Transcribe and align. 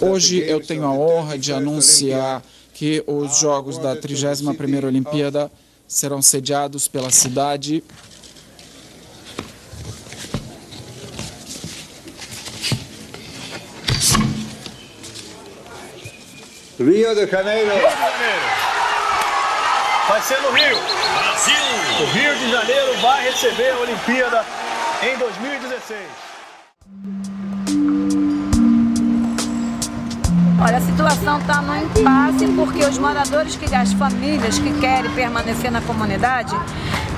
Hoje 0.00 0.38
eu 0.38 0.64
tenho 0.64 0.84
a 0.84 0.90
honra 0.90 1.38
de 1.38 1.52
anunciar 1.52 2.42
que 2.72 3.02
os 3.06 3.38
Jogos 3.38 3.78
da 3.78 3.96
31ª 3.96 4.84
Olimpíada 4.86 5.50
serão 5.86 6.20
sediados 6.20 6.88
pela 6.88 7.10
cidade 7.10 7.82
Rio 16.78 17.14
de 17.14 17.26
Janeiro. 17.30 17.70
Rio 17.70 17.78
de 17.78 17.96
Janeiro. 17.96 18.44
Vai 20.08 20.20
ser 20.22 20.40
no 20.42 20.50
Rio. 20.50 20.76
Brasil. 21.16 21.54
O 22.00 22.04
Rio 22.12 22.36
de 22.36 22.50
Janeiro 22.50 23.00
vai 23.00 23.24
receber 23.24 23.70
a 23.70 23.78
Olimpíada 23.78 24.44
em 25.02 25.16
2016. 25.16 26.33
Olha, 30.64 30.78
a 30.78 30.80
situação 30.80 31.38
está 31.40 31.60
no 31.60 31.76
impasse 31.76 32.46
porque 32.56 32.82
os 32.86 32.96
moradores, 32.96 33.54
que 33.54 33.74
as 33.74 33.92
famílias 33.92 34.58
que 34.58 34.72
querem 34.80 35.10
permanecer 35.10 35.70
na 35.70 35.82
comunidade, 35.82 36.56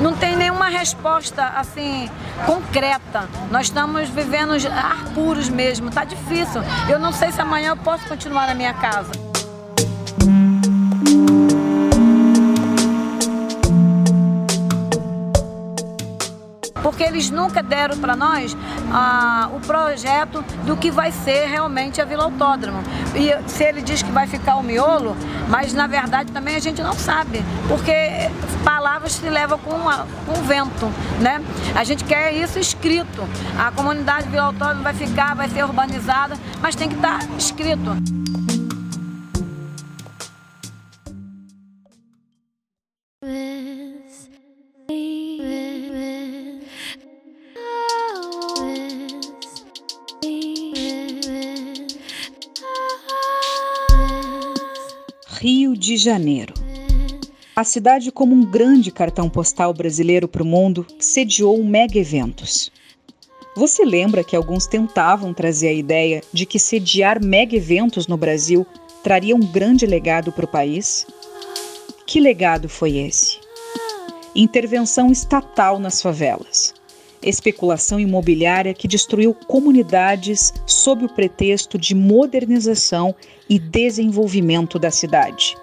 não 0.01 0.15
tem 0.15 0.35
nenhuma 0.35 0.69
resposta 0.69 1.45
assim 1.57 2.11
concreta. 2.45 3.29
Nós 3.49 3.67
estamos 3.67 4.09
vivendo 4.09 4.55
ar 4.69 5.05
puros 5.15 5.49
mesmo, 5.49 5.93
tá 5.93 6.03
difícil. 6.03 6.61
Eu 6.89 6.99
não 6.99 7.13
sei 7.13 7.31
se 7.31 7.41
amanhã 7.41 7.69
eu 7.69 7.77
posso 7.77 8.09
continuar 8.09 8.49
na 8.49 8.55
minha 8.55 8.75
casa. 8.75 9.26
Porque 16.97 17.05
eles 17.05 17.29
nunca 17.29 17.63
deram 17.63 17.99
para 17.99 18.17
nós 18.17 18.57
ah, 18.91 19.51
o 19.53 19.61
projeto 19.61 20.43
do 20.65 20.79
que 20.79 20.91
vai 20.91 21.13
ser 21.13 21.47
realmente 21.47 22.01
a 22.01 22.07
Vila 22.07 22.25
Autódromo. 22.25 22.83
E 23.15 23.31
se 23.51 23.65
ele 23.65 23.83
diz 23.83 24.03
que 24.03 24.11
vai 24.11 24.27
ficar 24.27 24.57
o 24.57 24.63
miolo, 24.63 25.15
mas 25.47 25.75
na 25.75 25.87
verdade 25.87 26.33
também 26.33 26.57
a 26.57 26.59
gente 26.59 26.81
não 26.83 26.95
sabe, 26.95 27.45
porque 27.69 27.93
palavras 28.65 29.13
se 29.13 29.29
levam 29.29 29.59
com, 29.59 29.87
a, 29.87 30.07
com 30.25 30.41
o 30.41 30.43
vento, 30.45 30.91
né? 31.21 31.43
A 31.75 31.85
gente 31.85 32.03
quer 32.03 32.33
isso 32.33 32.59
escrito. 32.59 33.29
A 33.59 33.71
comunidade 33.71 34.31
Vila 34.31 34.45
Autódromo 34.45 34.83
vai 34.83 34.95
ficar, 34.95 35.37
vai 35.37 35.51
ser 35.51 35.65
urbanizada, 35.65 36.35
mas 36.63 36.75
tem 36.75 36.89
que 36.89 36.95
estar 36.95 37.19
tá 37.19 37.27
escrito. 37.37 38.26
De 55.97 56.03
Janeiro. 56.03 56.53
A 57.55 57.65
cidade, 57.65 58.13
como 58.13 58.35
um 58.35 58.45
grande 58.45 58.91
cartão 58.91 59.31
postal 59.31 59.73
brasileiro 59.73 60.29
para 60.29 60.43
o 60.43 60.47
mundo, 60.47 60.87
sediou 60.99 61.63
mega 61.65 61.99
eventos. 61.99 62.71
Você 63.57 63.83
lembra 63.83 64.23
que 64.23 64.37
alguns 64.37 64.67
tentavam 64.67 65.33
trazer 65.33 65.69
a 65.69 65.73
ideia 65.73 66.23
de 66.31 66.45
que 66.45 66.59
sediar 66.59 67.25
mega 67.25 67.57
eventos 67.57 68.07
no 68.07 68.19
Brasil 68.19 68.67
traria 69.03 69.35
um 69.35 69.41
grande 69.41 69.87
legado 69.87 70.31
para 70.31 70.45
o 70.45 70.49
país? 70.49 71.07
Que 72.07 72.21
legado 72.21 72.69
foi 72.69 72.99
esse? 72.99 73.39
Intervenção 74.35 75.11
estatal 75.11 75.79
nas 75.79 76.03
favelas. 76.03 76.75
Especulação 77.23 77.99
imobiliária 77.99 78.75
que 78.75 78.87
destruiu 78.87 79.33
comunidades 79.33 80.53
sob 80.67 81.07
o 81.07 81.09
pretexto 81.09 81.79
de 81.79 81.95
modernização 81.95 83.15
e 83.49 83.59
desenvolvimento 83.59 84.79
da 84.79 84.91
cidade. 84.91 85.57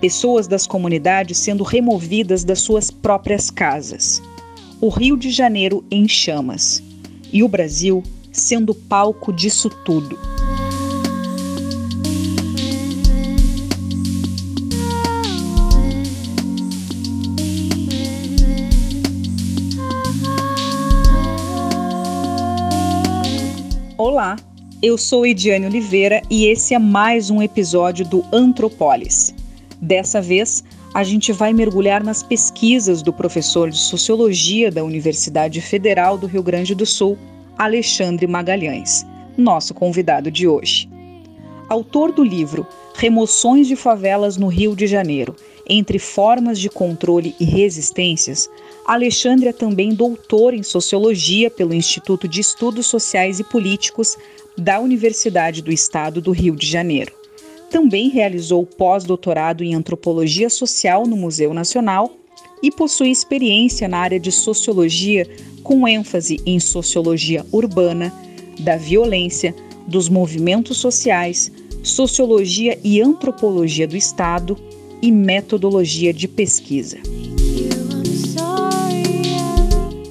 Pessoas 0.00 0.46
das 0.46 0.64
comunidades 0.64 1.38
sendo 1.38 1.64
removidas 1.64 2.44
das 2.44 2.60
suas 2.60 2.88
próprias 2.88 3.50
casas. 3.50 4.22
O 4.80 4.90
Rio 4.90 5.16
de 5.16 5.28
Janeiro 5.28 5.84
em 5.90 6.06
chamas. 6.06 6.80
E 7.32 7.42
o 7.42 7.48
Brasil 7.48 8.04
sendo 8.30 8.72
palco 8.72 9.32
disso 9.32 9.68
tudo. 9.68 10.16
Olá, 23.96 24.36
eu 24.80 24.96
sou 24.96 25.26
Ediane 25.26 25.66
Oliveira 25.66 26.22
e 26.30 26.46
esse 26.46 26.72
é 26.72 26.78
mais 26.78 27.30
um 27.30 27.42
episódio 27.42 28.06
do 28.06 28.24
Antropolis. 28.32 29.34
Dessa 29.80 30.20
vez, 30.20 30.64
a 30.92 31.04
gente 31.04 31.32
vai 31.32 31.52
mergulhar 31.52 32.02
nas 32.02 32.22
pesquisas 32.22 33.02
do 33.02 33.12
professor 33.12 33.70
de 33.70 33.78
Sociologia 33.78 34.70
da 34.70 34.82
Universidade 34.82 35.60
Federal 35.60 36.18
do 36.18 36.26
Rio 36.26 36.42
Grande 36.42 36.74
do 36.74 36.84
Sul, 36.84 37.16
Alexandre 37.56 38.26
Magalhães, 38.26 39.06
nosso 39.36 39.72
convidado 39.72 40.30
de 40.30 40.48
hoje. 40.48 40.88
Autor 41.68 42.12
do 42.12 42.24
livro 42.24 42.66
Remoções 42.96 43.68
de 43.68 43.76
Favelas 43.76 44.36
no 44.36 44.48
Rio 44.48 44.74
de 44.74 44.86
Janeiro, 44.86 45.36
entre 45.68 45.98
formas 45.98 46.58
de 46.58 46.68
controle 46.68 47.36
e 47.38 47.44
resistências, 47.44 48.48
Alexandre 48.86 49.50
é 49.50 49.52
também 49.52 49.90
doutor 49.90 50.54
em 50.54 50.62
Sociologia 50.62 51.50
pelo 51.50 51.74
Instituto 51.74 52.26
de 52.26 52.40
Estudos 52.40 52.86
Sociais 52.86 53.38
e 53.38 53.44
Políticos 53.44 54.16
da 54.56 54.80
Universidade 54.80 55.62
do 55.62 55.70
Estado 55.70 56.20
do 56.20 56.32
Rio 56.32 56.56
de 56.56 56.66
Janeiro. 56.66 57.17
Também 57.70 58.08
realizou 58.08 58.64
pós-doutorado 58.64 59.62
em 59.62 59.74
Antropologia 59.74 60.48
Social 60.48 61.06
no 61.06 61.16
Museu 61.16 61.52
Nacional 61.52 62.10
e 62.62 62.70
possui 62.70 63.10
experiência 63.10 63.86
na 63.86 63.98
área 63.98 64.18
de 64.18 64.32
Sociologia 64.32 65.28
com 65.62 65.86
ênfase 65.86 66.40
em 66.46 66.58
Sociologia 66.58 67.44
Urbana, 67.52 68.12
da 68.60 68.76
Violência, 68.76 69.54
dos 69.86 70.08
Movimentos 70.08 70.78
Sociais, 70.78 71.52
Sociologia 71.82 72.78
e 72.82 73.00
Antropologia 73.00 73.86
do 73.86 73.96
Estado 73.96 74.56
e 75.00 75.12
Metodologia 75.12 76.12
de 76.12 76.26
Pesquisa. 76.26 76.98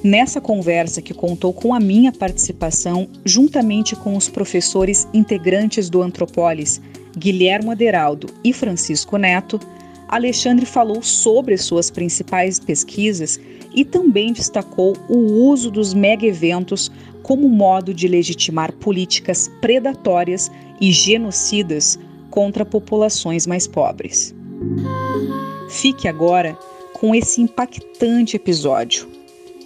Nessa 0.02 0.40
conversa, 0.40 1.02
que 1.02 1.12
contou 1.12 1.52
com 1.52 1.74
a 1.74 1.80
minha 1.80 2.12
participação, 2.12 3.08
juntamente 3.24 3.94
com 3.96 4.16
os 4.16 4.28
professores 4.28 5.06
integrantes 5.12 5.90
do 5.90 6.00
Antropolis, 6.00 6.80
Guilherme 7.18 7.70
Aderaldo 7.70 8.28
e 8.44 8.52
Francisco 8.52 9.16
Neto, 9.16 9.60
Alexandre 10.08 10.64
falou 10.64 11.02
sobre 11.02 11.56
suas 11.58 11.90
principais 11.90 12.58
pesquisas 12.58 13.38
e 13.74 13.84
também 13.84 14.32
destacou 14.32 14.96
o 15.08 15.16
uso 15.16 15.70
dos 15.70 15.92
mega-eventos 15.92 16.90
como 17.22 17.48
modo 17.48 17.92
de 17.92 18.08
legitimar 18.08 18.72
políticas 18.72 19.50
predatórias 19.60 20.50
e 20.80 20.90
genocidas 20.90 21.98
contra 22.30 22.64
populações 22.64 23.46
mais 23.46 23.66
pobres. 23.66 24.34
Fique 25.68 26.08
agora 26.08 26.56
com 26.94 27.14
esse 27.14 27.42
impactante 27.42 28.36
episódio 28.36 29.06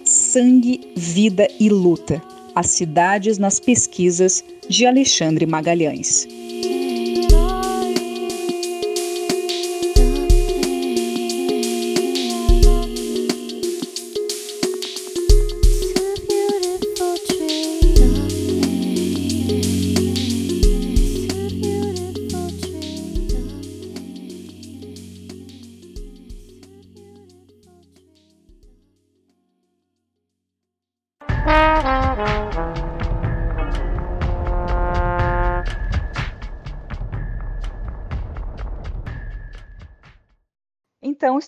Sangue, 0.03 0.91
Vida 0.95 1.47
e 1.59 1.69
Luta: 1.69 2.21
As 2.53 2.67
cidades 2.67 3.37
nas 3.37 3.59
pesquisas 3.59 4.43
de 4.67 4.85
Alexandre 4.85 5.45
Magalhães. 5.45 6.27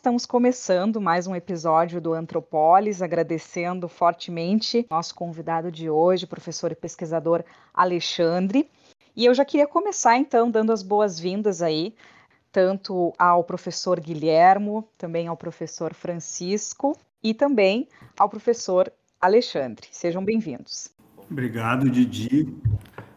Estamos 0.05 0.27
começando 0.27 1.01
mais 1.01 1.25
um 1.25 1.35
episódio 1.35 1.99
do 1.99 2.13
Antropolis, 2.13 3.01
agradecendo 3.01 3.89
fortemente 3.89 4.85
nosso 4.87 5.15
convidado 5.15 5.71
de 5.71 5.89
hoje, 5.89 6.27
professor 6.27 6.71
e 6.71 6.75
pesquisador 6.75 7.43
Alexandre. 7.73 8.69
E 9.15 9.25
eu 9.25 9.33
já 9.33 9.43
queria 9.43 9.65
começar, 9.65 10.15
então, 10.15 10.51
dando 10.51 10.71
as 10.71 10.83
boas-vindas 10.83 11.59
aí, 11.63 11.95
tanto 12.51 13.15
ao 13.17 13.43
professor 13.43 13.99
Guilhermo, 13.99 14.87
também 14.95 15.25
ao 15.25 15.35
professor 15.35 15.91
Francisco 15.91 16.95
e 17.23 17.33
também 17.33 17.87
ao 18.15 18.29
professor 18.29 18.93
Alexandre. 19.19 19.87
Sejam 19.89 20.23
bem-vindos. 20.23 20.93
Obrigado, 21.17 21.89
Didi. 21.89 22.53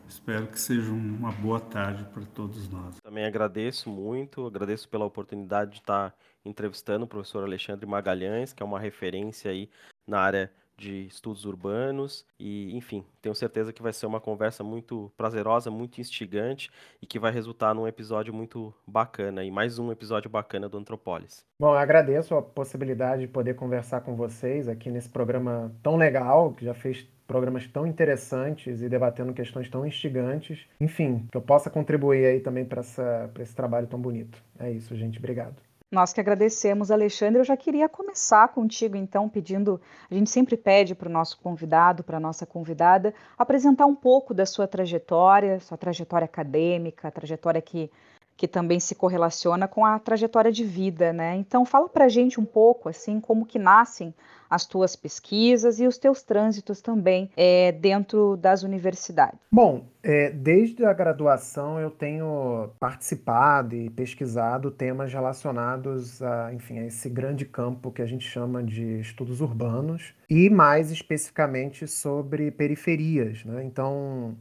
Espero 0.08 0.46
que 0.46 0.58
seja 0.58 0.90
uma 0.90 1.32
boa 1.32 1.60
tarde 1.60 2.02
para 2.14 2.22
todos 2.24 2.66
nós. 2.70 2.98
Também 3.02 3.26
agradeço 3.26 3.90
muito, 3.90 4.46
agradeço 4.46 4.88
pela 4.88 5.04
oportunidade 5.04 5.72
de 5.72 5.76
estar 5.80 6.14
entrevistando 6.48 7.04
o 7.04 7.08
professor 7.08 7.44
Alexandre 7.44 7.86
Magalhães, 7.86 8.52
que 8.52 8.62
é 8.62 8.66
uma 8.66 8.80
referência 8.80 9.50
aí 9.50 9.68
na 10.06 10.20
área 10.20 10.50
de 10.78 11.06
estudos 11.06 11.44
urbanos 11.44 12.24
e, 12.38 12.74
enfim, 12.76 13.04
tenho 13.20 13.34
certeza 13.34 13.72
que 13.72 13.82
vai 13.82 13.92
ser 13.92 14.06
uma 14.06 14.20
conversa 14.20 14.62
muito 14.62 15.12
prazerosa, 15.16 15.72
muito 15.72 16.00
instigante 16.00 16.70
e 17.02 17.06
que 17.06 17.18
vai 17.18 17.32
resultar 17.32 17.74
num 17.74 17.86
episódio 17.86 18.32
muito 18.32 18.72
bacana 18.86 19.44
e 19.44 19.50
mais 19.50 19.78
um 19.80 19.90
episódio 19.90 20.30
bacana 20.30 20.68
do 20.68 20.78
Antropolis. 20.78 21.44
Bom, 21.60 21.74
agradeço 21.74 22.34
a 22.36 22.40
possibilidade 22.40 23.22
de 23.22 23.28
poder 23.28 23.54
conversar 23.54 24.02
com 24.02 24.14
vocês 24.14 24.68
aqui 24.68 24.88
nesse 24.88 25.08
programa 25.08 25.72
tão 25.82 25.96
legal, 25.96 26.52
que 26.52 26.64
já 26.64 26.74
fez 26.74 27.04
programas 27.26 27.66
tão 27.66 27.86
interessantes 27.86 28.80
e 28.80 28.88
debatendo 28.88 29.34
questões 29.34 29.68
tão 29.68 29.84
instigantes. 29.84 30.64
Enfim, 30.80 31.26
que 31.30 31.36
eu 31.36 31.42
possa 31.42 31.68
contribuir 31.68 32.24
aí 32.24 32.40
também 32.40 32.64
para 32.64 32.80
esse 32.80 33.54
trabalho 33.54 33.88
tão 33.88 34.00
bonito. 34.00 34.42
É 34.58 34.70
isso, 34.70 34.96
gente. 34.96 35.18
Obrigado. 35.18 35.67
Nós 35.90 36.12
que 36.12 36.20
agradecemos, 36.20 36.90
Alexandre. 36.90 37.40
Eu 37.40 37.44
já 37.44 37.56
queria 37.56 37.88
começar 37.88 38.48
contigo, 38.48 38.94
então, 38.94 39.26
pedindo. 39.26 39.80
A 40.10 40.14
gente 40.14 40.28
sempre 40.28 40.54
pede 40.54 40.94
para 40.94 41.08
o 41.08 41.12
nosso 41.12 41.38
convidado, 41.38 42.04
para 42.04 42.18
a 42.18 42.20
nossa 42.20 42.44
convidada, 42.44 43.14
apresentar 43.38 43.86
um 43.86 43.94
pouco 43.94 44.34
da 44.34 44.44
sua 44.44 44.68
trajetória, 44.68 45.58
sua 45.60 45.78
trajetória 45.78 46.26
acadêmica, 46.26 47.08
a 47.08 47.10
trajetória 47.10 47.62
que, 47.62 47.90
que 48.36 48.46
também 48.46 48.78
se 48.78 48.94
correlaciona 48.94 49.66
com 49.66 49.86
a 49.86 49.98
trajetória 49.98 50.52
de 50.52 50.62
vida, 50.62 51.10
né? 51.10 51.36
Então, 51.36 51.64
fala 51.64 51.88
para 51.88 52.04
a 52.04 52.08
gente 52.08 52.38
um 52.38 52.44
pouco, 52.44 52.90
assim, 52.90 53.18
como 53.18 53.46
que 53.46 53.58
nascem 53.58 54.14
as 54.48 54.66
tuas 54.66 54.96
pesquisas 54.96 55.80
e 55.80 55.86
os 55.86 55.98
teus 55.98 56.22
trânsitos 56.22 56.80
também 56.80 57.30
é, 57.36 57.72
dentro 57.72 58.36
das 58.36 58.62
universidades? 58.62 59.38
Bom, 59.50 59.86
é, 60.02 60.30
desde 60.30 60.84
a 60.84 60.92
graduação 60.92 61.78
eu 61.78 61.90
tenho 61.90 62.70
participado 62.78 63.74
e 63.74 63.90
pesquisado 63.90 64.70
temas 64.70 65.12
relacionados 65.12 66.22
a, 66.22 66.52
enfim, 66.52 66.78
a 66.78 66.86
esse 66.86 67.08
grande 67.08 67.44
campo 67.44 67.90
que 67.90 68.02
a 68.02 68.06
gente 68.06 68.26
chama 68.26 68.62
de 68.62 69.00
estudos 69.00 69.40
urbanos 69.40 70.14
e 70.28 70.48
mais 70.48 70.90
especificamente 70.90 71.86
sobre 71.86 72.50
periferias, 72.50 73.44
né? 73.44 73.64
Então 73.64 74.36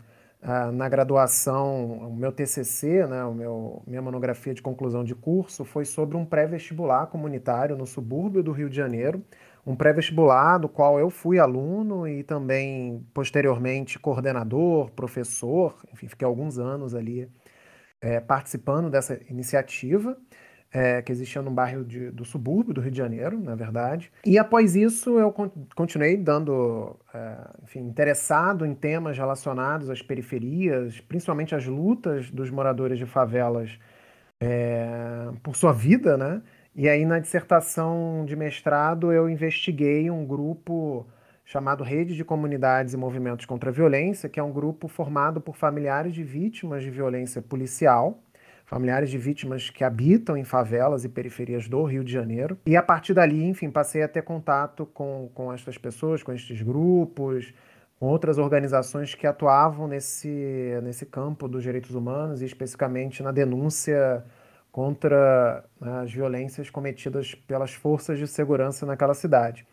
na 0.71 0.87
graduação, 0.87 1.93
o 2.07 2.15
meu 2.15 2.31
TCC, 2.31 3.05
né, 3.07 3.23
o 3.25 3.33
meu, 3.33 3.81
minha 3.85 4.01
monografia 4.01 4.53
de 4.53 4.61
conclusão 4.61 5.03
de 5.03 5.15
curso, 5.15 5.65
foi 5.65 5.83
sobre 5.83 6.15
um 6.15 6.25
pré-vestibular 6.25 7.07
comunitário 7.07 7.75
no 7.75 7.85
subúrbio 7.85 8.43
do 8.43 8.51
Rio 8.51 8.69
de 8.69 8.75
Janeiro, 8.75 9.21
um 9.67 9.75
pré-vestibular 9.75 10.57
do 10.57 10.69
qual 10.69 10.97
eu 10.97 11.09
fui 11.09 11.39
aluno 11.39 12.07
e 12.07 12.23
também 12.23 13.05
posteriormente 13.13 13.99
coordenador, 13.99 14.89
professor, 14.91 15.75
enfim, 15.91 16.07
fiquei 16.07 16.25
alguns 16.25 16.57
anos 16.57 16.95
ali 16.95 17.29
é, 17.99 18.21
participando 18.21 18.89
dessa 18.89 19.19
iniciativa. 19.29 20.17
É, 20.69 21.01
que 21.01 21.13
existia 21.13 21.41
no 21.41 21.49
bairro 21.49 21.85
de, 21.85 22.11
do 22.11 22.25
subúrbio 22.25 22.73
do 22.73 22.81
Rio 22.81 22.91
de 22.91 22.97
Janeiro, 22.97 23.39
na 23.39 23.55
verdade. 23.55 24.11
E 24.25 24.37
após 24.37 24.75
isso 24.75 25.17
eu 25.17 25.33
continuei 25.73 26.17
dando, 26.17 26.99
é, 27.13 27.37
enfim, 27.63 27.79
interessado 27.79 28.65
em 28.65 28.75
temas 28.75 29.17
relacionados 29.17 29.89
às 29.89 30.01
periferias, 30.01 30.99
principalmente 30.99 31.55
as 31.55 31.65
lutas 31.65 32.29
dos 32.29 32.51
moradores 32.51 32.99
de 32.99 33.05
favelas 33.05 33.79
é, 34.41 35.29
por 35.41 35.55
sua 35.55 35.71
vida, 35.71 36.17
né? 36.17 36.41
E 36.77 36.87
aí, 36.87 37.05
na 37.05 37.17
dissertação 37.17 38.23
de 38.23 38.35
mestrado, 38.35 39.11
eu 39.11 39.27
investiguei 39.27 40.11
um 40.11 40.23
grupo 40.23 41.07
chamado 41.43 41.83
Rede 41.83 42.15
de 42.15 42.23
Comunidades 42.23 42.93
e 42.93 42.97
Movimentos 42.97 43.47
contra 43.47 43.71
a 43.71 43.73
Violência, 43.73 44.29
que 44.29 44.39
é 44.39 44.43
um 44.43 44.51
grupo 44.51 44.87
formado 44.87 45.41
por 45.41 45.57
familiares 45.57 46.13
de 46.13 46.23
vítimas 46.23 46.83
de 46.83 46.91
violência 46.91 47.41
policial, 47.41 48.21
familiares 48.63 49.09
de 49.09 49.17
vítimas 49.17 49.71
que 49.71 49.83
habitam 49.83 50.37
em 50.37 50.43
favelas 50.43 51.03
e 51.03 51.09
periferias 51.09 51.67
do 51.67 51.83
Rio 51.83 52.03
de 52.03 52.13
Janeiro. 52.13 52.59
E 52.67 52.77
a 52.77 52.83
partir 52.83 53.15
dali, 53.15 53.43
enfim, 53.43 53.71
passei 53.71 54.03
a 54.03 54.07
ter 54.07 54.21
contato 54.21 54.85
com, 54.85 55.31
com 55.33 55.51
estas 55.51 55.79
pessoas, 55.79 56.21
com 56.21 56.31
estes 56.31 56.61
grupos, 56.61 57.55
com 57.99 58.05
outras 58.05 58.37
organizações 58.37 59.15
que 59.15 59.25
atuavam 59.25 59.87
nesse, 59.87 60.79
nesse 60.83 61.07
campo 61.07 61.47
dos 61.47 61.63
direitos 61.63 61.95
humanos 61.95 62.43
e 62.43 62.45
especificamente 62.45 63.23
na 63.23 63.31
denúncia 63.31 64.23
contra 64.77 65.63
né, 65.81 66.01
as 66.03 66.13
violências 66.13 66.69
cometidas 66.69 67.33
pelas 67.33 67.73
forças 67.73 68.19
de 68.19 68.27
segurança 68.27 68.85
naquela 68.85 69.15
cidade. 69.15 69.65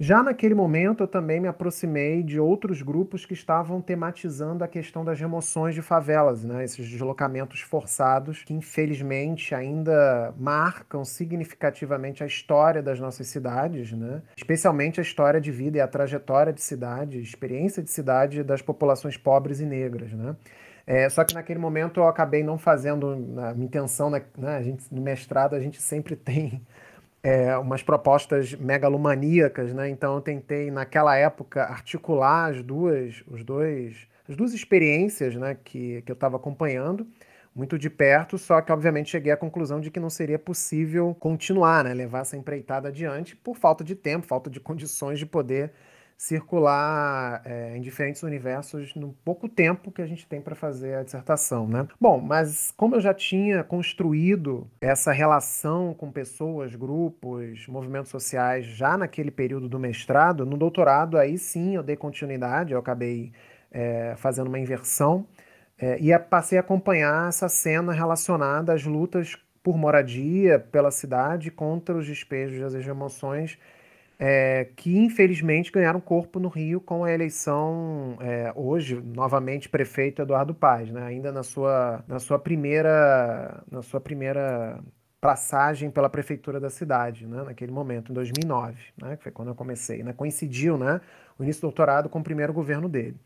Já 0.00 0.22
naquele 0.22 0.54
momento, 0.54 1.02
eu 1.02 1.06
também 1.06 1.38
me 1.38 1.46
aproximei 1.46 2.22
de 2.22 2.40
outros 2.40 2.80
grupos 2.80 3.26
que 3.26 3.34
estavam 3.34 3.82
tematizando 3.82 4.64
a 4.64 4.68
questão 4.68 5.04
das 5.04 5.20
remoções 5.20 5.74
de 5.74 5.82
favelas, 5.82 6.42
né? 6.42 6.64
esses 6.64 6.88
deslocamentos 6.88 7.60
forçados 7.60 8.44
que, 8.44 8.54
infelizmente, 8.54 9.54
ainda 9.54 10.32
marcam 10.38 11.04
significativamente 11.04 12.24
a 12.24 12.26
história 12.26 12.82
das 12.82 12.98
nossas 12.98 13.26
cidades, 13.26 13.92
né? 13.92 14.22
especialmente 14.38 15.00
a 15.00 15.02
história 15.02 15.38
de 15.38 15.52
vida 15.52 15.76
e 15.76 15.80
a 15.82 15.88
trajetória 15.88 16.50
de 16.50 16.62
cidade, 16.62 17.20
experiência 17.20 17.82
de 17.82 17.90
cidade 17.90 18.42
das 18.42 18.62
populações 18.62 19.18
pobres 19.18 19.60
e 19.60 19.66
negras. 19.66 20.12
Né? 20.14 20.34
É, 20.86 21.08
só 21.08 21.24
que 21.24 21.34
naquele 21.34 21.58
momento 21.58 22.00
eu 22.00 22.06
acabei 22.06 22.44
não 22.44 22.58
fazendo 22.58 23.10
a 23.10 23.52
minha 23.54 23.66
intenção, 23.66 24.08
né, 24.08 24.22
né, 24.38 24.56
a 24.56 24.62
gente, 24.62 24.84
no 24.94 25.02
mestrado 25.02 25.54
a 25.54 25.60
gente 25.60 25.82
sempre 25.82 26.14
tem 26.16 26.62
é, 27.22 27.56
umas 27.58 27.82
propostas 27.82 28.54
megalomaníacas, 28.54 29.72
né? 29.74 29.88
Então 29.88 30.14
eu 30.14 30.20
tentei 30.20 30.70
naquela 30.70 31.16
época 31.16 31.64
articular 31.64 32.50
as 32.52 32.62
duas, 32.62 33.24
os 33.26 33.42
dois, 33.44 34.06
as 34.28 34.36
duas 34.36 34.54
experiências, 34.54 35.34
né, 35.34 35.56
que, 35.64 36.02
que 36.02 36.12
eu 36.12 36.14
estava 36.14 36.36
acompanhando 36.36 37.06
muito 37.54 37.78
de 37.78 37.88
perto, 37.88 38.36
só 38.36 38.60
que 38.60 38.70
obviamente 38.70 39.10
cheguei 39.10 39.32
à 39.32 39.36
conclusão 39.36 39.80
de 39.80 39.90
que 39.90 39.98
não 39.98 40.10
seria 40.10 40.38
possível 40.38 41.16
continuar, 41.18 41.84
né, 41.84 41.94
levar 41.94 42.20
essa 42.20 42.36
empreitada 42.36 42.88
adiante 42.88 43.34
por 43.34 43.56
falta 43.56 43.82
de 43.82 43.94
tempo, 43.96 44.26
falta 44.26 44.50
de 44.50 44.60
condições 44.60 45.18
de 45.18 45.24
poder 45.24 45.72
circular 46.16 47.42
é, 47.44 47.76
em 47.76 47.80
diferentes 47.80 48.22
universos 48.22 48.94
no 48.94 49.12
pouco 49.24 49.48
tempo 49.48 49.92
que 49.92 50.00
a 50.00 50.06
gente 50.06 50.26
tem 50.26 50.40
para 50.40 50.54
fazer 50.54 50.94
a 50.94 51.02
dissertação, 51.02 51.68
né? 51.68 51.86
Bom, 52.00 52.18
mas 52.20 52.72
como 52.76 52.96
eu 52.96 53.00
já 53.00 53.12
tinha 53.12 53.62
construído 53.62 54.66
essa 54.80 55.12
relação 55.12 55.92
com 55.92 56.10
pessoas, 56.10 56.74
grupos, 56.74 57.66
movimentos 57.68 58.10
sociais 58.10 58.64
já 58.64 58.96
naquele 58.96 59.30
período 59.30 59.68
do 59.68 59.78
mestrado, 59.78 60.46
no 60.46 60.56
doutorado 60.56 61.18
aí 61.18 61.36
sim 61.36 61.76
eu 61.76 61.82
dei 61.82 61.96
continuidade, 61.96 62.72
eu 62.72 62.78
acabei 62.78 63.32
é, 63.70 64.14
fazendo 64.16 64.46
uma 64.46 64.58
inversão 64.58 65.26
é, 65.78 65.98
e 66.00 66.18
passei 66.18 66.56
a 66.56 66.62
acompanhar 66.62 67.28
essa 67.28 67.48
cena 67.48 67.92
relacionada 67.92 68.72
às 68.72 68.84
lutas 68.84 69.36
por 69.62 69.76
moradia 69.76 70.58
pela 70.58 70.90
cidade 70.90 71.50
contra 71.50 71.94
os 71.94 72.06
despejos 72.06 72.72
das 72.72 72.86
emoções 72.86 73.58
é, 74.18 74.68
que 74.76 74.96
infelizmente 74.96 75.70
ganharam 75.70 76.00
corpo 76.00 76.40
no 76.40 76.48
Rio 76.48 76.80
com 76.80 77.04
a 77.04 77.12
eleição 77.12 78.16
é, 78.20 78.52
hoje 78.54 78.94
novamente 78.96 79.68
prefeito 79.68 80.22
Eduardo 80.22 80.54
Paz, 80.54 80.90
né? 80.90 81.02
ainda 81.02 81.30
na 81.30 81.42
sua, 81.42 82.02
na 82.08 82.18
sua 82.18 82.38
primeira 82.38 83.62
na 83.70 83.82
sua 83.82 84.00
primeira 84.00 84.80
passagem 85.20 85.90
pela 85.90 86.08
prefeitura 86.08 86.60
da 86.60 86.70
cidade, 86.70 87.26
né? 87.26 87.42
naquele 87.42 87.72
momento, 87.72 88.12
em 88.12 88.14
2009, 88.14 88.76
né? 89.02 89.16
que 89.16 89.24
foi 89.24 89.32
quando 89.32 89.48
eu 89.48 89.54
comecei. 89.54 90.02
Né? 90.02 90.12
Coincidiu 90.12 90.78
né? 90.78 91.00
o 91.38 91.42
início 91.42 91.60
do 91.60 91.68
doutorado 91.68 92.08
com 92.08 92.20
o 92.20 92.22
primeiro 92.22 92.52
governo 92.52 92.88
dele. 92.88 93.16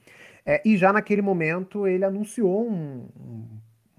É, 0.46 0.62
e 0.64 0.76
já 0.76 0.92
naquele 0.92 1.20
momento 1.20 1.86
ele 1.86 2.04
anunciou 2.04 2.66
um, 2.66 3.06
um 3.16 3.46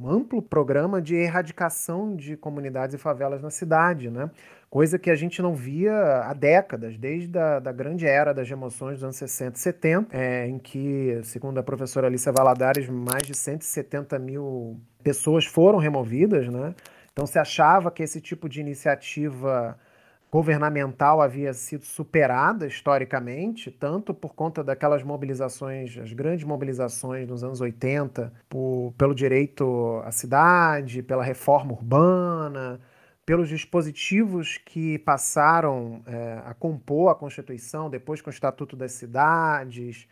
amplo 0.10 0.42
programa 0.42 1.02
de 1.02 1.16
erradicação 1.16 2.16
de 2.16 2.38
comunidades 2.38 2.96
e 2.96 2.98
favelas 2.98 3.42
na 3.42 3.50
cidade, 3.50 4.10
né? 4.10 4.30
coisa 4.72 4.98
que 4.98 5.12
a 5.12 5.16
gente 5.16 5.42
não 5.42 5.54
via 5.54 6.22
há 6.24 6.34
décadas, 6.34 6.98
desde 6.98 7.38
a 7.38 7.60
da 7.60 7.74
grande 7.74 8.08
era 8.08 8.34
das 8.34 8.50
emoções 8.50 8.96
dos 8.96 9.04
anos 9.04 9.18
60 9.18 9.58
e 9.58 9.60
70, 9.60 10.18
é, 10.18 10.48
em 10.48 10.58
que, 10.58 11.20
segundo 11.24 11.58
a 11.58 11.64
professora 11.64 12.08
Alicia 12.08 12.32
Valadares, 12.32 12.88
mais 12.88 13.24
de 13.24 13.36
170 13.36 14.18
mil 14.18 14.80
pessoas 15.04 15.46
foram 15.46 15.78
removidas. 15.78 16.48
Né? 16.48 16.74
Então 17.12 17.26
se 17.26 17.38
achava 17.38 17.92
que 17.92 18.02
esse 18.02 18.22
tipo 18.22 18.48
de 18.48 18.62
iniciativa 18.62 19.78
governamental 20.32 21.22
havia 21.22 21.54
sido 21.54 21.84
superada 21.84 22.66
historicamente, 22.66 23.70
tanto 23.70 24.14
por 24.14 24.34
conta 24.34 24.64
daquelas 24.64 25.04
mobilizações, 25.04 25.98
as 25.98 26.14
grandes 26.14 26.46
mobilizações 26.46 27.28
nos 27.28 27.44
anos 27.44 27.60
80, 27.60 28.32
por, 28.48 28.94
pelo 28.98 29.14
direito 29.14 30.02
à 30.06 30.12
cidade, 30.12 31.04
pela 31.04 31.22
reforma 31.22 31.74
urbana, 31.74 32.80
pelos 33.26 33.50
dispositivos 33.50 34.58
que 34.58 34.98
passaram 35.00 36.02
é, 36.08 36.42
a 36.46 36.54
compor 36.54 37.12
a 37.12 37.16
Constituição, 37.16 37.90
depois 37.90 38.22
com 38.22 38.30
o 38.30 38.34
Estatuto 38.34 38.78
das 38.78 38.94
Cidades, 38.94 40.08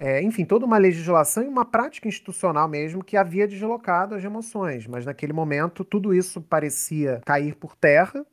é, 0.00 0.20
enfim, 0.20 0.44
toda 0.44 0.66
uma 0.66 0.78
legislação 0.78 1.44
e 1.44 1.46
uma 1.46 1.64
prática 1.64 2.08
institucional 2.08 2.66
mesmo 2.66 3.04
que 3.04 3.16
havia 3.16 3.46
deslocado 3.46 4.16
as 4.16 4.24
emoções. 4.24 4.86
Mas 4.88 5.06
naquele 5.06 5.32
momento 5.32 5.84
tudo 5.84 6.12
isso 6.12 6.40
parecia 6.40 7.20
cair 7.24 7.54
por 7.54 7.76
terra 7.76 8.26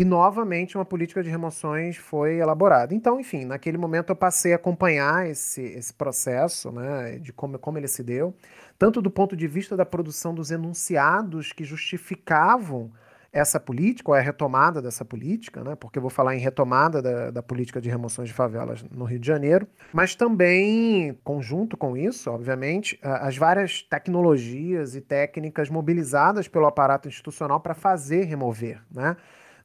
e 0.00 0.04
novamente 0.04 0.78
uma 0.78 0.84
política 0.86 1.22
de 1.22 1.28
remoções 1.28 1.98
foi 1.98 2.38
elaborada. 2.38 2.94
Então, 2.94 3.20
enfim, 3.20 3.44
naquele 3.44 3.76
momento 3.76 4.08
eu 4.08 4.16
passei 4.16 4.54
a 4.54 4.56
acompanhar 4.56 5.28
esse, 5.28 5.60
esse 5.60 5.92
processo, 5.92 6.72
né, 6.72 7.18
de 7.18 7.34
como, 7.34 7.58
como 7.58 7.76
ele 7.76 7.86
se 7.86 8.02
deu, 8.02 8.34
tanto 8.78 9.02
do 9.02 9.10
ponto 9.10 9.36
de 9.36 9.46
vista 9.46 9.76
da 9.76 9.84
produção 9.84 10.34
dos 10.34 10.50
enunciados 10.50 11.52
que 11.52 11.64
justificavam 11.64 12.90
essa 13.30 13.60
política, 13.60 14.10
ou 14.10 14.14
a 14.14 14.20
retomada 14.20 14.80
dessa 14.80 15.04
política, 15.04 15.62
né? 15.62 15.76
porque 15.76 15.98
eu 15.98 16.02
vou 16.02 16.10
falar 16.10 16.34
em 16.34 16.40
retomada 16.40 17.02
da, 17.02 17.30
da, 17.30 17.42
política 17.42 17.78
de 17.78 17.90
remoções 17.90 18.30
de 18.30 18.34
favelas 18.34 18.82
no 18.90 19.04
Rio 19.04 19.18
de 19.18 19.26
Janeiro, 19.26 19.68
mas 19.92 20.14
também, 20.14 21.16
conjunto 21.22 21.76
com 21.76 21.94
isso, 21.94 22.30
obviamente, 22.30 22.98
as 23.02 23.36
várias 23.36 23.82
tecnologias 23.82 24.96
e 24.96 25.02
técnicas 25.02 25.68
mobilizadas 25.68 26.48
pelo 26.48 26.66
aparato 26.66 27.06
institucional 27.06 27.60
para 27.60 27.74
fazer 27.74 28.24
remover. 28.24 28.80
Né? 28.90 29.14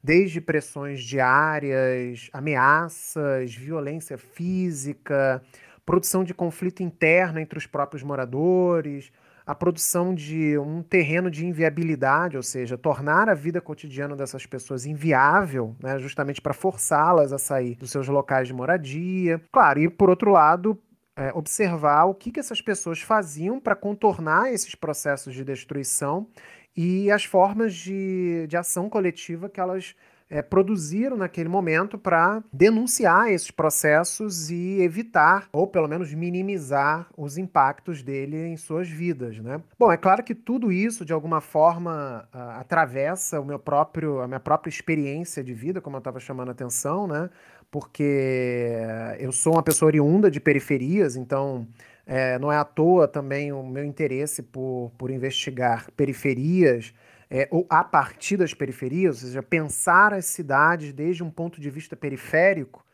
Desde 0.05 0.39
pressões 0.39 1.01
diárias, 1.01 2.29
ameaças, 2.31 3.55
violência 3.55 4.19
física, 4.19 5.41
produção 5.83 6.23
de 6.23 6.31
conflito 6.31 6.83
interno 6.83 7.39
entre 7.39 7.57
os 7.57 7.65
próprios 7.65 8.03
moradores, 8.03 9.11
a 9.47 9.55
produção 9.55 10.13
de 10.13 10.59
um 10.59 10.83
terreno 10.83 11.31
de 11.31 11.43
inviabilidade, 11.47 12.37
ou 12.37 12.43
seja, 12.43 12.77
tornar 12.77 13.27
a 13.29 13.33
vida 13.33 13.59
cotidiana 13.59 14.15
dessas 14.15 14.45
pessoas 14.45 14.85
inviável, 14.85 15.75
né, 15.81 15.97
justamente 15.97 16.39
para 16.39 16.53
forçá-las 16.53 17.33
a 17.33 17.39
sair 17.39 17.73
dos 17.73 17.89
seus 17.89 18.07
locais 18.07 18.47
de 18.47 18.53
moradia. 18.53 19.41
Claro, 19.51 19.79
e 19.79 19.89
por 19.89 20.11
outro 20.11 20.29
lado, 20.29 20.79
é, 21.15 21.31
observar 21.33 22.05
o 22.05 22.13
que, 22.13 22.29
que 22.29 22.39
essas 22.39 22.61
pessoas 22.61 23.01
faziam 23.01 23.59
para 23.59 23.75
contornar 23.75 24.53
esses 24.53 24.75
processos 24.75 25.33
de 25.33 25.43
destruição 25.43 26.27
e 26.75 27.09
as 27.11 27.23
formas 27.23 27.73
de, 27.73 28.45
de 28.47 28.57
ação 28.57 28.89
coletiva 28.89 29.49
que 29.49 29.59
elas 29.59 29.95
é, 30.29 30.41
produziram 30.41 31.15
naquele 31.15 31.47
momento 31.47 31.97
para 31.97 32.43
denunciar 32.51 33.31
esses 33.31 33.51
processos 33.51 34.49
e 34.49 34.81
evitar, 34.81 35.47
ou 35.51 35.67
pelo 35.67 35.87
menos 35.87 36.13
minimizar, 36.13 37.07
os 37.15 37.37
impactos 37.37 38.01
dele 38.01 38.47
em 38.47 38.57
suas 38.57 38.89
vidas. 38.89 39.39
Né? 39.39 39.61
Bom, 39.77 39.91
é 39.91 39.97
claro 39.97 40.23
que 40.23 40.33
tudo 40.33 40.71
isso, 40.71 41.05
de 41.05 41.13
alguma 41.13 41.41
forma, 41.41 42.27
a, 42.33 42.59
atravessa 42.59 43.39
o 43.39 43.45
meu 43.45 43.59
próprio, 43.59 44.19
a 44.21 44.27
minha 44.27 44.39
própria 44.39 44.69
experiência 44.69 45.43
de 45.43 45.53
vida, 45.53 45.79
como 45.79 45.95
eu 45.95 45.99
estava 45.99 46.19
chamando 46.19 46.49
a 46.49 46.51
atenção, 46.51 47.07
né? 47.07 47.29
porque 47.69 48.77
eu 49.19 49.31
sou 49.31 49.53
uma 49.53 49.63
pessoa 49.63 49.87
oriunda 49.87 50.29
de 50.31 50.39
periferias, 50.39 51.15
então. 51.15 51.67
É, 52.05 52.37
não 52.37 52.51
é 52.51 52.57
à 52.57 52.63
toa 52.63 53.07
também 53.07 53.51
o 53.51 53.63
meu 53.63 53.83
interesse 53.83 54.43
por, 54.43 54.91
por 54.97 55.09
investigar 55.09 55.89
periferias 55.91 56.93
é, 57.29 57.47
ou 57.51 57.65
a 57.69 57.83
partir 57.83 58.37
das 58.37 58.53
periferias, 58.53 59.21
ou 59.21 59.27
seja, 59.27 59.43
pensar 59.43 60.13
as 60.13 60.25
cidades 60.25 60.93
desde 60.93 61.23
um 61.23 61.29
ponto 61.29 61.59
de 61.59 61.69
vista 61.69 61.95
periférico, 61.95 62.85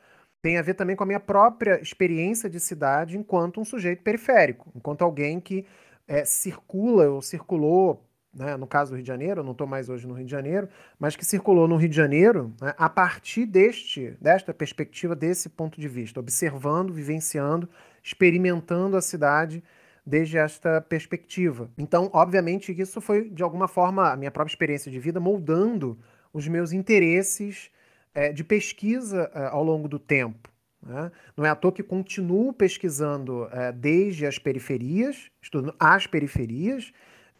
tem 0.42 0.58
a 0.58 0.62
ver 0.62 0.74
também 0.74 0.96
com 0.96 1.04
a 1.04 1.08
minha 1.08 1.20
própria 1.20 1.80
experiência 1.82 2.50
de 2.50 2.60
cidade 2.60 3.18
enquanto 3.18 3.62
um 3.62 3.66
sujeito 3.66 4.02
periférico, 4.02 4.72
enquanto 4.76 5.04
alguém 5.04 5.40
que 5.40 5.66
é, 6.08 6.26
circula 6.26 7.10
ou 7.10 7.22
circulou, 7.22 8.04
né, 8.34 8.56
no 8.58 8.66
caso 8.66 8.92
do 8.92 8.96
Rio 8.96 9.04
de 9.04 9.08
Janeiro, 9.08 9.44
não 9.44 9.52
estou 9.52 9.68
mais 9.68 9.90
hoje 9.90 10.08
no 10.08 10.14
Rio 10.14 10.26
de 10.26 10.32
Janeiro, 10.32 10.68
mas 10.98 11.16
que 11.16 11.26
circulou 11.26 11.68
no 11.68 11.76
Rio 11.76 11.90
de 11.90 11.96
Janeiro 11.96 12.54
né, 12.62 12.74
a 12.78 12.90
partir 12.90 13.46
deste, 13.46 14.18
desta 14.20 14.54
perspectiva, 14.54 15.16
desse 15.16 15.50
ponto 15.50 15.80
de 15.80 15.88
vista, 15.88 16.20
observando, 16.20 16.94
vivenciando, 16.94 17.70
experimentando 18.04 18.98
a 18.98 19.02
cidade 19.02 19.64
desde 20.06 20.38
esta 20.38 20.82
perspectiva. 20.82 21.70
Então, 21.78 22.10
obviamente, 22.14 22.72
isso 22.80 23.00
foi, 23.00 23.30
de 23.30 23.44
alguma 23.44 23.68
forma, 23.68 24.12
a 24.12 24.18
minha 24.18 24.32
própria 24.32 24.52
experiência 24.52 24.92
de 24.92 25.00
vida 25.00 25.20
moldando 25.20 25.98
os 26.34 26.48
meus 26.48 26.72
interesses 26.72 27.70
é, 28.14 28.32
de 28.32 28.44
pesquisa 28.44 29.30
é, 29.34 29.46
ao 29.46 29.64
longo 29.64 29.88
do 29.88 30.00
tempo. 30.00 30.50
Né? 30.82 31.12
Não 31.38 31.46
é 31.46 31.50
à 31.50 31.56
toa 31.56 31.72
que 31.72 31.84
continuo 31.84 32.52
pesquisando 32.52 33.48
é, 33.52 33.72
desde 33.72 34.26
as 34.26 34.40
periferias, 34.40 35.30
estudando 35.42 35.76
as 35.80 36.08
periferias, 36.08 36.92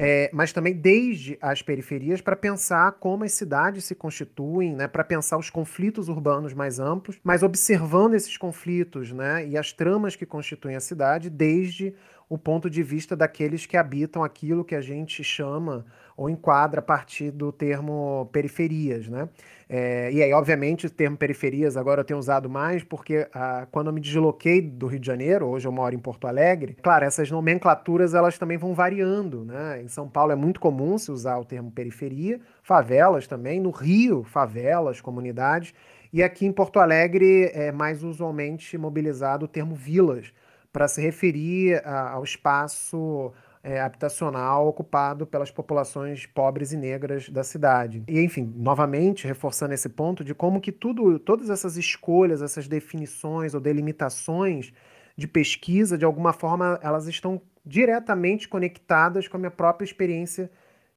é, 0.04 0.32
mas 0.34 0.52
também 0.52 0.74
desde 0.74 1.38
as 1.40 1.62
periferias 1.62 2.22
para 2.22 2.36
pensar 2.36 2.94
como 2.94 3.24
as 3.24 3.34
cidades 3.34 3.84
se 3.86 3.94
constituem, 3.94 4.76
né, 4.76 4.88
para 4.88 5.04
pensar 5.04 5.38
os 5.38 5.52
conflitos 5.52 6.10
urbanos 6.10 6.56
mais 6.56 6.80
amplos, 6.80 7.20
mas 7.24 7.44
observando 7.44 8.16
esses 8.16 8.36
conflitos 8.36 9.12
né, 9.12 9.48
e 9.48 9.56
as 9.56 9.72
tramas 9.72 10.16
que 10.16 10.26
constituem 10.26 10.76
a 10.76 10.80
cidade 10.80 11.30
desde 11.30 11.94
o 12.28 12.36
ponto 12.36 12.68
de 12.68 12.82
vista 12.82 13.16
daqueles 13.16 13.68
que 13.68 13.78
habitam 13.78 14.24
aquilo 14.24 14.66
que 14.66 14.74
a 14.74 14.82
gente 14.82 15.24
chama 15.24 15.86
ou 16.22 16.30
enquadra 16.30 16.82
a 16.82 16.84
partir 16.84 17.32
do 17.32 17.52
termo 17.52 18.30
periferias, 18.32 19.08
né? 19.08 19.28
É, 19.68 20.12
e 20.12 20.22
aí, 20.22 20.32
obviamente, 20.34 20.86
o 20.86 20.90
termo 20.90 21.18
periferias 21.18 21.76
agora 21.76 22.02
eu 22.02 22.06
tenho 22.06 22.20
usado 22.20 22.48
mais 22.48 22.84
porque 22.84 23.28
ah, 23.34 23.66
quando 23.72 23.88
eu 23.88 23.94
me 23.94 24.00
desloquei 24.00 24.62
do 24.62 24.86
Rio 24.86 25.00
de 25.00 25.08
Janeiro, 25.08 25.48
hoje 25.48 25.68
eu 25.68 25.72
moro 25.72 25.96
em 25.96 25.98
Porto 25.98 26.28
Alegre, 26.28 26.78
claro, 26.80 27.06
essas 27.06 27.32
nomenclaturas 27.32 28.14
elas 28.14 28.38
também 28.38 28.56
vão 28.56 28.76
variando, 28.76 29.44
né? 29.44 29.82
Em 29.82 29.88
São 29.88 30.08
Paulo 30.08 30.32
é 30.32 30.36
muito 30.36 30.60
comum 30.60 30.96
se 30.96 31.12
usar 31.12 31.40
o 31.40 31.46
termo 31.46 31.72
periferia, 31.72 32.40
favelas 32.62 33.26
também, 33.26 33.60
no 33.60 33.72
Rio, 33.72 34.24
favelas, 34.24 35.02
comunidades, 35.02 35.74
e 36.14 36.22
aqui 36.22 36.46
em 36.46 36.52
Porto 36.52 36.80
Alegre 36.80 37.50
é 37.52 37.72
mais 37.72 38.04
usualmente 38.04 38.78
mobilizado 38.78 39.46
o 39.46 39.48
termo 39.48 39.74
vilas, 39.74 40.32
para 40.72 40.88
se 40.88 41.02
referir 41.02 41.82
a, 41.84 42.12
ao 42.12 42.24
espaço 42.24 43.34
é, 43.64 43.80
habitacional 43.80 44.68
ocupado 44.68 45.26
pelas 45.28 45.52
populações 45.52 46.26
pobres 46.26 46.72
e 46.72 46.78
negras 46.78 47.30
da 47.30 47.44
cidade. 47.44 48.04
E, 48.08 48.20
enfim, 48.20 48.52
novamente 48.56 49.28
reforçando 49.28 49.74
esse 49.74 49.90
ponto 49.90 50.24
de 50.24 50.34
como 50.34 50.60
que 50.60 50.72
tudo, 50.72 51.20
todas 51.20 51.50
essas 51.50 51.78
escolhas, 51.78 52.42
essas 52.42 52.68
definições 52.68 53.54
ou 53.54 53.62
delimitações 53.62 54.74
de 55.16 55.28
pesquisa, 55.28 55.98
de 55.98 56.06
alguma 56.06 56.34
forma, 56.34 56.80
elas 56.82 57.08
estão 57.08 57.42
diretamente 57.66 58.50
conectadas 58.50 59.28
com 59.28 59.38
a 59.38 59.40
minha 59.40 59.52
própria 59.52 59.86
experiência 59.86 60.50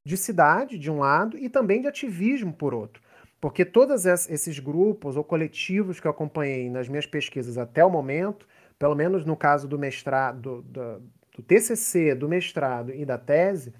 de 0.03 0.17
cidade, 0.17 0.77
de 0.77 0.89
um 0.89 0.99
lado, 0.99 1.37
e 1.37 1.49
também 1.49 1.81
de 1.81 1.87
ativismo, 1.87 2.53
por 2.53 2.73
outro. 2.73 3.01
Porque 3.39 3.63
todos 3.63 4.05
esses 4.05 4.57
grupos 4.57 5.17
ou 5.17 5.23
coletivos 5.23 5.99
que 5.99 6.07
eu 6.07 6.11
acompanhei 6.11 6.69
nas 6.69 6.87
minhas 6.87 7.05
pesquisas 7.05 7.57
até 7.57 7.85
o 7.85 7.89
momento, 7.89 8.47
pelo 8.79 8.95
menos 8.95 9.25
no 9.25 9.35
caso 9.35 9.67
do 9.67 9.77
mestrado, 9.77 10.63
do, 10.63 11.01
TCC, 11.41 12.15
do 12.15 12.27
mestrado 12.27 12.91
e 12.93 13.05
da 13.05 13.17
tese, 13.17 13.73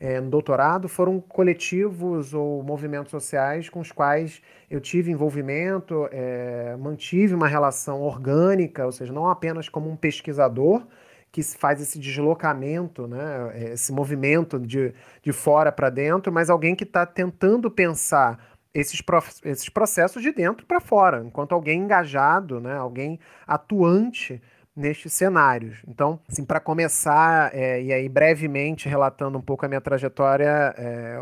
é, 0.00 0.20
no 0.20 0.30
doutorado, 0.30 0.88
foram 0.88 1.20
coletivos 1.20 2.32
ou 2.32 2.62
movimentos 2.62 3.10
sociais 3.10 3.68
com 3.68 3.80
os 3.80 3.90
quais 3.90 4.40
eu 4.70 4.80
tive 4.80 5.10
envolvimento, 5.10 6.08
é, 6.12 6.76
mantive 6.78 7.34
uma 7.34 7.48
relação 7.48 8.00
orgânica, 8.02 8.86
ou 8.86 8.92
seja, 8.92 9.12
não 9.12 9.28
apenas 9.28 9.68
como 9.68 9.90
um 9.90 9.96
pesquisador 9.96 10.86
que 11.32 11.42
faz 11.42 11.80
esse 11.80 11.98
deslocamento, 11.98 13.06
né, 13.06 13.50
é, 13.54 13.72
esse 13.72 13.92
movimento 13.92 14.58
de, 14.58 14.94
de 15.22 15.32
fora 15.32 15.72
para 15.72 15.90
dentro, 15.90 16.32
mas 16.32 16.48
alguém 16.48 16.76
que 16.76 16.84
está 16.84 17.04
tentando 17.04 17.70
pensar 17.70 18.38
esses, 18.72 19.02
esses 19.44 19.68
processos 19.68 20.22
de 20.22 20.32
dentro 20.32 20.64
para 20.64 20.80
fora, 20.80 21.22
enquanto 21.24 21.52
alguém 21.52 21.80
engajado, 21.80 22.60
né, 22.60 22.76
alguém 22.76 23.18
atuante 23.46 24.40
nestes 24.78 25.12
cenários. 25.12 25.82
Então, 25.86 26.20
assim, 26.28 26.44
para 26.44 26.60
começar, 26.60 27.54
é, 27.54 27.82
e 27.82 27.92
aí 27.92 28.08
brevemente 28.08 28.88
relatando 28.88 29.36
um 29.36 29.42
pouco 29.42 29.66
a 29.66 29.68
minha 29.68 29.80
trajetória, 29.80 30.74
é, 30.78 31.20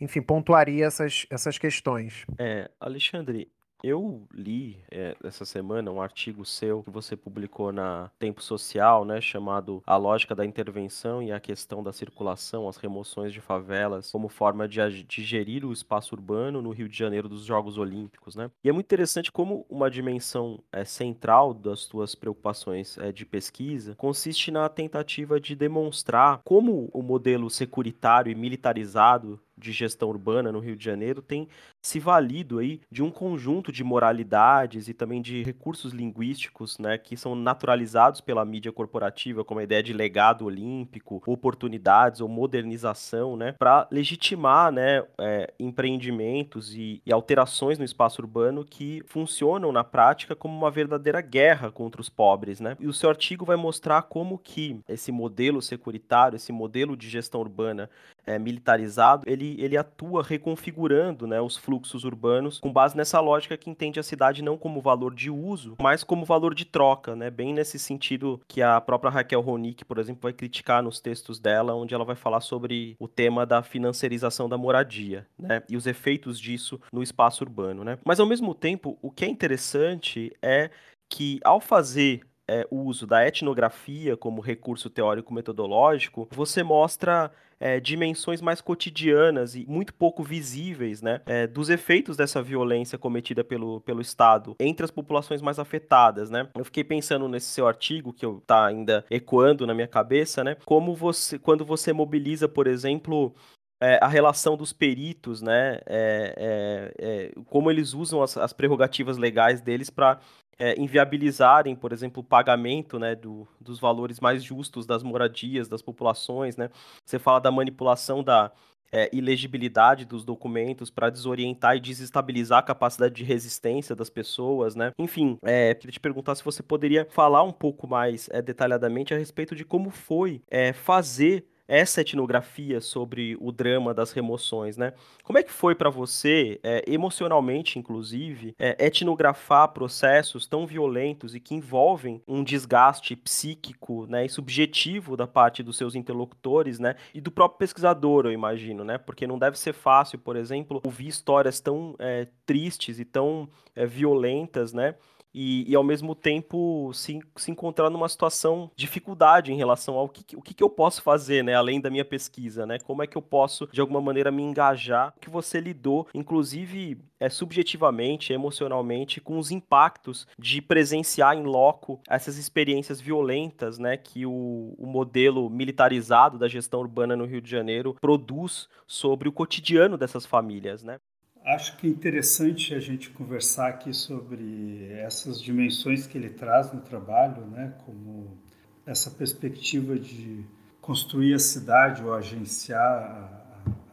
enfim, 0.00 0.20
pontuaria 0.20 0.86
essas, 0.86 1.26
essas 1.30 1.56
questões. 1.56 2.26
É, 2.38 2.68
Alexandre, 2.80 3.48
eu 3.86 4.26
li 4.32 4.78
é, 4.90 5.16
essa 5.22 5.44
semana 5.44 5.90
um 5.90 6.00
artigo 6.00 6.44
seu 6.44 6.82
que 6.82 6.90
você 6.90 7.16
publicou 7.16 7.72
na 7.72 8.10
Tempo 8.18 8.42
Social, 8.42 9.04
né, 9.04 9.20
chamado 9.20 9.82
A 9.86 9.96
Lógica 9.96 10.34
da 10.34 10.44
Intervenção 10.44 11.22
e 11.22 11.32
a 11.32 11.40
Questão 11.40 11.82
da 11.82 11.92
Circulação, 11.92 12.68
as 12.68 12.76
Remoções 12.76 13.32
de 13.32 13.40
Favelas, 13.40 14.10
como 14.10 14.28
forma 14.28 14.68
de, 14.68 14.80
de 15.04 15.22
gerir 15.22 15.64
o 15.64 15.72
espaço 15.72 16.14
urbano 16.14 16.60
no 16.60 16.70
Rio 16.70 16.88
de 16.88 16.96
Janeiro 16.96 17.28
dos 17.28 17.44
Jogos 17.44 17.78
Olímpicos. 17.78 18.34
Né? 18.34 18.50
E 18.64 18.68
é 18.68 18.72
muito 18.72 18.86
interessante 18.86 19.30
como 19.30 19.64
uma 19.68 19.90
dimensão 19.90 20.58
é, 20.72 20.84
central 20.84 21.54
das 21.54 21.80
suas 21.80 22.14
preocupações 22.14 22.98
é, 22.98 23.12
de 23.12 23.24
pesquisa 23.24 23.94
consiste 23.96 24.50
na 24.50 24.68
tentativa 24.68 25.40
de 25.40 25.54
demonstrar 25.54 26.40
como 26.44 26.88
o 26.92 27.02
modelo 27.02 27.48
securitário 27.50 28.30
e 28.30 28.34
militarizado 28.34 29.40
de 29.56 29.72
gestão 29.72 30.08
urbana 30.08 30.52
no 30.52 30.60
Rio 30.60 30.76
de 30.76 30.84
Janeiro 30.84 31.22
tem 31.22 31.48
se 31.80 31.98
valido 31.98 32.58
aí 32.58 32.80
de 32.90 33.02
um 33.02 33.10
conjunto 33.10 33.72
de 33.72 33.82
moralidades 33.82 34.88
e 34.88 34.94
também 34.94 35.22
de 35.22 35.42
recursos 35.42 35.92
linguísticos, 35.92 36.78
né, 36.78 36.98
que 36.98 37.16
são 37.16 37.34
naturalizados 37.34 38.20
pela 38.20 38.44
mídia 38.44 38.72
corporativa, 38.72 39.44
como 39.44 39.60
a 39.60 39.64
ideia 39.64 39.82
de 39.82 39.92
legado 39.92 40.44
olímpico, 40.44 41.22
oportunidades 41.26 42.20
ou 42.20 42.28
modernização, 42.28 43.36
né, 43.36 43.52
para 43.58 43.86
legitimar, 43.90 44.72
né, 44.72 45.02
é, 45.18 45.52
empreendimentos 45.58 46.74
e, 46.74 47.00
e 47.04 47.12
alterações 47.12 47.78
no 47.78 47.84
espaço 47.84 48.20
urbano 48.20 48.64
que 48.64 49.02
funcionam 49.06 49.72
na 49.72 49.84
prática 49.84 50.34
como 50.34 50.56
uma 50.56 50.70
verdadeira 50.70 51.20
guerra 51.20 51.70
contra 51.70 52.00
os 52.00 52.08
pobres, 52.08 52.60
né? 52.60 52.76
E 52.80 52.86
o 52.86 52.92
seu 52.92 53.08
artigo 53.08 53.44
vai 53.44 53.56
mostrar 53.56 54.02
como 54.02 54.38
que 54.38 54.80
esse 54.88 55.12
modelo 55.12 55.62
securitário, 55.62 56.36
esse 56.36 56.52
modelo 56.52 56.96
de 56.96 57.08
gestão 57.08 57.40
urbana 57.40 57.88
é, 58.26 58.38
militarizado, 58.38 59.24
ele, 59.26 59.56
ele 59.58 59.76
atua 59.76 60.22
reconfigurando 60.22 61.26
né, 61.26 61.40
os 61.40 61.56
fluxos 61.56 62.04
urbanos 62.04 62.58
com 62.58 62.72
base 62.72 62.96
nessa 62.96 63.20
lógica 63.20 63.56
que 63.56 63.70
entende 63.70 64.00
a 64.00 64.02
cidade 64.02 64.42
não 64.42 64.58
como 64.58 64.80
valor 64.80 65.14
de 65.14 65.30
uso, 65.30 65.76
mas 65.80 66.02
como 66.02 66.24
valor 66.24 66.54
de 66.54 66.64
troca, 66.64 67.14
né? 67.14 67.30
Bem 67.30 67.54
nesse 67.54 67.78
sentido 67.78 68.40
que 68.48 68.60
a 68.60 68.80
própria 68.80 69.10
Raquel 69.10 69.40
Ronick, 69.40 69.84
por 69.84 69.98
exemplo, 69.98 70.22
vai 70.22 70.32
criticar 70.32 70.82
nos 70.82 71.00
textos 71.00 71.38
dela, 71.38 71.74
onde 71.74 71.94
ela 71.94 72.04
vai 72.04 72.16
falar 72.16 72.40
sobre 72.40 72.96
o 72.98 73.06
tema 73.06 73.46
da 73.46 73.62
financiarização 73.62 74.48
da 74.48 74.58
moradia, 74.58 75.26
né? 75.38 75.62
E 75.68 75.76
os 75.76 75.86
efeitos 75.86 76.40
disso 76.40 76.80
no 76.92 77.02
espaço 77.02 77.44
urbano, 77.44 77.84
né? 77.84 77.98
Mas 78.04 78.18
ao 78.18 78.26
mesmo 78.26 78.54
tempo, 78.54 78.98
o 79.00 79.10
que 79.10 79.24
é 79.24 79.28
interessante 79.28 80.32
é 80.42 80.70
que 81.08 81.38
ao 81.44 81.60
fazer 81.60 82.22
é, 82.48 82.66
o 82.70 82.82
uso 82.82 83.06
da 83.06 83.26
etnografia 83.26 84.16
como 84.16 84.40
recurso 84.40 84.88
teórico-metodológico, 84.88 86.28
você 86.30 86.62
mostra 86.62 87.30
é, 87.58 87.80
dimensões 87.80 88.40
mais 88.40 88.60
cotidianas 88.60 89.54
e 89.54 89.64
muito 89.66 89.94
pouco 89.94 90.22
visíveis 90.22 91.02
né, 91.02 91.20
é, 91.26 91.46
dos 91.46 91.68
efeitos 91.68 92.16
dessa 92.16 92.42
violência 92.42 92.98
cometida 92.98 93.42
pelo, 93.42 93.80
pelo 93.80 94.00
Estado 94.00 94.54
entre 94.60 94.84
as 94.84 94.90
populações 94.90 95.40
mais 95.40 95.58
afetadas. 95.58 96.30
Né? 96.30 96.48
Eu 96.54 96.64
fiquei 96.64 96.84
pensando 96.84 97.28
nesse 97.28 97.46
seu 97.46 97.66
artigo, 97.66 98.12
que 98.12 98.26
está 98.26 98.66
ainda 98.66 99.04
ecoando 99.10 99.66
na 99.66 99.74
minha 99.74 99.88
cabeça, 99.88 100.44
né, 100.44 100.56
como 100.64 100.94
você, 100.94 101.38
quando 101.38 101.64
você 101.64 101.92
mobiliza, 101.92 102.48
por 102.48 102.66
exemplo, 102.66 103.34
é, 103.80 103.98
a 104.02 104.08
relação 104.08 104.56
dos 104.56 104.72
peritos, 104.72 105.42
né? 105.42 105.78
É, 105.86 106.34
é, 106.36 106.94
é 106.98 107.32
como 107.46 107.70
eles 107.70 107.92
usam 107.92 108.22
as, 108.22 108.36
as 108.36 108.52
prerrogativas 108.52 109.18
legais 109.18 109.60
deles 109.60 109.90
para 109.90 110.18
é, 110.58 110.80
inviabilizarem, 110.80 111.76
por 111.76 111.92
exemplo, 111.92 112.22
o 112.22 112.24
pagamento 112.24 112.98
né, 112.98 113.14
do, 113.14 113.46
dos 113.60 113.78
valores 113.78 114.20
mais 114.20 114.42
justos 114.42 114.86
das 114.86 115.02
moradias, 115.02 115.68
das 115.68 115.82
populações. 115.82 116.56
Né? 116.56 116.70
Você 117.04 117.18
fala 117.18 117.40
da 117.40 117.50
manipulação 117.50 118.22
da 118.22 118.50
é, 118.92 119.10
ilegibilidade 119.12 120.04
dos 120.04 120.24
documentos 120.24 120.90
para 120.90 121.10
desorientar 121.10 121.76
e 121.76 121.80
desestabilizar 121.80 122.60
a 122.60 122.62
capacidade 122.62 123.14
de 123.14 123.24
resistência 123.24 123.94
das 123.94 124.08
pessoas. 124.08 124.74
Né? 124.74 124.92
Enfim, 124.98 125.38
é, 125.42 125.74
queria 125.74 125.92
te 125.92 126.00
perguntar 126.00 126.34
se 126.34 126.44
você 126.44 126.62
poderia 126.62 127.06
falar 127.10 127.42
um 127.42 127.52
pouco 127.52 127.86
mais 127.86 128.28
é, 128.30 128.40
detalhadamente 128.40 129.12
a 129.12 129.18
respeito 129.18 129.54
de 129.54 129.64
como 129.64 129.90
foi 129.90 130.42
é, 130.50 130.72
fazer 130.72 131.46
essa 131.68 132.00
etnografia 132.00 132.80
sobre 132.80 133.36
o 133.40 133.50
drama 133.50 133.92
das 133.92 134.12
remoções, 134.12 134.76
né? 134.76 134.92
Como 135.24 135.38
é 135.38 135.42
que 135.42 135.52
foi 135.52 135.74
para 135.74 135.90
você, 135.90 136.60
é, 136.62 136.84
emocionalmente, 136.86 137.78
inclusive, 137.78 138.54
é, 138.58 138.86
etnografar 138.86 139.68
processos 139.68 140.46
tão 140.46 140.66
violentos 140.66 141.34
e 141.34 141.40
que 141.40 141.54
envolvem 141.54 142.22
um 142.26 142.44
desgaste 142.44 143.16
psíquico, 143.16 144.06
né, 144.06 144.26
e 144.26 144.28
subjetivo 144.28 145.16
da 145.16 145.26
parte 145.26 145.62
dos 145.62 145.76
seus 145.76 145.94
interlocutores, 145.94 146.78
né, 146.78 146.94
e 147.14 147.20
do 147.20 147.30
próprio 147.30 147.58
pesquisador, 147.58 148.26
eu 148.26 148.32
imagino, 148.32 148.84
né? 148.84 148.98
Porque 148.98 149.26
não 149.26 149.38
deve 149.38 149.58
ser 149.58 149.72
fácil, 149.72 150.18
por 150.18 150.36
exemplo, 150.36 150.80
ouvir 150.84 151.08
histórias 151.08 151.60
tão 151.60 151.94
é, 151.98 152.26
tristes 152.44 152.98
e 152.98 153.04
tão 153.04 153.48
é, 153.74 153.86
violentas, 153.86 154.72
né? 154.72 154.94
E, 155.36 155.70
e 155.70 155.76
ao 155.76 155.84
mesmo 155.84 156.14
tempo 156.14 156.90
se, 156.94 157.20
se 157.36 157.50
encontrar 157.50 157.90
numa 157.90 158.08
situação 158.08 158.70
de 158.74 158.86
dificuldade 158.86 159.52
em 159.52 159.56
relação 159.56 159.96
ao 159.96 160.08
que, 160.08 160.34
o 160.34 160.40
que, 160.40 160.54
que 160.54 160.62
eu 160.62 160.70
posso 160.70 161.02
fazer, 161.02 161.44
né, 161.44 161.54
além 161.54 161.78
da 161.78 161.90
minha 161.90 162.04
pesquisa, 162.04 162.64
né? 162.64 162.78
Como 162.78 163.02
é 163.02 163.06
que 163.06 163.16
eu 163.16 163.22
posso, 163.22 163.68
de 163.70 163.80
alguma 163.80 164.00
maneira, 164.00 164.30
me 164.30 164.42
engajar, 164.42 165.12
que 165.20 165.28
você 165.28 165.60
lidou, 165.60 166.06
inclusive 166.14 166.98
é, 167.20 167.28
subjetivamente, 167.28 168.32
emocionalmente, 168.32 169.20
com 169.20 169.38
os 169.38 169.50
impactos 169.50 170.26
de 170.38 170.62
presenciar 170.62 171.36
em 171.36 171.42
loco 171.42 172.00
essas 172.08 172.38
experiências 172.38 173.00
violentas, 173.00 173.78
né, 173.78 173.96
que 173.96 174.24
o, 174.24 174.74
o 174.78 174.86
modelo 174.86 175.50
militarizado 175.50 176.38
da 176.38 176.48
gestão 176.48 176.80
urbana 176.80 177.14
no 177.14 177.26
Rio 177.26 177.42
de 177.42 177.50
Janeiro 177.50 177.94
produz 178.00 178.68
sobre 178.86 179.28
o 179.28 179.32
cotidiano 179.32 179.98
dessas 179.98 180.24
famílias, 180.24 180.82
né? 180.82 180.98
Acho 181.46 181.76
que 181.76 181.86
é 181.86 181.90
interessante 181.90 182.74
a 182.74 182.80
gente 182.80 183.08
conversar 183.10 183.68
aqui 183.68 183.94
sobre 183.94 184.90
essas 184.94 185.40
dimensões 185.40 186.04
que 186.04 186.18
ele 186.18 186.28
traz 186.28 186.72
no 186.72 186.80
trabalho, 186.80 187.46
né, 187.46 187.72
como 187.86 188.36
essa 188.84 189.12
perspectiva 189.12 189.96
de 189.96 190.44
construir 190.80 191.34
a 191.34 191.38
cidade 191.38 192.02
ou 192.02 192.12
agenciar 192.12 192.82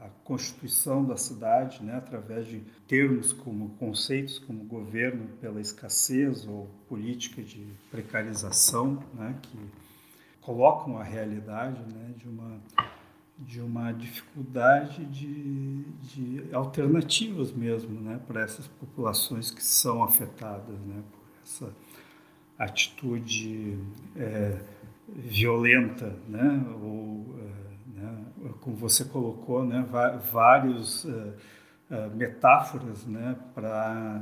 a, 0.02 0.06
a 0.06 0.10
constituição 0.24 1.06
da 1.06 1.16
cidade, 1.16 1.84
né, 1.84 1.96
através 1.96 2.48
de 2.48 2.60
termos 2.88 3.32
como 3.32 3.70
conceitos 3.76 4.40
como 4.40 4.64
governo 4.64 5.28
pela 5.40 5.62
escassez 5.62 6.48
ou 6.48 6.68
política 6.90 7.44
de 7.44 7.68
precarização, 7.92 9.04
né, 9.14 9.36
que 9.44 9.60
colocam 10.42 10.98
a 10.98 11.04
realidade 11.04 11.80
né, 11.94 12.16
de 12.18 12.28
uma 12.28 12.60
de 13.38 13.60
uma 13.60 13.92
dificuldade 13.92 15.06
de, 15.06 15.84
de 16.02 16.54
alternativas 16.54 17.52
mesmo 17.52 18.00
né, 18.00 18.20
para 18.28 18.42
essas 18.42 18.68
populações 18.68 19.50
que 19.50 19.64
são 19.64 20.04
afetadas 20.04 20.80
né, 20.82 21.02
por 21.12 21.22
essa 21.44 21.74
atitude 22.58 23.78
é, 24.16 24.60
violenta, 25.08 26.16
né, 26.28 26.64
ou, 26.82 27.36
é, 27.40 28.00
né, 28.00 28.26
como 28.62 28.76
você 28.76 29.04
colocou, 29.06 29.66
né, 29.66 29.86
vários 30.32 31.06
é, 31.06 31.34
é, 31.90 32.10
metáforas 32.10 33.06
né, 33.06 33.36
para 33.54 34.22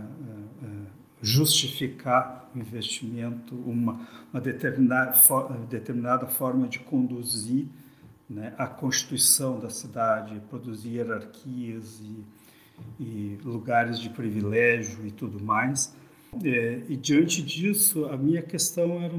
justificar 1.21 2.49
o 2.55 2.57
investimento, 2.57 3.53
uma, 3.55 4.07
uma 4.33 4.41
determinada, 4.41 5.13
determinada 5.69 6.25
forma 6.25 6.67
de 6.67 6.79
conduzir 6.79 7.67
né, 8.31 8.53
a 8.57 8.65
constituição 8.65 9.59
da 9.59 9.69
cidade, 9.69 10.41
produzir 10.49 10.95
hierarquias 10.95 11.99
e, 11.99 12.25
e 12.99 13.37
lugares 13.43 13.99
de 13.99 14.09
privilégio 14.09 15.05
e 15.05 15.11
tudo 15.11 15.43
mais. 15.43 15.93
É, 16.43 16.81
e 16.87 16.95
diante 16.95 17.41
disso, 17.41 18.05
a 18.05 18.15
minha 18.15 18.41
questão 18.41 19.01
era, 19.01 19.17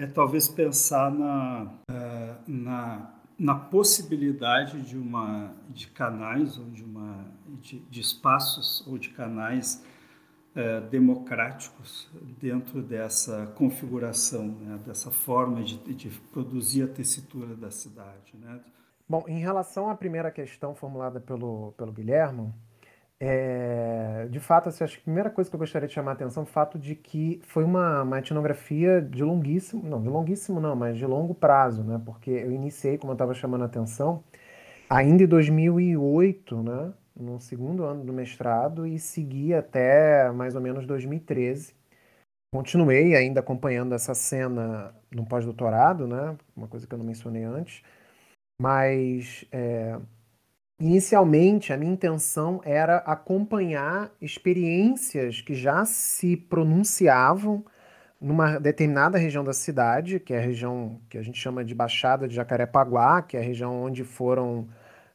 é, 0.00 0.04
é 0.04 0.06
talvez 0.06 0.48
pensar 0.48 1.10
na, 1.10 1.70
é, 1.90 2.34
na, 2.46 3.14
na 3.38 3.54
possibilidade 3.54 4.80
de 4.80 4.96
uma 4.96 5.52
de 5.68 5.88
canais 5.88 6.56
ou 6.56 6.64
de 6.70 6.82
uma 6.82 7.26
de, 7.60 7.80
de 7.80 8.00
espaços 8.00 8.82
ou 8.86 8.96
de 8.96 9.10
canais 9.10 9.84
é, 10.54 10.80
democráticos 10.80 12.10
dentro 12.40 12.82
dessa 12.82 13.46
configuração, 13.54 14.46
né, 14.46 14.78
dessa 14.86 15.10
forma 15.10 15.62
de, 15.62 15.78
de, 15.94 16.10
produzir 16.32 16.82
a 16.82 16.88
tessitura 16.88 17.54
da 17.54 17.70
cidade. 17.70 18.34
Né? 18.34 18.60
Bom, 19.08 19.24
em 19.28 19.38
relação 19.38 19.88
à 19.88 19.94
primeira 19.94 20.30
questão 20.30 20.74
formulada 20.74 21.20
pelo, 21.20 21.72
pelo 21.76 21.92
Guilherme, 21.92 22.52
é, 23.20 24.28
de 24.30 24.38
fato, 24.38 24.68
assim, 24.68 24.84
acho 24.84 24.94
que 24.94 25.00
a 25.00 25.04
primeira 25.04 25.28
coisa 25.28 25.50
que 25.50 25.56
eu 25.56 25.58
gostaria 25.58 25.88
de 25.88 25.94
chamar 25.94 26.12
a 26.12 26.14
atenção 26.14 26.44
é 26.44 26.46
o 26.46 26.48
fato 26.48 26.78
de 26.78 26.94
que 26.94 27.40
foi 27.44 27.64
uma, 27.64 28.02
uma 28.02 28.18
etnografia 28.18 29.02
de 29.02 29.24
longuíssimo, 29.24 29.82
não, 29.82 30.00
de 30.00 30.08
longuíssimo 30.08 30.60
não, 30.60 30.76
mas 30.76 30.96
de 30.96 31.04
longo 31.04 31.34
prazo, 31.34 31.82
né? 31.82 32.00
Porque 32.04 32.30
eu 32.30 32.52
iniciei, 32.52 32.96
como 32.96 33.10
eu 33.10 33.14
estava 33.14 33.34
chamando 33.34 33.62
a 33.62 33.66
atenção, 33.66 34.22
ainda 34.88 35.24
em 35.24 35.26
2008, 35.26 36.62
né? 36.62 36.92
No 37.18 37.40
segundo 37.40 37.84
ano 37.84 38.04
do 38.04 38.12
mestrado 38.12 38.86
e 38.86 38.98
segui 38.98 39.52
até 39.52 40.30
mais 40.30 40.54
ou 40.54 40.60
menos 40.60 40.86
2013. 40.86 41.74
Continuei 42.54 43.14
ainda 43.14 43.40
acompanhando 43.40 43.94
essa 43.94 44.14
cena 44.14 44.94
no 45.10 45.26
pós-doutorado, 45.26 46.06
né? 46.06 46.36
Uma 46.56 46.68
coisa 46.68 46.86
que 46.86 46.94
eu 46.94 46.98
não 46.98 47.04
mencionei 47.04 47.44
antes. 47.44 47.82
Mas 48.60 49.44
é, 49.52 49.98
inicialmente 50.80 51.72
a 51.72 51.76
minha 51.76 51.92
intenção 51.92 52.60
era 52.64 52.98
acompanhar 52.98 54.10
experiências 54.20 55.40
que 55.40 55.54
já 55.54 55.84
se 55.84 56.36
pronunciavam 56.36 57.64
numa 58.20 58.58
determinada 58.58 59.18
região 59.18 59.44
da 59.44 59.52
cidade, 59.52 60.18
que 60.18 60.34
é 60.34 60.38
a 60.38 60.42
região 60.42 61.00
que 61.08 61.18
a 61.18 61.22
gente 61.22 61.38
chama 61.38 61.64
de 61.64 61.74
Baixada 61.74 62.26
de 62.26 62.34
Jacarepaguá, 62.34 63.22
que 63.22 63.36
é 63.36 63.40
a 63.40 63.44
região 63.44 63.82
onde 63.82 64.04
foram 64.04 64.68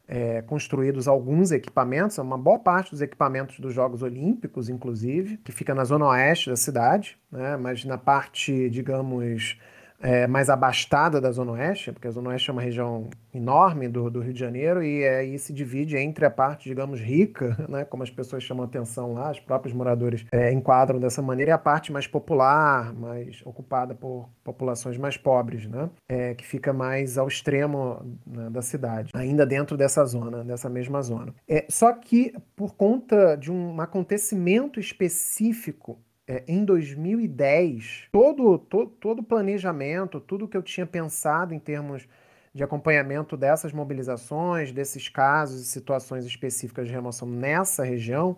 é, 0.07 0.41
construídos 0.41 1.07
alguns 1.07 1.51
equipamentos, 1.51 2.17
uma 2.17 2.37
boa 2.37 2.59
parte 2.59 2.91
dos 2.91 3.01
equipamentos 3.01 3.59
dos 3.59 3.73
Jogos 3.73 4.03
Olímpicos, 4.03 4.69
inclusive, 4.69 5.37
que 5.37 5.51
fica 5.51 5.73
na 5.73 5.83
zona 5.83 6.07
oeste 6.07 6.49
da 6.49 6.55
cidade, 6.55 7.17
né, 7.31 7.55
mas 7.57 7.85
na 7.85 7.97
parte, 7.97 8.69
digamos, 8.69 9.57
é, 10.03 10.27
mais 10.27 10.49
abastada 10.49 11.21
da 11.21 11.31
Zona 11.31 11.53
Oeste, 11.53 11.93
porque 11.93 12.07
a 12.07 12.11
Zona 12.11 12.29
Oeste 12.29 12.49
é 12.49 12.53
uma 12.53 12.61
região 12.61 13.09
enorme 13.33 13.87
do, 13.87 14.09
do 14.11 14.19
Rio 14.19 14.33
de 14.33 14.39
Janeiro 14.39 14.83
e 14.83 15.07
aí 15.07 15.39
se 15.39 15.53
divide 15.53 15.97
entre 15.97 16.25
a 16.25 16.29
parte, 16.29 16.67
digamos, 16.67 16.99
rica, 16.99 17.57
né, 17.69 17.85
como 17.85 18.03
as 18.03 18.09
pessoas 18.09 18.43
chamam 18.43 18.65
atenção 18.65 19.13
lá, 19.13 19.31
os 19.31 19.39
próprios 19.39 19.73
moradores 19.73 20.25
é, 20.31 20.51
enquadram 20.51 20.99
dessa 20.99 21.21
maneira, 21.21 21.51
e 21.51 21.53
a 21.53 21.57
parte 21.57 21.91
mais 21.91 22.05
popular, 22.05 22.93
mais 22.93 23.41
ocupada 23.45 23.95
por 23.95 24.29
populações 24.43 24.97
mais 24.97 25.15
pobres, 25.15 25.65
né, 25.67 25.89
é, 26.09 26.33
que 26.35 26.45
fica 26.45 26.73
mais 26.73 27.17
ao 27.17 27.27
extremo 27.27 28.17
né, 28.27 28.49
da 28.49 28.61
cidade, 28.61 29.11
ainda 29.15 29.45
dentro 29.45 29.77
dessa 29.77 30.03
zona, 30.03 30.43
dessa 30.43 30.69
mesma 30.69 31.01
zona. 31.01 31.33
É, 31.47 31.65
só 31.69 31.93
que 31.93 32.33
por 32.55 32.75
conta 32.75 33.35
de 33.35 33.51
um 33.51 33.79
acontecimento 33.79 34.79
específico 34.79 35.97
é, 36.33 36.43
em 36.47 36.65
2010, 36.65 38.07
todo, 38.11 38.57
todo, 38.57 39.19
o 39.19 39.23
planejamento, 39.23 40.19
tudo 40.19 40.47
que 40.47 40.57
eu 40.57 40.63
tinha 40.63 40.83
pensado 40.83 41.53
em 41.53 41.59
termos 41.59 42.07
de 42.51 42.63
acompanhamento 42.63 43.37
dessas 43.37 43.71
mobilizações, 43.71 44.71
desses 44.71 45.07
casos 45.07 45.61
e 45.61 45.65
situações 45.65 46.25
específicas 46.25 46.87
de 46.87 46.93
remoção 46.93 47.27
nessa 47.27 47.83
região, 47.83 48.35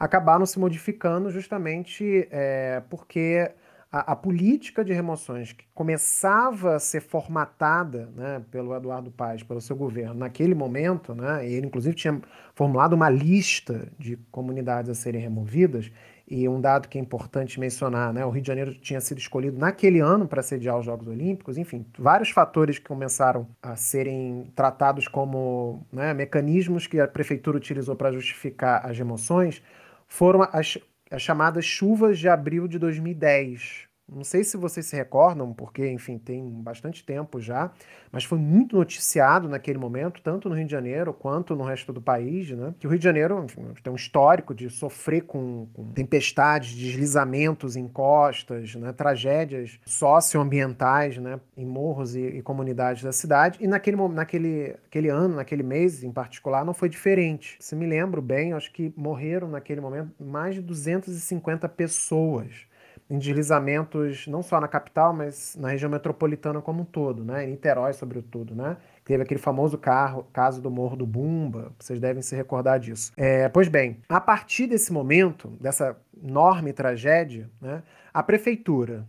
acabaram 0.00 0.44
se 0.44 0.58
modificando 0.58 1.30
justamente 1.30 2.26
é, 2.32 2.82
porque 2.90 3.52
a, 3.90 4.12
a, 4.12 4.16
política 4.16 4.84
de 4.84 4.92
remoções 4.92 5.52
que 5.52 5.64
começava 5.72 6.74
a 6.74 6.80
ser 6.80 7.00
formatada 7.00 8.10
né, 8.16 8.42
pelo 8.50 8.74
Eduardo 8.74 9.12
Paes, 9.12 9.44
pelo 9.44 9.60
seu 9.60 9.76
governo, 9.76 10.14
naquele 10.14 10.56
momento, 10.56 11.14
né, 11.14 11.48
ele 11.48 11.66
inclusive 11.66 11.94
tinha 11.94 12.20
formulado 12.52 12.94
uma 12.94 13.08
lista 13.08 13.86
de 13.96 14.16
comunidades 14.32 14.90
a 14.90 14.94
serem 14.94 15.20
removidas, 15.20 15.90
e 16.30 16.46
um 16.48 16.60
dado 16.60 16.88
que 16.88 16.98
é 16.98 17.00
importante 17.00 17.58
mencionar, 17.58 18.12
né, 18.12 18.24
o 18.24 18.30
Rio 18.30 18.42
de 18.42 18.48
Janeiro 18.48 18.74
tinha 18.74 19.00
sido 19.00 19.18
escolhido 19.18 19.58
naquele 19.58 20.00
ano 20.00 20.28
para 20.28 20.42
sediar 20.42 20.78
os 20.78 20.84
Jogos 20.84 21.08
Olímpicos, 21.08 21.56
enfim, 21.56 21.86
vários 21.98 22.30
fatores 22.30 22.78
que 22.78 22.86
começaram 22.86 23.48
a 23.62 23.74
serem 23.76 24.52
tratados 24.54 25.08
como 25.08 25.86
né, 25.90 26.12
mecanismos 26.12 26.86
que 26.86 27.00
a 27.00 27.08
prefeitura 27.08 27.56
utilizou 27.56 27.96
para 27.96 28.12
justificar 28.12 28.84
as 28.84 28.98
remoções, 28.98 29.62
foram 30.06 30.42
as, 30.52 30.78
as 31.10 31.22
chamadas 31.22 31.64
chuvas 31.64 32.18
de 32.18 32.28
abril 32.28 32.68
de 32.68 32.78
2010. 32.78 33.87
Não 34.10 34.24
sei 34.24 34.42
se 34.42 34.56
vocês 34.56 34.86
se 34.86 34.96
recordam, 34.96 35.52
porque, 35.52 35.86
enfim, 35.86 36.16
tem 36.16 36.42
bastante 36.48 37.04
tempo 37.04 37.40
já, 37.40 37.70
mas 38.10 38.24
foi 38.24 38.38
muito 38.38 38.74
noticiado 38.74 39.48
naquele 39.48 39.78
momento, 39.78 40.22
tanto 40.22 40.48
no 40.48 40.54
Rio 40.54 40.64
de 40.64 40.72
Janeiro 40.72 41.12
quanto 41.12 41.54
no 41.54 41.62
resto 41.64 41.92
do 41.92 42.00
país, 42.00 42.50
né? 42.50 42.74
Que 42.78 42.86
o 42.86 42.90
Rio 42.90 42.98
de 42.98 43.04
Janeiro 43.04 43.44
enfim, 43.44 43.62
tem 43.82 43.92
um 43.92 43.96
histórico 43.96 44.54
de 44.54 44.70
sofrer 44.70 45.22
com, 45.22 45.68
com 45.74 45.92
tempestades, 45.92 46.74
deslizamentos 46.74 47.76
em 47.76 47.86
costas, 47.86 48.74
né? 48.76 48.92
tragédias 48.92 49.78
socioambientais, 49.84 51.18
né? 51.18 51.38
Em 51.54 51.66
morros 51.66 52.16
e, 52.16 52.20
e, 52.20 52.42
comunidades 52.42 53.02
da 53.02 53.12
cidade. 53.12 53.58
E 53.60 53.66
naquele, 53.66 53.96
naquele 54.08 54.74
aquele 54.86 55.08
ano, 55.08 55.36
naquele 55.36 55.62
mês 55.62 56.02
em 56.02 56.10
particular, 56.10 56.64
não 56.64 56.72
foi 56.72 56.88
diferente. 56.88 57.56
Se 57.60 57.76
me 57.76 57.86
lembro 57.86 58.22
bem, 58.22 58.54
acho 58.54 58.72
que 58.72 58.92
morreram 58.96 59.48
naquele 59.48 59.82
momento 59.82 60.12
mais 60.18 60.54
de 60.54 60.62
250 60.62 61.68
pessoas 61.68 62.67
em 63.10 63.18
deslizamentos 63.18 64.26
não 64.26 64.42
só 64.42 64.60
na 64.60 64.68
capital, 64.68 65.14
mas 65.14 65.56
na 65.58 65.68
região 65.68 65.90
metropolitana 65.90 66.60
como 66.60 66.82
um 66.82 66.84
todo, 66.84 67.24
né? 67.24 67.44
Em 67.44 67.50
Niterói, 67.50 67.92
sobretudo, 67.94 68.54
né? 68.54 68.76
Teve 69.04 69.22
aquele 69.22 69.40
famoso 69.40 69.78
carro, 69.78 70.26
caso 70.32 70.60
do 70.60 70.70
Morro 70.70 70.94
do 70.94 71.06
Bumba, 71.06 71.72
vocês 71.78 71.98
devem 71.98 72.22
se 72.22 72.36
recordar 72.36 72.78
disso. 72.78 73.12
É, 73.16 73.48
pois 73.48 73.66
bem, 73.66 74.02
a 74.08 74.20
partir 74.20 74.66
desse 74.66 74.92
momento, 74.92 75.48
dessa 75.58 75.96
enorme 76.22 76.74
tragédia, 76.74 77.48
né, 77.60 77.82
a 78.12 78.22
prefeitura, 78.22 79.06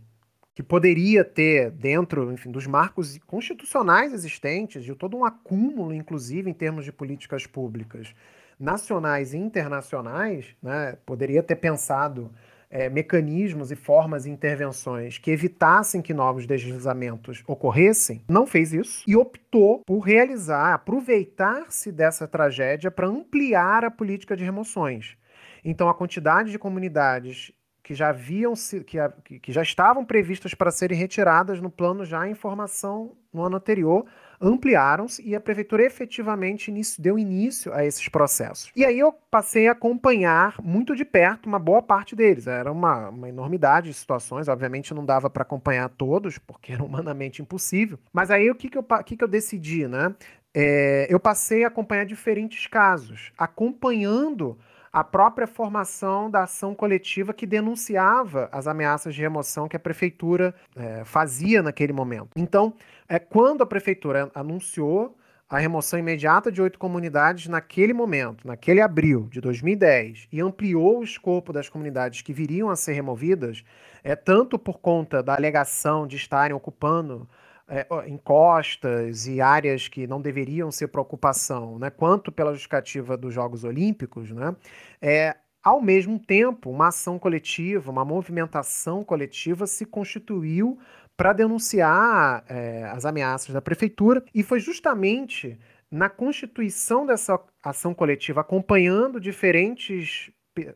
que 0.54 0.62
poderia 0.62 1.22
ter 1.22 1.70
dentro 1.70 2.32
enfim, 2.32 2.50
dos 2.50 2.66
marcos 2.66 3.18
constitucionais 3.26 4.14
existentes, 4.14 4.84
de 4.84 4.94
todo 4.94 5.16
um 5.16 5.24
acúmulo, 5.24 5.92
inclusive 5.92 6.50
em 6.50 6.54
termos 6.54 6.84
de 6.84 6.92
políticas 6.92 7.46
públicas 7.46 8.14
nacionais 8.58 9.32
e 9.34 9.38
internacionais, 9.38 10.54
né, 10.62 10.96
poderia 11.04 11.42
ter 11.42 11.56
pensado 11.56 12.30
é, 12.70 12.88
mecanismos 12.88 13.72
e 13.72 13.76
formas 13.76 14.24
e 14.24 14.30
intervenções 14.30 15.18
que 15.18 15.32
evitassem 15.32 16.00
que 16.00 16.14
novos 16.14 16.46
deslizamentos 16.46 17.42
ocorressem, 17.46 18.22
não 18.28 18.46
fez 18.46 18.72
isso 18.72 19.02
e 19.06 19.16
optou 19.16 19.82
por 19.84 19.98
realizar, 19.98 20.72
aproveitar-se 20.72 21.90
dessa 21.90 22.28
tragédia 22.28 22.90
para 22.90 23.08
ampliar 23.08 23.84
a 23.84 23.90
política 23.90 24.36
de 24.36 24.44
remoções. 24.44 25.16
Então, 25.64 25.88
a 25.88 25.94
quantidade 25.94 26.50
de 26.52 26.58
comunidades 26.58 27.52
que 27.82 27.94
já 27.94 28.10
haviam 28.10 28.54
que, 28.86 29.40
que 29.40 29.52
já 29.52 29.62
estavam 29.62 30.04
previstas 30.04 30.54
para 30.54 30.70
serem 30.70 30.96
retiradas 30.96 31.60
no 31.60 31.70
plano 31.70 32.04
já 32.04 32.28
em 32.28 32.34
formação 32.34 33.16
no 33.32 33.42
ano 33.42 33.56
anterior 33.56 34.06
ampliaram-se 34.40 35.22
e 35.26 35.34
a 35.34 35.40
prefeitura 35.40 35.84
efetivamente 35.84 36.72
deu 36.98 37.18
início 37.18 37.72
a 37.72 37.84
esses 37.84 38.08
processos. 38.08 38.70
E 38.74 38.84
aí 38.84 38.98
eu 38.98 39.12
passei 39.30 39.68
a 39.68 39.72
acompanhar 39.72 40.54
muito 40.62 40.96
de 40.96 41.04
perto 41.04 41.46
uma 41.46 41.58
boa 41.58 41.82
parte 41.82 42.16
deles. 42.16 42.46
Era 42.46 42.72
uma, 42.72 43.10
uma 43.10 43.28
enormidade 43.28 43.88
de 43.88 43.94
situações, 43.94 44.48
obviamente 44.48 44.94
não 44.94 45.04
dava 45.04 45.28
para 45.28 45.42
acompanhar 45.42 45.88
todos, 45.90 46.38
porque 46.38 46.72
era 46.72 46.82
humanamente 46.82 47.42
impossível. 47.42 47.98
Mas 48.12 48.30
aí 48.30 48.50
o 48.50 48.54
que, 48.54 48.70
que, 48.70 48.78
eu, 48.78 48.86
que, 49.04 49.16
que 49.16 49.24
eu 49.24 49.28
decidi, 49.28 49.86
né? 49.86 50.14
É, 50.52 51.06
eu 51.08 51.20
passei 51.20 51.62
a 51.62 51.68
acompanhar 51.68 52.04
diferentes 52.04 52.66
casos, 52.66 53.32
acompanhando 53.38 54.58
a 54.92 55.04
própria 55.04 55.46
formação 55.46 56.30
da 56.30 56.42
ação 56.42 56.74
coletiva 56.74 57.32
que 57.32 57.46
denunciava 57.46 58.48
as 58.50 58.66
ameaças 58.66 59.14
de 59.14 59.20
remoção 59.20 59.68
que 59.68 59.76
a 59.76 59.80
prefeitura 59.80 60.54
é, 60.74 61.04
fazia 61.04 61.62
naquele 61.62 61.92
momento. 61.92 62.30
Então, 62.34 62.74
é, 63.10 63.18
quando 63.18 63.62
a 63.62 63.66
prefeitura 63.66 64.30
anunciou 64.32 65.16
a 65.48 65.58
remoção 65.58 65.98
imediata 65.98 66.52
de 66.52 66.62
oito 66.62 66.78
comunidades 66.78 67.48
naquele 67.48 67.92
momento, 67.92 68.46
naquele 68.46 68.80
abril 68.80 69.26
de 69.32 69.40
2010, 69.40 70.28
e 70.30 70.40
ampliou 70.40 71.00
o 71.00 71.02
escopo 71.02 71.52
das 71.52 71.68
comunidades 71.68 72.22
que 72.22 72.32
viriam 72.32 72.70
a 72.70 72.76
ser 72.76 72.92
removidas, 72.92 73.64
é 74.04 74.14
tanto 74.14 74.56
por 74.56 74.78
conta 74.78 75.24
da 75.24 75.34
alegação 75.34 76.06
de 76.06 76.14
estarem 76.14 76.56
ocupando 76.56 77.28
é, 77.66 77.84
encostas 78.06 79.26
e 79.26 79.40
áreas 79.40 79.88
que 79.88 80.06
não 80.06 80.22
deveriam 80.22 80.70
ser 80.70 80.86
preocupação, 80.86 81.80
né, 81.80 81.90
quanto 81.90 82.30
pela 82.30 82.52
justificativa 82.52 83.16
dos 83.16 83.34
Jogos 83.34 83.64
Olímpicos, 83.64 84.30
né, 84.30 84.54
é, 85.02 85.34
ao 85.62 85.82
mesmo 85.82 86.18
tempo, 86.18 86.70
uma 86.70 86.88
ação 86.88 87.18
coletiva, 87.18 87.90
uma 87.90 88.04
movimentação 88.04 89.04
coletiva 89.04 89.66
se 89.66 89.84
constituiu 89.84 90.78
para 91.20 91.34
denunciar 91.34 92.42
é, 92.48 92.84
as 92.84 93.04
ameaças 93.04 93.52
da 93.52 93.60
prefeitura, 93.60 94.24
e 94.34 94.42
foi 94.42 94.58
justamente 94.58 95.60
na 95.90 96.08
constituição 96.08 97.04
dessa 97.04 97.38
ação 97.62 97.92
coletiva, 97.92 98.40
acompanhando 98.40 99.20
diferentes, 99.20 100.30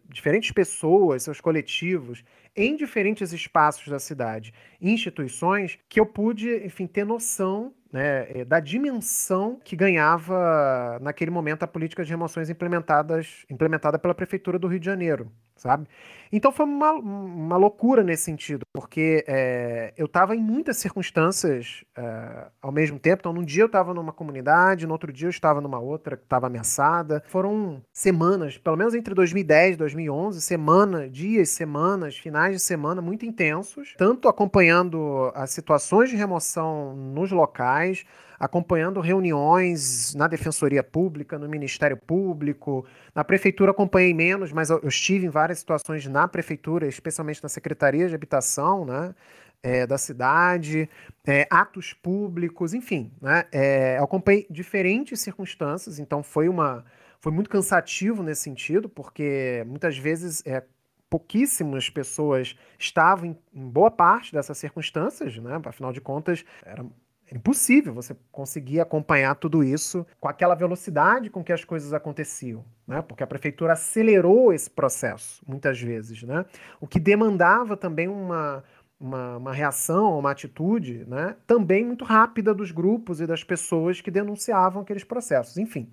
diferentes 0.07 0.51
pessoas, 0.51 1.23
seus 1.23 1.41
coletivos, 1.41 2.23
em 2.55 2.77
diferentes 2.77 3.33
espaços 3.33 3.89
da 3.89 3.99
cidade, 3.99 4.53
instituições, 4.83 5.79
que 5.89 5.99
eu 5.99 6.05
pude, 6.05 6.63
enfim, 6.63 6.87
ter 6.87 7.07
noção 7.07 7.73
né, 7.91 8.41
eh, 8.41 8.45
da 8.45 8.61
dimensão 8.61 9.59
que 9.65 9.75
ganhava 9.75 10.99
naquele 11.01 11.31
momento 11.31 11.63
a 11.63 11.67
política 11.67 12.05
de 12.05 12.11
remoções 12.11 12.51
implementadas, 12.51 13.47
implementada 13.49 13.99
pela 13.99 14.15
Prefeitura 14.15 14.59
do 14.59 14.69
Rio 14.69 14.79
de 14.79 14.85
Janeiro 14.85 15.33
sabe? 15.57 15.87
Então 16.33 16.51
foi 16.51 16.67
uma, 16.67 16.91
uma 16.93 17.57
loucura 17.57 18.03
nesse 18.03 18.25
sentido, 18.25 18.67
porque 18.73 19.25
é, 19.29 19.93
eu 19.97 20.07
estava 20.07 20.35
em 20.35 20.41
muitas 20.41 20.79
circunstâncias 20.79 21.85
é, 21.97 22.47
ao 22.61 22.73
mesmo 22.73 22.99
tempo. 22.99 23.21
Então, 23.21 23.33
num 23.33 23.45
dia 23.45 23.63
eu 23.63 23.67
estava 23.67 23.95
numa 23.95 24.13
comunidade, 24.13 24.87
no 24.87 24.93
outro 24.93 25.13
dia 25.13 25.27
eu 25.27 25.31
estava 25.31 25.61
numa 25.61 25.79
outra 25.79 26.17
que 26.17 26.25
estava 26.25 26.49
ameaçada. 26.49 27.23
Foram 27.29 27.81
semanas, 27.93 28.59
pelo 28.59 28.77
menos 28.77 28.95
entre 28.95 29.15
2010 29.15 29.75
e 29.75 29.79
2011, 29.79 30.41
semana, 30.41 31.09
dias, 31.09 31.51
semanas, 31.51 32.19
finais 32.19 32.57
de 32.57 32.61
semana 32.61 33.01
muito 33.01 33.25
intensos, 33.25 33.95
tanto 33.97 34.29
acompanhando 34.29 35.31
as 35.37 35.51
situações 35.51 36.11
de 36.11 36.17
remoção 36.17 36.97
nos 36.97 37.31
locais, 37.31 38.05
acompanhando 38.39 39.01
reuniões 39.01 40.15
na 40.15 40.27
Defensoria 40.27 40.83
Pública, 40.83 41.39
no 41.39 41.49
Ministério 41.49 41.97
Público. 41.97 42.85
Na 43.15 43.25
Prefeitura 43.25 43.71
acompanhei 43.71 44.13
menos, 44.13 44.53
mas 44.53 44.71
eu, 44.71 44.81
estive 44.85 45.27
em 45.27 45.31
várias 45.31 45.59
situações 45.59 46.07
na 46.07 46.27
Prefeitura, 46.29 46.87
especialmente 46.87 47.43
na 47.43 47.49
Secretaria 47.49 48.09
de 48.09 48.15
Habitação, 48.15 48.85
né? 48.85 49.15
É, 49.63 49.87
da 49.87 49.97
cidade, 49.97 50.91
é, 51.27 51.47
atos 51.49 51.95
públicos, 51.95 52.75
enfim, 52.75 53.11
né? 53.21 53.45
É, 53.51 53.97
acompanhei 53.99 54.47
diferentes 54.51 55.21
circunstâncias, 55.21 55.99
então 55.99 56.23
foi 56.23 56.49
uma 56.51 56.85
foi 57.19 57.33
muito 57.33 57.49
cansativo 57.49 58.23
nesse 58.23 58.43
sentido, 58.43 58.87
porque 58.87 59.65
muitas 59.67 59.97
vezes 59.97 60.43
é, 60.45 60.63
pouquíssimas 61.09 61.89
pessoas 61.89 62.57
estavam 62.79 63.27
em, 63.27 63.39
em, 63.55 63.67
boa 63.67 63.91
parte 63.91 64.33
dessas 64.33 64.59
circunstâncias, 64.59 65.39
né? 65.39 65.59
Afinal 65.65 65.93
de 65.93 66.01
contas, 66.01 66.45
era 66.63 66.85
impossível 67.33 67.95
você 67.95 68.17
conseguir 68.31 68.81
acompanhar 68.81 69.35
tudo 69.35 69.65
isso 69.65 70.07
com 70.21 70.29
aquela 70.29 70.55
velocidade 70.55 71.31
com 71.31 71.43
que 71.43 71.53
as 71.53 71.65
coisas 71.65 71.93
aconteciam, 71.93 72.65
né? 72.87 73.03
Porque 73.03 73.23
a 73.23 73.27
prefeitura 73.27 73.73
acelerou 73.73 74.53
esse 74.53 74.71
processo 74.71 75.43
muitas 75.47 75.81
vezes, 75.81 76.23
né? 76.23 76.45
O 76.81 76.87
que 76.87 77.01
demandava 77.01 77.77
também 77.77 78.09
uma 78.09 78.63
uma, 79.01 79.37
uma 79.37 79.53
reação, 79.53 80.19
uma 80.19 80.31
atitude, 80.31 81.05
né? 81.07 81.37
Também 81.47 81.85
muito 81.85 82.05
rápida 82.05 82.55
dos 82.55 82.71
grupos 82.71 83.21
e 83.21 83.27
das 83.27 83.43
pessoas 83.43 84.01
que 84.01 84.11
denunciavam 84.11 84.83
aqueles 84.83 85.05
processos. 85.05 85.59
Enfim, 85.59 85.91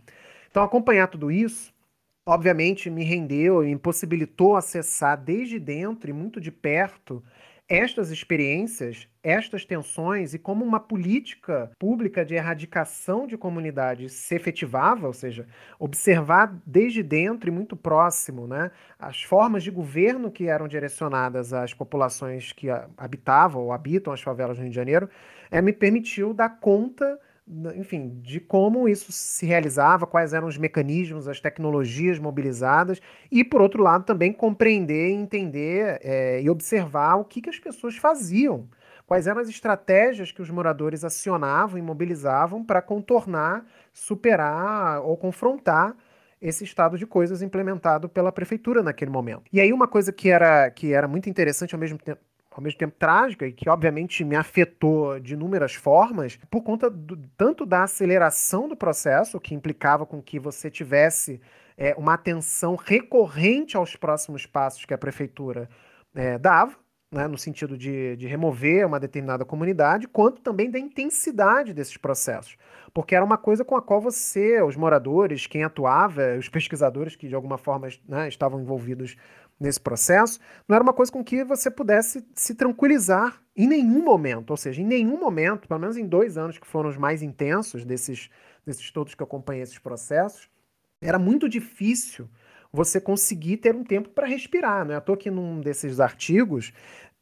então 0.50 0.64
acompanhar 0.64 1.08
tudo 1.08 1.32
isso 1.32 1.74
obviamente 2.26 2.90
me 2.90 3.04
rendeu 3.04 3.64
e 3.64 3.72
impossibilitou 3.72 4.56
acessar 4.56 5.18
desde 5.18 5.60
dentro 5.60 6.10
e 6.10 6.14
muito 6.14 6.40
de 6.40 6.52
perto 6.52 7.24
estas 7.72 8.12
experiências, 8.12 9.08
estas 9.24 9.64
tensões 9.64 10.34
e 10.34 10.40
como 10.40 10.66
uma 10.66 10.78
política 10.78 11.72
pública 11.80 12.26
de 12.26 12.36
erradicação 12.36 13.26
de 13.26 13.38
comunidades 13.38 14.12
se 14.12 14.36
efetivava, 14.36 15.08
ou 15.08 15.14
seja, 15.14 15.48
observar 15.80 16.54
desde 16.66 17.02
dentro 17.02 17.50
e 17.50 17.52
muito 17.52 17.78
próximo 17.78 18.46
né, 18.46 18.72
as 19.00 19.24
formas 19.24 19.64
de 19.64 19.72
governo 19.72 20.30
que 20.30 20.50
eram 20.50 20.68
direcionadas 20.68 21.54
às 21.54 21.74
populações 21.74 22.52
que 22.52 22.68
habitavam 22.98 23.64
ou 23.64 23.72
habitam 23.72 24.12
as 24.12 24.20
favelas 24.20 24.58
do 24.58 24.64
Rio 24.64 24.70
de 24.70 24.76
Janeiro, 24.76 25.10
é, 25.50 25.62
me 25.62 25.72
permitiu 25.72 26.34
dar 26.34 26.60
conta 26.60 27.18
enfim, 27.76 28.20
de 28.22 28.40
como 28.40 28.88
isso 28.88 29.12
se 29.12 29.46
realizava, 29.46 30.08
quais 30.08 30.34
eram 30.34 30.48
os 30.48 30.58
mecanismos, 30.58 31.28
as 31.28 31.40
tecnologias 31.40 32.20
mobilizadas, 32.20 33.02
e, 33.32 33.44
por 33.44 33.62
outro 33.62 33.84
lado, 33.84 34.06
também 34.06 34.32
compreender, 34.32 35.12
entender 35.12 36.00
é, 36.02 36.42
e 36.42 36.50
observar 36.50 37.16
o 37.16 37.26
que, 37.26 37.42
que 37.42 37.50
as 37.50 37.60
pessoas 37.60 37.98
faziam, 37.98 38.70
quais 39.06 39.28
eram 39.28 39.42
as 39.42 39.50
estratégias 39.50 40.32
que 40.32 40.42
os 40.42 40.50
moradores 40.50 41.04
acionavam 41.04 41.78
e 41.78 41.82
mobilizavam 41.82 42.64
para 42.64 42.82
contornar, 42.82 43.66
superar 43.92 45.02
ou 45.02 45.18
confrontar 45.18 45.96
esse 46.42 46.64
estado 46.64 46.98
de 46.98 47.06
coisas 47.06 47.42
implementado 47.42 48.10
pela 48.10 48.32
prefeitura 48.32 48.82
naquele 48.82 49.12
momento. 49.12 49.44
E 49.54 49.62
aí 49.62 49.72
uma 49.72 49.88
coisa 49.88 50.12
que 50.12 50.30
era, 50.30 50.72
que 50.72 50.92
era 50.94 51.08
muito 51.08 51.30
interessante 51.30 51.76
ao 51.76 51.80
mesmo 51.80 52.00
tempo, 52.00 52.20
ao 52.52 52.62
mesmo 52.62 52.78
tempo 52.78 52.96
trágica 53.00 53.48
e 53.48 53.54
que 53.54 53.70
obviamente 53.70 54.24
me 54.26 54.36
afetou 54.36 55.20
de 55.20 55.34
inúmeras 55.34 55.74
formas, 55.74 56.38
por 56.50 56.62
conta 56.62 56.90
do, 56.90 57.18
tanto 57.38 57.66
da 57.66 57.84
aceleração 57.84 58.68
do 58.68 58.76
processo, 58.76 59.40
que 59.40 59.56
implicava 59.56 60.06
com 60.06 60.22
que 60.22 60.38
você 60.38 60.70
tivesse 60.70 61.40
é, 61.78 61.96
uma 61.98 62.14
atenção 62.14 62.76
recorrente 62.76 63.78
aos 63.78 63.96
próximos 63.96 64.46
passos 64.46 64.86
que 64.86 64.94
a 64.94 64.98
prefeitura 64.98 65.70
é, 66.14 66.38
dava, 66.38 66.76
né, 67.12 67.28
no 67.28 67.38
sentido 67.38 67.78
de, 67.78 68.16
de 68.16 68.28
remover 68.28 68.86
uma 68.86 69.00
determinada 69.00 69.44
comunidade, 69.44 70.08
quanto 70.08 70.42
também 70.42 70.70
da 70.70 70.80
intensidade 70.80 71.74
desses 71.74 71.98
processos. 71.98 72.58
Porque 72.94 73.16
era 73.16 73.24
uma 73.24 73.38
coisa 73.38 73.66
com 73.66 73.76
a 73.76 73.82
qual 73.82 74.00
você, 74.02 74.62
os 74.62 74.76
moradores, 74.76 75.48
quem 75.48 75.64
atuava, 75.64 76.38
os 76.38 76.50
pesquisadores 76.50 77.16
que 77.16 77.28
de 77.28 77.36
alguma 77.36 77.58
forma 77.58 77.88
né, 78.08 78.28
estavam 78.28 78.62
envolvidos 78.62 79.16
nesse 79.62 79.80
processo, 79.80 80.40
não 80.68 80.76
era 80.76 80.84
uma 80.84 80.94
coisa 80.94 81.12
com 81.12 81.24
que 81.24 81.44
você 81.44 81.70
pudesse 81.70 82.26
se 82.34 82.56
tranquilizar 82.56 83.40
em 83.56 83.68
nenhum 83.68 84.04
momento. 84.04 84.50
Ou 84.50 84.58
seja, 84.58 84.82
em 84.82 84.86
nenhum 84.86 85.20
momento, 85.20 85.68
pelo 85.68 85.80
menos 85.80 85.98
em 85.98 86.08
dois 86.08 86.36
anos 86.38 86.58
que 86.58 86.66
foram 86.66 86.90
os 86.90 86.98
mais 86.98 87.22
intensos 87.22 87.86
desses, 87.86 88.30
desses 88.66 88.90
todos 88.92 89.14
que 89.14 89.24
acompanhei 89.24 89.62
esses 89.62 89.78
processos, 89.78 90.50
era 91.00 91.20
muito 91.20 91.48
difícil 91.48 92.28
você 92.72 93.02
conseguir 93.02 93.58
ter 93.58 93.76
um 93.76 93.84
tempo 93.84 94.10
para 94.10 94.28
respirar. 94.28 94.86
Não 94.86 94.94
é 94.94 94.98
à 94.98 95.02
toa 95.02 95.18
que 95.18 95.30
num 95.30 95.60
desses 95.60 96.00
artigos 96.00 96.74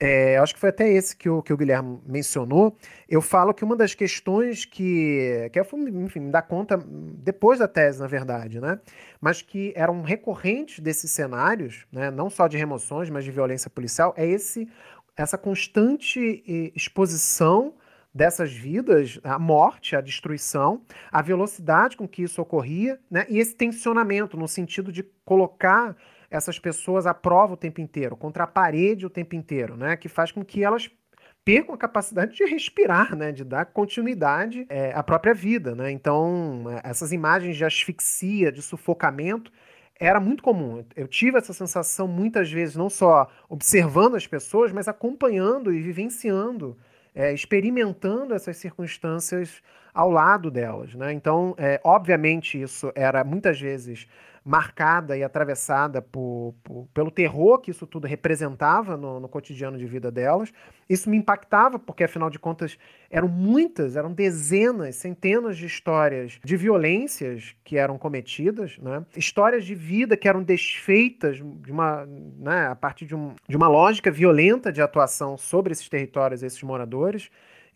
é, 0.01 0.37
acho 0.37 0.53
que 0.53 0.59
foi 0.59 0.69
até 0.69 0.89
esse 0.89 1.13
que 1.13 1.29
o, 1.29 1.41
que 1.41 1.51
o 1.51 1.57
Guilherme 1.57 1.99
mencionou. 2.05 2.77
Eu 3.07 3.21
falo 3.21 3.53
que 3.53 3.65
uma 3.65 3.75
das 3.75 3.93
questões 3.93 4.63
que, 4.63 5.49
que 5.51 5.59
eu 5.59 5.65
fui, 5.65 5.89
enfim, 5.89 6.21
me 6.21 6.31
dar 6.31 6.43
conta 6.43 6.77
depois 6.77 7.59
da 7.59 7.67
tese, 7.67 7.99
na 7.99 8.07
verdade, 8.07 8.61
né? 8.61 8.79
mas 9.19 9.41
que 9.41 9.73
eram 9.75 10.01
recorrentes 10.01 10.79
desses 10.79 11.11
cenários, 11.11 11.85
né? 11.91 12.09
não 12.09 12.29
só 12.29 12.47
de 12.47 12.57
remoções, 12.57 13.09
mas 13.09 13.25
de 13.25 13.31
violência 13.31 13.69
policial, 13.69 14.13
é 14.15 14.25
esse, 14.25 14.69
essa 15.17 15.37
constante 15.37 16.71
exposição 16.73 17.73
dessas 18.13 18.51
vidas, 18.51 19.19
a 19.23 19.37
morte, 19.37 19.95
a 19.95 20.01
destruição, 20.01 20.81
a 21.11 21.21
velocidade 21.21 21.95
com 21.95 22.07
que 22.07 22.23
isso 22.23 22.41
ocorria, 22.41 22.99
né? 23.09 23.25
e 23.29 23.37
esse 23.37 23.55
tensionamento, 23.55 24.35
no 24.35 24.47
sentido 24.47 24.91
de 24.91 25.03
colocar 25.23 25.95
essas 26.29 26.59
pessoas 26.59 27.05
à 27.07 27.13
prova 27.13 27.53
o 27.53 27.57
tempo 27.57 27.81
inteiro, 27.81 28.15
contra 28.15 28.43
a 28.43 28.47
parede 28.47 29.05
o 29.05 29.09
tempo 29.09 29.35
inteiro, 29.35 29.75
né? 29.75 29.97
Que 29.97 30.07
faz 30.07 30.31
com 30.31 30.45
que 30.45 30.63
elas 30.63 30.89
percam 31.43 31.73
a 31.73 31.77
capacidade 31.77 32.35
de 32.35 32.45
respirar, 32.45 33.15
né, 33.15 33.31
de 33.31 33.43
dar 33.43 33.65
continuidade 33.65 34.65
é, 34.69 34.91
à 34.93 35.01
própria 35.01 35.33
vida, 35.33 35.73
né? 35.73 35.89
Então, 35.89 36.65
é, 36.69 36.87
essas 36.87 37.11
imagens 37.11 37.57
de 37.57 37.65
asfixia, 37.65 38.51
de 38.51 38.61
sufocamento, 38.61 39.51
era 39.99 40.19
muito 40.19 40.43
comum. 40.43 40.85
Eu 40.95 41.07
tive 41.07 41.37
essa 41.37 41.51
sensação 41.51 42.07
muitas 42.07 42.51
vezes, 42.51 42.75
não 42.75 42.89
só 42.89 43.27
observando 43.49 44.15
as 44.15 44.27
pessoas, 44.27 44.71
mas 44.71 44.87
acompanhando 44.87 45.73
e 45.73 45.81
vivenciando, 45.81 46.77
é, 47.13 47.33
experimentando 47.33 48.33
essas 48.33 48.57
circunstâncias 48.57 49.61
ao 49.99 50.09
lado 50.09 50.49
delas, 50.49 50.95
né? 50.95 51.11
Então, 51.11 51.53
é, 51.57 51.77
obviamente, 51.83 52.61
isso 52.61 52.89
era 52.95 53.21
muitas 53.21 53.59
vezes 53.59 54.07
marcada 54.45 55.17
e 55.17 55.23
atravessada 55.25 56.01
por, 56.01 56.55
por, 56.63 56.87
pelo 56.93 57.11
terror 57.11 57.59
que 57.59 57.69
isso 57.69 57.85
tudo 57.85 58.07
representava 58.07 58.95
no, 58.95 59.19
no, 59.19 59.27
cotidiano 59.27 59.77
de 59.77 59.85
vida 59.85 60.09
delas. 60.09 60.53
Isso 60.89 61.09
me 61.09 61.17
impactava, 61.17 61.77
porque 61.77 62.05
afinal 62.05 62.29
de 62.29 62.39
contas 62.39 62.77
eram 63.11 63.27
muitas, 63.27 63.97
eram 63.97 64.13
dezenas, 64.13 64.95
centenas 64.95 65.57
de 65.57 65.65
histórias 65.65 66.39
de 66.45 66.55
violências 66.55 67.53
que 67.65 67.77
eram 67.77 67.97
cometidas, 67.97 68.77
né? 68.77 69.05
histórias 69.17 69.65
de 69.65 69.75
vida 69.75 70.15
que 70.15 70.29
eram 70.29 70.41
desfeitas 70.41 71.35
de 71.35 71.71
uma, 71.73 72.05
né, 72.37 72.67
a 72.67 72.75
partir 72.75 73.05
de, 73.05 73.15
um, 73.15 73.35
de 73.49 73.57
uma 73.57 73.67
lógica 73.67 74.09
violenta 74.09 74.71
de 74.71 74.81
atuação 74.81 75.37
sobre 75.37 75.73
esses 75.73 75.89
territórios, 75.89 76.41
esses 76.41 76.63
moradores. 76.63 77.29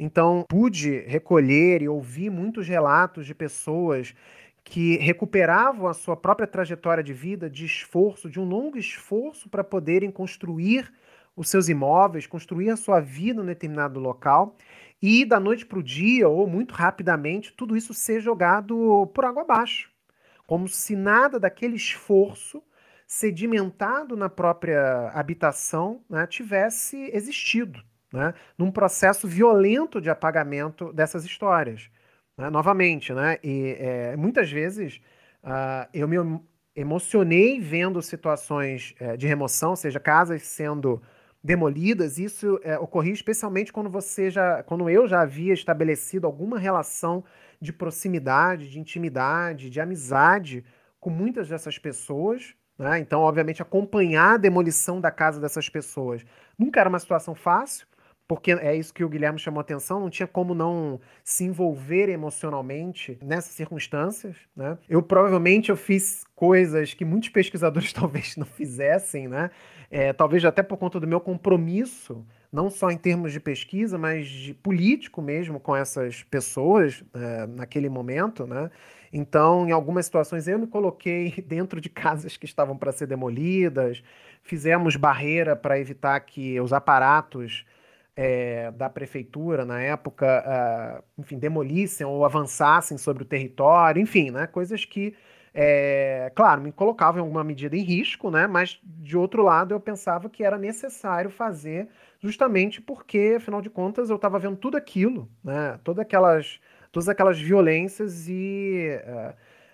Então, 0.05 0.43
pude 0.49 0.99
recolher 1.07 1.81
e 1.81 1.87
ouvir 1.87 2.29
muitos 2.29 2.67
relatos 2.67 3.25
de 3.25 3.33
pessoas 3.33 4.13
que 4.61 4.97
recuperavam 4.97 5.87
a 5.87 5.93
sua 5.93 6.17
própria 6.17 6.45
trajetória 6.45 7.01
de 7.01 7.13
vida, 7.13 7.49
de 7.49 7.65
esforço, 7.65 8.29
de 8.29 8.37
um 8.37 8.43
longo 8.43 8.77
esforço 8.77 9.47
para 9.47 9.63
poderem 9.63 10.11
construir 10.11 10.93
os 11.37 11.49
seus 11.49 11.69
imóveis, 11.69 12.27
construir 12.27 12.69
a 12.69 12.75
sua 12.75 12.99
vida 12.99 13.41
em 13.41 13.45
determinado 13.45 13.97
local, 13.97 14.57
e 15.01 15.23
da 15.23 15.39
noite 15.39 15.65
para 15.65 15.79
o 15.79 15.83
dia, 15.83 16.27
ou 16.27 16.45
muito 16.47 16.73
rapidamente, 16.73 17.53
tudo 17.53 17.77
isso 17.77 17.93
ser 17.93 18.19
jogado 18.19 19.09
por 19.15 19.23
água 19.23 19.43
abaixo. 19.43 19.89
Como 20.45 20.67
se 20.67 20.97
nada 20.97 21.39
daquele 21.39 21.77
esforço 21.77 22.61
sedimentado 23.07 24.17
na 24.17 24.27
própria 24.27 25.11
habitação 25.13 26.03
né, 26.09 26.27
tivesse 26.27 27.09
existido, 27.13 27.81
né, 28.13 28.33
num 28.55 28.71
processo 28.71 29.27
violento 29.27 29.99
de 29.99 30.09
apagamento 30.09 30.93
dessas 30.93 31.25
histórias. 31.25 31.89
Né? 32.37 32.49
Novamente, 32.51 33.11
né? 33.11 33.39
E 33.43 33.75
é, 33.79 34.15
muitas 34.15 34.51
vezes 34.51 35.01
uh, 35.43 35.89
eu 35.91 36.07
me 36.07 36.17
emocionei 36.75 37.59
vendo 37.59 38.01
situações 38.01 38.95
é, 38.99 39.17
de 39.17 39.27
remoção, 39.27 39.71
ou 39.71 39.75
seja, 39.75 39.99
casas 39.99 40.43
sendo 40.43 41.01
demolidas. 41.43 42.17
Isso 42.17 42.59
é, 42.63 42.77
ocorria 42.77 43.13
especialmente 43.13 43.73
quando 43.73 43.89
você 43.89 44.29
já, 44.29 44.63
quando 44.63 44.89
eu 44.89 45.07
já 45.07 45.21
havia 45.21 45.53
estabelecido 45.53 46.25
alguma 46.25 46.57
relação 46.57 47.23
de 47.59 47.73
proximidade, 47.73 48.69
de 48.69 48.79
intimidade, 48.79 49.69
de 49.69 49.79
amizade 49.79 50.63
com 50.99 51.09
muitas 51.09 51.49
dessas 51.49 51.77
pessoas. 51.77 52.55
Né? 52.77 52.99
Então, 52.99 53.21
obviamente, 53.21 53.61
acompanhar 53.61 54.33
a 54.33 54.37
demolição 54.37 54.99
da 54.99 55.11
casa 55.11 55.39
dessas 55.39 55.69
pessoas 55.69 56.25
nunca 56.57 56.79
era 56.79 56.89
uma 56.89 56.99
situação 56.99 57.35
fácil 57.35 57.85
porque 58.27 58.51
é 58.51 58.75
isso 58.75 58.93
que 58.93 59.03
o 59.03 59.09
Guilherme 59.09 59.37
chamou 59.37 59.59
atenção, 59.59 59.99
não 59.99 60.09
tinha 60.09 60.27
como 60.27 60.55
não 60.55 60.99
se 61.23 61.43
envolver 61.43 62.09
emocionalmente 62.09 63.17
nessas 63.21 63.51
circunstâncias, 63.53 64.35
né? 64.55 64.77
Eu 64.89 65.03
provavelmente 65.03 65.69
eu 65.69 65.75
fiz 65.75 66.23
coisas 66.35 66.93
que 66.93 67.03
muitos 67.03 67.29
pesquisadores 67.29 67.91
talvez 67.93 68.37
não 68.37 68.45
fizessem, 68.45 69.27
né? 69.27 69.51
É, 69.91 70.13
talvez 70.13 70.43
até 70.45 70.63
por 70.63 70.77
conta 70.77 70.99
do 70.99 71.07
meu 71.07 71.19
compromisso, 71.19 72.25
não 72.51 72.69
só 72.69 72.89
em 72.89 72.97
termos 72.97 73.31
de 73.31 73.39
pesquisa, 73.39 73.97
mas 73.97 74.27
de 74.27 74.53
político 74.53 75.21
mesmo 75.21 75.59
com 75.59 75.75
essas 75.75 76.23
pessoas 76.23 77.03
é, 77.13 77.45
naquele 77.47 77.89
momento, 77.89 78.47
né? 78.47 78.71
Então, 79.11 79.67
em 79.67 79.71
algumas 79.71 80.05
situações, 80.05 80.47
eu 80.47 80.57
me 80.57 80.65
coloquei 80.65 81.31
dentro 81.45 81.79
de 81.79 81.89
casas 81.89 82.37
que 82.37 82.45
estavam 82.45 82.75
para 82.75 82.91
ser 82.91 83.05
demolidas, 83.05 84.03
fizemos 84.41 84.95
barreira 84.95 85.55
para 85.55 85.79
evitar 85.79 86.19
que 86.21 86.59
os 86.59 86.73
aparatos 86.73 87.63
é, 88.15 88.71
da 88.71 88.89
prefeitura 88.89 89.65
na 89.65 89.81
época, 89.81 90.43
uh, 90.45 91.21
enfim, 91.21 91.39
demolissem 91.39 92.05
ou 92.05 92.25
avançassem 92.25 92.97
sobre 92.97 93.23
o 93.23 93.25
território, 93.25 94.01
enfim, 94.01 94.31
né, 94.31 94.45
coisas 94.47 94.85
que, 94.85 95.15
é, 95.53 96.31
claro, 96.35 96.61
me 96.61 96.71
colocavam 96.71 97.19
em 97.19 97.23
alguma 97.23 97.43
medida 97.43 97.75
em 97.75 97.81
risco, 97.81 98.29
né, 98.29 98.47
mas 98.47 98.79
de 98.83 99.17
outro 99.17 99.43
lado 99.43 99.73
eu 99.73 99.79
pensava 99.79 100.29
que 100.29 100.43
era 100.43 100.57
necessário 100.57 101.29
fazer 101.29 101.89
justamente 102.19 102.81
porque, 102.81 103.35
afinal 103.37 103.61
de 103.61 103.69
contas, 103.69 104.09
eu 104.09 104.15
estava 104.15 104.39
vendo 104.39 104.57
tudo 104.57 104.77
aquilo, 104.77 105.29
né, 105.43 105.79
todas 105.83 106.01
aquelas, 106.01 106.59
todas 106.91 107.09
aquelas 107.09 107.39
violências 107.39 108.27
e 108.29 108.89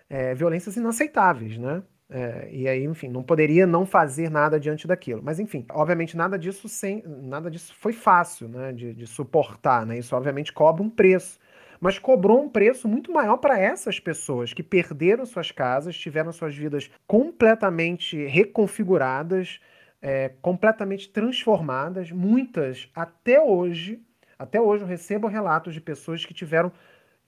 é, 0.09 0.33
violências 0.33 0.75
inaceitáveis, 0.77 1.57
né, 1.57 1.83
é, 2.11 2.49
e 2.51 2.67
aí, 2.67 2.83
enfim, 2.85 3.07
não 3.07 3.21
poderia 3.21 3.67
não 3.67 3.85
fazer 3.85 4.31
nada 4.31 4.59
diante 4.59 4.87
daquilo. 4.87 5.21
Mas, 5.23 5.39
enfim, 5.39 5.63
obviamente 5.71 6.17
nada 6.17 6.39
disso 6.39 6.67
sem, 6.67 7.03
nada 7.05 7.51
disso 7.51 7.73
foi 7.79 7.93
fácil, 7.93 8.47
né, 8.47 8.73
de, 8.73 8.93
de 8.95 9.05
suportar, 9.05 9.85
né? 9.85 9.99
Isso 9.99 10.15
obviamente 10.15 10.51
cobra 10.51 10.81
um 10.81 10.89
preço. 10.89 11.39
Mas 11.79 11.99
cobrou 11.99 12.41
um 12.41 12.49
preço 12.49 12.87
muito 12.87 13.11
maior 13.11 13.37
para 13.37 13.57
essas 13.59 13.99
pessoas 13.99 14.53
que 14.53 14.63
perderam 14.63 15.25
suas 15.25 15.51
casas, 15.51 15.97
tiveram 15.97 16.31
suas 16.31 16.53
vidas 16.55 16.89
completamente 17.07 18.25
reconfiguradas, 18.25 19.59
é, 20.01 20.29
completamente 20.41 21.09
transformadas. 21.09 22.11
Muitas, 22.11 22.89
até 22.93 23.39
hoje, 23.39 24.01
até 24.37 24.59
hoje 24.59 24.83
eu 24.83 24.87
recebo 24.87 25.27
relatos 25.27 25.73
de 25.73 25.79
pessoas 25.79 26.25
que 26.25 26.33
tiveram 26.33 26.71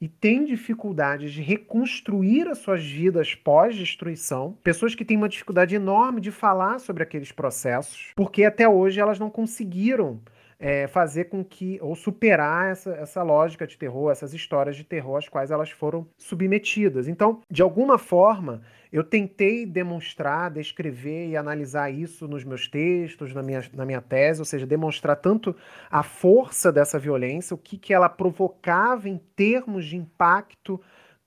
e 0.01 0.09
têm 0.09 0.43
dificuldades 0.43 1.31
de 1.31 1.43
reconstruir 1.43 2.47
as 2.47 2.57
suas 2.57 2.83
vidas 2.83 3.35
pós-destruição, 3.35 4.57
pessoas 4.63 4.95
que 4.95 5.05
têm 5.05 5.15
uma 5.15 5.29
dificuldade 5.29 5.75
enorme 5.75 6.19
de 6.19 6.31
falar 6.31 6.79
sobre 6.79 7.03
aqueles 7.03 7.31
processos, 7.31 8.11
porque 8.15 8.43
até 8.43 8.67
hoje 8.67 8.99
elas 8.99 9.19
não 9.19 9.29
conseguiram 9.29 10.19
é, 10.61 10.85
fazer 10.85 11.25
com 11.25 11.43
que, 11.43 11.79
ou 11.81 11.95
superar 11.95 12.71
essa, 12.71 12.91
essa 12.91 13.23
lógica 13.23 13.65
de 13.65 13.75
terror, 13.75 14.11
essas 14.11 14.31
histórias 14.31 14.75
de 14.75 14.83
terror 14.83 15.17
às 15.17 15.27
quais 15.27 15.49
elas 15.49 15.71
foram 15.71 16.07
submetidas. 16.15 17.07
Então, 17.07 17.41
de 17.49 17.63
alguma 17.63 17.97
forma, 17.97 18.61
eu 18.93 19.03
tentei 19.03 19.65
demonstrar, 19.65 20.51
descrever 20.51 21.29
e 21.29 21.35
analisar 21.35 21.89
isso 21.89 22.27
nos 22.27 22.43
meus 22.43 22.67
textos, 22.67 23.33
na 23.33 23.41
minha, 23.41 23.63
na 23.73 23.85
minha 23.87 24.01
tese, 24.01 24.39
ou 24.39 24.45
seja, 24.45 24.67
demonstrar 24.67 25.15
tanto 25.15 25.55
a 25.89 26.03
força 26.03 26.71
dessa 26.71 26.99
violência, 26.99 27.55
o 27.55 27.57
que, 27.57 27.75
que 27.75 27.91
ela 27.91 28.07
provocava 28.07 29.09
em 29.09 29.19
termos 29.35 29.85
de 29.85 29.97
impacto 29.97 30.79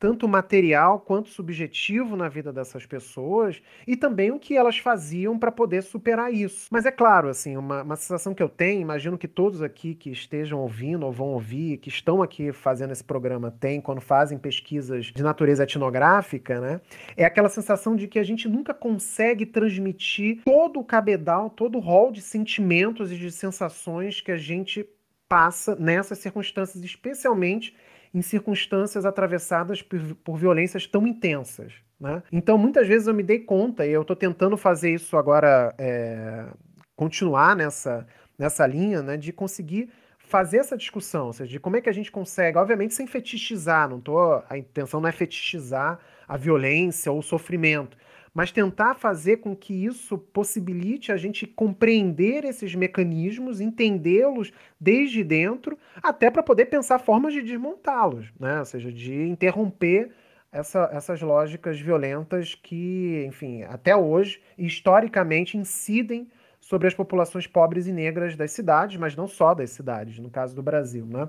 tanto 0.05 0.29
material 0.29 1.01
quanto 1.01 1.31
subjetivo 1.31 2.15
na 2.15 2.29
vida 2.29 2.53
dessas 2.53 2.85
pessoas 2.85 3.63
e 3.87 3.97
também 3.97 4.31
o 4.31 4.39
que 4.39 4.55
elas 4.55 4.77
faziam 4.77 5.39
para 5.39 5.51
poder 5.51 5.83
superar 5.83 6.31
isso. 6.31 6.69
Mas 6.71 6.85
é 6.85 6.91
claro, 6.91 7.31
assim, 7.31 7.57
uma, 7.57 7.83
uma 7.83 7.97
sensação 7.97 8.35
que 8.35 8.43
eu 8.43 8.49
tenho, 8.51 8.83
imagino 8.83 9.17
que 9.17 9.27
todos 9.27 9.63
aqui 9.63 9.95
que 9.95 10.11
estejam 10.11 10.61
ouvindo 10.61 11.07
ou 11.07 11.11
vão 11.11 11.29
ouvir, 11.29 11.79
que 11.79 11.89
estão 11.89 12.23
aqui 12.23 12.53
fazendo 12.53 12.93
esse 12.93 13.03
programa 13.03 13.51
têm 13.51 13.81
quando 13.81 14.03
fazem 14.03 14.37
pesquisas 14.37 15.07
de 15.07 15.23
natureza 15.23 15.63
etnográfica, 15.63 16.61
né? 16.61 16.83
É 17.17 17.25
aquela 17.25 17.49
sensação 17.49 17.97
de 17.97 18.07
que 18.07 18.19
a 18.19 18.25
gente 18.25 18.47
nunca 18.47 18.75
consegue 18.75 19.47
transmitir 19.47 20.43
todo 20.45 20.81
o 20.81 20.85
cabedal, 20.85 21.49
todo 21.49 21.79
o 21.79 21.81
rol 21.81 22.13
de 22.13 22.21
sentimentos 22.21 23.11
e 23.11 23.17
de 23.17 23.33
sensações 23.33 24.21
que 24.21 24.31
a 24.31 24.37
gente 24.37 24.87
passa 25.27 25.75
nessas 25.77 26.19
circunstâncias, 26.19 26.85
especialmente 26.85 27.75
em 28.15 28.23
circunstâncias 28.23 29.05
atravessadas 29.05 29.83
por, 29.83 29.99
por 30.23 30.37
violências 30.39 30.87
tão 30.87 31.07
intensas. 31.07 31.75
Né? 31.99 32.23
Então, 32.31 32.57
muitas 32.57 32.87
vezes 32.87 33.09
eu 33.09 33.15
me 33.15 33.23
dei 33.23 33.41
conta, 33.41 33.85
e 33.85 33.93
eu 33.93 34.03
estou 34.03 34.15
tentando 34.15 34.57
fazer 34.57 34.95
isso 34.95 35.17
agora, 35.17 35.75
é, 35.77 36.47
continuar 36.95 37.57
nessa, 37.57 38.07
nessa 38.39 38.67
linha, 38.67 39.03
né, 39.03 39.17
de 39.17 39.33
conseguir 39.33 39.91
fazer 40.19 40.59
essa 40.59 40.77
discussão, 40.77 41.27
ou 41.27 41.33
seja, 41.33 41.51
de 41.51 41.61
como 41.61 41.77
é 41.77 41.81
que 41.81 41.89
a 41.89 41.93
gente 41.93 42.11
consegue, 42.11 42.57
obviamente 42.57 42.95
sem 42.95 43.07
fetichizar, 43.07 43.89
não 43.89 44.01
tô, 44.01 44.43
a 44.49 44.57
intenção 44.57 45.01
não 45.01 45.09
é 45.09 45.13
fetichizar 45.13 45.99
a 46.27 46.37
violência 46.37 47.13
ou 47.13 47.19
o 47.19 47.23
sofrimento, 47.23 47.97
mas 48.35 48.51
tentar 48.51 48.97
fazer 48.97 49.37
com 49.37 49.55
que 49.55 49.73
isso 49.85 50.19
possibilite 50.19 51.13
a 51.13 51.17
gente 51.17 51.47
compreender 51.47 52.45
esses 52.45 52.75
mecanismos, 52.75 53.61
entendê-los 53.61 54.53
desde 54.79 55.23
dentro, 55.23 55.79
até 56.03 56.29
para 56.31 56.43
poder 56.43 56.67
pensar 56.67 56.99
formas 56.99 57.33
de 57.33 57.41
desmontá-los, 57.41 58.33
né? 58.39 58.59
ou 58.59 58.65
seja, 58.65 58.93
de 58.93 59.23
interromper 59.23 60.11
essa, 60.51 60.91
essas 60.93 61.23
lógicas 61.23 61.79
violentas 61.79 62.57
que, 62.57 63.25
enfim, 63.29 63.63
até 63.63 63.95
hoje, 63.95 64.43
historicamente, 64.59 65.57
incidem 65.57 66.29
sobre 66.61 66.89
as 66.89 66.95
populações 66.95 67.47
pobres 67.47 67.87
e 67.87 67.93
negras 67.93 68.37
das 68.37 68.51
cidades, 68.51 68.97
mas 68.97 69.15
não 69.15 69.29
só 69.29 69.55
das 69.55 69.71
cidades, 69.71 70.19
no 70.19 70.31
caso 70.31 70.57
do 70.57 70.63
Brasil. 70.63 71.07
Né? 71.07 71.29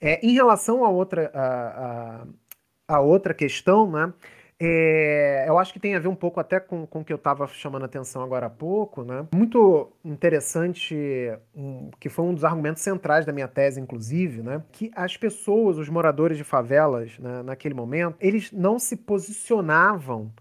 É, 0.00 0.24
em 0.24 0.32
relação 0.32 0.84
a 0.84 0.88
outra, 0.88 1.30
a, 1.34 2.22
a, 2.88 2.96
a 2.96 3.00
outra 3.00 3.34
questão, 3.34 3.90
né? 3.90 4.12
É, 4.58 5.44
eu 5.46 5.58
acho 5.58 5.70
que 5.72 5.78
tem 5.78 5.94
a 5.94 5.98
ver 5.98 6.08
um 6.08 6.14
pouco 6.14 6.40
até 6.40 6.58
com, 6.58 6.86
com 6.86 7.00
o 7.00 7.04
que 7.04 7.12
eu 7.12 7.18
estava 7.18 7.46
chamando 7.46 7.82
a 7.82 7.86
atenção 7.86 8.22
agora 8.22 8.46
há 8.46 8.50
pouco, 8.50 9.04
né? 9.04 9.26
Muito 9.34 9.92
interessante, 10.02 10.96
um, 11.54 11.90
que 12.00 12.08
foi 12.08 12.24
um 12.24 12.32
dos 12.32 12.44
argumentos 12.44 12.82
centrais 12.82 13.26
da 13.26 13.32
minha 13.32 13.48
tese, 13.48 13.80
inclusive, 13.80 14.42
né? 14.42 14.62
Que 14.72 14.90
as 14.96 15.14
pessoas, 15.16 15.76
os 15.76 15.90
moradores 15.90 16.38
de 16.38 16.44
favelas, 16.44 17.18
né, 17.18 17.42
naquele 17.42 17.74
momento, 17.74 18.16
eles 18.18 18.50
não 18.50 18.78
se 18.78 18.96
posicionavam 18.96 20.32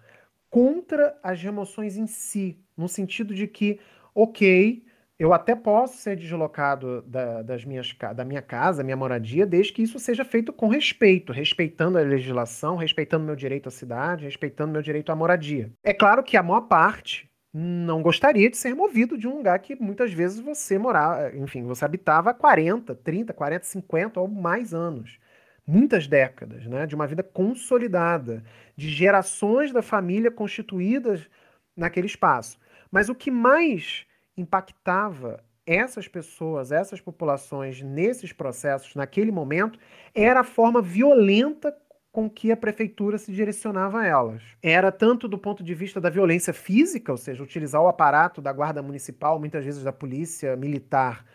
contra 0.50 1.18
as 1.22 1.42
remoções 1.42 1.98
em 1.98 2.08
si, 2.08 2.58
no 2.78 2.88
sentido 2.88 3.36
de 3.36 3.48
que, 3.48 3.80
ok, 4.14 4.85
eu 5.18 5.34
até 5.34 5.56
posso 5.56 5.98
ser 5.98 6.18
deslocado 6.18 7.02
da, 7.04 7.42
das 7.42 7.64
minhas, 7.64 7.96
da 8.16 8.26
minha 8.26 8.42
casa, 8.42 8.84
minha 8.84 8.98
moradia, 8.98 9.46
desde 9.46 9.72
que 9.72 9.82
isso 9.82 9.98
seja 9.98 10.26
feito 10.26 10.52
com 10.52 10.68
respeito, 10.68 11.32
respeitando 11.32 11.98
a 11.98 12.02
legislação, 12.02 12.76
respeitando 12.76 13.26
meu 13.26 13.36
direito 13.36 13.70
à 13.70 13.72
cidade, 13.72 14.26
respeitando 14.26 14.74
meu 14.74 14.82
direito 14.82 15.12
à 15.12 15.16
moradia. 15.16 15.72
É 15.84 15.94
claro 15.94 16.22
que 16.22 16.36
a 16.36 16.44
maior 16.44 16.62
parte 16.62 17.30
não 17.54 18.02
gostaria 18.02 18.50
de 18.50 18.58
ser 18.58 18.70
removido 18.70 19.18
de 19.18 19.30
um 19.30 19.38
lugar 19.38 19.60
que 19.60 19.82
muitas 19.82 20.12
vezes 20.12 20.42
você 20.42 20.78
morava, 20.78 21.34
enfim, 21.38 21.64
você 21.64 21.86
habitava 21.86 22.32
há 22.32 22.34
40, 22.34 22.94
30, 22.96 23.32
40, 23.32 23.64
50 23.64 24.20
ou 24.20 24.28
mais 24.28 24.74
anos. 24.74 25.18
Muitas 25.66 26.06
décadas, 26.06 26.68
né? 26.68 26.86
De 26.86 26.94
uma 26.94 27.08
vida 27.08 27.24
consolidada, 27.24 28.44
de 28.76 28.90
gerações 28.90 29.72
da 29.72 29.82
família 29.82 30.30
constituídas 30.30 31.30
naquele 31.76 32.08
espaço. 32.08 32.60
Mas 32.92 33.08
o 33.08 33.16
que 33.16 33.32
mais 33.32 34.05
impactava 34.38 35.44
essas 35.66 36.08
pessoas, 36.08 36.72
essas 36.72 37.02
populações 37.02 37.82
nesses 37.82 38.32
processos 38.32 38.94
naquele 38.96 39.32
momento 39.32 39.80
era 40.14 40.42
a 40.42 40.44
forma 40.44 40.82
violenta 40.82 41.76
com 42.12 42.30
que 42.30 42.52
a 42.52 42.56
prefeitura 42.56 43.18
se 43.18 43.32
direcionava 43.32 44.02
a 44.02 44.06
elas. 44.06 44.42
Era 44.62 44.92
tanto 44.92 45.28
do 45.28 45.38
ponto 45.38 45.64
de 45.64 45.74
vista 45.74 46.00
da 46.00 46.10
violência 46.10 46.54
física, 46.54 47.12
ou 47.12 47.18
seja, 47.18 47.44
utilizar 47.44 47.82
o 47.82 47.88
aparato 47.88 48.42
da 48.42 48.54
guarda 48.54 48.82
municipal, 48.82 49.40
muitas 49.40 49.66
vezes 49.66 49.84
da 49.84 49.92
polícia 49.92 50.56
militar, 50.56 51.26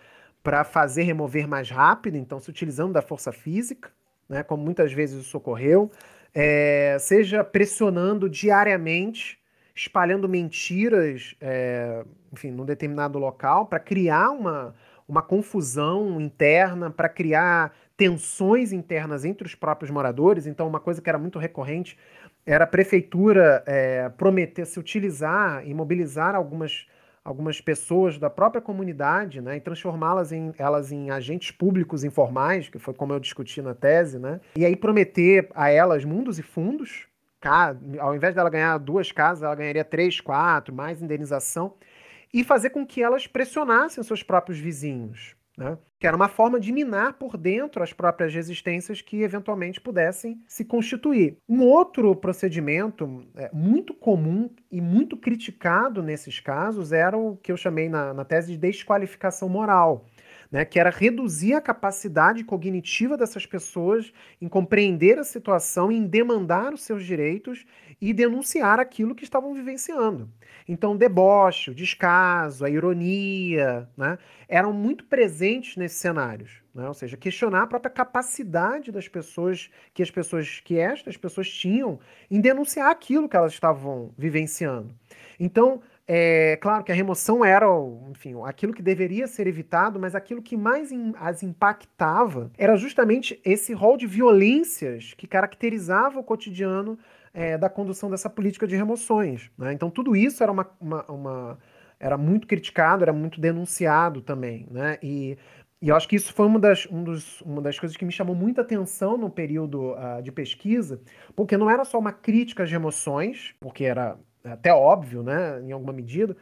para 0.43 0.65
fazer 0.65 1.03
remover 1.03 1.47
mais 1.47 1.69
rápido, 1.69 2.17
então 2.17 2.41
se 2.41 2.49
utilizando 2.49 2.95
da 2.95 3.03
força 3.03 3.31
física, 3.31 3.91
né, 4.27 4.43
como 4.43 4.65
muitas 4.65 4.91
vezes 4.91 5.27
isso 5.27 5.37
ocorreu, 5.37 5.91
é, 6.33 6.97
seja 6.99 7.45
pressionando 7.45 8.31
diariamente 8.31 9.41
espalhando 9.75 10.29
mentiras, 10.29 11.35
é, 11.41 12.05
enfim, 12.33 12.51
num 12.51 12.65
determinado 12.65 13.19
local 13.19 13.67
para 13.67 13.79
criar 13.79 14.31
uma, 14.31 14.75
uma 15.09 15.23
confusão 15.23 16.21
interna, 16.21 16.91
para 16.91 17.09
criar 17.09 17.73
tensões 17.97 18.73
internas 18.73 19.25
entre 19.25 19.47
os 19.47 19.55
próprios 19.55 19.91
moradores. 19.91 20.47
Então, 20.47 20.67
uma 20.67 20.81
coisa 20.81 21.03
que 21.03 21.09
era 21.09 21.19
muito 21.19 21.39
recorrente 21.39 21.99
era 22.47 22.65
a 22.65 22.67
prefeitura 22.67 23.63
é, 23.67 24.09
prometer 24.11 24.65
se 24.65 24.79
utilizar 24.79 25.67
e 25.67 25.75
mobilizar 25.75 26.35
algumas, 26.35 26.87
algumas 27.23 27.61
pessoas 27.61 28.19
da 28.19 28.31
própria 28.31 28.63
comunidade 28.63 29.41
né, 29.41 29.57
e 29.57 29.61
transformá-las 29.61 30.33
em, 30.33 30.53
elas 30.59 30.91
em 30.91 31.11
agentes 31.11 31.51
públicos 31.51 32.03
informais, 32.03 32.69
que 32.69 32.79
foi 32.79 32.95
como 32.95 33.13
eu 33.13 33.21
discuti 33.21 33.61
na 33.61 33.75
tese, 33.75 34.19
né, 34.19 34.41
e 34.57 34.65
aí 34.65 34.75
prometer 34.75 35.49
a 35.55 35.69
elas 35.69 36.05
mundos 36.05 36.39
e 36.39 36.43
fundos 36.43 37.11
ao 37.99 38.15
invés 38.15 38.35
dela 38.35 38.51
ganhar 38.51 38.77
duas 38.79 39.11
casas, 39.11 39.43
ela 39.43 39.55
ganharia 39.55 39.85
três, 39.85 40.21
quatro, 40.21 40.75
mais 40.75 41.01
indenização, 41.01 41.75
e 42.33 42.45
fazer 42.45 42.71
com 42.71 42.87
que 42.87 43.03
elas 43.03 43.27
pressionassem 43.27 44.03
seus 44.05 44.23
próprios 44.23 44.59
vizinhos. 44.59 45.35
Né? 45.57 45.77
Que 45.99 46.07
era 46.07 46.17
uma 46.17 46.29
forma 46.29 46.59
de 46.59 46.73
minar 46.73 47.15
por 47.15 47.37
dentro 47.37 47.83
as 47.83 47.93
próprias 47.93 48.33
resistências 48.33 49.03
que 49.03 49.23
eventualmente 49.23 49.81
pudessem 49.81 50.41
se 50.47 50.65
constituir. 50.65 51.37
Um 51.47 51.63
outro 51.63 52.17
procedimento 52.17 53.27
é, 53.37 53.51
muito 53.53 53.93
comum 53.93 54.49
e 54.73 54.81
muito 54.81 55.17
criticado 55.19 56.03
nesses 56.03 56.41
casos 56.41 56.93
era 56.93 57.19
o 57.19 57.37
que 57.37 57.53
eu 57.53 57.57
chamei 57.59 57.91
na, 57.91 58.15
na 58.15 58.25
tese 58.25 58.53
de 58.53 58.59
desqualificação 58.59 59.49
moral 59.49 60.07
né, 60.51 60.65
que 60.65 60.81
era 60.81 60.91
reduzir 60.91 61.55
a 61.55 61.61
capacidade 61.61 62.43
cognitiva 62.43 63.17
dessas 63.17 63.47
pessoas 63.47 64.13
em 64.41 64.49
compreender 64.49 65.19
a 65.19 65.25
situação, 65.25 65.93
em 65.93 66.07
demandar 66.07 66.75
os 66.75 66.83
seus 66.83 67.05
direitos 67.05 67.65
e 68.01 68.13
denunciar 68.13 68.81
aquilo 68.81 69.15
que 69.15 69.25
estavam 69.25 69.55
vivenciando. 69.55 70.29
Então, 70.71 70.93
o 70.93 70.97
deboche, 70.97 71.73
o 71.73 71.75
descaso, 71.75 72.65
a 72.65 72.71
ironia, 72.71 73.89
né, 73.97 74.17
eram 74.49 74.73
muito 74.73 75.03
presentes 75.05 75.77
nesses 75.77 75.99
cenários. 75.99 76.63
Né? 76.73 76.87
Ou 76.87 76.95
seja, 76.95 77.17
questionar 77.17 77.63
a 77.63 77.67
própria 77.67 77.91
capacidade 77.91 78.93
das 78.93 79.09
pessoas, 79.09 79.69
que 79.93 80.01
as 80.01 80.13
pessoas, 80.13 80.61
que 80.61 80.79
estas 80.79 81.17
pessoas 81.17 81.51
tinham 81.51 81.99
em 82.31 82.41
denunciar 82.41 82.89
aquilo 82.89 83.29
que 83.29 83.37
elas 83.37 83.53
estavam 83.53 84.13
vivenciando. 84.17 84.95
Então, 85.41 85.83
é 86.07 86.57
claro 86.63 86.85
que 86.85 86.93
a 86.93 86.95
remoção 86.95 87.45
era, 87.45 87.67
enfim, 88.09 88.35
aquilo 88.45 88.73
que 88.73 88.83
deveria 88.83 89.27
ser 89.27 89.49
evitado, 89.49 89.99
mas 89.99 90.15
aquilo 90.15 90.41
que 90.41 90.57
mais 90.57 90.91
as 91.19 91.43
impactava 91.43 92.49
era 92.57 92.77
justamente 92.77 93.41
esse 93.45 93.73
rol 93.73 93.97
de 93.97 94.07
violências 94.07 95.15
que 95.15 95.27
caracterizava 95.27 96.21
o 96.21 96.25
cotidiano 96.25 96.97
é, 97.33 97.57
da 97.57 97.69
condução 97.69 98.11
dessa 98.11 98.29
política 98.29 98.67
de 98.67 98.77
remoções. 98.77 99.51
Né? 99.57 99.73
Então 99.73 99.91
tudo 99.91 100.17
isso 100.17 100.43
era 100.43 100.51
uma, 100.51 100.69
uma, 100.81 101.05
uma, 101.07 101.59
era 101.99 102.17
muito 102.17 102.47
criticado, 102.47 103.03
era 103.03 103.13
muito 103.13 103.41
denunciado 103.41 104.21
também, 104.21 104.67
né? 104.71 104.99
E 105.03 105.39
e 105.83 105.89
eu 105.89 105.97
acho 105.97 106.07
que 106.07 106.17
isso 106.17 106.35
foi 106.35 106.45
uma 106.45 106.59
das, 106.59 106.87
um 106.91 107.03
dos, 107.03 107.41
uma 107.41 107.63
das 107.63 107.79
coisas 107.79 107.97
que 107.97 108.05
me 108.05 108.13
chamou 108.13 108.35
muita 108.35 108.61
atenção 108.61 109.17
no 109.17 109.31
período 109.31 109.93
uh, 109.93 110.23
de 110.23 110.31
pesquisa, 110.31 111.01
porque 111.35 111.57
não 111.57 111.71
era 111.71 111.87
só 111.87 111.99
uma 111.99 112.13
crítica 112.13 112.65
às 112.65 112.71
remoções, 112.71 113.55
porque 113.59 113.85
era 113.85 114.19
até 114.45 114.75
óbvio, 114.75 115.23
né, 115.23 115.61
em 115.63 115.73
alguma 115.73 115.93
medida, 115.93 116.37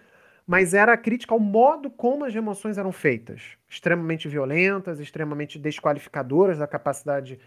mas 0.44 0.74
era 0.74 0.92
a 0.92 0.96
crítica 0.96 1.34
ao 1.34 1.38
modo 1.38 1.88
como 1.88 2.24
as 2.24 2.34
remoções 2.34 2.78
eram 2.78 2.90
feitas, 2.90 3.56
extremamente 3.68 4.26
violentas, 4.26 4.98
extremamente 4.98 5.56
desqualificadoras 5.56 6.58
da 6.58 6.66
capacidade 6.66 7.38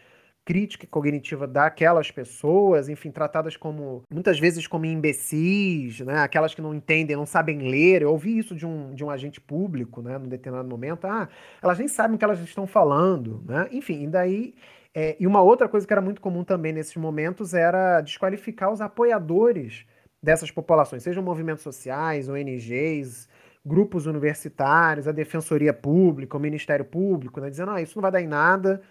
crítica 0.44 0.88
cognitiva 0.88 1.48
daquelas 1.48 2.10
pessoas, 2.10 2.90
enfim, 2.90 3.12
tratadas 3.12 3.56
como 3.56 4.04
muitas 4.12 4.40
vezes 4.40 4.68
como 4.68 4.86
imbecis, 4.86 6.00
né? 6.02 6.20
Aquelas 6.20 6.54
que 6.54 6.62
não 6.62 6.74
entendem, 6.74 7.16
não 7.16 7.26
sabem 7.26 7.60
ler. 7.60 8.02
Eu 8.02 8.12
ouvi 8.12 8.38
isso 8.38 8.56
de 8.56 8.66
um, 8.66 8.94
de 8.94 9.04
um 9.04 9.10
agente 9.10 9.40
público, 9.40 10.02
né, 10.02 10.18
num 10.18 10.28
determinado 10.28 10.68
momento. 10.68 11.06
Ah, 11.06 11.30
elas 11.62 11.78
nem 11.78 11.88
sabem 11.88 12.16
o 12.16 12.18
que 12.18 12.26
elas 12.26 12.40
estão 12.40 12.66
falando, 12.66 13.44
né? 13.48 13.68
Enfim, 13.72 14.04
e 14.04 14.08
daí 14.08 14.56
é, 14.94 15.16
e 15.20 15.26
uma 15.26 15.42
outra 15.42 15.70
coisa 15.70 15.88
que 15.88 15.94
era 15.94 16.02
muito 16.02 16.20
comum 16.20 16.44
também 16.44 16.74
nesses 16.74 16.96
momentos 16.98 17.54
era 17.54 18.02
desqualificar 18.02 18.72
os 18.72 18.82
apoiadores 18.82 19.86
dessas 20.22 20.52
populações, 20.52 21.04
sejam 21.04 21.24
movimentos 21.24 21.64
sociais, 21.64 22.28
ONGs, 22.28 23.30
grupos 23.66 24.06
universitários, 24.06 25.08
a 25.08 25.12
Defensoria 25.12 25.74
Pública, 25.74 26.36
o 26.38 26.40
Ministério 26.40 26.84
Público, 26.86 27.40
né, 27.40 27.50
dizendo: 27.50 27.72
ah, 27.72 27.82
isso 27.82 27.98
não 27.98 28.02
vai 28.02 28.12
dar 28.12 28.22
em 28.22 28.28
nada. 28.28 28.82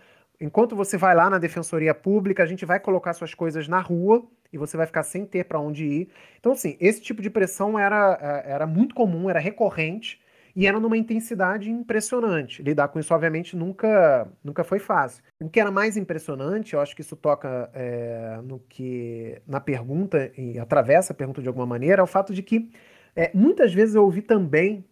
Enquanto 0.40 0.74
você 0.74 0.96
vai 0.96 1.14
lá 1.14 1.28
na 1.28 1.38
Defensoria 1.38 1.94
Pública, 1.94 2.42
a 2.42 2.46
gente 2.46 2.64
vai 2.64 2.80
colocar 2.80 3.12
suas 3.12 3.34
coisas 3.34 3.68
na 3.68 3.80
rua 3.80 4.26
e 4.52 4.56
você 4.56 4.76
vai 4.76 4.86
ficar 4.86 5.02
sem 5.02 5.26
ter 5.26 5.44
para 5.44 5.60
onde 5.60 5.84
ir. 5.84 6.08
Então, 6.38 6.52
assim, 6.52 6.76
esse 6.80 7.00
tipo 7.00 7.20
de 7.20 7.28
pressão 7.28 7.78
era, 7.78 8.18
é, 8.46 8.52
era 8.52 8.66
muito 8.66 8.94
comum, 8.94 9.28
era 9.28 9.38
recorrente 9.38 10.20
e 10.56 10.66
era 10.66 10.80
numa 10.80 10.96
intensidade 10.96 11.70
impressionante. 11.70 12.62
Lidar 12.62 12.88
com 12.88 12.98
isso, 12.98 13.14
obviamente, 13.14 13.56
nunca, 13.56 14.26
nunca 14.42 14.64
foi 14.64 14.78
fácil. 14.78 15.22
O 15.40 15.48
que 15.48 15.60
era 15.60 15.70
mais 15.70 15.96
impressionante, 15.96 16.74
eu 16.74 16.80
acho 16.80 16.94
que 16.94 17.02
isso 17.02 17.16
toca 17.16 17.70
é, 17.74 18.40
no 18.42 18.58
que 18.60 19.40
na 19.46 19.60
pergunta 19.60 20.32
e 20.36 20.58
atravessa 20.58 21.12
a 21.12 21.16
pergunta 21.16 21.42
de 21.42 21.48
alguma 21.48 21.66
maneira, 21.66 22.00
é 22.00 22.02
o 22.02 22.06
fato 22.06 22.32
de 22.32 22.42
que 22.42 22.70
é, 23.14 23.30
muitas 23.34 23.72
vezes 23.72 23.94
eu 23.94 24.04
ouvi 24.04 24.22
também, 24.22 24.84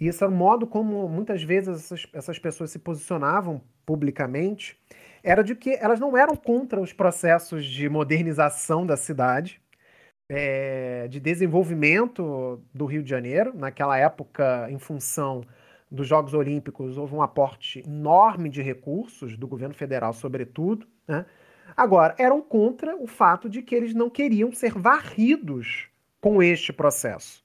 e 0.00 0.06
esse 0.06 0.22
era 0.22 0.32
o 0.32 0.34
modo 0.34 0.66
como 0.66 1.08
muitas 1.08 1.42
vezes 1.42 1.84
essas, 1.84 2.06
essas 2.12 2.38
pessoas 2.38 2.70
se 2.70 2.78
posicionavam 2.78 3.60
publicamente, 3.84 4.78
era 5.22 5.42
de 5.42 5.54
que 5.54 5.70
elas 5.70 5.98
não 5.98 6.16
eram 6.16 6.36
contra 6.36 6.80
os 6.80 6.92
processos 6.92 7.64
de 7.64 7.88
modernização 7.88 8.86
da 8.86 8.96
cidade, 8.96 9.60
é, 10.28 11.08
de 11.08 11.18
desenvolvimento 11.18 12.62
do 12.72 12.86
Rio 12.86 13.02
de 13.02 13.10
Janeiro. 13.10 13.52
Naquela 13.56 13.98
época, 13.98 14.68
em 14.70 14.78
função 14.78 15.42
dos 15.90 16.06
Jogos 16.06 16.34
Olímpicos, 16.34 16.98
houve 16.98 17.14
um 17.14 17.22
aporte 17.22 17.82
enorme 17.86 18.48
de 18.48 18.62
recursos 18.62 19.36
do 19.36 19.48
governo 19.48 19.74
federal, 19.74 20.12
sobretudo. 20.12 20.86
Né? 21.06 21.24
Agora, 21.76 22.14
eram 22.18 22.40
contra 22.40 22.96
o 22.96 23.06
fato 23.06 23.48
de 23.48 23.62
que 23.62 23.74
eles 23.74 23.94
não 23.94 24.10
queriam 24.10 24.52
ser 24.52 24.72
varridos 24.72 25.88
com 26.20 26.42
este 26.42 26.72
processo, 26.72 27.44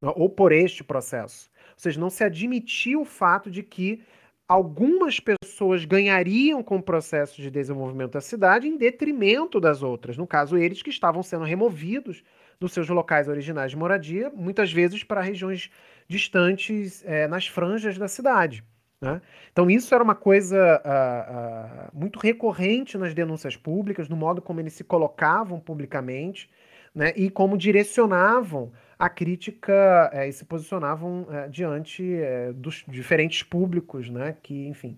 ou 0.00 0.30
por 0.30 0.52
este 0.52 0.82
processo. 0.82 1.50
Seja, 1.82 1.98
não 1.98 2.10
se 2.10 2.22
admitia 2.22 2.96
o 2.96 3.04
fato 3.04 3.50
de 3.50 3.60
que 3.60 4.04
algumas 4.46 5.18
pessoas 5.18 5.84
ganhariam 5.84 6.62
com 6.62 6.76
o 6.76 6.82
processo 6.82 7.42
de 7.42 7.50
desenvolvimento 7.50 8.12
da 8.12 8.20
cidade 8.20 8.68
em 8.68 8.76
detrimento 8.76 9.58
das 9.58 9.82
outras. 9.82 10.16
No 10.16 10.24
caso, 10.24 10.56
eles 10.56 10.80
que 10.80 10.90
estavam 10.90 11.24
sendo 11.24 11.42
removidos 11.42 12.22
dos 12.60 12.72
seus 12.72 12.88
locais 12.88 13.26
originais 13.26 13.72
de 13.72 13.76
moradia, 13.76 14.30
muitas 14.30 14.72
vezes 14.72 15.02
para 15.02 15.20
regiões 15.22 15.72
distantes 16.06 17.04
é, 17.04 17.26
nas 17.26 17.48
franjas 17.48 17.98
da 17.98 18.06
cidade. 18.06 18.62
Né? 19.00 19.20
Então, 19.50 19.68
isso 19.68 19.92
era 19.92 20.04
uma 20.04 20.14
coisa 20.14 20.80
uh, 20.84 21.88
uh, 21.88 22.00
muito 22.00 22.20
recorrente 22.20 22.96
nas 22.96 23.12
denúncias 23.12 23.56
públicas, 23.56 24.08
no 24.08 24.14
modo 24.14 24.40
como 24.40 24.60
eles 24.60 24.74
se 24.74 24.84
colocavam 24.84 25.58
publicamente 25.58 26.48
né? 26.94 27.12
e 27.16 27.28
como 27.28 27.58
direcionavam 27.58 28.70
a 29.02 29.08
crítica 29.08 30.10
é, 30.12 30.28
e 30.28 30.32
se 30.32 30.44
posicionavam 30.44 31.26
é, 31.28 31.48
diante 31.48 32.04
é, 32.14 32.52
dos 32.52 32.84
diferentes 32.86 33.42
públicos, 33.42 34.08
né, 34.08 34.36
que, 34.40 34.68
enfim, 34.68 34.96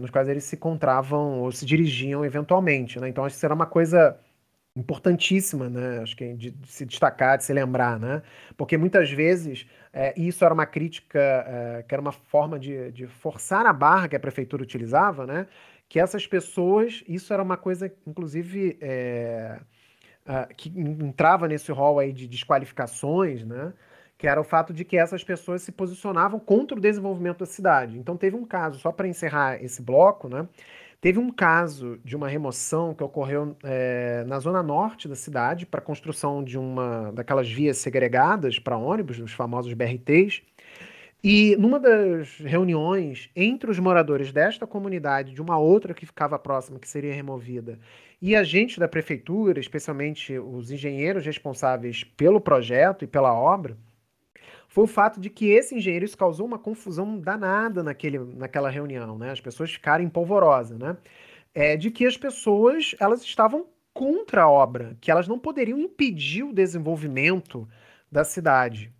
nos 0.00 0.10
quais 0.10 0.28
eles 0.28 0.44
se 0.44 0.56
encontravam 0.56 1.40
ou 1.40 1.52
se 1.52 1.66
dirigiam 1.66 2.24
eventualmente. 2.24 2.98
Né? 2.98 3.08
Então, 3.08 3.24
acho 3.24 3.34
que 3.34 3.40
será 3.40 3.54
uma 3.54 3.66
coisa 3.66 4.18
importantíssima, 4.74 5.68
né? 5.68 6.00
Acho 6.00 6.16
que 6.16 6.32
de, 6.32 6.50
de, 6.50 6.68
se 6.68 6.86
destacar, 6.86 7.36
de 7.36 7.44
se 7.44 7.52
lembrar, 7.52 8.00
né? 8.00 8.22
Porque 8.56 8.78
muitas 8.78 9.10
vezes 9.10 9.66
é, 9.92 10.18
isso 10.18 10.42
era 10.42 10.54
uma 10.54 10.64
crítica, 10.64 11.18
é, 11.18 11.84
que 11.86 11.94
era 11.94 12.00
uma 12.00 12.12
forma 12.12 12.58
de, 12.58 12.90
de, 12.92 13.06
forçar 13.06 13.66
a 13.66 13.72
barra 13.74 14.08
que 14.08 14.16
a 14.16 14.20
prefeitura 14.20 14.62
utilizava, 14.62 15.26
né? 15.26 15.46
Que 15.86 16.00
essas 16.00 16.26
pessoas, 16.26 17.04
isso 17.06 17.34
era 17.34 17.42
uma 17.42 17.58
coisa, 17.58 17.92
inclusive, 18.06 18.78
é, 18.80 19.60
uh, 20.26 20.54
que 20.56 20.68
entrava 20.68 21.48
nesse 21.48 21.70
rol 21.72 21.98
aí 21.98 22.12
de 22.12 22.26
desqualificações, 22.26 23.44
né? 23.44 23.72
que 24.22 24.28
era 24.28 24.40
o 24.40 24.44
fato 24.44 24.72
de 24.72 24.84
que 24.84 24.96
essas 24.96 25.24
pessoas 25.24 25.62
se 25.62 25.72
posicionavam 25.72 26.38
contra 26.38 26.78
o 26.78 26.80
desenvolvimento 26.80 27.40
da 27.40 27.46
cidade. 27.46 27.98
Então 27.98 28.16
teve 28.16 28.36
um 28.36 28.44
caso, 28.44 28.78
só 28.78 28.92
para 28.92 29.08
encerrar 29.08 29.60
esse 29.60 29.82
bloco, 29.82 30.28
né? 30.28 30.46
Teve 31.00 31.18
um 31.18 31.32
caso 31.32 31.98
de 32.04 32.14
uma 32.14 32.28
remoção 32.28 32.94
que 32.94 33.02
ocorreu 33.02 33.56
é, 33.64 34.22
na 34.28 34.38
zona 34.38 34.62
norte 34.62 35.08
da 35.08 35.16
cidade 35.16 35.66
para 35.66 35.80
a 35.80 35.82
construção 35.82 36.44
de 36.44 36.56
uma 36.56 37.10
daquelas 37.10 37.50
vias 37.50 37.78
segregadas 37.78 38.60
para 38.60 38.76
ônibus, 38.76 39.18
os 39.18 39.32
famosos 39.32 39.72
BRTs. 39.74 40.40
E 41.24 41.54
numa 41.56 41.78
das 41.78 42.38
reuniões 42.38 43.30
entre 43.36 43.70
os 43.70 43.78
moradores 43.78 44.32
desta 44.32 44.66
comunidade, 44.66 45.32
de 45.32 45.40
uma 45.40 45.56
outra 45.56 45.94
que 45.94 46.04
ficava 46.04 46.36
próxima, 46.38 46.80
que 46.80 46.88
seria 46.88 47.14
removida, 47.14 47.78
e 48.20 48.34
agentes 48.34 48.78
da 48.78 48.88
prefeitura, 48.88 49.60
especialmente 49.60 50.36
os 50.38 50.70
engenheiros 50.72 51.24
responsáveis 51.24 52.02
pelo 52.02 52.40
projeto 52.40 53.04
e 53.04 53.06
pela 53.06 53.32
obra, 53.32 53.78
foi 54.68 54.84
o 54.84 54.88
fato 54.88 55.20
de 55.20 55.30
que 55.30 55.50
esse 55.50 55.74
engenheiro 55.76 56.04
isso 56.04 56.16
causou 56.16 56.46
uma 56.46 56.58
confusão 56.58 57.18
danada 57.20 57.82
naquele, 57.82 58.18
naquela 58.18 58.70
reunião, 58.70 59.18
né? 59.18 59.30
As 59.30 59.40
pessoas 59.40 59.70
ficaram 59.72 60.08
polvorosa, 60.08 60.76
né? 60.78 60.96
É, 61.54 61.76
de 61.76 61.90
que 61.90 62.06
as 62.06 62.16
pessoas 62.16 62.94
elas 62.98 63.22
estavam 63.22 63.66
contra 63.92 64.44
a 64.44 64.50
obra, 64.50 64.96
que 65.00 65.10
elas 65.10 65.28
não 65.28 65.38
poderiam 65.38 65.78
impedir 65.78 66.42
o 66.44 66.52
desenvolvimento 66.54 67.68
da 68.10 68.24
cidade. 68.24 68.92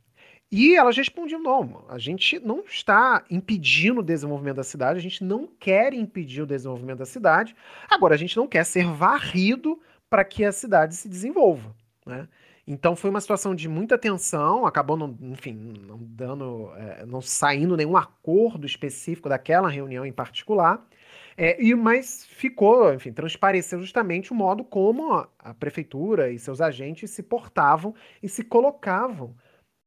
E 0.52 0.76
elas 0.76 0.94
respondiam: 0.94 1.40
não, 1.40 1.82
a 1.88 1.98
gente 1.98 2.38
não 2.38 2.60
está 2.60 3.24
impedindo 3.30 4.00
o 4.00 4.04
desenvolvimento 4.04 4.56
da 4.56 4.62
cidade, 4.62 4.98
a 4.98 5.02
gente 5.02 5.24
não 5.24 5.48
quer 5.58 5.94
impedir 5.94 6.42
o 6.42 6.46
desenvolvimento 6.46 6.98
da 6.98 7.06
cidade, 7.06 7.56
agora 7.88 8.14
a 8.14 8.18
gente 8.18 8.36
não 8.36 8.46
quer 8.46 8.62
ser 8.64 8.84
varrido 8.84 9.80
para 10.10 10.22
que 10.22 10.44
a 10.44 10.52
cidade 10.52 10.94
se 10.94 11.08
desenvolva. 11.08 11.74
Né? 12.04 12.28
Então 12.66 12.94
foi 12.94 13.08
uma 13.08 13.20
situação 13.22 13.54
de 13.54 13.66
muita 13.66 13.96
tensão, 13.96 14.66
acabou, 14.66 14.94
não, 14.94 15.16
enfim, 15.22 15.54
não 15.54 15.98
dando, 16.02 16.70
é, 16.76 17.06
não 17.06 17.22
saindo 17.22 17.74
nenhum 17.74 17.96
acordo 17.96 18.66
específico 18.66 19.30
daquela 19.30 19.70
reunião 19.70 20.04
em 20.04 20.12
particular. 20.12 20.86
É, 21.34 21.60
e 21.64 21.74
mas 21.74 22.26
ficou, 22.26 22.92
enfim, 22.92 23.10
transpareceu 23.10 23.80
justamente 23.80 24.32
o 24.32 24.34
modo 24.34 24.62
como 24.62 25.14
a, 25.14 25.28
a 25.38 25.54
prefeitura 25.54 26.30
e 26.30 26.38
seus 26.38 26.60
agentes 26.60 27.10
se 27.10 27.22
portavam 27.22 27.94
e 28.22 28.28
se 28.28 28.44
colocavam 28.44 29.34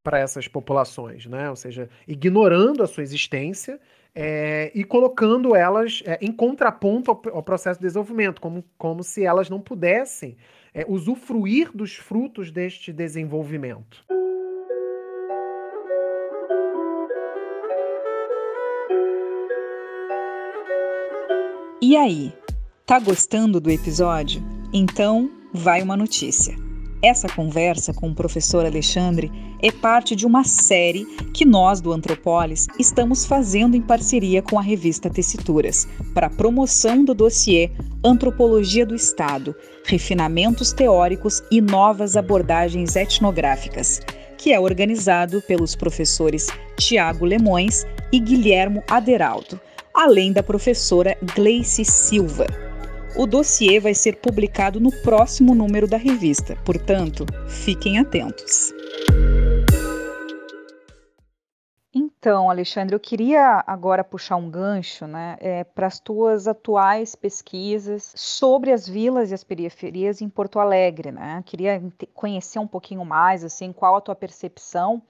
para 0.06 0.20
essas 0.20 0.48
populações, 0.48 1.26
né? 1.26 1.50
Ou 1.50 1.56
seja, 1.56 1.90
ignorando 2.08 2.84
a 2.84 2.88
sua 2.88 3.02
existência 3.02 3.80
é, 4.14 4.72
e 4.76 4.84
colocando 4.84 5.56
elas 5.56 6.04
é, 6.06 6.20
em 6.22 6.32
contraponto 6.32 7.10
ao, 7.10 7.22
ao, 7.34 7.42
processo 7.42 7.80
de 7.80 7.88
desenvolvimento, 7.88 8.40
como, 8.40 8.64
como 8.78 9.04
se 9.04 9.26
elas 9.26 9.50
não 9.50 9.60
pudessem 9.60 10.38
é, 10.76 10.86
usufruir 10.88 11.72
dos 11.76 11.96
frutos 11.96 12.52
deste 12.52 12.94
desenvolvimento. 12.94 14.06
E 21.82 21.98
aí, 21.98 22.32
tá 22.86 23.00
gostando 23.00 23.60
do 23.60 23.72
episódio? 23.72 24.42
Então, 24.72 25.32
vai 25.52 25.82
uma 25.82 25.98
notícia. 25.98 26.65
Essa 27.06 27.28
conversa 27.28 27.94
com 27.94 28.10
o 28.10 28.16
professor 28.16 28.66
Alexandre 28.66 29.32
é 29.62 29.72
parte 29.72 30.16
de 30.16 30.26
uma 30.26 30.44
série 30.44 31.06
que 31.36 31.46
nós 31.46 31.80
do 31.80 31.94
Antropolis 31.94 32.66
estamos 32.80 33.28
fazendo 33.28 33.78
em 33.78 33.82
parceria 33.82 34.42
com 34.42 34.58
a 34.58 34.62
revista 34.64 35.08
Tessituras, 35.08 35.88
para 36.16 36.26
a 36.26 36.32
promoção 36.32 37.06
do 37.06 37.14
dossiê 37.14 37.70
Antropologia 38.04 38.88
do 38.88 38.96
Estado, 38.96 39.56
Refinamentos 39.86 40.74
Teóricos 40.74 41.44
e 41.52 41.62
Novas 41.62 42.18
Abordagens 42.18 42.96
Etnográficas, 42.96 44.02
que 44.36 44.52
é 44.52 44.60
organizado 44.60 45.44
pelos 45.44 45.76
professores 45.76 46.48
Tiago 46.76 47.24
Lemões 47.24 47.86
e 48.12 48.20
Guilhermo 48.20 48.84
Aderaldo, 48.90 49.62
além 49.94 50.34
da 50.34 50.42
professora 50.42 51.16
Gleice 51.36 51.86
Silva. 51.86 52.65
O 53.18 53.26
dossiê 53.26 53.80
vai 53.80 53.94
ser 53.94 54.18
publicado 54.18 54.78
no 54.78 54.92
próximo 55.02 55.56
número 55.56 55.88
da 55.88 55.96
revista, 55.96 56.58
portanto, 56.66 57.26
fiquem 57.48 57.98
atentos. 57.98 58.74
Então, 61.94 62.50
Alexandre, 62.50 62.94
eu 62.94 63.00
queria 63.00 63.64
agora 63.66 64.04
puxar 64.04 64.36
um 64.36 64.50
gancho 64.50 65.08
né, 65.08 65.38
é, 65.40 65.64
para 65.64 65.88
as 65.88 65.98
tuas 65.98 66.46
atuais 66.46 67.16
pesquisas 67.16 68.12
sobre 68.18 68.74
as 68.74 68.86
vilas 68.86 69.32
e 69.32 69.34
as 69.34 69.46
periferias 69.46 70.22
em 70.22 70.28
Porto 70.28 70.60
Alegre. 70.60 71.14
Né? 71.14 71.42
Queria 71.46 71.82
conhecer 72.14 72.60
um 72.60 72.68
pouquinho 72.68 73.06
mais 73.06 73.46
assim, 73.46 73.72
qual 73.72 73.96
a 73.96 74.02
tua 74.02 74.16
percepção 74.16 75.02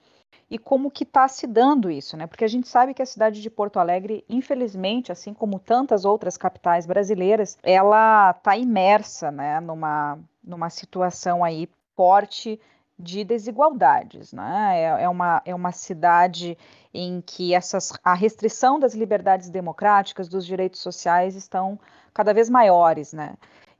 e 0.48 0.58
como 0.58 0.90
que 0.90 1.02
está 1.02 1.26
se 1.26 1.46
dando 1.46 1.90
isso, 1.90 2.16
né? 2.16 2.26
Porque 2.26 2.44
a 2.44 2.48
gente 2.48 2.68
sabe 2.68 2.94
que 2.94 3.02
a 3.02 3.06
cidade 3.06 3.42
de 3.42 3.50
Porto 3.50 3.78
Alegre, 3.78 4.24
infelizmente, 4.28 5.10
assim 5.10 5.34
como 5.34 5.58
tantas 5.58 6.04
outras 6.04 6.36
capitais 6.36 6.86
brasileiras, 6.86 7.58
ela 7.62 8.30
está 8.30 8.56
imersa, 8.56 9.30
né, 9.30 9.58
numa, 9.60 10.18
numa 10.42 10.70
situação 10.70 11.42
aí 11.42 11.68
forte 11.96 12.60
de 12.98 13.24
desigualdades, 13.24 14.32
né? 14.32 14.80
É, 14.80 15.02
é, 15.02 15.08
uma, 15.08 15.42
é 15.44 15.54
uma 15.54 15.72
cidade 15.72 16.56
em 16.94 17.20
que 17.20 17.52
essas, 17.52 17.92
a 18.02 18.14
restrição 18.14 18.78
das 18.78 18.94
liberdades 18.94 19.50
democráticas, 19.50 20.28
dos 20.28 20.46
direitos 20.46 20.80
sociais 20.80 21.34
estão 21.34 21.78
cada 22.14 22.32
vez 22.32 22.48
maiores, 22.48 23.12
né? 23.12 23.34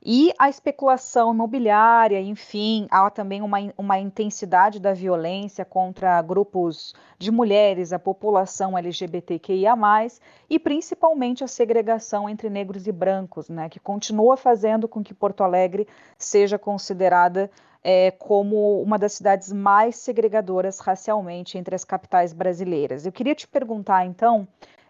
E 0.09 0.33
a 0.39 0.47
especulação 0.47 1.33
imobiliária, 1.33 2.21
enfim, 2.21 2.87
há 2.89 3.09
também 3.09 3.41
uma, 3.41 3.57
uma 3.77 3.99
intensidade 3.99 4.79
da 4.79 4.93
violência 4.93 5.65
contra 5.65 6.21
grupos 6.21 6.95
de 7.19 7.29
mulheres, 7.29 7.91
a 7.91 7.99
população 7.99 8.77
LGBTQIA, 8.77 9.75
e 10.49 10.57
principalmente 10.57 11.43
a 11.43 11.47
segregação 11.47 12.29
entre 12.29 12.49
negros 12.49 12.87
e 12.87 12.91
brancos, 12.93 13.49
né, 13.49 13.67
que 13.67 13.81
continua 13.81 14.37
fazendo 14.37 14.87
com 14.87 15.03
que 15.03 15.13
Porto 15.13 15.43
Alegre 15.43 15.85
seja 16.17 16.57
considerada 16.57 17.51
é, 17.83 18.09
como 18.11 18.81
uma 18.81 18.97
das 18.97 19.11
cidades 19.11 19.51
mais 19.51 19.97
segregadoras 19.97 20.79
racialmente 20.79 21.57
entre 21.57 21.75
as 21.75 21.83
capitais 21.83 22.31
brasileiras. 22.31 23.05
Eu 23.05 23.11
queria 23.11 23.35
te 23.35 23.45
perguntar, 23.45 24.05
então, 24.05 24.47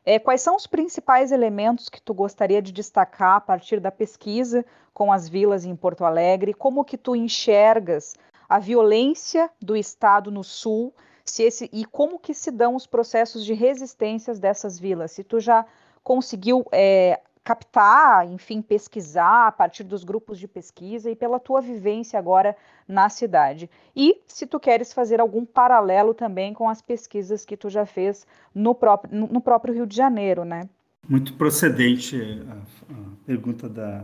é, 0.08 0.18
quais 0.18 0.41
são 0.41 0.55
os 0.55 0.66
principais 0.66 1.34
elementos 1.34 1.89
que 1.89 2.01
tu 2.01 2.14
gostaria 2.14 2.62
de 2.62 2.72
destacar 2.72 3.36
a 3.36 3.41
partir 3.41 3.82
da 3.82 3.91
pesquisa 3.91 4.66
com 4.93 5.12
as 5.12 5.28
vilas 5.28 5.66
em 5.66 5.76
Porto 5.76 6.05
Alegre? 6.05 6.53
Como 6.53 6.86
que 6.86 6.97
tu 6.97 7.14
enxergas 7.14 8.16
a 8.47 8.58
violência 8.58 9.49
do 9.62 9.76
Estado 9.76 10.32
no 10.32 10.45
Sul 10.45 10.93
se 11.26 11.43
esse, 11.43 11.70
e 11.74 11.84
como 11.84 12.20
que 12.20 12.34
se 12.34 12.51
dão 12.51 12.74
os 12.74 12.88
processos 12.88 13.43
de 13.43 13.53
resistências 13.53 14.39
dessas 14.39 14.80
vilas? 14.80 15.12
Se 15.12 15.26
tu 15.26 15.41
já 15.41 15.66
conseguiu 16.05 16.66
é, 16.72 17.20
captar, 17.48 18.30
enfim, 18.30 18.62
pesquisar 18.62 19.48
a 19.48 19.52
partir 19.54 19.86
dos 19.86 20.04
grupos 20.04 20.38
de 20.38 20.50
pesquisa 20.50 21.10
e 21.10 21.16
pela 21.16 21.39
tua 21.39 21.62
vivência 21.62 22.20
agora 22.20 22.54
na 22.86 23.08
cidade. 23.08 23.70
E 23.95 24.20
se 24.28 24.45
tu 24.45 24.60
queres 24.60 24.91
fazer 24.91 25.22
algum 25.22 25.45
paralelo 25.45 26.14
também 26.14 26.54
com 26.54 26.68
as 26.68 26.82
pesquisas 26.82 27.45
que 27.45 27.56
tu 27.56 27.70
já 27.70 27.86
fez 27.86 28.28
no 28.54 28.76
próprio, 28.76 29.28
no 29.32 29.39
próprio 29.39 29.74
Rio 29.74 29.88
de 29.88 29.95
Janeiro, 29.95 30.43
né? 30.43 30.68
Muito 31.08 31.36
procedente 31.36 32.18
a, 32.50 32.93
a 32.93 33.26
pergunta 33.26 33.70
da 33.70 34.04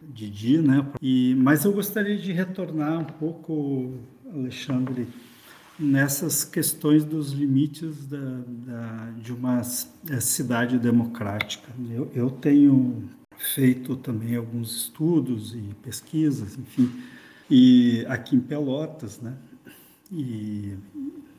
Didi, 0.00 0.58
né? 0.58 0.86
E, 1.02 1.34
mas 1.38 1.64
eu 1.64 1.72
gostaria 1.72 2.16
de 2.16 2.32
retornar 2.32 3.00
um 3.00 3.04
pouco, 3.04 3.94
Alexandre, 4.32 5.08
nessas 5.78 6.44
questões 6.44 7.04
dos 7.04 7.32
limites 7.32 8.06
da, 8.06 8.42
da, 8.46 9.10
de 9.22 9.32
uma 9.32 9.60
é, 9.60 10.20
cidade 10.20 10.78
democrática. 10.78 11.70
Eu, 11.90 12.10
eu, 12.14 12.30
tenho 12.30 13.04
feito 13.36 13.96
também 13.96 14.36
alguns 14.36 14.74
estudos 14.74 15.54
e 15.54 15.74
pesquisas, 15.82 16.58
enfim, 16.58 16.90
e 17.50 18.04
aqui 18.08 18.36
em 18.36 18.40
Pelotas, 18.40 19.20
né? 19.20 19.36
E 20.10 20.74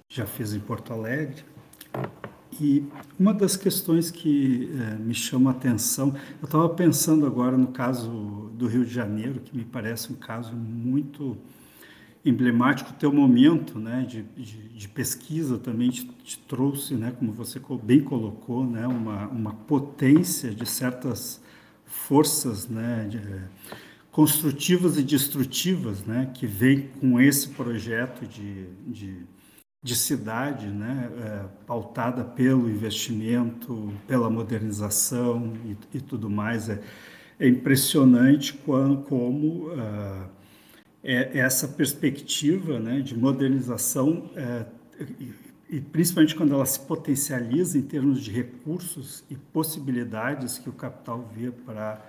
já 0.08 0.26
fiz 0.26 0.54
em 0.54 0.60
Porto 0.60 0.94
Alegre. 0.94 1.44
E 2.60 2.84
uma 3.20 3.34
das 3.34 3.56
questões 3.56 4.10
que 4.10 4.70
é, 4.80 4.96
me 4.96 5.14
chama 5.14 5.52
a 5.52 5.54
atenção, 5.54 6.16
eu 6.42 6.46
estava 6.46 6.70
pensando 6.70 7.26
agora 7.26 7.58
no 7.58 7.68
caso 7.68 8.52
do 8.54 8.68
Rio 8.68 8.86
de 8.86 8.94
Janeiro, 8.94 9.42
que 9.42 9.56
me 9.56 9.66
parece 9.66 10.12
um 10.12 10.16
caso 10.16 10.54
muito 10.56 11.38
emblemático, 12.28 12.92
o 12.92 12.94
teu 12.94 13.12
momento 13.12 13.80
né, 13.80 14.06
de, 14.08 14.24
de, 14.24 14.70
de 14.70 14.88
pesquisa 14.90 15.58
também 15.58 15.90
te, 15.90 16.06
te, 16.24 16.38
trouxe, 16.40 16.96
né, 16.96 17.12
como 17.18 17.32
você 17.32 17.60
bem 17.84 18.02
colocou, 18.02 18.66
né, 18.66 18.86
uma, 18.88 19.28
uma 19.28 19.54
potência 19.54 20.54
de 20.54 20.66
certas 20.66 21.42
forças 21.86 22.68
né, 22.68 23.08
de, 23.10 23.20
construtivas 24.12 24.98
e 24.98 25.04
destrutivas 25.04 26.04
né, 26.04 26.30
que 26.34 26.48
vem 26.48 26.90
com 27.00 27.20
esse 27.20 27.50
projeto 27.50 28.26
de, 28.26 28.66
de, 28.88 29.26
de 29.84 29.96
cidade 29.96 30.68
né, 30.68 31.10
é, 31.20 31.46
pautada 31.66 32.24
pelo 32.24 32.70
investimento, 32.70 33.94
pela 34.08 34.30
modernização 34.30 35.54
e, 35.66 35.98
e 35.98 36.02
tudo 36.02 36.30
mais. 36.30 36.68
É, 36.68 36.82
é 37.40 37.48
impressionante 37.48 38.54
como, 38.54 39.04
como 39.04 39.68
uh, 39.68 40.37
é, 41.04 41.40
essa 41.40 41.68
perspectiva 41.68 42.80
né, 42.80 43.00
de 43.02 43.18
modernização, 43.18 44.30
é, 44.36 44.66
e, 45.20 45.34
e 45.70 45.82
principalmente 45.82 46.36
quando 46.36 46.54
ela 46.54 46.66
se 46.66 46.80
potencializa 46.80 47.78
em 47.78 47.82
termos 47.82 48.22
de 48.22 48.32
recursos 48.32 49.24
e 49.30 49.36
possibilidades 49.36 50.58
que 50.58 50.70
o 50.70 50.74
capital 50.74 51.30
vê 51.36 51.52
para 51.52 52.02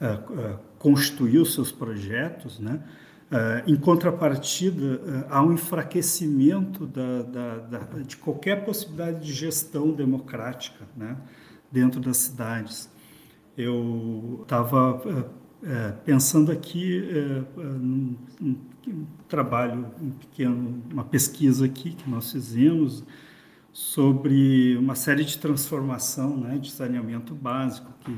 é, 0.00 0.06
é, 0.06 0.56
construir 0.78 1.38
os 1.38 1.54
seus 1.54 1.70
projetos, 1.70 2.58
né? 2.58 2.82
Uh, 3.30 3.70
em 3.70 3.76
contrapartida, 3.76 5.24
há 5.30 5.40
um 5.40 5.52
enfraquecimento 5.52 6.84
da, 6.84 7.22
da, 7.22 7.56
da, 7.58 7.78
de 8.02 8.16
qualquer 8.16 8.64
possibilidade 8.64 9.24
de 9.24 9.32
gestão 9.32 9.92
democrática 9.92 10.84
né, 10.96 11.16
dentro 11.70 12.00
das 12.00 12.16
cidades. 12.16 12.90
Eu 13.56 14.40
estava 14.42 15.30
é, 15.62 15.92
pensando 16.04 16.50
aqui 16.50 17.08
é, 17.10 17.60
num, 17.62 18.16
num, 18.40 18.56
trabalho, 19.28 19.86
um 20.00 20.10
pequeno, 20.10 20.82
uma 20.90 21.04
pesquisa 21.04 21.66
aqui 21.66 21.92
que 21.92 22.08
nós 22.08 22.32
fizemos 22.32 23.04
sobre 23.72 24.76
uma 24.76 24.94
série 24.94 25.24
de 25.24 25.38
transformação, 25.38 26.36
né, 26.36 26.58
de 26.58 26.70
saneamento 26.70 27.34
básico, 27.34 27.92
que 28.04 28.16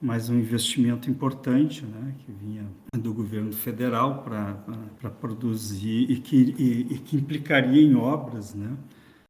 mais 0.00 0.28
um 0.28 0.38
investimento 0.38 1.10
importante, 1.10 1.84
né, 1.84 2.14
que 2.18 2.32
vinha 2.32 2.66
do 2.94 3.12
governo 3.12 3.52
federal 3.52 4.22
para 4.22 5.10
produzir 5.10 6.10
e 6.10 6.16
que, 6.16 6.54
e, 6.58 6.94
e, 6.94 6.98
que 6.98 7.16
implicaria 7.16 7.82
em 7.82 7.94
obras, 7.94 8.54
né, 8.54 8.76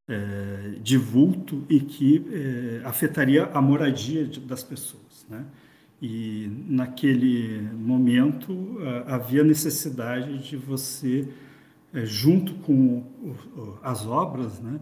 é, 0.09 0.79
de 0.83 0.97
vulto 0.97 1.65
e 1.69 1.81
que 1.81 2.25
é, 2.31 2.87
afetaria 2.87 3.47
a 3.47 3.61
moradia 3.61 4.25
de, 4.27 4.41
das 4.41 4.63
pessoas, 4.63 5.27
né. 5.29 5.45
E 6.01 6.51
naquele 6.69 7.63
momento 7.73 8.79
havia 9.07 9.43
necessidade 9.43 10.39
de 10.47 10.57
você, 10.57 11.27
eh, 11.95 12.05
junto 12.05 12.55
com 12.57 13.03
as 13.83 14.07
obras, 14.07 14.61
né, 14.61 14.79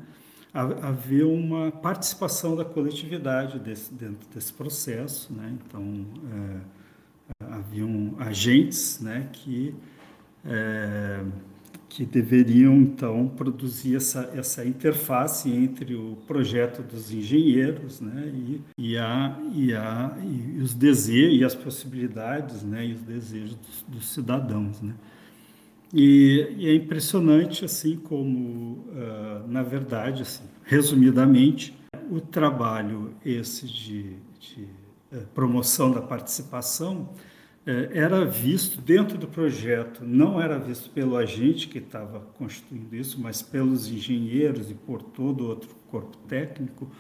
haver 0.54 1.24
uma 1.24 1.72
participação 1.72 2.54
da 2.54 2.64
coletividade 2.64 3.58
desse, 3.58 3.92
dentro 3.92 4.28
desse 4.32 4.52
processo. 4.52 5.32
Né? 5.32 5.56
Então, 5.66 6.06
é, 6.32 7.46
haviam 7.52 8.14
agentes 8.18 9.00
né, 9.00 9.28
que 9.32 9.74
é, 10.44 11.24
que 11.94 12.04
deveriam 12.04 12.74
então 12.74 13.28
produzir 13.28 13.94
essa, 13.94 14.28
essa 14.34 14.64
interface 14.66 15.48
entre 15.48 15.94
o 15.94 16.16
projeto 16.26 16.82
dos 16.82 17.12
engenheiros 17.12 18.00
né, 18.00 18.32
e, 18.34 18.60
e, 18.76 18.98
a, 18.98 19.38
e, 19.54 19.72
a, 19.72 20.18
e 20.20 20.60
os 20.60 20.74
desejos 20.74 21.40
e 21.40 21.44
as 21.44 21.54
possibilidades 21.54 22.64
né, 22.64 22.84
e 22.84 22.94
os 22.94 23.02
desejos 23.02 23.54
dos, 23.54 23.84
dos 23.86 24.12
cidadãos. 24.12 24.82
Né. 24.82 24.92
E, 25.92 26.56
e, 26.58 26.68
é 26.68 26.74
impressionante 26.74 27.64
assim 27.64 27.96
como, 27.96 28.88
uh, 28.88 29.46
na 29.46 29.62
verdade, 29.62 30.22
assim, 30.22 30.42
resumidamente, 30.64 31.78
o 32.10 32.20
trabalho 32.20 33.14
esse 33.24 33.68
de, 33.68 34.16
de 34.40 34.62
uh, 35.12 35.24
promoção 35.32 35.92
da 35.92 36.02
participação 36.02 37.08
era 37.66 38.24
visto 38.26 38.80
dentro 38.80 39.16
do 39.16 39.26
projeto, 39.26 40.04
não 40.04 40.40
era 40.40 40.58
visto 40.58 40.90
pelo 40.90 41.16
agente 41.16 41.66
que 41.68 41.78
estava 41.78 42.20
construindo 42.36 42.94
isso, 42.94 43.18
mas 43.20 43.40
pelos 43.40 43.88
engenheiros 43.88 44.70
e 44.70 44.74
por 44.74 45.02
todo 45.02 45.48
outro 45.48 45.70
corpo 45.90 46.16
técnico, 46.28 46.90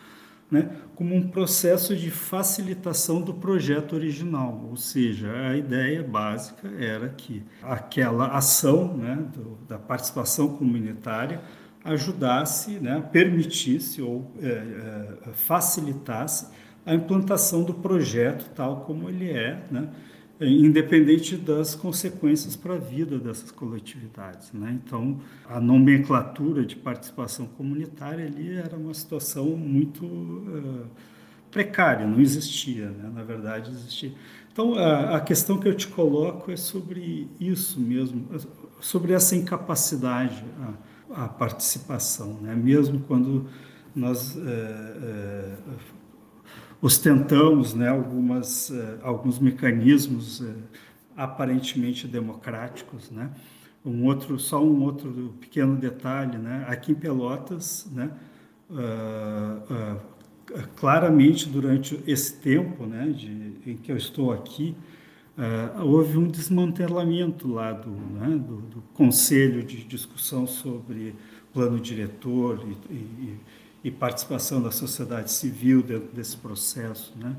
né, 0.50 0.76
como 0.94 1.14
um 1.14 1.28
processo 1.28 1.96
de 1.96 2.10
facilitação 2.10 3.20
do 3.20 3.34
projeto 3.34 3.94
original, 3.94 4.66
ou 4.70 4.76
seja, 4.76 5.30
a 5.48 5.56
ideia 5.56 6.02
básica 6.02 6.68
era 6.78 7.08
que 7.08 7.42
aquela 7.62 8.28
ação 8.28 8.96
né, 8.96 9.18
do, 9.34 9.58
da 9.66 9.78
participação 9.78 10.56
comunitária 10.56 11.40
ajudasse, 11.84 12.78
né, 12.78 13.06
permitisse 13.12 14.00
ou 14.00 14.32
é, 14.40 14.48
é, 14.48 15.32
facilitasse 15.32 16.48
a 16.86 16.94
implantação 16.94 17.62
do 17.62 17.74
projeto 17.74 18.50
tal 18.54 18.82
como 18.82 19.08
ele 19.08 19.30
é, 19.30 19.62
né, 19.70 19.88
independente 20.46 21.36
das 21.36 21.74
consequências 21.74 22.56
para 22.56 22.74
a 22.74 22.78
vida 22.78 23.18
dessas 23.18 23.50
coletividades. 23.50 24.52
Né? 24.52 24.80
Então, 24.84 25.20
a 25.48 25.60
nomenclatura 25.60 26.64
de 26.64 26.76
participação 26.76 27.46
comunitária 27.46 28.26
ali 28.26 28.56
era 28.56 28.76
uma 28.76 28.94
situação 28.94 29.56
muito 29.56 30.04
uh, 30.04 30.86
precária, 31.50 32.06
não 32.06 32.20
existia, 32.20 32.90
né? 32.90 33.10
na 33.14 33.22
verdade 33.22 33.70
existia. 33.70 34.12
Então, 34.52 34.74
a, 34.74 35.16
a, 35.16 35.20
questão 35.20 35.58
que 35.58 35.66
eu 35.66 35.74
te 35.74 35.88
coloco 35.88 36.50
é 36.50 36.56
sobre 36.56 37.28
isso 37.40 37.80
mesmo, 37.80 38.28
sobre 38.80 39.12
essa 39.12 39.34
incapacidade. 39.34 40.44
A, 40.60 40.94
a 41.14 41.28
participação, 41.28 42.40
né? 42.40 42.54
mesmo 42.54 43.00
quando 43.00 43.46
nós 43.94 44.36
é, 44.36 44.40
é, 44.40 45.56
ostentamos 46.84 47.72
né, 47.72 47.88
algumas, 47.88 48.70
é, 48.70 48.98
alguns 49.02 49.38
mecanismos 49.38 50.42
é, 50.42 50.54
aparentemente 51.16 52.06
democráticos. 52.06 53.10
Né? 53.10 53.30
Um 53.82 54.04
outro, 54.04 54.38
só 54.38 54.62
um 54.62 54.82
outro 54.82 55.34
pequeno 55.40 55.76
detalhe, 55.76 56.36
né? 56.36 56.66
aqui 56.68 56.92
em 56.92 56.94
Pelotas, 56.94 57.88
né, 57.90 58.10
uh, 58.70 59.96
uh, 59.96 60.68
claramente 60.76 61.48
durante 61.48 61.98
esse 62.06 62.34
tempo 62.34 62.84
né, 62.84 63.06
de, 63.08 63.54
em 63.66 63.76
que 63.76 63.90
eu 63.90 63.96
estou 63.96 64.32
aqui, 64.32 64.76
Uh, 65.36 65.84
houve 65.84 66.16
um 66.16 66.28
desmantelamento 66.28 67.52
lá 67.52 67.72
do, 67.72 67.90
né, 67.90 68.36
do, 68.36 68.60
do, 68.60 68.80
Conselho 68.94 69.64
de 69.64 69.82
Discussão 69.82 70.46
sobre 70.46 71.12
Plano 71.52 71.80
Diretor 71.80 72.64
e, 72.88 72.94
e, 72.94 73.40
e, 73.84 73.90
participação 73.90 74.62
da 74.62 74.70
sociedade 74.70 75.30
civil 75.30 75.82
dentro 75.82 76.12
desse 76.12 76.36
processo. 76.36 77.12
Né. 77.16 77.36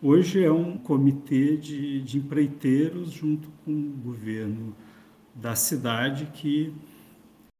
Hoje 0.00 0.42
é 0.42 0.50
um 0.50 0.78
comitê 0.78 1.56
de, 1.56 2.00
de 2.02 2.18
empreiteiros 2.18 3.10
junto 3.10 3.48
com 3.64 3.72
o 3.72 3.90
governo 4.04 4.74
da 5.34 5.56
cidade 5.56 6.26
que, 6.32 6.72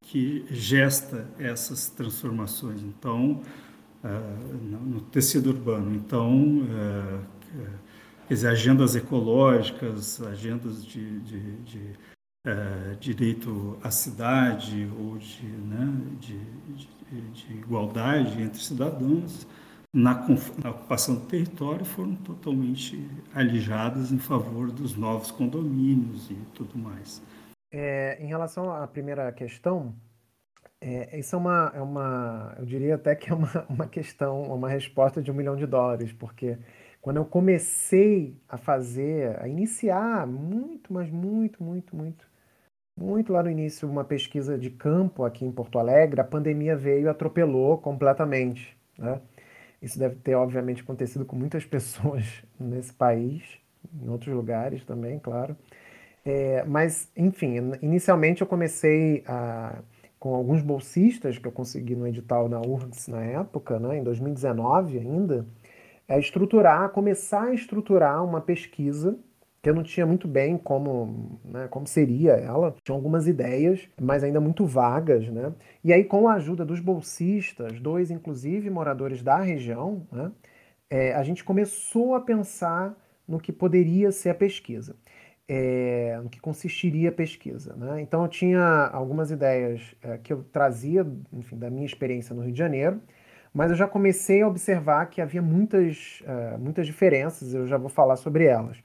que 0.01 0.45
gesta 0.49 1.29
essas 1.39 1.91
transformações. 1.91 2.81
Então, 2.81 3.43
uh, 4.05 4.87
no 4.87 5.01
tecido 5.01 5.51
urbano. 5.51 5.95
Então, 5.95 6.61
uh, 6.61 7.21
quer 8.29 8.35
dizer, 8.35 8.49
agendas 8.49 8.95
ecológicas, 8.95 10.23
agendas 10.23 10.85
de, 10.85 11.21
de, 11.21 11.57
de 11.63 11.81
uh, 12.49 12.97
direito 12.97 13.79
à 13.83 13.91
cidade 13.91 14.91
ou 14.99 15.19
de, 15.19 15.47
né, 15.47 15.93
de, 16.19 16.39
de, 17.33 17.53
igualdade 17.55 18.41
entre 18.43 18.61
cidadãos 18.61 19.47
na, 19.95 20.27
na, 20.63 20.71
ocupação 20.71 21.17
do 21.17 21.27
território 21.27 21.85
foram 21.85 22.15
totalmente 22.17 23.09
alijadas 23.35 24.13
em 24.13 24.19
favor 24.19 24.71
dos 24.71 24.97
novos 24.97 25.31
condomínios 25.31 26.31
e 26.31 26.35
tudo 26.55 26.79
mais. 26.79 27.23
É, 27.73 28.23
em 28.23 28.27
relação 28.27 28.71
à 28.71 28.87
primeira 28.87 29.31
questão, 29.33 29.95
é, 30.81 31.19
isso 31.19 31.35
é 31.35 31.39
uma, 31.39 31.73
é 31.75 31.81
uma, 31.81 32.55
eu 32.59 32.65
diria 32.65 32.95
até 32.95 33.15
que 33.15 33.31
é 33.31 33.35
uma, 33.35 33.49
uma 33.69 33.87
questão, 33.87 34.43
uma 34.43 34.69
resposta 34.69 35.23
de 35.23 35.31
um 35.31 35.35
milhão 35.35 35.57
de 35.57 35.67
dólares, 35.67 36.13
porque 36.13 36.59
quando 37.01 37.17
eu 37.17 37.25
comecei 37.25 38.37
a 38.49 38.59
fazer, 38.59 39.41
a 39.41 39.49
iniciar 39.49 40.27
muito, 40.27 40.93
mas 40.93 41.11
muito, 41.11 41.63
muito, 41.63 41.97
muito, 41.97 42.28
muito 42.99 43.33
lá 43.33 43.43
no 43.43 43.51
início, 43.51 43.89
uma 43.89 44.05
pesquisa 44.05 44.59
de 44.59 44.71
campo 44.71 45.25
aqui 45.25 45.45
em 45.45 45.53
Porto 45.53 45.79
Alegre, 45.79 46.21
a 46.21 46.25
pandemia 46.25 46.77
veio 46.77 47.05
e 47.05 47.09
atropelou 47.09 47.79
completamente. 47.79 48.77
Né? 48.99 49.21
Isso 49.81 49.99
deve 49.99 50.17
ter, 50.17 50.35
obviamente, 50.35 50.83
acontecido 50.83 51.25
com 51.25 51.37
muitas 51.37 51.65
pessoas 51.67 52.45
nesse 52.59 52.93
país, 52.93 53.43
em 54.03 54.09
outros 54.09 54.35
lugares 54.35 54.85
também, 54.85 55.19
claro. 55.19 55.57
É, 56.25 56.65
mas, 56.65 57.11
enfim, 57.17 57.55
inicialmente 57.81 58.43
eu 58.43 58.47
comecei 58.47 59.23
a, 59.27 59.79
com 60.19 60.35
alguns 60.35 60.61
bolsistas 60.61 61.39
que 61.39 61.47
eu 61.47 61.53
consegui 61.53 61.95
no 61.95 62.07
edital 62.07 62.49
da 62.49 62.61
URGS 62.61 63.09
na 63.09 63.23
época, 63.23 63.79
né, 63.79 63.99
em 63.99 64.03
2019 64.03 64.99
ainda, 64.99 65.47
é 66.09 66.19
estruturar, 66.19 66.91
começar 66.91 67.45
a 67.45 67.55
estruturar 67.55 68.25
uma 68.25 68.41
pesquisa 68.41 69.17
que 69.63 69.69
eu 69.69 69.75
não 69.75 69.83
tinha 69.83 70.07
muito 70.07 70.29
bem 70.29 70.57
como, 70.57 71.41
né, 71.45 71.69
como 71.69 71.87
seria 71.87 72.33
ela. 72.33 72.75
Tinha 72.85 72.95
algumas 72.95 73.27
ideias, 73.27 73.89
mas 74.01 74.23
ainda 74.23 74.41
muito 74.41 74.65
vagas, 74.65 75.29
né? 75.29 75.53
E 75.83 75.93
aí, 75.93 76.05
com 76.05 76.29
a 76.29 76.35
ajuda 76.35 76.65
dos 76.65 76.81
bolsistas, 76.81 77.81
dois 77.81 78.11
inclusive 78.11 78.71
moradores 78.71 79.23
da 79.23 79.39
região, 79.39 80.07
né, 80.13 80.31
é, 80.91 81.15
a 81.15 81.23
gente 81.23 81.45
começou 81.45 82.15
a 82.15 82.21
pensar 82.21 82.97
no 83.27 83.39
que 83.39 83.53
poderia 83.53 84.11
ser 84.13 84.31
a 84.31 84.35
pesquisa, 84.35 84.97
é, 85.49 86.19
no 86.23 86.31
que 86.31 86.41
consistiria 86.41 87.11
a 87.11 87.13
pesquisa. 87.13 87.75
Né? 87.77 88.01
Então, 88.01 88.23
eu 88.23 88.29
tinha 88.29 88.89
algumas 88.93 89.31
ideias 89.31 89.95
é, 90.03 90.19
que 90.19 90.33
eu 90.33 90.45
trazia, 90.45 91.07
enfim, 91.33 91.59
da 91.59 91.69
minha 91.69 91.87
experiência 91.87 92.35
no 92.35 92.43
Rio 92.43 92.53
de 92.53 92.59
Janeiro, 92.59 93.01
mas 93.53 93.71
eu 93.71 93.77
já 93.77 93.87
comecei 93.89 94.43
a 94.43 94.49
observar 94.49 95.07
que 95.07 95.21
havia 95.21 95.43
muitas, 95.43 96.23
uh, 96.23 96.59
muitas 96.59 96.87
diferenças, 96.87 97.55
eu 97.55 97.67
já 97.67 97.77
vou 97.77 97.89
falar 97.89 98.17
sobre 98.17 98.45
elas. 98.45 98.79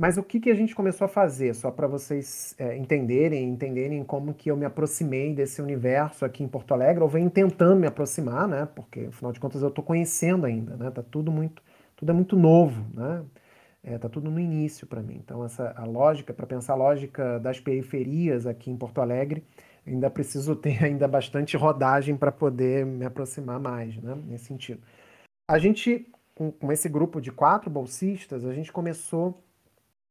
Mas 0.00 0.16
o 0.16 0.22
que, 0.22 0.40
que 0.40 0.48
a 0.48 0.54
gente 0.54 0.74
começou 0.74 1.04
a 1.04 1.08
fazer, 1.08 1.54
só 1.54 1.70
para 1.70 1.86
vocês 1.86 2.54
é, 2.58 2.74
entenderem, 2.74 3.46
entenderem 3.46 4.02
como 4.02 4.32
que 4.32 4.50
eu 4.50 4.56
me 4.56 4.64
aproximei 4.64 5.34
desse 5.34 5.60
universo 5.60 6.24
aqui 6.24 6.42
em 6.42 6.48
Porto 6.48 6.72
Alegre, 6.72 7.02
ou 7.02 7.08
venho 7.08 7.28
tentando 7.28 7.78
me 7.78 7.86
aproximar, 7.86 8.48
né? 8.48 8.66
Porque, 8.74 9.00
afinal 9.00 9.30
de 9.30 9.38
contas, 9.38 9.60
eu 9.60 9.68
estou 9.68 9.84
conhecendo 9.84 10.46
ainda, 10.46 10.74
né? 10.74 10.90
Tá 10.90 11.02
tudo 11.02 11.30
muito, 11.30 11.62
tudo 11.94 12.12
é 12.12 12.14
muito 12.14 12.34
novo, 12.34 12.82
né? 12.94 13.22
É, 13.84 13.98
tá 13.98 14.08
tudo 14.08 14.30
no 14.30 14.40
início 14.40 14.86
para 14.86 15.02
mim. 15.02 15.20
Então, 15.22 15.44
essa 15.44 15.74
a 15.76 15.84
lógica, 15.84 16.32
para 16.32 16.46
pensar 16.46 16.72
a 16.72 16.76
lógica 16.76 17.38
das 17.38 17.60
periferias 17.60 18.46
aqui 18.46 18.70
em 18.70 18.78
Porto 18.78 19.02
Alegre, 19.02 19.44
ainda 19.86 20.08
preciso 20.08 20.56
ter 20.56 20.80
ainda 20.82 21.06
bastante 21.06 21.58
rodagem 21.58 22.16
para 22.16 22.32
poder 22.32 22.86
me 22.86 23.04
aproximar 23.04 23.60
mais, 23.60 23.94
né? 23.98 24.16
Nesse 24.26 24.46
sentido. 24.46 24.80
A 25.46 25.58
gente, 25.58 26.10
com, 26.34 26.50
com, 26.50 26.72
esse 26.72 26.88
grupo 26.88 27.20
de 27.20 27.30
quatro 27.30 27.68
bolsistas, 27.68 28.46
a 28.46 28.54
gente 28.54 28.72
começou 28.72 29.44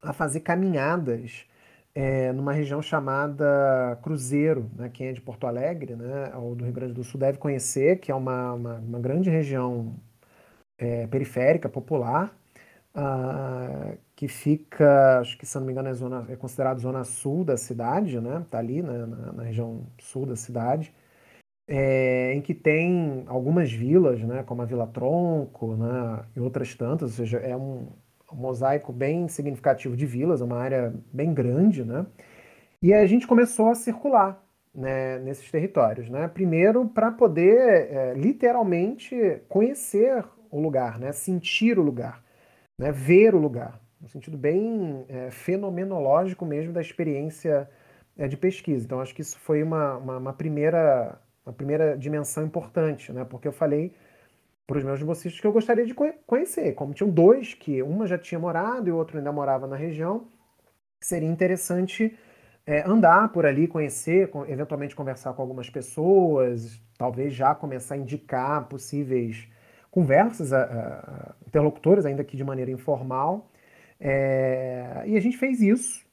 a 0.02 0.14
fazer 0.14 0.41
caminhadas 0.41 1.45
é, 1.93 2.32
numa 2.32 2.54
região 2.54 2.82
chamada 2.82 3.97
Cruzeiro, 4.02 4.70
né? 4.76 4.89
Quem 4.89 5.08
é 5.08 5.14
de 5.14 5.22
Porto 5.22 5.47
Alegre, 5.47 5.95
né? 5.95 6.32
Ou 6.36 6.56
do 6.56 6.64
Rio 6.64 6.74
Grande 6.74 6.93
do 6.93 7.04
Sul 7.04 7.20
deve 7.20 7.38
conhecer, 7.38 8.00
que 8.00 8.12
é 8.12 8.16
uma, 8.16 8.54
uma, 8.54 8.76
uma 8.76 9.00
grande 9.00 9.30
região 9.30 9.95
é, 10.78 11.08
periférica, 11.08 11.70
popular, 11.70 12.34
uh, 12.95 13.97
que 14.16 14.28
fica, 14.28 15.20
acho 15.20 15.38
que 15.38 15.45
se 15.45 15.58
não 15.58 15.66
me 15.66 15.72
engano 15.74 15.89
é, 15.89 15.93
zona, 15.93 16.26
é 16.30 16.36
considerado 16.36 16.80
zona 16.80 17.04
sul 17.04 17.43
da 17.43 17.58
cidade, 17.58 18.20
né? 18.20 18.45
Tá 18.50 18.60
ali 18.60 18.82
né? 18.82 19.06
na, 19.06 19.34
na 19.34 19.43
região 19.43 19.86
sul 20.00 20.26
da 20.26 20.36
cidade, 20.36 20.93
é, 21.68 22.34
em 22.34 22.41
que 22.41 22.54
tem 22.54 23.24
algumas 23.28 23.72
vilas, 23.72 24.22
né? 24.22 24.43
Como 24.43 24.62
a 24.62 24.66
Vila 24.66 24.88
Tronco, 24.88 25.76
né? 25.76 26.26
E 26.36 26.39
outras 26.39 26.76
tantas, 26.76 27.12
ou 27.12 27.18
seja, 27.18 27.38
é 27.39 27.56
um, 27.56 27.88
um 28.32 28.38
mosaico 28.38 28.91
bem 28.91 29.27
significativo 29.27 29.95
de 29.95 30.05
vilas, 30.05 30.41
uma 30.41 30.57
área 30.57 30.93
bem 31.11 31.34
grande, 31.34 31.84
né? 31.84 32.05
E 32.82 32.93
a 32.93 33.05
gente 33.05 33.27
começou 33.27 33.69
a 33.69 33.75
circular 33.75 34.41
né, 34.73 35.19
nesses 35.19 35.49
territórios, 35.51 36.09
né? 36.09 36.27
Primeiro 36.27 36.88
para 36.88 37.11
poder 37.11 37.91
é, 37.91 38.13
literalmente 38.13 39.41
conhecer 39.49 40.23
o 40.49 40.59
lugar, 40.59 40.99
né? 40.99 41.11
Sentir 41.11 41.77
o 41.77 41.82
lugar, 41.84 42.23
né? 42.77 42.91
Ver 42.91 43.36
o 43.36 43.39
lugar 43.39 43.80
no 43.99 44.07
sentido 44.07 44.38
bem 44.38 45.05
é, 45.09 45.30
fenomenológico 45.30 46.45
mesmo 46.45 46.71
da 46.71 46.82
experiência 46.82 47.69
é, 48.17 48.27
de 48.27 48.38
pesquisa. 48.38 48.86
Então, 48.86 49.01
acho 49.01 49.13
que 49.13 49.21
isso 49.21 49.38
foi 49.39 49.61
uma, 49.61 49.97
uma, 49.97 50.17
uma, 50.17 50.34
primeira, 50.34 51.19
uma 51.45 51.53
primeira 51.53 51.97
dimensão 51.97 52.45
importante, 52.45 53.11
né? 53.11 53.25
porque 53.25 53.47
eu 53.47 53.51
falei 53.51 53.93
para 54.70 54.78
os 54.78 54.84
meus 54.84 55.01
bolsistas 55.01 55.41
que 55.41 55.47
eu 55.47 55.51
gostaria 55.51 55.84
de 55.84 55.95
conhecer, 56.28 56.76
como 56.76 56.93
tinham 56.93 57.09
dois, 57.09 57.55
que 57.55 57.82
uma 57.82 58.05
já 58.05 58.20
tinha 58.20 58.38
morado 58.38 58.88
e 58.88 58.91
o 58.91 58.97
outro 58.97 59.17
ainda 59.17 59.32
morava 59.32 59.65
na 59.65 59.76
região, 59.76 60.28
seria 61.01 61.28
interessante 61.28 62.15
é, 62.67 62.88
andar 62.88 63.30
por 63.30 63.47
ali, 63.47 63.67
conhecer, 63.67 64.30
eventualmente 64.47 64.95
conversar 64.95 65.34
com 65.34 65.41
algumas 65.41 65.72
pessoas, 65.72 66.80
talvez 66.99 67.34
já 67.34 67.55
começar 67.55 67.95
a 67.95 67.97
indicar 67.97 68.67
possíveis 68.67 69.47
conversas, 69.89 70.53
a, 70.53 70.61
a, 70.61 71.36
interlocutores, 71.47 72.05
ainda 72.05 72.24
que 72.24 72.38
de 72.38 72.43
maneira 72.43 72.70
informal, 72.70 73.49
é, 73.99 75.01
e 75.07 75.17
a 75.17 75.20
gente 75.20 75.36
fez 75.36 75.61
isso. 75.63 76.05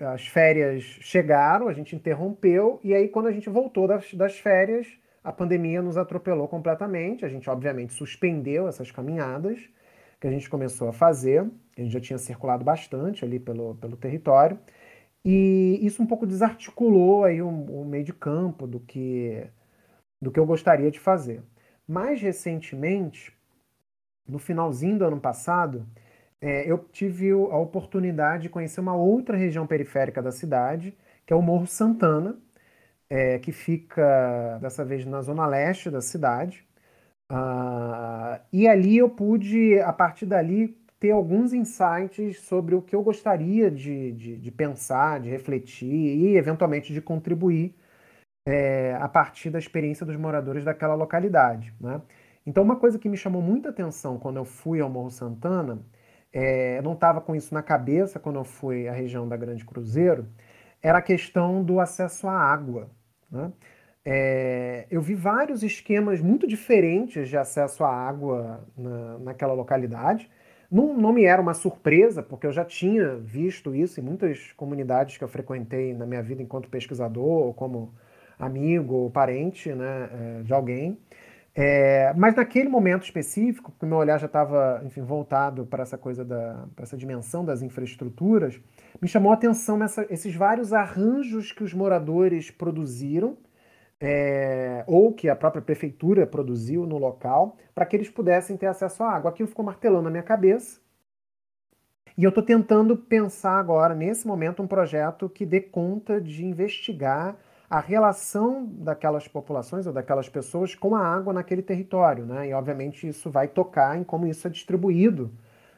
as 0.00 0.26
férias 0.26 0.82
chegaram, 0.82 1.68
a 1.68 1.72
gente 1.72 1.94
interrompeu, 1.94 2.80
e 2.82 2.92
aí, 2.92 3.06
quando 3.06 3.28
a 3.28 3.32
gente 3.32 3.48
voltou 3.48 3.86
das, 3.86 4.12
das 4.14 4.36
férias, 4.36 4.88
a 5.26 5.32
pandemia 5.32 5.82
nos 5.82 5.96
atropelou 5.96 6.46
completamente. 6.46 7.24
A 7.24 7.28
gente, 7.28 7.50
obviamente, 7.50 7.92
suspendeu 7.92 8.68
essas 8.68 8.92
caminhadas 8.92 9.58
que 10.20 10.26
a 10.28 10.30
gente 10.30 10.48
começou 10.48 10.88
a 10.88 10.92
fazer. 10.92 11.40
A 11.76 11.80
gente 11.80 11.92
já 11.92 12.00
tinha 12.00 12.16
circulado 12.16 12.64
bastante 12.64 13.24
ali 13.24 13.40
pelo, 13.40 13.74
pelo 13.74 13.96
território. 13.96 14.56
E 15.24 15.80
isso 15.82 16.00
um 16.00 16.06
pouco 16.06 16.28
desarticulou 16.28 17.24
aí 17.24 17.42
o, 17.42 17.48
o 17.48 17.84
meio 17.84 18.04
de 18.04 18.12
campo 18.12 18.68
do 18.68 18.78
que, 18.78 19.44
do 20.22 20.30
que 20.30 20.38
eu 20.38 20.46
gostaria 20.46 20.92
de 20.92 21.00
fazer. 21.00 21.42
Mais 21.88 22.22
recentemente, 22.22 23.36
no 24.28 24.38
finalzinho 24.38 24.96
do 24.96 25.06
ano 25.06 25.20
passado, 25.20 25.84
é, 26.40 26.70
eu 26.70 26.78
tive 26.92 27.32
a 27.32 27.56
oportunidade 27.56 28.44
de 28.44 28.48
conhecer 28.48 28.78
uma 28.78 28.94
outra 28.94 29.36
região 29.36 29.66
periférica 29.66 30.22
da 30.22 30.30
cidade, 30.30 30.96
que 31.26 31.32
é 31.32 31.36
o 31.36 31.42
Morro 31.42 31.66
Santana, 31.66 32.38
é, 33.10 33.38
que 33.38 33.52
fica 33.52 34.58
dessa 34.60 34.84
vez 34.84 35.04
na 35.06 35.22
zona 35.22 35.46
leste 35.46 35.90
da 35.90 36.00
cidade. 36.00 36.66
Uh, 37.30 38.38
e 38.52 38.68
ali 38.68 38.98
eu 38.98 39.08
pude, 39.10 39.78
a 39.80 39.92
partir 39.92 40.26
dali, 40.26 40.76
ter 40.98 41.10
alguns 41.10 41.52
insights 41.52 42.40
sobre 42.40 42.74
o 42.74 42.82
que 42.82 42.94
eu 42.94 43.02
gostaria 43.02 43.70
de, 43.70 44.12
de, 44.12 44.36
de 44.36 44.50
pensar, 44.50 45.20
de 45.20 45.28
refletir 45.28 45.86
e, 45.86 46.36
eventualmente, 46.36 46.92
de 46.92 47.00
contribuir 47.00 47.74
é, 48.46 48.94
a 48.94 49.08
partir 49.08 49.50
da 49.50 49.58
experiência 49.58 50.06
dos 50.06 50.16
moradores 50.16 50.64
daquela 50.64 50.94
localidade. 50.94 51.74
Né? 51.80 52.00
Então, 52.46 52.62
uma 52.62 52.76
coisa 52.76 52.98
que 52.98 53.08
me 53.08 53.16
chamou 53.16 53.42
muita 53.42 53.70
atenção 53.70 54.18
quando 54.18 54.36
eu 54.36 54.44
fui 54.44 54.80
ao 54.80 54.88
Morro 54.88 55.10
Santana, 55.10 55.80
é, 56.32 56.78
eu 56.78 56.82
não 56.82 56.92
estava 56.94 57.20
com 57.20 57.34
isso 57.34 57.52
na 57.52 57.62
cabeça 57.62 58.20
quando 58.20 58.36
eu 58.36 58.44
fui 58.44 58.88
à 58.88 58.92
região 58.92 59.28
da 59.28 59.36
Grande 59.36 59.64
Cruzeiro, 59.64 60.26
era 60.86 60.98
a 60.98 61.02
questão 61.02 61.64
do 61.64 61.80
acesso 61.80 62.28
à 62.28 62.32
água. 62.32 62.88
Né? 63.28 63.52
É, 64.04 64.86
eu 64.88 65.02
vi 65.02 65.16
vários 65.16 65.64
esquemas 65.64 66.20
muito 66.20 66.46
diferentes 66.46 67.28
de 67.28 67.36
acesso 67.36 67.82
à 67.82 67.92
água 67.92 68.64
na, 68.78 69.18
naquela 69.18 69.52
localidade. 69.52 70.30
Não, 70.70 70.96
não 70.96 71.12
me 71.12 71.24
era 71.24 71.42
uma 71.42 71.54
surpresa, 71.54 72.22
porque 72.22 72.46
eu 72.46 72.52
já 72.52 72.64
tinha 72.64 73.16
visto 73.16 73.74
isso 73.74 73.98
em 73.98 74.02
muitas 74.04 74.52
comunidades 74.52 75.16
que 75.16 75.24
eu 75.24 75.28
frequentei 75.28 75.92
na 75.92 76.06
minha 76.06 76.22
vida 76.22 76.40
enquanto 76.40 76.70
pesquisador, 76.70 77.46
ou 77.46 77.52
como 77.52 77.92
amigo 78.38 78.94
ou 78.94 79.10
parente 79.10 79.72
né, 79.72 80.08
é, 80.12 80.42
de 80.44 80.52
alguém. 80.54 80.98
É, 81.52 82.12
mas 82.14 82.36
naquele 82.36 82.68
momento 82.68 83.02
específico, 83.02 83.72
porque 83.72 83.86
meu 83.86 83.96
olhar 83.96 84.18
já 84.18 84.26
estava, 84.26 84.82
enfim, 84.84 85.00
voltado 85.00 85.66
para 85.66 85.82
essa 85.82 85.98
coisa 85.98 86.24
da, 86.24 86.68
para 86.76 86.84
essa 86.84 86.96
dimensão 86.96 87.44
das 87.44 87.60
infraestruturas, 87.60 88.60
me 89.00 89.08
chamou 89.08 89.30
a 89.30 89.34
atenção 89.34 89.82
essa, 89.82 90.06
esses 90.10 90.34
vários 90.34 90.72
arranjos 90.72 91.52
que 91.52 91.64
os 91.64 91.72
moradores 91.74 92.50
produziram, 92.50 93.36
é, 94.00 94.84
ou 94.86 95.12
que 95.12 95.28
a 95.28 95.36
própria 95.36 95.62
prefeitura 95.62 96.26
produziu 96.26 96.86
no 96.86 96.98
local, 96.98 97.56
para 97.74 97.86
que 97.86 97.96
eles 97.96 98.10
pudessem 98.10 98.56
ter 98.56 98.66
acesso 98.66 99.02
à 99.02 99.12
água. 99.12 99.30
Aquilo 99.30 99.48
ficou 99.48 99.64
martelando 99.64 100.02
na 100.02 100.10
minha 100.10 100.22
cabeça. 100.22 100.80
E 102.16 102.24
eu 102.24 102.30
estou 102.30 102.42
tentando 102.42 102.96
pensar 102.96 103.58
agora, 103.58 103.94
nesse 103.94 104.26
momento, 104.26 104.62
um 104.62 104.66
projeto 104.66 105.28
que 105.28 105.44
dê 105.44 105.60
conta 105.60 106.20
de 106.20 106.44
investigar 106.44 107.36
a 107.68 107.80
relação 107.80 108.64
daquelas 108.64 109.28
populações 109.28 109.86
ou 109.86 109.92
daquelas 109.92 110.28
pessoas 110.28 110.74
com 110.74 110.94
a 110.94 111.04
água 111.04 111.32
naquele 111.32 111.62
território, 111.62 112.24
né? 112.24 112.48
E 112.48 112.54
obviamente 112.54 113.08
isso 113.08 113.30
vai 113.30 113.48
tocar 113.48 113.98
em 113.98 114.04
como 114.04 114.26
isso 114.26 114.46
é 114.46 114.50
distribuído 114.50 115.30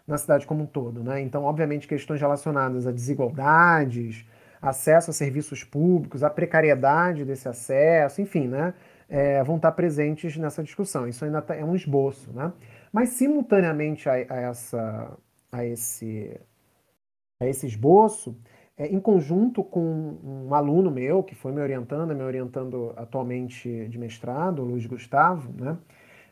na 0.09 0.17
cidade 0.17 0.47
como 0.47 0.63
um 0.63 0.67
todo, 0.67 1.05
né? 1.05 1.21
Então, 1.21 1.45
obviamente, 1.45 1.87
questões 1.87 2.21
relacionadas 2.21 2.87
a 2.87 2.91
desigualdades, 2.91 4.25
acesso 4.61 5.11
a 5.11 5.15
serviços 5.15 5.63
públicos, 5.63 6.25
a 6.25 6.31
precariedade 6.31 7.27
desse 7.27 7.47
acesso, 7.47 8.23
enfim, 8.23 8.49
né? 8.49 8.73
É, 9.09 9.43
vão 9.45 9.57
estar 9.57 9.73
presentes 9.73 10.37
nessa 10.37 10.63
discussão. 10.63 11.07
Isso 11.07 11.25
ainda 11.25 11.43
tá, 11.43 11.55
é 11.55 11.65
um 11.65 11.77
esboço, 11.77 12.33
né? 12.33 12.53
Mas 12.91 13.11
simultaneamente 13.11 14.09
a, 14.09 14.15
a 14.15 14.41
essa, 14.41 15.19
a 15.53 15.65
esse, 15.65 16.41
a 17.41 17.47
esse 17.47 17.67
esboço, 17.67 18.35
é, 18.79 18.87
em 18.87 19.01
conjunto 19.01 19.63
com 19.63 20.19
um 20.25 20.55
aluno 20.55 20.91
meu, 20.91 21.23
que 21.23 21.35
foi 21.35 21.53
me 21.53 21.61
orientando, 21.61 22.15
me 22.15 22.23
orientando 22.23 22.95
atualmente 22.97 23.89
de 23.89 23.99
mestrado, 23.99 24.63
Luiz 24.65 24.87
Gustavo, 24.87 25.53
né? 25.61 25.77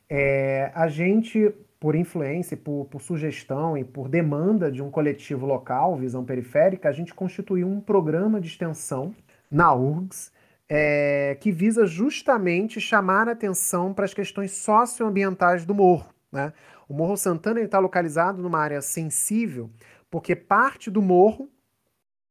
É, 0.08 0.70
a 0.74 0.88
gente, 0.88 1.52
por 1.78 1.94
influência, 1.94 2.56
por, 2.56 2.86
por 2.86 3.00
sugestão 3.00 3.76
e 3.76 3.84
por 3.84 4.08
demanda 4.08 4.70
de 4.70 4.82
um 4.82 4.90
coletivo 4.90 5.46
local, 5.46 5.96
Visão 5.96 6.24
Periférica, 6.24 6.88
a 6.88 6.92
gente 6.92 7.14
constituiu 7.14 7.68
um 7.68 7.80
programa 7.80 8.40
de 8.40 8.48
extensão 8.48 9.14
na 9.50 9.74
URGS, 9.74 10.32
é, 10.68 11.36
que 11.40 11.52
visa 11.52 11.86
justamente 11.86 12.80
chamar 12.80 13.28
atenção 13.28 13.94
para 13.94 14.04
as 14.04 14.14
questões 14.14 14.52
socioambientais 14.52 15.64
do 15.64 15.74
morro. 15.74 16.12
Né? 16.32 16.52
O 16.88 16.94
Morro 16.94 17.16
Santana 17.16 17.60
está 17.60 17.78
localizado 17.78 18.42
numa 18.42 18.58
área 18.58 18.80
sensível, 18.80 19.70
porque 20.10 20.34
parte 20.34 20.90
do 20.90 21.02
morro 21.02 21.48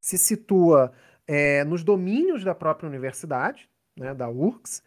se 0.02 0.18
situa 0.18 0.92
é, 1.28 1.64
nos 1.64 1.84
domínios 1.84 2.44
da 2.44 2.54
própria 2.54 2.88
universidade, 2.88 3.70
né, 3.98 4.14
da 4.14 4.30
URCS, 4.30 4.84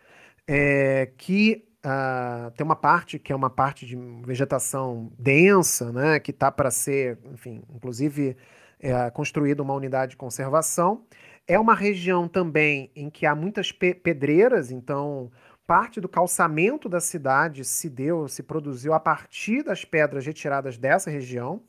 é, 0.47 1.11
que 1.17 1.68
uh, 1.85 2.51
tem 2.53 2.65
uma 2.65 2.77
parte 2.77 3.19
que 3.19 3.33
é 3.33 3.37
uma 3.37 3.51
parte 3.51 3.87
de 3.87 3.97
vegetação 4.25 5.11
densa, 5.19 5.93
né, 5.93 6.21
que 6.21 6.31
está 6.31 6.51
para 6.51 6.71
ser, 6.71 7.19
enfim, 7.33 7.63
inclusive 7.75 8.37
é, 8.81 9.11
construída 9.11 9.63
uma 9.63 9.75
unidade 9.75 10.11
de 10.11 10.17
conservação. 10.17 11.05
É 11.47 11.59
uma 11.59 11.75
região 11.75 12.29
também 12.29 12.91
em 12.95 13.09
que 13.11 13.27
há 13.27 13.35
muitas 13.35 13.73
pe 13.73 13.95
pedreiras, 13.95 14.71
então 14.71 15.31
parte 15.67 16.01
do 16.01 16.09
calçamento 16.09 16.89
da 16.89 17.01
cidade 17.01 17.65
se 17.65 17.91
deu, 17.91 18.29
se 18.29 18.43
produziu 18.43 18.95
a 18.95 19.01
partir 19.01 19.63
das 19.63 19.85
pedras 19.85 20.25
retiradas 20.25 20.79
dessa 20.79 21.11
região. 21.11 21.63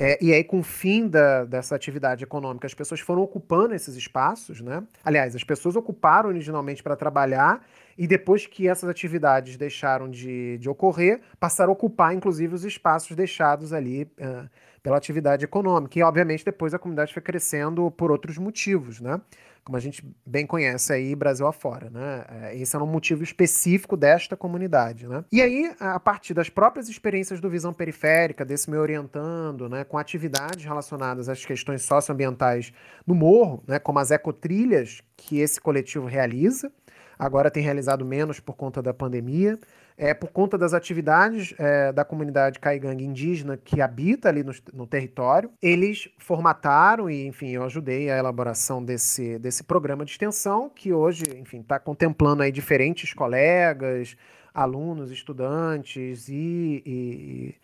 É, 0.00 0.16
e 0.22 0.32
aí, 0.32 0.44
com 0.44 0.60
o 0.60 0.62
fim 0.62 1.08
da, 1.08 1.44
dessa 1.44 1.74
atividade 1.74 2.22
econômica, 2.22 2.68
as 2.68 2.74
pessoas 2.74 3.00
foram 3.00 3.20
ocupando 3.20 3.74
esses 3.74 3.96
espaços, 3.96 4.60
né? 4.60 4.84
Aliás, 5.04 5.34
as 5.34 5.42
pessoas 5.42 5.74
ocuparam 5.74 6.28
originalmente 6.28 6.84
para 6.84 6.94
trabalhar 6.94 7.66
e 7.96 8.06
depois 8.06 8.46
que 8.46 8.68
essas 8.68 8.88
atividades 8.88 9.56
deixaram 9.56 10.08
de, 10.08 10.56
de 10.58 10.68
ocorrer, 10.68 11.20
passaram 11.40 11.70
a 11.70 11.72
ocupar, 11.72 12.14
inclusive, 12.14 12.54
os 12.54 12.64
espaços 12.64 13.16
deixados 13.16 13.72
ali 13.72 14.04
uh, 14.20 14.48
pela 14.84 14.96
atividade 14.96 15.44
econômica. 15.44 15.98
E, 15.98 16.02
obviamente, 16.04 16.44
depois 16.44 16.72
a 16.72 16.78
comunidade 16.78 17.12
foi 17.12 17.20
crescendo 17.20 17.90
por 17.90 18.12
outros 18.12 18.38
motivos, 18.38 19.00
né? 19.00 19.20
Como 19.68 19.76
a 19.76 19.80
gente 19.80 20.02
bem 20.24 20.46
conhece 20.46 20.94
aí 20.94 21.14
Brasil 21.14 21.46
afora, 21.46 21.90
né? 21.90 22.24
É, 22.40 22.56
esse 22.56 22.74
é 22.74 22.78
um 22.78 22.86
motivo 22.86 23.22
específico 23.22 23.98
desta 23.98 24.34
comunidade, 24.34 25.06
né? 25.06 25.22
E 25.30 25.42
aí, 25.42 25.70
a 25.78 26.00
partir 26.00 26.32
das 26.32 26.48
próprias 26.48 26.88
experiências 26.88 27.38
do 27.38 27.50
Visão 27.50 27.74
Periférica, 27.74 28.46
desse 28.46 28.70
me 28.70 28.78
orientando, 28.78 29.68
né, 29.68 29.84
com 29.84 29.98
atividades 29.98 30.64
relacionadas 30.64 31.28
às 31.28 31.44
questões 31.44 31.82
socioambientais 31.82 32.72
no 33.06 33.14
morro, 33.14 33.62
né, 33.68 33.78
como 33.78 33.98
as 33.98 34.10
ecotrilhas 34.10 35.02
que 35.14 35.38
esse 35.38 35.60
coletivo 35.60 36.06
realiza, 36.06 36.72
agora 37.18 37.50
tem 37.50 37.62
realizado 37.62 38.06
menos 38.06 38.40
por 38.40 38.56
conta 38.56 38.80
da 38.80 38.94
pandemia, 38.94 39.58
é, 39.98 40.14
por 40.14 40.30
conta 40.30 40.56
das 40.56 40.72
atividades 40.72 41.52
é, 41.58 41.92
da 41.92 42.04
comunidade 42.04 42.60
caigangue 42.60 43.04
indígena 43.04 43.56
que 43.56 43.80
habita 43.80 44.28
ali 44.28 44.44
no, 44.44 44.52
no, 44.72 44.86
território. 44.86 45.50
Eles 45.60 46.08
formataram 46.18 47.10
e, 47.10 47.26
enfim, 47.26 47.48
eu 47.48 47.64
ajudei 47.64 48.08
a 48.08 48.16
elaboração 48.16 48.82
desse, 48.82 49.40
desse 49.40 49.64
programa 49.64 50.04
de 50.04 50.12
extensão 50.12 50.70
que 50.70 50.92
hoje, 50.92 51.24
enfim, 51.36 51.60
está 51.60 51.80
contemplando 51.80 52.44
aí 52.44 52.52
diferentes 52.52 53.12
colegas, 53.12 54.16
alunos, 54.54 55.10
estudantes 55.10 56.28
e, 56.28 56.82
e, 56.86 57.54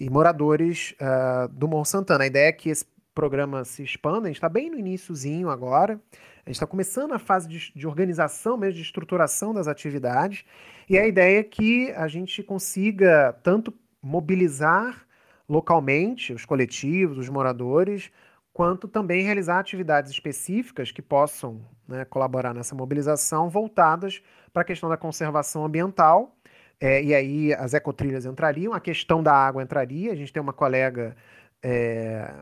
e 0.00 0.10
moradores 0.10 0.94
uh, 1.00 1.46
do 1.48 1.68
Morro 1.68 1.84
Santana. 1.84 2.24
A 2.24 2.26
ideia 2.26 2.48
é 2.48 2.52
que 2.52 2.70
esse 2.70 2.86
programa 3.14 3.64
se 3.64 3.82
expanda, 3.82 4.26
a 4.26 4.26
gente 4.28 4.36
está 4.36 4.48
bem 4.48 4.70
no 4.70 4.78
iníciozinho 4.78 5.48
agora, 5.48 6.00
a 6.44 6.50
gente 6.50 6.56
está 6.56 6.66
começando 6.66 7.12
a 7.12 7.18
fase 7.18 7.48
de, 7.48 7.72
de 7.74 7.86
organização 7.86 8.58
mesmo, 8.58 8.74
de 8.74 8.82
estruturação 8.82 9.54
das 9.54 9.66
atividades, 9.66 10.44
e 10.88 10.98
a 10.98 11.06
ideia 11.06 11.40
é 11.40 11.42
que 11.42 11.90
a 11.92 12.06
gente 12.06 12.42
consiga 12.42 13.32
tanto 13.42 13.72
mobilizar 14.00 15.06
localmente 15.48 16.32
os 16.32 16.44
coletivos, 16.44 17.18
os 17.18 17.28
moradores, 17.28 18.10
quanto 18.52 18.88
também 18.88 19.22
realizar 19.22 19.58
atividades 19.58 20.10
específicas 20.10 20.90
que 20.90 21.02
possam 21.02 21.60
né, 21.86 22.04
colaborar 22.04 22.54
nessa 22.54 22.74
mobilização 22.74 23.50
voltadas 23.50 24.22
para 24.52 24.62
a 24.62 24.64
questão 24.64 24.88
da 24.88 24.96
conservação 24.96 25.64
ambiental. 25.64 26.36
É, 26.80 27.02
e 27.02 27.14
aí 27.14 27.54
as 27.54 27.74
ecotrilhas 27.74 28.24
entrariam, 28.24 28.72
a 28.72 28.80
questão 28.80 29.22
da 29.22 29.32
água 29.32 29.62
entraria. 29.62 30.12
A 30.12 30.16
gente 30.16 30.32
tem 30.32 30.42
uma 30.42 30.52
colega, 30.52 31.16
é, 31.62 32.32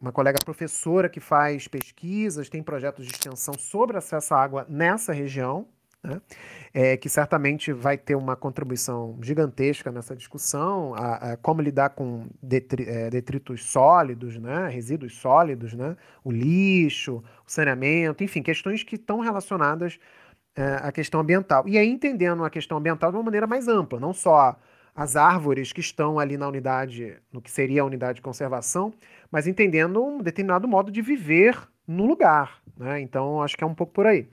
uma 0.00 0.12
colega 0.12 0.40
professora 0.40 1.08
que 1.08 1.20
faz 1.20 1.68
pesquisas, 1.68 2.48
tem 2.48 2.62
projetos 2.62 3.06
de 3.06 3.12
extensão 3.12 3.54
sobre 3.54 3.96
acesso 3.96 4.34
à 4.34 4.42
água 4.42 4.66
nessa 4.68 5.12
região 5.12 5.68
né? 6.04 6.20
É, 6.72 6.96
que 6.96 7.08
certamente 7.08 7.72
vai 7.72 7.96
ter 7.96 8.14
uma 8.14 8.36
contribuição 8.36 9.16
gigantesca 9.22 9.90
nessa 9.90 10.14
discussão, 10.14 10.94
a, 10.94 11.32
a 11.32 11.36
como 11.36 11.62
lidar 11.62 11.90
com 11.90 12.26
detri, 12.42 12.84
é, 12.88 13.08
detritos 13.08 13.64
sólidos, 13.64 14.36
né? 14.38 14.68
resíduos 14.68 15.16
sólidos, 15.16 15.72
né? 15.72 15.96
o 16.22 16.30
lixo, 16.30 17.22
o 17.46 17.50
saneamento, 17.50 18.22
enfim, 18.22 18.42
questões 18.42 18.82
que 18.82 18.96
estão 18.96 19.20
relacionadas 19.20 19.98
é, 20.54 20.80
à 20.82 20.92
questão 20.92 21.20
ambiental. 21.20 21.66
E 21.66 21.78
aí 21.78 21.88
entendendo 21.88 22.44
a 22.44 22.50
questão 22.50 22.76
ambiental 22.78 23.10
de 23.10 23.16
uma 23.16 23.24
maneira 23.24 23.46
mais 23.46 23.66
ampla, 23.66 23.98
não 23.98 24.12
só 24.12 24.56
as 24.94 25.16
árvores 25.16 25.72
que 25.72 25.80
estão 25.80 26.18
ali 26.18 26.36
na 26.36 26.46
unidade, 26.46 27.16
no 27.32 27.40
que 27.40 27.50
seria 27.50 27.82
a 27.82 27.84
unidade 27.84 28.16
de 28.16 28.22
conservação, 28.22 28.92
mas 29.30 29.46
entendendo 29.46 30.04
um 30.04 30.18
determinado 30.18 30.68
modo 30.68 30.92
de 30.92 31.02
viver 31.02 31.56
no 31.86 32.06
lugar. 32.06 32.60
Né? 32.76 33.00
Então, 33.00 33.42
acho 33.42 33.56
que 33.56 33.64
é 33.64 33.66
um 33.66 33.74
pouco 33.74 33.92
por 33.92 34.06
aí. 34.06 34.28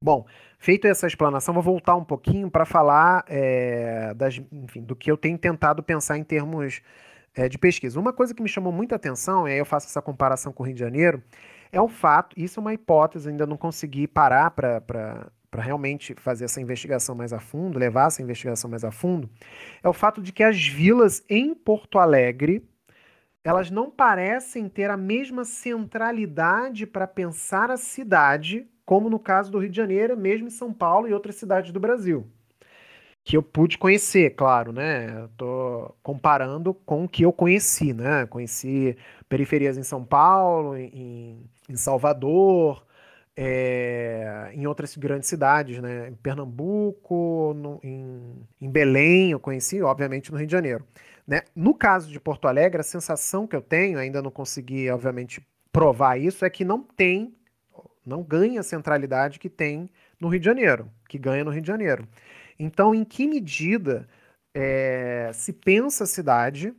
Bom, 0.00 0.24
feito 0.60 0.86
essa 0.86 1.08
explanação, 1.08 1.52
vou 1.52 1.62
voltar 1.62 1.96
um 1.96 2.04
pouquinho 2.04 2.48
para 2.48 2.64
falar 2.64 3.24
é, 3.26 4.14
das, 4.14 4.40
enfim, 4.52 4.80
do 4.80 4.94
que 4.94 5.10
eu 5.10 5.16
tenho 5.16 5.36
tentado 5.36 5.82
pensar 5.82 6.16
em 6.16 6.22
termos 6.22 6.80
é, 7.34 7.48
de 7.48 7.58
pesquisa. 7.58 7.98
Uma 7.98 8.12
coisa 8.12 8.32
que 8.32 8.40
me 8.40 8.48
chamou 8.48 8.72
muita 8.72 8.94
atenção, 8.94 9.48
e 9.48 9.52
aí 9.52 9.58
eu 9.58 9.64
faço 9.64 9.88
essa 9.88 10.00
comparação 10.00 10.52
com 10.52 10.62
o 10.62 10.66
Rio 10.66 10.74
de 10.74 10.80
Janeiro, 10.80 11.20
é 11.72 11.80
o 11.80 11.88
fato, 11.88 12.38
isso 12.38 12.60
é 12.60 12.62
uma 12.62 12.72
hipótese, 12.72 13.28
ainda 13.28 13.44
não 13.44 13.56
consegui 13.56 14.06
parar 14.06 14.52
para 14.52 15.32
realmente 15.52 16.14
fazer 16.16 16.44
essa 16.44 16.60
investigação 16.60 17.16
mais 17.16 17.32
a 17.32 17.40
fundo, 17.40 17.76
levar 17.76 18.06
essa 18.06 18.22
investigação 18.22 18.70
mais 18.70 18.84
a 18.84 18.92
fundo, 18.92 19.28
é 19.82 19.88
o 19.88 19.92
fato 19.92 20.22
de 20.22 20.32
que 20.32 20.44
as 20.44 20.64
vilas 20.64 21.24
em 21.28 21.52
Porto 21.56 21.98
Alegre, 21.98 22.64
elas 23.42 23.68
não 23.68 23.90
parecem 23.90 24.68
ter 24.68 24.90
a 24.90 24.96
mesma 24.96 25.44
centralidade 25.44 26.86
para 26.86 27.08
pensar 27.08 27.68
a 27.68 27.76
cidade 27.76 28.68
como 28.88 29.10
no 29.10 29.18
caso 29.18 29.52
do 29.52 29.58
Rio 29.58 29.68
de 29.68 29.76
Janeiro, 29.76 30.16
mesmo 30.16 30.46
em 30.46 30.50
São 30.50 30.72
Paulo 30.72 31.06
e 31.06 31.12
outras 31.12 31.36
cidades 31.36 31.70
do 31.72 31.78
Brasil. 31.78 32.26
Que 33.22 33.36
eu 33.36 33.42
pude 33.42 33.76
conhecer, 33.76 34.30
claro, 34.30 34.72
né? 34.72 35.26
Estou 35.26 35.94
comparando 36.02 36.72
com 36.72 37.04
o 37.04 37.08
que 37.08 37.22
eu 37.22 37.30
conheci, 37.30 37.92
né? 37.92 38.24
Conheci 38.24 38.96
periferias 39.28 39.76
em 39.76 39.82
São 39.82 40.02
Paulo, 40.02 40.74
em, 40.74 41.38
em 41.68 41.76
Salvador, 41.76 42.82
é, 43.36 44.52
em 44.54 44.66
outras 44.66 44.96
grandes 44.96 45.28
cidades, 45.28 45.82
né? 45.82 46.08
Em 46.08 46.14
Pernambuco, 46.14 47.52
no, 47.54 47.78
em, 47.84 48.42
em, 48.58 48.70
Belém, 48.70 49.32
eu 49.32 49.38
conheci, 49.38 49.82
obviamente, 49.82 50.32
no 50.32 50.38
Rio 50.38 50.46
de 50.46 50.52
Janeiro. 50.52 50.82
Né? 51.26 51.42
No 51.54 51.74
caso 51.74 52.10
de 52.10 52.18
Porto 52.18 52.48
Alegre, 52.48 52.80
a 52.80 52.84
sensação 52.84 53.46
que 53.46 53.54
eu 53.54 53.60
tenho, 53.60 53.98
ainda 53.98 54.22
não 54.22 54.30
consegui, 54.30 54.88
obviamente, 54.88 55.46
provar 55.70 56.18
isso, 56.18 56.42
é 56.42 56.48
que 56.48 56.64
não 56.64 56.82
tem, 56.82 57.34
não 58.08 58.22
ganha 58.22 58.60
a 58.60 58.64
centralidade 58.64 59.38
que 59.38 59.48
tem 59.48 59.90
no 60.20 60.28
Rio 60.28 60.40
de 60.40 60.46
Janeiro, 60.46 60.90
que 61.08 61.18
ganha 61.18 61.44
no 61.44 61.50
Rio 61.50 61.62
de 61.62 61.68
Janeiro. 61.68 62.08
Então, 62.58 62.94
em 62.94 63.04
que 63.04 63.26
medida 63.26 64.08
é, 64.54 65.30
se 65.32 65.52
pensa 65.52 66.04
a 66.04 66.06
cidade 66.06 66.74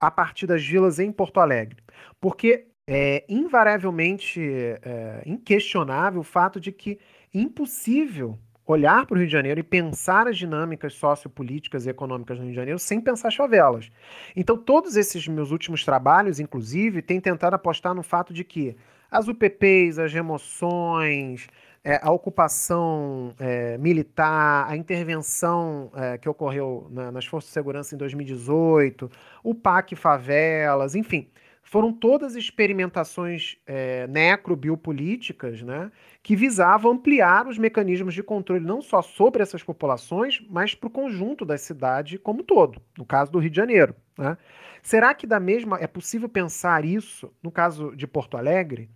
a 0.00 0.10
partir 0.10 0.46
das 0.46 0.64
vilas 0.64 0.98
em 0.98 1.10
Porto 1.10 1.40
Alegre? 1.40 1.82
Porque 2.20 2.66
é 2.86 3.24
invariavelmente 3.28 4.40
é, 4.40 5.22
inquestionável 5.26 6.20
o 6.20 6.24
fato 6.24 6.60
de 6.60 6.72
que 6.72 6.98
é 7.34 7.38
impossível 7.38 8.38
olhar 8.66 9.06
para 9.06 9.14
o 9.14 9.18
Rio 9.18 9.26
de 9.26 9.32
Janeiro 9.32 9.60
e 9.60 9.62
pensar 9.62 10.28
as 10.28 10.36
dinâmicas 10.36 10.92
sociopolíticas 10.94 11.86
e 11.86 11.90
econômicas 11.90 12.36
do 12.36 12.42
Rio 12.42 12.50
de 12.50 12.56
Janeiro 12.56 12.78
sem 12.78 13.00
pensar 13.00 13.32
favelas. 13.32 13.90
Então, 14.36 14.56
todos 14.56 14.94
esses 14.94 15.26
meus 15.26 15.50
últimos 15.50 15.84
trabalhos, 15.84 16.38
inclusive, 16.38 17.00
têm 17.00 17.20
tentado 17.20 17.56
apostar 17.56 17.94
no 17.94 18.02
fato 18.02 18.32
de 18.32 18.44
que 18.44 18.76
as 19.10 19.28
UPPs, 19.28 19.98
as 19.98 20.12
remoções, 20.12 21.48
é, 21.84 21.98
a 22.02 22.10
ocupação 22.10 23.34
é, 23.38 23.78
militar, 23.78 24.66
a 24.68 24.76
intervenção 24.76 25.90
é, 25.94 26.18
que 26.18 26.28
ocorreu 26.28 26.86
na, 26.90 27.10
nas 27.10 27.24
Forças 27.24 27.48
de 27.48 27.54
Segurança 27.54 27.94
em 27.94 27.98
2018, 27.98 29.10
o 29.42 29.54
PAC 29.54 29.96
Favelas, 29.96 30.94
enfim, 30.94 31.30
foram 31.62 31.92
todas 31.92 32.34
experimentações 32.34 33.56
é, 33.66 34.06
necrobiopolíticas 34.06 35.60
né, 35.62 35.92
que 36.22 36.34
visavam 36.34 36.92
ampliar 36.92 37.46
os 37.46 37.58
mecanismos 37.58 38.14
de 38.14 38.22
controle 38.22 38.64
não 38.64 38.80
só 38.80 39.02
sobre 39.02 39.42
essas 39.42 39.62
populações, 39.62 40.42
mas 40.48 40.74
para 40.74 40.86
o 40.86 40.90
conjunto 40.90 41.44
da 41.44 41.58
cidade 41.58 42.18
como 42.18 42.40
um 42.40 42.44
todo, 42.44 42.80
no 42.96 43.04
caso 43.04 43.30
do 43.30 43.38
Rio 43.38 43.50
de 43.50 43.56
Janeiro. 43.56 43.94
Né? 44.16 44.36
Será 44.82 45.12
que 45.12 45.26
da 45.26 45.38
mesma 45.38 45.78
é 45.78 45.86
possível 45.86 46.28
pensar 46.28 46.86
isso 46.86 47.30
no 47.42 47.50
caso 47.50 47.94
de 47.94 48.06
Porto 48.06 48.38
Alegre? 48.38 48.88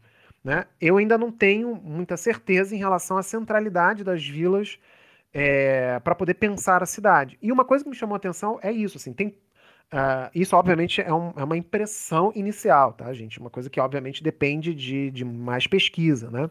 Né? 0.44 0.64
Eu 0.80 0.96
ainda 0.96 1.16
não 1.16 1.30
tenho 1.30 1.74
muita 1.76 2.16
certeza 2.16 2.74
em 2.74 2.78
relação 2.78 3.16
à 3.16 3.22
centralidade 3.22 4.02
das 4.02 4.26
vilas 4.26 4.78
é, 5.32 6.00
para 6.00 6.14
poder 6.14 6.34
pensar 6.34 6.82
a 6.82 6.86
cidade. 6.86 7.38
E 7.40 7.52
uma 7.52 7.64
coisa 7.64 7.84
que 7.84 7.90
me 7.90 7.96
chamou 7.96 8.14
a 8.14 8.16
atenção 8.16 8.58
é 8.62 8.72
isso, 8.72 8.96
assim, 8.96 9.12
tem 9.12 9.34
Uh, 9.92 10.32
isso, 10.34 10.56
obviamente, 10.56 11.02
é, 11.02 11.12
um, 11.12 11.34
é, 11.36 11.44
uma 11.44 11.56
impressão 11.56 12.32
inicial, 12.34 12.94
tá, 12.94 13.12
gente? 13.12 13.38
Uma 13.38 13.50
coisa 13.50 13.68
que, 13.68 13.78
obviamente, 13.78 14.22
depende 14.22 14.74
de, 14.74 15.10
de 15.10 15.22
mais 15.22 15.66
pesquisa, 15.66 16.30
né? 16.30 16.48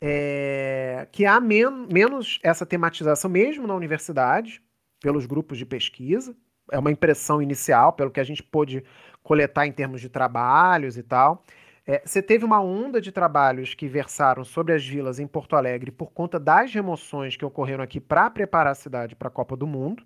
É, 0.00 1.06
que 1.12 1.24
há 1.24 1.38
men 1.38 1.86
menos 1.92 2.40
essa 2.42 2.66
tematização, 2.66 3.30
mesmo 3.30 3.64
na 3.64 3.76
universidade, 3.76 4.60
pelos 5.00 5.24
grupos 5.24 5.56
de 5.56 5.64
pesquisa. 5.64 6.34
É 6.72 6.78
uma 6.80 6.90
impressão 6.90 7.40
inicial, 7.40 7.92
pelo 7.92 8.10
que 8.10 8.18
a 8.18 8.24
gente 8.24 8.42
pôde 8.42 8.82
coletar 9.22 9.66
em 9.66 9.72
termos 9.72 10.00
de 10.00 10.08
trabalhos 10.08 10.96
e 10.96 11.04
tal. 11.04 11.44
É, 11.90 12.00
você 12.04 12.22
teve 12.22 12.44
uma 12.44 12.60
onda 12.60 13.00
de 13.00 13.10
trabalhos 13.10 13.74
que 13.74 13.88
versaram 13.88 14.44
sobre 14.44 14.72
as 14.72 14.86
vilas 14.86 15.18
em 15.18 15.26
Porto 15.26 15.56
Alegre 15.56 15.90
por 15.90 16.12
conta 16.12 16.38
das 16.38 16.72
remoções 16.72 17.34
que 17.34 17.44
ocorreram 17.44 17.82
aqui 17.82 17.98
para 17.98 18.30
preparar 18.30 18.70
a 18.70 18.76
cidade 18.76 19.16
para 19.16 19.26
a 19.26 19.30
Copa 19.30 19.56
do 19.56 19.66
Mundo. 19.66 20.04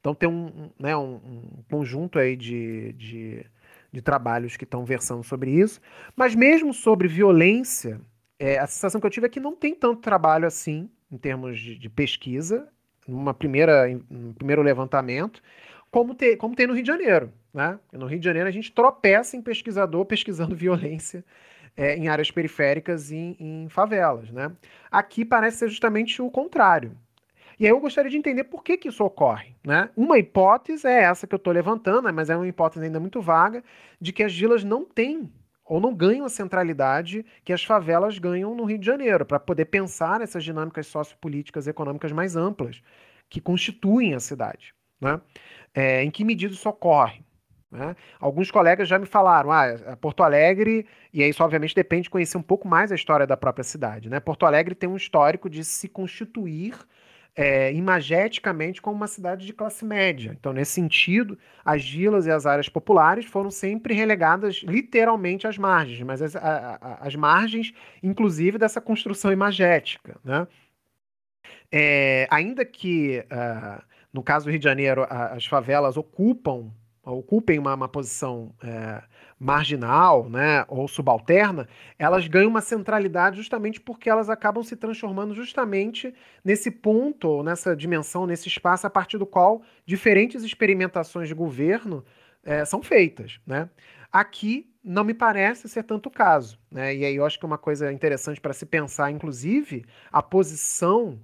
Então 0.00 0.12
tem 0.12 0.28
um, 0.28 0.70
né, 0.76 0.96
um, 0.96 1.20
um 1.22 1.62
conjunto 1.70 2.18
aí 2.18 2.34
de, 2.34 2.92
de, 2.94 3.46
de 3.92 4.02
trabalhos 4.02 4.56
que 4.56 4.64
estão 4.64 4.84
versando 4.84 5.22
sobre 5.22 5.52
isso. 5.52 5.80
Mas 6.16 6.34
mesmo 6.34 6.74
sobre 6.74 7.06
violência, 7.06 8.00
é, 8.36 8.58
a 8.58 8.66
sensação 8.66 9.00
que 9.00 9.06
eu 9.06 9.10
tive 9.10 9.26
é 9.26 9.30
que 9.30 9.38
não 9.38 9.54
tem 9.54 9.72
tanto 9.72 10.00
trabalho 10.00 10.48
assim, 10.48 10.90
em 11.12 11.16
termos 11.16 11.60
de, 11.60 11.78
de 11.78 11.88
pesquisa, 11.88 12.66
numa 13.06 13.32
primeira, 13.32 13.86
um 14.10 14.32
primeiro 14.32 14.62
levantamento, 14.62 15.40
como, 15.90 16.14
te, 16.14 16.36
como 16.36 16.54
tem 16.54 16.66
no 16.66 16.74
Rio 16.74 16.82
de 16.82 16.88
Janeiro. 16.88 17.32
Né? 17.52 17.78
No 17.92 18.06
Rio 18.06 18.18
de 18.18 18.24
Janeiro 18.24 18.48
a 18.48 18.52
gente 18.52 18.72
tropeça 18.72 19.36
em 19.36 19.42
pesquisador 19.42 20.04
pesquisando 20.06 20.54
violência 20.54 21.24
é, 21.76 21.96
em 21.96 22.08
áreas 22.08 22.30
periféricas 22.30 23.10
e 23.10 23.16
em, 23.16 23.36
em 23.64 23.68
favelas. 23.68 24.30
Né? 24.30 24.50
Aqui 24.90 25.24
parece 25.24 25.58
ser 25.58 25.68
justamente 25.68 26.22
o 26.22 26.30
contrário. 26.30 26.96
E 27.58 27.66
aí 27.66 27.72
eu 27.72 27.80
gostaria 27.80 28.10
de 28.10 28.16
entender 28.16 28.44
por 28.44 28.64
que, 28.64 28.78
que 28.78 28.88
isso 28.88 29.04
ocorre. 29.04 29.54
Né? 29.64 29.90
Uma 29.94 30.18
hipótese 30.18 30.86
é 30.86 31.02
essa 31.02 31.26
que 31.26 31.34
eu 31.34 31.38
estou 31.38 31.52
levantando, 31.52 32.10
mas 32.12 32.30
é 32.30 32.36
uma 32.36 32.48
hipótese 32.48 32.86
ainda 32.86 32.98
muito 32.98 33.20
vaga, 33.20 33.62
de 34.00 34.12
que 34.12 34.22
as 34.22 34.34
vilas 34.34 34.64
não 34.64 34.84
têm 34.84 35.30
ou 35.62 35.78
não 35.78 35.94
ganham 35.94 36.24
a 36.24 36.28
centralidade 36.28 37.24
que 37.44 37.52
as 37.52 37.62
favelas 37.62 38.18
ganham 38.18 38.56
no 38.56 38.64
Rio 38.64 38.78
de 38.78 38.86
Janeiro, 38.86 39.24
para 39.24 39.38
poder 39.38 39.66
pensar 39.66 40.20
essas 40.20 40.42
dinâmicas 40.42 40.86
sociopolíticas 40.86 41.66
e 41.66 41.70
econômicas 41.70 42.10
mais 42.10 42.34
amplas 42.34 42.82
que 43.28 43.40
constituem 43.40 44.14
a 44.14 44.20
cidade. 44.20 44.74
Né? 45.00 45.20
É, 45.74 46.02
em 46.02 46.10
que 46.10 46.24
medida 46.24 46.52
isso 46.52 46.68
ocorre? 46.68 47.24
Né? 47.70 47.94
Alguns 48.18 48.50
colegas 48.50 48.88
já 48.88 48.98
me 48.98 49.06
falaram, 49.06 49.52
ah, 49.52 49.66
é 49.66 49.96
Porto 49.96 50.22
Alegre, 50.22 50.86
e 51.12 51.22
isso 51.22 51.42
obviamente 51.42 51.74
depende 51.74 52.04
de 52.04 52.10
conhecer 52.10 52.36
um 52.36 52.42
pouco 52.42 52.66
mais 52.66 52.90
a 52.90 52.96
história 52.96 53.26
da 53.26 53.36
própria 53.36 53.62
cidade. 53.62 54.08
Né? 54.10 54.18
Porto 54.18 54.44
Alegre 54.44 54.74
tem 54.74 54.88
um 54.88 54.96
histórico 54.96 55.48
de 55.48 55.64
se 55.64 55.88
constituir 55.88 56.74
é, 57.34 57.72
imageticamente 57.72 58.82
como 58.82 58.96
uma 58.96 59.06
cidade 59.06 59.46
de 59.46 59.52
classe 59.52 59.84
média. 59.84 60.36
Então, 60.38 60.52
nesse 60.52 60.72
sentido, 60.72 61.38
as 61.64 61.88
vilas 61.88 62.26
e 62.26 62.30
as 62.30 62.44
áreas 62.44 62.68
populares 62.68 63.24
foram 63.24 63.50
sempre 63.50 63.94
relegadas 63.94 64.62
literalmente 64.64 65.46
às 65.46 65.56
margens, 65.56 66.02
mas 66.02 66.20
as, 66.20 66.36
a, 66.36 66.78
a, 66.80 67.06
as 67.06 67.14
margens, 67.14 67.72
inclusive, 68.02 68.58
dessa 68.58 68.80
construção 68.80 69.32
imagética. 69.32 70.18
Né? 70.24 70.46
É, 71.72 72.26
ainda 72.30 72.64
que, 72.64 73.24
uh, 73.30 73.82
no 74.12 74.22
caso 74.22 74.46
do 74.46 74.50
Rio 74.50 74.58
de 74.58 74.64
Janeiro, 74.64 75.02
a, 75.08 75.34
as 75.34 75.46
favelas 75.46 75.96
ocupam 75.96 76.72
ocupem 77.04 77.58
uma, 77.58 77.74
uma 77.74 77.88
posição 77.88 78.54
é, 78.62 79.02
marginal 79.38 80.28
né, 80.28 80.64
ou 80.68 80.86
subalterna, 80.86 81.68
elas 81.98 82.26
ganham 82.28 82.50
uma 82.50 82.60
centralidade 82.60 83.36
justamente 83.36 83.80
porque 83.80 84.10
elas 84.10 84.28
acabam 84.28 84.62
se 84.62 84.76
transformando 84.76 85.34
justamente 85.34 86.14
nesse 86.44 86.70
ponto, 86.70 87.42
nessa 87.42 87.74
dimensão, 87.74 88.26
nesse 88.26 88.48
espaço 88.48 88.86
a 88.86 88.90
partir 88.90 89.18
do 89.18 89.26
qual 89.26 89.62
diferentes 89.86 90.42
experimentações 90.42 91.28
de 91.28 91.34
governo 91.34 92.04
é, 92.44 92.64
são 92.64 92.82
feitas. 92.82 93.40
Né? 93.46 93.68
Aqui 94.12 94.70
não 94.82 95.04
me 95.04 95.14
parece 95.14 95.68
ser 95.68 95.84
tanto 95.84 96.08
o 96.08 96.12
caso. 96.12 96.58
Né? 96.70 96.94
E 96.94 97.04
aí 97.04 97.16
eu 97.16 97.24
acho 97.24 97.38
que 97.38 97.46
uma 97.46 97.58
coisa 97.58 97.92
interessante 97.92 98.40
para 98.40 98.52
se 98.52 98.66
pensar, 98.66 99.10
inclusive, 99.10 99.84
a 100.12 100.22
posição 100.22 101.18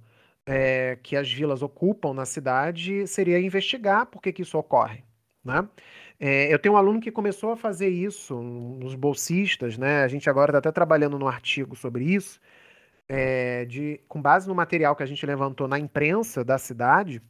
é, 0.47 0.97
que 1.03 1.17
as 1.17 1.29
vilas 1.31 1.61
ocupam 1.61 2.13
na 2.13 2.25
cidade 2.25 3.05
seria 3.05 3.39
investigar 3.39 4.05
por 4.05 4.21
que, 4.21 4.31
que 4.31 4.41
isso 4.41 4.57
ocorre. 4.57 5.03
Né? 5.43 5.67
É, 6.19 6.51
eu 6.51 6.57
tenho 6.57 6.75
um 6.75 6.77
aluno 6.77 7.01
que 7.01 7.11
começou 7.11 7.51
a 7.51 7.57
fazer 7.57 7.89
isso 7.89 8.41
nos 8.41 8.95
bolsistas, 8.95 9.77
né? 9.77 10.03
A 10.03 10.07
gente 10.07 10.29
agora 10.29 10.51
está 10.51 10.59
até 10.59 10.71
trabalhando 10.71 11.19
no 11.19 11.27
artigo 11.27 11.75
sobre 11.75 12.05
isso, 12.05 12.39
é, 13.07 13.65
de, 13.65 14.01
com 14.07 14.21
base 14.21 14.47
no 14.47 14.55
material 14.55 14.95
que 14.95 15.03
a 15.03 15.05
gente 15.05 15.25
levantou 15.25 15.67
na 15.67 15.77
imprensa 15.77 16.43
da 16.43 16.57
cidade, 16.57 17.21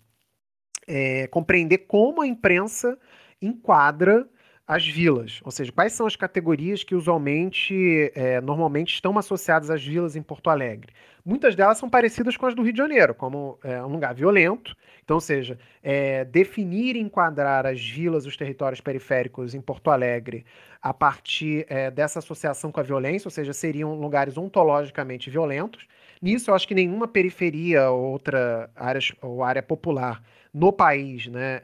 é, 0.88 1.28
compreender 1.28 1.80
como 1.80 2.22
a 2.22 2.28
imprensa 2.28 2.98
enquadra 3.42 4.28
as 4.68 4.86
vilas, 4.86 5.40
ou 5.46 5.52
seja, 5.52 5.72
quais 5.72 5.94
são 5.94 6.06
as 6.06 6.18
categorias 6.18 6.84
que 6.84 6.94
usualmente, 6.94 8.12
é, 8.14 8.42
normalmente 8.42 8.94
estão 8.94 9.18
associadas 9.18 9.70
às 9.70 9.82
vilas 9.82 10.18
em 10.18 10.22
Porto 10.22 10.50
Alegre. 10.50 10.92
Muitas 11.24 11.56
delas 11.56 11.78
são 11.78 11.90
parecidas 11.90 12.36
com 12.36 12.46
as 12.46 12.54
do 12.54 12.62
Rio 12.62 12.74
de 12.74 12.78
Janeiro, 12.78 13.16
como 13.16 13.58
é, 13.64 13.82
um 13.82 13.88
lugar 13.88 14.14
violento. 14.14 14.76
Então, 15.06 15.16
ou 15.16 15.22
seja, 15.22 15.58
é, 15.82 16.26
definir 16.26 16.98
e 16.98 17.00
enquadrar 17.00 17.66
as 17.66 17.82
vilas, 17.82 18.26
os 18.26 18.36
territórios 18.36 18.82
periféricos 18.82 19.56
em 19.56 19.62
Porto 19.62 19.90
Alegre 19.90 20.46
a 20.82 20.94
partir 20.94 21.66
é, 21.70 21.90
dessa 21.90 22.20
associação 22.20 22.70
com 22.70 22.82
a 22.82 22.84
violência, 22.84 23.28
ou 23.28 23.32
seja, 23.32 23.54
seriam 23.54 23.96
lugares 23.96 24.38
ontologicamente 24.38 25.30
violentos. 25.30 25.88
Nisso, 26.22 26.52
eu 26.52 26.56
acho 26.56 26.68
que 26.68 26.76
nenhuma 26.76 27.08
periferia 27.08 27.90
ou 27.90 28.12
outra 28.12 28.70
área, 28.76 29.00
ou 29.22 29.44
área 29.44 29.64
popular 29.64 30.22
no 30.54 30.74
país 30.74 31.28
né, 31.28 31.62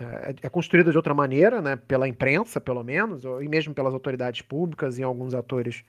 é, 0.00 0.34
é, 0.42 0.48
construída 0.48 0.90
de 0.90 0.96
outra 0.96 1.12
maneira, 1.12 1.60
né, 1.60 1.76
pela 1.76 2.08
imprensa, 2.08 2.60
pelo 2.60 2.84
menos, 2.84 3.24
e 3.24 3.48
mesmo 3.48 3.74
pelas 3.74 3.92
autoridades 3.92 4.42
públicas 4.42 4.98
e 4.98 5.02
alguns 5.02 5.34
atores, 5.34 5.84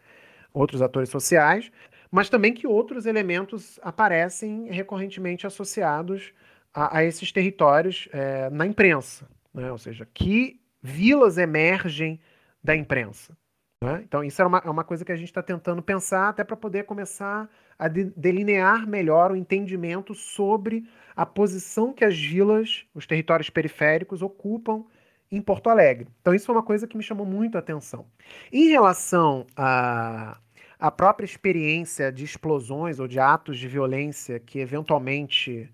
outros 0.54 0.82
atores 0.82 1.10
sociais, 1.10 1.72
mas 2.10 2.30
também 2.30 2.54
que 2.54 2.66
outros 2.66 3.06
elementos 3.06 3.80
aparecem 3.84 4.68
recorrentemente 4.72 5.46
associados 5.46 6.34
a, 6.74 6.98
a 6.98 7.04
esses 7.04 7.32
territórios 7.32 8.10
é, 8.12 8.50
na 8.50 8.66
imprensa, 8.66 9.28
né, 9.54 9.72
ou 9.72 9.78
seja, 9.78 10.08
que 10.14 10.60
vilas 10.82 11.38
emergem 11.38 12.20
da 12.64 12.76
imprensa. 12.76 13.38
Né? 13.84 14.02
Então, 14.04 14.24
isso 14.24 14.42
é 14.42 14.46
uma, 14.46 14.62
é 14.66 14.70
uma 14.70 14.84
coisa 14.84 15.06
que 15.06 15.12
a 15.12 15.16
gente 15.16 15.30
está 15.30 15.42
tentando 15.42 15.82
pensar 15.82 16.30
até 16.30 16.44
para 16.44 16.58
poder 16.58 16.84
começar 16.84 17.50
a 17.80 17.88
de, 17.88 18.04
delinear 18.16 18.86
melhor 18.86 19.32
o 19.32 19.36
entendimento 19.36 20.14
sobre 20.14 20.86
a 21.16 21.26
posição 21.26 21.94
que 21.94 22.06
as 22.06 22.20
vilas, 22.20 22.86
os 22.94 23.08
territórios 23.08 23.50
periféricos, 23.50 24.22
ocupam 24.22 24.84
em 25.32 25.42
Porto 25.42 25.70
Alegre. 25.70 26.08
Então, 26.22 26.36
isso 26.36 26.46
foi 26.46 26.56
uma 26.56 26.64
coisa 26.64 26.88
que 26.88 26.98
me 26.98 27.04
chamou 27.04 27.26
muito 27.26 27.56
a 27.56 27.60
atenção. 27.60 28.06
Em 28.52 28.68
relação 28.68 29.48
a 29.56 30.38
a 30.80 30.90
própria 30.90 31.26
experiência 31.26 32.10
de 32.10 32.24
explosões 32.24 33.00
ou 33.00 33.08
de 33.08 33.20
atos 33.20 33.60
de 33.60 33.68
violência 33.68 34.40
que 34.40 34.60
eventualmente 34.60 35.70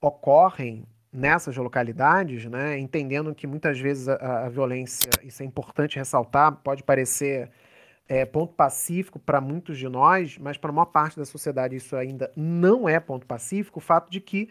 ocorrem 0.00 0.84
nessas 1.10 1.56
localidades, 1.56 2.44
né, 2.44 2.78
entendendo 2.78 3.34
que 3.34 3.46
muitas 3.46 3.80
vezes 3.80 4.06
a, 4.06 4.44
a 4.44 4.48
violência, 4.48 5.10
isso 5.24 5.42
é 5.42 5.46
importante 5.46 5.96
ressaltar, 5.96 6.56
pode 6.62 6.82
parecer 6.82 7.50
é, 8.10 8.26
ponto 8.26 8.52
pacífico 8.54 9.20
para 9.20 9.40
muitos 9.40 9.78
de 9.78 9.88
nós, 9.88 10.36
mas 10.36 10.58
para 10.58 10.70
a 10.70 10.72
maior 10.72 10.86
parte 10.86 11.16
da 11.16 11.24
sociedade 11.24 11.76
isso 11.76 11.94
ainda 11.94 12.28
não 12.34 12.88
é 12.88 12.98
ponto 12.98 13.24
pacífico, 13.24 13.78
o 13.78 13.80
fato 13.80 14.10
de 14.10 14.20
que 14.20 14.50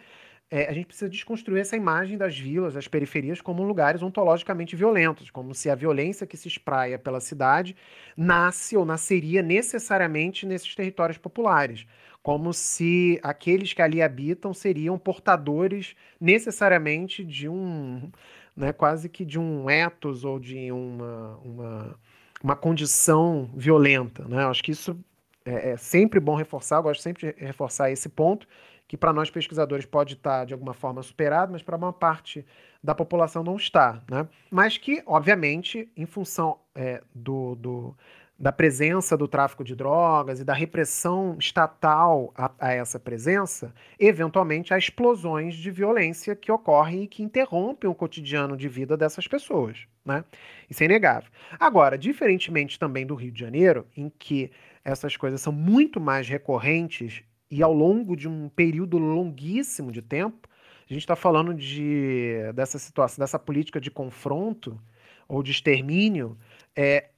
é, 0.50 0.70
a 0.70 0.74
gente 0.74 0.86
precisa 0.86 1.10
desconstruir 1.10 1.60
essa 1.60 1.76
imagem 1.76 2.18
das 2.18 2.40
vilas, 2.40 2.76
das 2.76 2.88
periferias, 2.88 3.42
como 3.42 3.62
lugares 3.62 4.02
ontologicamente 4.02 4.78
violentos, 4.78 5.30
como 5.30 5.54
se 5.54 5.70
a 5.70 5.76
violência 5.76 6.26
que 6.26 6.38
se 6.38 6.48
espraia 6.48 6.98
pela 6.98 7.20
cidade 7.20 7.76
nasce 8.16 8.78
ou 8.78 8.86
nasceria 8.86 9.44
necessariamente 9.44 10.46
nesses 10.46 10.74
territórios 10.74 11.18
populares, 11.18 11.86
como 12.24 12.54
se 12.54 13.20
aqueles 13.22 13.74
que 13.74 13.82
ali 13.82 14.02
habitam 14.02 14.54
seriam 14.54 14.98
portadores 14.98 15.98
necessariamente 16.20 17.26
de 17.26 17.50
um, 17.50 18.10
né, 18.56 18.72
quase 18.72 19.10
que 19.10 19.26
de 19.26 19.38
um 19.38 19.70
ethos 19.70 20.24
ou 20.24 20.40
de 20.40 20.72
uma, 20.72 21.38
uma, 21.44 22.00
uma 22.44 22.56
condição 22.56 23.50
violenta. 23.56 24.26
Né? 24.28 24.46
Acho 24.46 24.64
que 24.64 24.72
isso 24.72 24.98
é, 25.46 25.72
é 25.72 25.78
sempre 25.78 26.20
bom 26.20 26.36
reforçar, 26.36 26.78
eu 26.78 26.84
gosto 26.84 27.02
sempre 27.02 27.34
de 27.34 27.46
reforçar 27.46 27.92
esse 27.92 28.10
ponto, 28.10 28.48
que 28.88 28.98
para 28.98 29.14
nós 29.14 29.30
pesquisadores 29.30 29.86
pode 29.86 30.14
estar 30.14 30.46
de 30.46 30.54
alguma 30.54 30.74
forma 30.74 31.04
superado, 31.04 31.52
mas 31.52 31.62
para 31.62 31.78
uma 31.78 31.94
parte 31.94 32.46
da 32.84 32.96
população 32.96 33.44
não 33.44 33.56
está. 33.56 34.02
Né? 34.10 34.28
Mas 34.50 34.78
que, 34.78 35.04
obviamente, 35.06 35.92
em 35.96 36.06
função 36.06 36.60
é, 36.74 37.04
do, 37.14 37.56
do, 37.56 37.98
da 38.40 38.54
presença 38.54 39.18
do 39.18 39.28
tráfico 39.28 39.66
de 39.66 39.76
drogas 39.76 40.40
e 40.40 40.46
da 40.46 40.54
repressão 40.54 41.36
estatal 41.38 42.32
a, 42.34 42.50
a, 42.58 42.72
essa 42.72 42.98
presença, 42.98 43.74
eventualmente 44.00 44.74
há 44.74 44.78
explosões 44.78 45.56
de 45.56 45.70
violência 45.70 46.34
que 46.38 46.50
ocorrem 46.50 47.04
e 47.04 47.08
que 47.08 47.22
interrompem 47.22 47.90
o 47.90 47.94
cotidiano 47.94 48.56
de 48.56 48.70
vida 48.70 48.96
dessas 48.96 49.28
pessoas. 49.28 49.86
Né? 50.06 50.24
Isso 50.70 50.82
é 50.82 50.86
inegável. 50.86 51.30
Agora, 51.60 51.98
diferentemente 51.98 52.80
também 52.80 53.06
do 53.06 53.14
Rio 53.14 53.32
de 53.32 53.40
Janeiro, 53.42 53.86
em 53.96 54.10
que 54.10 54.50
essas 54.86 55.18
coisas 55.18 55.42
são 55.42 55.52
muito 55.52 56.00
mais 56.00 56.30
recorrentes 56.30 57.22
e 57.52 57.62
ao 57.62 57.74
longo 57.74 58.16
de 58.16 58.30
um 58.30 58.48
período 58.48 58.98
longuíssimo 58.98 59.92
de 59.92 60.02
tempo, 60.02 60.48
a 60.90 60.94
gente 60.94 61.04
está 61.04 61.16
falando 61.16 61.54
de, 61.54 62.38
dessa 62.56 62.80
situação, 62.80 63.22
dessa 63.22 63.38
política 63.38 63.82
de 63.82 63.92
confronto 63.92 64.80
ou 65.28 65.44
de 65.44 65.52
extermínio 65.52 66.38
é, 66.76 67.10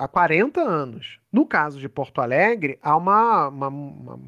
há 0.00 0.08
40 0.08 0.60
anos. 0.62 1.20
No 1.30 1.44
caso 1.44 1.78
de 1.78 1.88
Porto 1.88 2.20
Alegre, 2.22 2.78
há 2.82 2.96
uma, 2.96 3.48
uma, 3.48 3.68
uma 3.68 4.20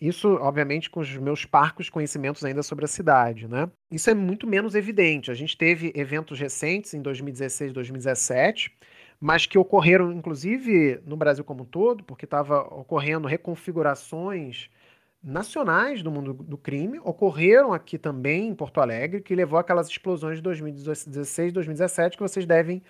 isso, 0.00 0.34
obviamente, 0.40 0.88
com 0.88 1.00
os 1.00 1.14
meus 1.18 1.44
parcos 1.44 1.90
conhecimentos 1.90 2.42
ainda 2.44 2.62
sobre 2.62 2.86
a 2.86 2.88
cidade, 2.88 3.46
né? 3.46 3.70
Isso 3.90 4.08
é 4.08 4.14
muito 4.14 4.46
menos 4.46 4.74
evidente. 4.74 5.30
A 5.30 5.34
gente 5.34 5.56
teve 5.56 5.92
eventos 5.94 6.40
recentes 6.40 6.94
em 6.94 7.02
2016, 7.02 7.72
2017, 7.72 8.74
mas 9.20 9.44
que 9.46 9.58
ocorreram, 9.58 10.10
inclusive, 10.10 11.00
no 11.04 11.16
Brasil 11.16 11.44
como 11.44 11.62
um 11.62 11.66
todo, 11.66 12.02
porque 12.02 12.24
estava 12.24 12.62
ocorrendo 12.62 13.28
reconfigurações 13.28 14.70
nacionais 15.22 16.02
do 16.02 16.10
mundo 16.10 16.32
do 16.32 16.56
crime, 16.56 16.98
ocorreram 17.04 17.72
aqui 17.72 17.98
também 17.98 18.48
em 18.48 18.54
Porto 18.54 18.80
Alegre, 18.80 19.20
que 19.20 19.34
levou 19.34 19.58
aquelas 19.58 19.88
explosões 19.88 20.36
de 20.36 20.42
2016, 20.42 21.52
2017, 21.52 22.16
que 22.16 22.22
vocês 22.22 22.46
devem 22.46 22.82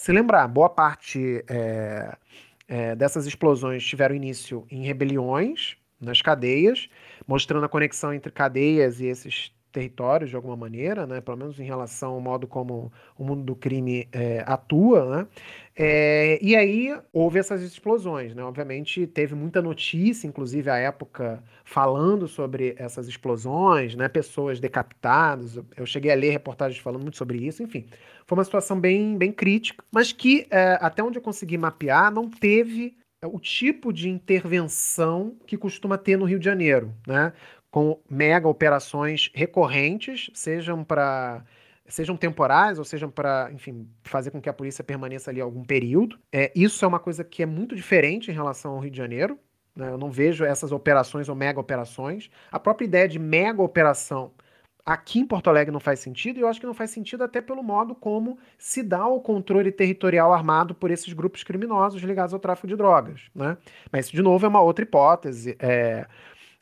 se 0.00 0.12
lembrar. 0.12 0.48
Boa 0.48 0.70
parte 0.70 1.44
é, 1.46 2.16
é, 2.66 2.96
dessas 2.96 3.26
explosões 3.26 3.84
tiveram 3.84 4.14
início 4.14 4.66
em 4.70 4.82
rebeliões 4.82 5.76
nas 6.00 6.22
cadeias, 6.22 6.88
mostrando 7.28 7.66
a 7.66 7.68
conexão 7.68 8.14
entre 8.14 8.32
cadeias 8.32 8.98
e 8.98 9.06
esses 9.06 9.52
territórios 9.70 10.30
de 10.30 10.36
alguma 10.36 10.56
maneira, 10.56 11.06
né? 11.06 11.20
pelo 11.20 11.36
menos 11.36 11.60
em 11.60 11.64
relação 11.64 12.14
ao 12.14 12.20
modo 12.20 12.46
como 12.46 12.90
o 13.18 13.22
mundo 13.22 13.42
do 13.42 13.54
crime 13.54 14.08
é, 14.10 14.42
atua, 14.46 15.16
né? 15.16 15.26
É, 15.82 16.38
e 16.42 16.54
aí 16.54 16.94
houve 17.10 17.38
essas 17.38 17.62
explosões, 17.62 18.34
né? 18.34 18.44
Obviamente 18.44 19.06
teve 19.06 19.34
muita 19.34 19.62
notícia, 19.62 20.26
inclusive 20.26 20.68
à 20.68 20.76
época, 20.76 21.42
falando 21.64 22.28
sobre 22.28 22.74
essas 22.76 23.08
explosões, 23.08 23.94
né? 23.94 24.06
Pessoas 24.06 24.60
decapitadas. 24.60 25.58
Eu 25.74 25.86
cheguei 25.86 26.12
a 26.12 26.14
ler 26.14 26.32
reportagens 26.32 26.78
falando 26.82 27.00
muito 27.00 27.16
sobre 27.16 27.38
isso, 27.38 27.62
enfim. 27.62 27.86
Foi 28.26 28.36
uma 28.36 28.44
situação 28.44 28.78
bem, 28.78 29.16
bem 29.16 29.32
crítica, 29.32 29.82
mas 29.90 30.12
que, 30.12 30.46
é, 30.50 30.76
até 30.82 31.02
onde 31.02 31.16
eu 31.16 31.22
consegui 31.22 31.56
mapear, 31.56 32.12
não 32.12 32.28
teve 32.28 32.94
o 33.24 33.40
tipo 33.40 33.90
de 33.90 34.10
intervenção 34.10 35.34
que 35.46 35.56
costuma 35.56 35.96
ter 35.96 36.18
no 36.18 36.26
Rio 36.26 36.38
de 36.38 36.44
Janeiro, 36.44 36.94
né? 37.06 37.32
com 37.70 37.98
mega 38.10 38.48
operações 38.48 39.30
recorrentes, 39.32 40.30
sejam 40.34 40.84
para 40.84 41.42
sejam 41.90 42.16
temporais 42.16 42.78
ou 42.78 42.84
sejam 42.84 43.10
para, 43.10 43.50
enfim, 43.52 43.88
fazer 44.02 44.30
com 44.30 44.40
que 44.40 44.48
a 44.48 44.52
polícia 44.52 44.82
permaneça 44.82 45.30
ali 45.30 45.40
algum 45.40 45.64
período. 45.64 46.18
É, 46.32 46.50
isso 46.54 46.84
é 46.84 46.88
uma 46.88 46.98
coisa 46.98 47.22
que 47.22 47.42
é 47.42 47.46
muito 47.46 47.74
diferente 47.74 48.30
em 48.30 48.34
relação 48.34 48.72
ao 48.72 48.78
Rio 48.78 48.90
de 48.90 48.96
Janeiro. 48.96 49.38
Né? 49.74 49.90
Eu 49.90 49.98
não 49.98 50.10
vejo 50.10 50.44
essas 50.44 50.72
operações 50.72 51.28
ou 51.28 51.34
mega 51.34 51.60
operações. 51.60 52.30
A 52.50 52.58
própria 52.58 52.86
ideia 52.86 53.08
de 53.08 53.18
mega 53.18 53.62
operação 53.62 54.32
aqui 54.84 55.20
em 55.20 55.26
Porto 55.26 55.48
Alegre 55.48 55.72
não 55.72 55.80
faz 55.80 56.00
sentido, 56.00 56.38
e 56.38 56.42
eu 56.42 56.48
acho 56.48 56.58
que 56.58 56.66
não 56.66 56.74
faz 56.74 56.90
sentido 56.90 57.22
até 57.22 57.40
pelo 57.40 57.62
modo 57.62 57.94
como 57.94 58.38
se 58.58 58.82
dá 58.82 59.06
o 59.06 59.20
controle 59.20 59.70
territorial 59.70 60.32
armado 60.32 60.74
por 60.74 60.90
esses 60.90 61.12
grupos 61.12 61.44
criminosos 61.44 62.02
ligados 62.02 62.34
ao 62.34 62.40
tráfico 62.40 62.66
de 62.66 62.76
drogas. 62.76 63.30
Né? 63.34 63.56
Mas 63.92 64.06
isso, 64.06 64.16
de 64.16 64.22
novo, 64.22 64.44
é 64.44 64.48
uma 64.48 64.60
outra 64.60 64.84
hipótese. 64.84 65.56
É, 65.58 66.06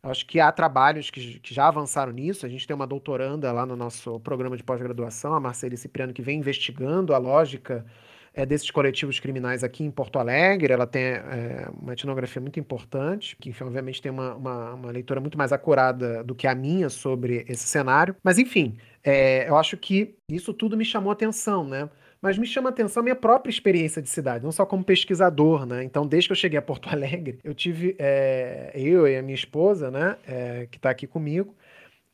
Acho 0.03 0.27
que 0.27 0.39
há 0.39 0.51
trabalhos 0.53 1.11
que, 1.11 1.41
que, 1.41 1.53
já 1.53 1.67
avançaram 1.67 2.13
nisso. 2.13 2.47
A 2.47 2.49
gente 2.49 2.67
tem 2.67 2.75
uma 2.75 2.87
doutoranda 2.87 3.51
lá 3.51 3.67
no 3.67 3.75
nosso 3.75 4.21
programa 4.21 4.57
de 4.57 4.63
pós-graduação, 4.63 5.35
a 5.35 5.41
Marcele 5.41 5.77
Cipriano, 5.77 6.13
que 6.13 6.23
vem 6.23 6.39
investigando 6.39 7.13
a 7.15 7.19
lógica 7.19 7.85
é, 8.33 8.47
desses 8.47 8.71
coletivos 8.71 9.19
criminais 9.19 9.65
aqui 9.65 9.83
em 9.83 9.91
Porto 9.91 10.19
Alegre. 10.21 10.73
Ela 10.73 10.87
tem 10.87 11.03
é, 11.03 11.69
uma 11.81 11.93
etnografia 11.93 12.41
muito 12.41 12.61
importante, 12.61 13.37
que 13.37 13.51
enfim, 13.51 13.65
obviamente 13.65 14.01
tem 14.01 14.13
uma, 14.13 14.37
uma, 14.37 14.75
uma, 14.75 14.91
leitura 14.93 15.21
muito 15.21 15.37
mais 15.37 15.53
acurada 15.53 16.23
do 16.23 16.35
que 16.35 16.47
a 16.47 16.55
minha 16.55 16.89
sobre 16.89 17.45
esse 17.49 17.67
cenário. 17.67 18.15
Mas, 18.23 18.39
enfim, 18.39 18.77
é, 19.03 19.49
eu 19.49 19.57
acho 19.57 19.77
que 19.77 20.15
isso 20.31 20.55
tudo 20.55 20.77
me 20.77 20.85
chamou 20.85 21.11
atenção, 21.11 21.65
né? 21.65 21.91
Mas 22.21 22.37
me 22.37 22.47
chama 22.47 22.69
a 22.69 22.73
atenção 22.73 23.01
a 23.01 23.05
minha 23.05 23.17
própria 23.17 23.51
experiência 23.51 24.03
de 24.03 24.09
cidade, 24.09 24.45
não 24.45 24.53
só 24.53 24.67
como 24.67 24.85
pesquisador, 24.85 25.65
né? 25.65 25.85
Então, 25.85 26.07
desde 26.07 26.29
que 26.29 26.33
eu 26.33 26.37
cheguei 26.37 26.59
a 26.59 26.63
Porto 26.63 26.89
Alegre, 26.91 27.39
eu 27.45 27.55
tive, 27.55 27.95
é, 27.99 28.73
eu 28.75 29.07
e 29.07 29.17
a 29.17 29.23
minha 29.23 29.35
esposa, 29.35 29.91
né, 29.91 30.17
é, 30.27 30.67
que 30.71 30.79
está 30.79 30.91
aqui 30.91 31.07
comigo, 31.07 31.55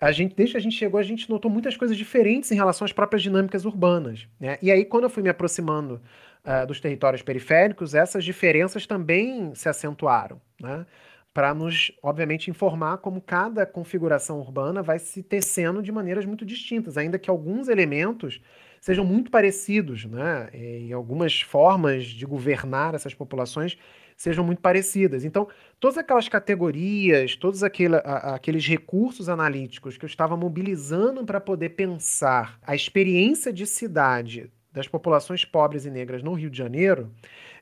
a 0.01 0.13
gente, 0.13 0.35
desde 0.35 0.53
que 0.53 0.59
a 0.59 0.61
gente 0.61 0.77
chegou, 0.77 1.01
a 1.01 1.03
gente 1.03 1.31
notou 1.31 1.51
muitas 1.51 1.77
coisas 1.77 1.97
diferentes 1.97 2.51
em 2.53 2.55
relação 2.55 2.85
às 2.85 2.93
próprias 2.93 3.23
dinâmicas 3.23 3.65
urbanas. 3.65 4.29
Né? 4.39 4.59
E 4.61 4.71
aí, 4.71 4.85
quando 4.85 5.05
eu 5.05 5.11
fui 5.11 5.23
me 5.23 5.31
aproximando 5.31 6.01
uh, 6.45 6.67
dos 6.67 6.79
territórios 6.79 7.23
periféricos, 7.23 7.95
essas 7.95 8.23
diferenças 8.23 8.87
também 8.87 9.55
se 9.55 9.67
acentuaram, 9.67 10.39
né? 10.61 10.85
para 11.33 11.55
nos, 11.55 11.91
obviamente, 12.03 12.51
informar 12.51 12.99
como 12.99 13.21
cada 13.21 13.65
configuração 13.67 14.39
urbana 14.39 14.83
vai 14.83 14.99
se 14.99 15.23
tecendo 15.23 15.83
de 15.83 15.91
maneiras 15.91 16.25
muito 16.25 16.45
distintas, 16.45 16.97
ainda 16.97 17.19
que 17.19 17.29
alguns 17.29 17.69
elementos 17.69 18.41
sejam 18.85 19.03
muito 19.03 19.31
parecidos, 19.31 20.05
né? 20.05 20.51
E 20.53 20.93
algumas 20.93 21.41
formas 21.41 22.05
de 22.05 22.27
governar 22.27 22.95
essas 22.95 23.15
populações 23.15 23.79
sejam 24.15 24.45
muito 24.45 24.61
parecidas. 24.61 25.25
Então, 25.25 25.49
todas 25.81 25.97
aquelas 25.97 26.29
categorias, 26.29 27.35
todos 27.35 27.63
aquele, 27.63 27.97
a, 27.97 28.35
aqueles 28.35 28.67
recursos 28.67 29.31
analíticos 29.31 29.97
que 29.97 30.05
eu 30.05 30.07
estava 30.07 30.37
mobilizando 30.37 31.25
para 31.25 31.41
poder 31.41 31.71
pensar 31.71 32.59
a 32.61 32.75
experiência 32.75 33.51
de 33.51 33.67
cidade 33.67 34.53
das 34.71 34.87
populações 34.87 35.47
pobres 35.47 35.87
e 35.87 35.91
negras 35.91 36.23
no 36.23 36.35
Rio 36.35 36.51
de 36.51 36.59
Janeiro, 36.59 37.11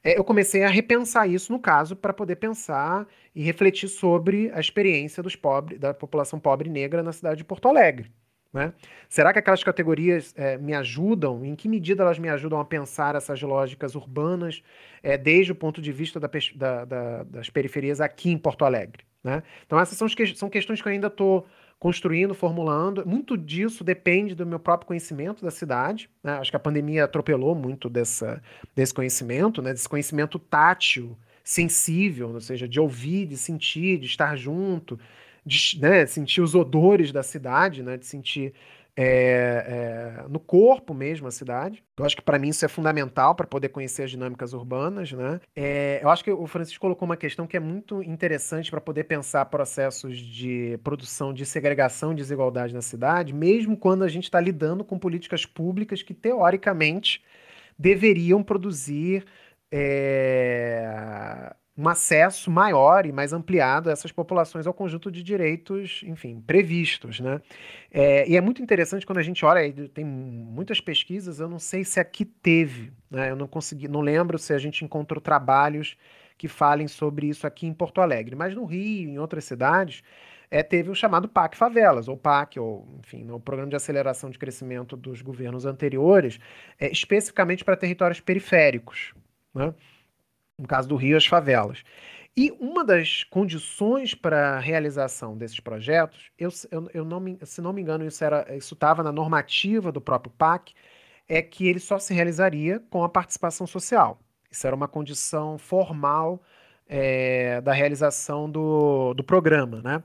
é, 0.03 0.19
eu 0.19 0.25
comecei 0.25 0.65
a 0.65 0.69
repensar 0.69 1.29
isso 1.29 1.53
no 1.53 1.61
caso 1.61 1.95
para 1.95 2.13
poder 2.13 2.35
pensar 2.35 3.07
e 3.33 3.45
refletir 3.45 3.89
sobre 3.89 4.51
a 4.53 4.59
experiência 4.59 5.23
dos 5.23 5.37
pobres, 5.37 5.79
da 5.79 5.95
população 5.95 6.41
pobre 6.41 6.69
e 6.69 6.73
negra 6.73 7.01
na 7.01 7.13
cidade 7.13 7.37
de 7.37 7.45
Porto 7.45 7.69
Alegre. 7.69 8.11
Né? 8.53 8.73
Será 9.09 9.33
que 9.33 9.39
aquelas 9.39 9.65
categorias 9.65 10.35
é, 10.37 10.59
me 10.59 10.75
ajudam? 10.75 11.45
Em 11.45 11.55
que 11.55 11.69
medida 11.69 12.03
elas 12.03 12.19
me 12.19 12.29
ajudam 12.29 12.61
a 12.61 12.65
pensar 12.65 13.15
essas 13.15 13.41
lógicas 13.41 13.95
urbanas 13.95 14.63
é, 15.03 15.17
desde 15.17 15.53
o 15.53 15.55
ponto 15.55 15.81
de 15.81 15.91
vista 15.91 16.21
da, 16.21 16.29
da, 16.55 16.85
da, 16.85 17.23
das 17.23 17.49
periferias 17.49 18.01
aqui 18.01 18.31
em 18.31 18.37
Porto 18.37 18.65
Alegre? 18.65 19.05
Né? 19.25 19.43
Então, 19.67 19.81
essas 19.81 19.97
são, 19.97 20.07
que, 20.09 20.35
são 20.35 20.51
questões 20.51 20.83
que 20.83 20.89
eu 20.89 20.93
ainda 20.93 21.07
estou 21.07 21.47
construindo, 21.79 22.35
formulando. 22.35 23.07
Muito 23.07 23.37
disso 23.37 23.83
depende 23.83 24.35
do 24.35 24.47
meu 24.47 24.61
próprio 24.61 24.87
conhecimento 24.87 25.43
da 25.43 25.51
cidade. 25.51 26.11
Né? 26.23 26.33
Acho 26.35 26.51
que 26.51 26.57
a 26.57 26.61
pandemia 26.61 27.05
atropelou 27.05 27.55
muito 27.55 27.89
dessa, 27.89 28.43
desse 28.77 28.93
conhecimento, 28.93 29.63
né? 29.63 29.73
desse 29.73 29.89
conhecimento 29.89 30.39
tátil, 30.39 31.17
sensível, 31.43 32.31
ou 32.31 32.41
seja, 32.41 32.69
de 32.69 32.79
ouvir, 32.79 33.27
de 33.27 33.37
sentir, 33.37 33.99
de 33.99 34.07
estar 34.07 34.37
junto, 34.37 34.99
de 35.45 35.79
né? 35.81 36.07
sentir 36.07 36.41
os 36.41 36.55
odores 36.55 37.13
da 37.13 37.23
cidade, 37.23 37.83
né? 37.83 37.97
de 37.97 38.07
sentir 38.07 38.53
é, 38.95 40.23
é, 40.25 40.29
no 40.29 40.39
corpo 40.39 40.93
mesmo 40.93 41.27
a 41.27 41.31
cidade. 41.31 41.83
Eu 41.97 42.05
acho 42.05 42.17
que 42.17 42.23
para 42.23 42.39
mim 42.39 42.49
isso 42.51 42.65
é 42.65 42.69
fundamental 42.69 43.35
para 43.35 43.47
poder 43.47 43.71
conhecer 43.71 44.03
as 44.03 44.11
dinâmicas 44.11 44.53
urbanas, 44.53 45.13
né? 45.13 45.41
É, 45.57 46.01
eu 46.03 46.11
acho 46.11 46.23
que 46.23 46.31
o 46.31 46.47
Francisco 46.47 46.81
colocou 46.81 47.07
uma 47.07 47.17
questão 47.17 47.47
que 47.47 47.57
é 47.57 47.61
muito 47.61 48.03
interessante 48.03 48.71
para 48.71 48.81
poder 48.81 49.05
pensar 49.05 49.47
processos 49.47 50.19
de 50.19 50.79
produção 50.85 51.33
de 51.33 51.47
segregação 51.47 52.13
e 52.13 52.17
desigualdade 52.17 52.75
na 52.75 52.83
cidade, 52.83 53.33
mesmo 53.33 53.77
quando 53.77 54.05
a 54.05 54.09
gente 54.09 54.25
está 54.25 54.41
lidando 54.41 54.85
com 54.85 54.99
políticas 54.99 55.47
públicas 55.47 56.03
que 56.03 56.13
teoricamente 56.13 57.23
deveriam 57.79 58.43
produzir 58.43 59.25
é, 59.71 61.55
um 61.77 61.89
acesso 61.89 62.51
maior 62.51 63.07
e 63.07 63.13
mais 63.13 63.33
ampliado 63.33 63.89
a 63.89 63.93
essas 63.93 64.13
populações 64.13 64.67
ao 64.67 64.75
conjunto 64.75 65.11
de 65.11 65.23
direitos, 65.23 66.03
enfim, 66.05 66.41
previstos, 66.47 67.19
né? 67.19 67.41
É, 67.91 68.29
e 68.29 68.37
é 68.37 68.41
muito 68.43 68.63
interessante 68.63 69.07
quando 69.07 69.19
a 69.19 69.23
gente 69.23 69.45
olha, 69.45 69.73
tem 69.89 70.05
muitas 70.05 70.81
pesquisas, 70.81 71.41
eu 71.41 71.49
não 71.49 71.59
sei 71.59 71.83
se 71.85 71.99
aqui 71.99 72.27
teve, 72.27 72.93
né? 73.11 73.31
Eu 73.31 73.37
não 73.37 73.47
consegui, 73.47 73.89
não 73.89 74.01
lembro 74.01 74.39
se 74.39 74.53
a 74.53 74.59
gente 74.59 74.85
encontrou 74.85 75.21
trabalhos 75.21 75.97
que 76.37 76.47
falem 76.47 76.89
sobre 76.89 77.29
isso 77.29 77.47
aqui 77.47 77.67
em 77.67 77.73
Porto 77.73 78.01
Alegre, 78.01 78.37
mas 78.37 78.55
no 78.55 78.65
Rio, 78.67 79.09
em 79.09 79.19
outras 79.19 79.45
cidades, 79.45 80.03
é, 80.51 80.63
teve 80.63 80.91
o 80.91 80.95
chamado 80.95 81.27
PAC 81.27 81.57
Favelas, 81.57 82.07
ou 82.09 82.17
PAC, 82.19 82.61
ou 82.61 82.87
enfim, 82.99 83.25
no 83.25 83.41
Programa 83.41 83.71
de 83.71 83.77
Aceleração 83.77 84.29
de 84.29 84.39
Crescimento 84.39 84.95
dos 84.95 85.23
governos 85.23 85.65
anteriores, 85.65 86.39
é, 86.79 86.91
especificamente 86.91 87.65
para 87.65 87.77
territórios 87.77 88.21
periféricos, 88.21 89.15
né? 89.55 89.73
No 90.63 90.69
caso 90.69 90.89
do 90.89 90.97
Rio, 90.97 91.17
as 91.17 91.27
favelas. 91.27 91.83
E 92.35 92.51
uma 92.59 92.83
das 92.83 93.25
condições 93.25 94.15
para 94.15 94.57
a 94.57 94.59
realização 94.59 95.37
desses 95.37 95.61
projetos, 95.61 96.31
eu, 96.39 96.49
eu, 96.71 96.91
eu 96.95 97.05
não 97.05 97.21
me, 97.21 97.39
se 97.43 97.61
não 97.61 97.73
me 97.73 97.83
engano, 97.83 98.07
isso 98.07 98.25
estava 98.75 99.03
na 99.03 99.13
normativa 99.13 99.93
do 99.93 100.01
próprio 100.01 100.33
PAC, 100.33 100.73
é 101.29 101.43
que 101.43 101.69
ele 101.69 101.79
só 101.79 101.99
se 101.99 102.15
realizaria 102.15 102.81
com 102.89 103.05
a 103.05 103.09
participação 103.09 103.67
social. 103.67 104.19
Isso 104.51 104.67
era 104.67 104.75
uma 104.75 104.89
condição 104.89 105.59
formal 105.59 106.43
é, 106.89 107.61
da 107.61 107.73
realização 107.73 108.51
do, 108.51 109.13
do 109.15 109.23
programa. 109.23 109.83
Né? 109.83 110.03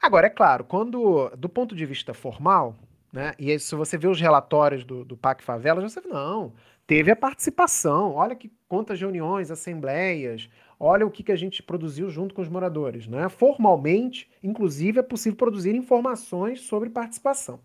Agora, 0.00 0.26
é 0.26 0.30
claro, 0.30 0.64
quando, 0.64 1.30
do 1.36 1.48
ponto 1.48 1.76
de 1.76 1.86
vista 1.86 2.12
formal, 2.12 2.76
né, 3.12 3.34
e 3.38 3.50
aí, 3.50 3.58
se 3.58 3.74
você 3.74 3.96
vê 3.96 4.08
os 4.08 4.20
relatórios 4.20 4.84
do, 4.84 5.04
do 5.04 5.16
PAC 5.16 5.42
Favelas, 5.42 5.92
você 5.92 6.00
vê, 6.00 6.08
não, 6.08 6.52
teve 6.88 7.10
a 7.10 7.16
participação. 7.16 8.14
Olha 8.14 8.34
que 8.34 8.50
quantas 8.66 8.98
reuniões, 8.98 9.50
assembleias, 9.50 10.48
olha 10.80 11.06
o 11.06 11.10
que, 11.10 11.22
que 11.22 11.30
a 11.30 11.36
gente 11.36 11.62
produziu 11.62 12.08
junto 12.08 12.34
com 12.34 12.40
os 12.40 12.48
moradores. 12.48 13.06
Né? 13.06 13.28
Formalmente, 13.28 14.28
inclusive, 14.42 14.98
é 14.98 15.02
possível 15.02 15.36
produzir 15.36 15.74
informações 15.76 16.62
sobre 16.62 16.88
participação. 16.88 17.60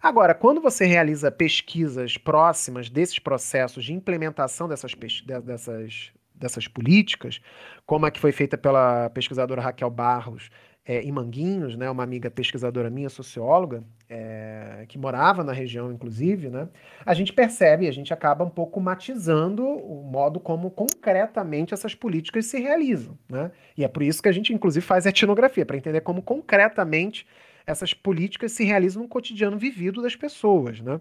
Agora, 0.00 0.32
quando 0.32 0.60
você 0.60 0.86
realiza 0.86 1.30
pesquisas 1.30 2.16
próximas 2.16 2.88
desses 2.88 3.18
processos 3.18 3.84
de 3.84 3.92
implementação 3.92 4.68
dessas, 4.68 4.94
dessas, 5.44 6.12
dessas 6.32 6.68
políticas, 6.68 7.40
como 7.84 8.06
a 8.06 8.12
que 8.12 8.20
foi 8.20 8.30
feita 8.30 8.56
pela 8.56 9.10
pesquisadora 9.10 9.60
Raquel 9.60 9.90
Barros 9.90 10.50
é, 10.88 11.02
em 11.02 11.12
Manguinhos, 11.12 11.76
né, 11.76 11.90
uma 11.90 12.02
amiga 12.02 12.30
pesquisadora 12.30 12.88
minha, 12.88 13.10
socióloga, 13.10 13.84
é, 14.08 14.86
que 14.88 14.98
morava 14.98 15.44
na 15.44 15.52
região, 15.52 15.92
inclusive, 15.92 16.48
né, 16.48 16.66
a 17.04 17.12
gente 17.12 17.30
percebe, 17.30 17.86
a 17.86 17.92
gente 17.92 18.10
acaba 18.14 18.42
um 18.42 18.48
pouco 18.48 18.80
matizando 18.80 19.62
o 19.66 20.02
modo 20.02 20.40
como 20.40 20.70
concretamente 20.70 21.74
essas 21.74 21.94
políticas 21.94 22.46
se 22.46 22.58
realizam. 22.58 23.18
Né? 23.28 23.50
E 23.76 23.84
é 23.84 23.88
por 23.88 24.02
isso 24.02 24.22
que 24.22 24.30
a 24.30 24.32
gente, 24.32 24.54
inclusive, 24.54 24.84
faz 24.84 25.04
etnografia, 25.04 25.66
para 25.66 25.76
entender 25.76 26.00
como 26.00 26.22
concretamente 26.22 27.26
essas 27.66 27.92
políticas 27.92 28.52
se 28.52 28.64
realizam 28.64 29.02
no 29.02 29.08
cotidiano 29.08 29.58
vivido 29.58 30.00
das 30.00 30.16
pessoas. 30.16 30.80
Né? 30.80 30.98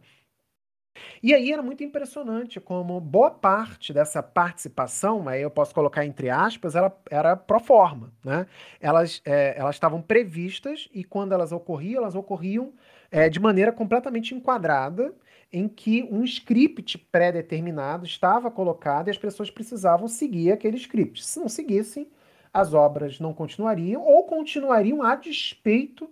E 1.22 1.34
aí 1.34 1.52
era 1.52 1.62
muito 1.62 1.84
impressionante 1.84 2.60
como 2.60 3.00
boa 3.00 3.32
parte 3.32 3.94
dessa 3.94 4.22
participação, 4.22 5.28
aí 5.28 5.42
eu 5.42 5.50
posso 5.50 5.74
colocar 5.74 6.06
entre 6.06 6.30
aspas, 6.30 6.76
ela 6.76 6.96
era 7.10 7.36
pro 7.36 7.60
forma, 7.60 8.12
né? 8.24 8.46
Elas 8.80 9.22
é, 9.26 9.56
elas 9.58 9.76
estavam 9.76 10.02
previstas 10.02 10.90
e 10.94 11.04
quando 11.04 11.34
elas 11.34 11.52
ocorriam, 11.52 12.02
elas 12.02 12.16
ocorriam 12.16 12.74
é, 13.12 13.30
de 13.30 13.40
maneira 13.40 13.72
completamente 13.72 14.36
enquadrada, 14.36 15.14
em 15.52 15.68
que 15.68 16.04
um 16.12 16.24
script 16.24 16.98
pré-determinado 16.98 18.06
estava 18.06 18.52
colocado 18.52 19.08
e 19.08 19.12
as 19.12 19.18
pessoas 19.18 19.50
precisavam 19.50 20.08
seguir 20.08 20.52
aquele 20.52 20.78
script. 20.78 21.26
Se 21.26 21.40
não 21.40 21.48
seguissem, 21.48 22.10
as 22.54 22.74
obras 22.74 23.20
não 23.20 23.34
continuariam 23.34 24.04
ou 24.04 24.26
continuariam 24.26 25.02
a 25.02 25.16
despeito 25.16 26.10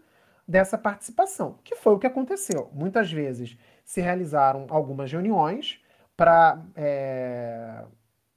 dessa 0.47 0.77
participação, 0.77 1.59
que 1.63 1.75
foi 1.75 1.93
o 1.93 1.99
que 1.99 2.07
aconteceu. 2.07 2.69
Muitas 2.73 3.11
vezes 3.11 3.57
se 3.85 4.01
realizaram 4.01 4.65
algumas 4.69 5.11
reuniões 5.11 5.79
para 6.17 6.59
é, 6.75 7.83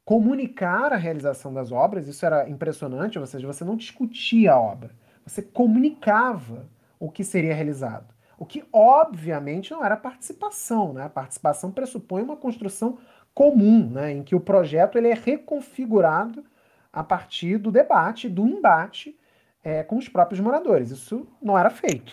comunicar 0.05 0.93
a 0.93 0.97
realização 0.97 1.53
das 1.53 1.73
obras. 1.73 2.07
Isso 2.07 2.25
era 2.25 2.49
impressionante, 2.49 3.19
ou 3.19 3.27
seja, 3.27 3.47
você 3.47 3.65
não 3.65 3.77
discutia 3.77 4.53
a 4.53 4.61
obra, 4.61 4.91
você 5.27 5.43
comunicava 5.43 6.69
o 7.01 7.11
que 7.11 7.25
seria 7.25 7.55
realizado. 7.55 8.15
O 8.39 8.47
que, 8.47 8.65
obviamente, 8.73 9.73
não 9.73 9.85
era 9.85 9.97
participação. 9.97 10.93
Né? 10.93 11.05
A 11.05 11.09
participação 11.09 11.73
pressupõe 11.73 12.23
uma 12.23 12.37
construção 12.37 12.99
comum, 13.35 13.91
né? 13.91 14.13
em 14.13 14.23
que 14.23 14.35
o 14.35 14.41
projeto 14.41 14.97
ele 14.97 15.09
é 15.09 15.15
reconfigurado 15.15 16.45
a 16.93 17.03
partir 17.03 17.59
do 17.59 17.71
debate, 17.71 18.29
do 18.29 18.47
embate 18.47 19.19
é, 19.65 19.83
com 19.83 19.97
os 19.97 20.09
próprios 20.09 20.41
moradores. 20.41 20.91
Isso 20.91 21.27
não 21.43 21.59
era 21.59 21.71
feito, 21.71 22.13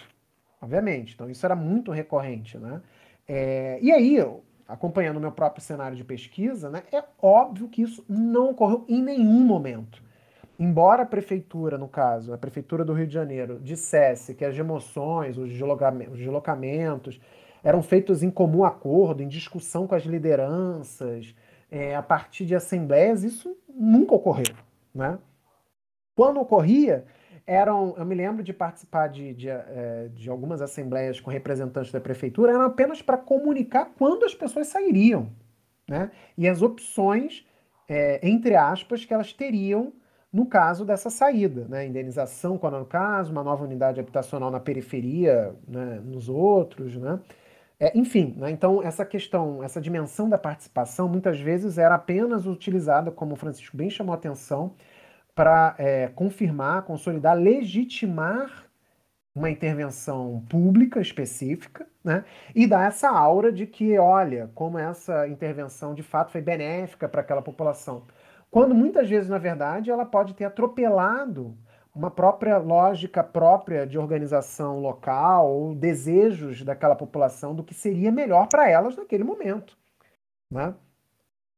obviamente. 0.62 1.14
Então, 1.14 1.30
isso 1.30 1.46
era 1.46 1.56
muito 1.56 1.92
recorrente. 1.92 2.58
Né? 2.58 2.82
É, 3.28 3.80
e 3.82 3.92
aí, 3.92 4.18
acompanhando 4.68 5.18
o 5.18 5.22
meu 5.22 5.32
próprio 5.32 5.64
cenário 5.64 5.98
de 5.98 6.04
pesquisa, 6.04 6.70
né, 6.70 6.84
é 6.92 7.04
óbvio 7.22 7.68
que 7.68 7.82
isso 7.82 8.04
não 8.08 8.52
ocorreu 8.52 8.86
em 8.88 9.02
nenhum 9.02 9.44
momento. 9.46 10.04
Embora 10.58 11.04
a 11.04 11.06
prefeitura, 11.06 11.78
no 11.78 11.88
caso, 11.88 12.34
a 12.34 12.38
prefeitura 12.38 12.86
do 12.86 12.94
Rio 12.94 13.08
de 13.08 13.14
Janeiro, 13.14 13.60
dissesse 13.60 14.34
que 14.34 14.46
as 14.46 14.58
emoções, 14.58 15.38
os 15.38 15.50
deslocamentos 15.50 17.20
eram 17.62 17.82
feitos 17.82 18.24
em 18.24 18.30
comum 18.30 18.64
acordo, 18.64 19.22
em 19.22 19.28
discussão 19.28 19.86
com 19.86 19.96
as 19.96 20.04
lideranças, 20.04 21.36
é, 21.70 21.96
a 21.96 22.02
partir 22.02 22.46
de 22.46 22.56
assembleias, 22.56 23.24
isso 23.24 23.58
nunca 23.68 24.16
ocorreu. 24.16 24.56
Né? 24.94 25.18
Quando 26.16 26.40
ocorria, 26.40 27.06
eram, 27.48 27.94
eu 27.98 28.06
me 28.06 28.16
lembro 28.16 28.44
de 28.44 28.52
participar 28.52 29.08
de, 29.08 29.34
de, 29.34 29.50
é, 29.50 30.10
de 30.14 30.30
algumas 30.30 30.62
assembleias 30.62 31.20
com 31.20 31.30
representantes 31.30 31.92
da 31.92 32.02
prefeitura, 32.02 32.52
eram 32.52 32.64
apenas 32.64 33.02
para 33.02 33.18
comunicar 33.18 33.92
quando 33.98 34.26
as 34.26 34.34
pessoas 34.34 34.68
sairiam, 34.68 35.30
né? 35.88 36.12
E 36.38 36.48
as 36.48 36.62
opções, 36.62 37.46
é, 37.88 38.20
entre 38.28 38.56
aspas, 38.56 39.06
que 39.06 39.14
elas 39.14 39.32
teriam 39.32 39.94
no 40.34 40.46
caso 40.46 40.84
dessa 40.84 41.10
saída, 41.10 41.66
né? 41.70 41.86
Indenização, 41.86 42.58
quando 42.58 42.76
é 42.76 42.80
no 42.80 42.86
caso, 42.86 43.32
uma 43.32 43.44
nova 43.44 43.64
unidade 43.64 44.00
habitacional 44.00 44.52
na 44.52 44.60
periferia, 44.60 45.56
né? 45.68 46.02
nos 46.04 46.28
outros, 46.28 46.98
né? 46.98 47.20
É, 47.80 47.98
enfim, 47.98 48.34
né? 48.38 48.52
então 48.52 48.82
essa 48.82 49.06
questão, 49.06 49.62
essa 49.62 49.82
dimensão 49.82 50.30
da 50.30 50.38
participação, 50.38 51.10
muitas 51.10 51.40
vezes 51.40 51.78
era 51.78 51.96
apenas 51.96 52.46
utilizada, 52.46 53.12
como 53.12 53.34
o 53.34 53.36
Francisco 53.36 53.76
bem 53.76 53.90
chamou 53.90 54.14
a 54.14 54.18
atenção, 54.18 54.74
para 55.36 55.76
é, 55.78 56.08
confirmar, 56.08 56.84
consolidar, 56.84 57.38
legitimar 57.38 58.66
uma 59.36 59.50
intervenção 59.50 60.42
pública 60.50 61.02
específica, 61.02 61.86
né? 62.02 62.24
E 62.56 62.66
dar 62.66 62.88
essa 62.88 63.10
aura 63.10 63.52
de 63.52 63.68
que, 63.68 64.00
olha, 64.00 64.50
como 64.56 64.80
essa 64.80 65.28
intervenção 65.28 65.94
de 65.94 66.02
fato 66.02 66.32
foi 66.32 66.42
benéfica 66.42 67.10
para 67.10 67.20
aquela 67.20 67.42
população. 67.42 68.04
Quando 68.50 68.74
muitas 68.74 69.10
vezes, 69.10 69.30
na 69.30 69.38
verdade, 69.38 69.92
ela 69.92 70.06
pode 70.06 70.34
ter 70.34 70.46
atropelado 70.46 71.58
uma 71.94 72.10
própria 72.10 72.58
lógica 72.58 73.24
própria 73.24 73.86
de 73.86 73.98
organização 73.98 74.80
local 74.80 75.50
ou 75.50 75.76
desejos 75.76 76.64
daquela 76.64 76.96
população 76.96 77.54
do 77.54 77.64
que 77.64 77.74
seria 77.74 78.12
melhor 78.12 78.48
para 78.48 78.70
elas 78.70 78.96
naquele 78.96 79.24
momento. 79.24 79.78
Né? 80.50 80.74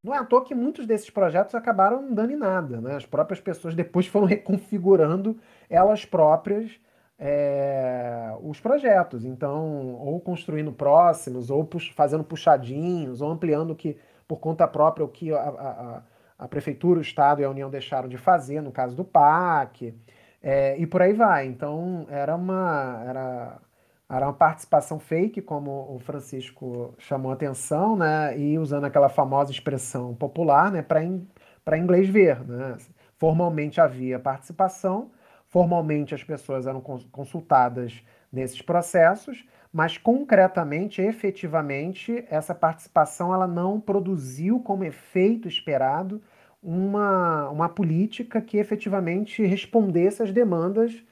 Não 0.08 0.14
é 0.14 0.18
à 0.18 0.24
toa 0.24 0.42
que 0.42 0.54
muitos 0.54 0.86
desses 0.86 1.10
projetos 1.10 1.54
acabaram 1.54 2.14
dando 2.14 2.32
em 2.32 2.36
nada. 2.36 2.80
Né? 2.80 2.96
As 2.96 3.04
próprias 3.04 3.42
pessoas 3.42 3.74
depois 3.74 4.06
foram 4.06 4.26
reconfigurando 4.26 5.36
elas 5.68 6.06
próprias 6.06 6.80
é, 7.18 8.34
os 8.42 8.58
projetos. 8.58 9.26
Então, 9.26 9.96
ou 9.96 10.18
construindo 10.18 10.72
próximos, 10.72 11.50
ou 11.50 11.62
pux 11.62 11.88
fazendo 11.88 12.24
puxadinhos, 12.24 13.20
ou 13.20 13.30
ampliando 13.30 13.74
que, 13.74 13.98
por 14.26 14.38
conta 14.38 14.66
própria 14.66 15.04
o 15.04 15.08
que 15.08 15.30
a, 15.30 15.40
a, 15.40 16.02
a, 16.38 16.48
Prefeitura, 16.48 17.00
o 17.00 17.02
Estado 17.02 17.42
e 17.42 17.44
a 17.44 17.50
União 17.50 17.68
deixaram 17.68 18.08
de 18.08 18.16
fazer, 18.16 18.62
no 18.62 18.72
caso 18.72 18.96
do 18.96 19.04
PAC, 19.04 19.94
é, 20.42 20.74
e 20.78 20.86
por 20.86 21.02
aí 21.02 21.12
vai. 21.12 21.46
Então, 21.46 22.06
era 22.08 22.34
uma. 22.34 23.04
Era, 23.06 23.58
Era 24.10 24.26
uma 24.26 24.32
participação 24.32 24.98
fake, 24.98 25.42
como 25.42 25.94
o 25.94 25.98
Francisco 25.98 26.94
chamou 26.98 27.30
a 27.30 27.34
atenção, 27.34 27.94
né? 27.94 28.38
E 28.38 28.58
usando 28.58 28.84
aquela 28.84 29.10
famosa 29.10 29.52
expressão 29.52 30.14
popular, 30.14 30.72
né? 30.72 30.80
Para 30.80 31.04
in, 31.04 31.26
inglês 31.76 32.08
ver, 32.08 32.42
né? 32.46 32.78
Formalmente 33.18 33.80
havia 33.80 34.18
participação, 34.18 35.10
formalmente 35.48 36.14
as 36.14 36.24
pessoas 36.24 36.66
eram 36.66 36.80
consultadas 36.80 38.02
nesses 38.32 38.62
processos, 38.62 39.46
mas 39.72 39.98
concretamente, 39.98 41.02
efetivamente, 41.02 42.24
essa 42.30 42.54
participação 42.54 43.34
ela 43.34 43.46
não 43.46 43.80
produziu 43.80 44.60
como 44.60 44.84
efeito 44.84 45.48
esperado 45.48 46.22
uma, 46.62 47.50
uma 47.50 47.68
política 47.68 48.40
que 48.40 48.56
efetivamente 48.56 49.44
respondesse 49.44 50.22
às 50.22 50.32
demandas 50.32 51.04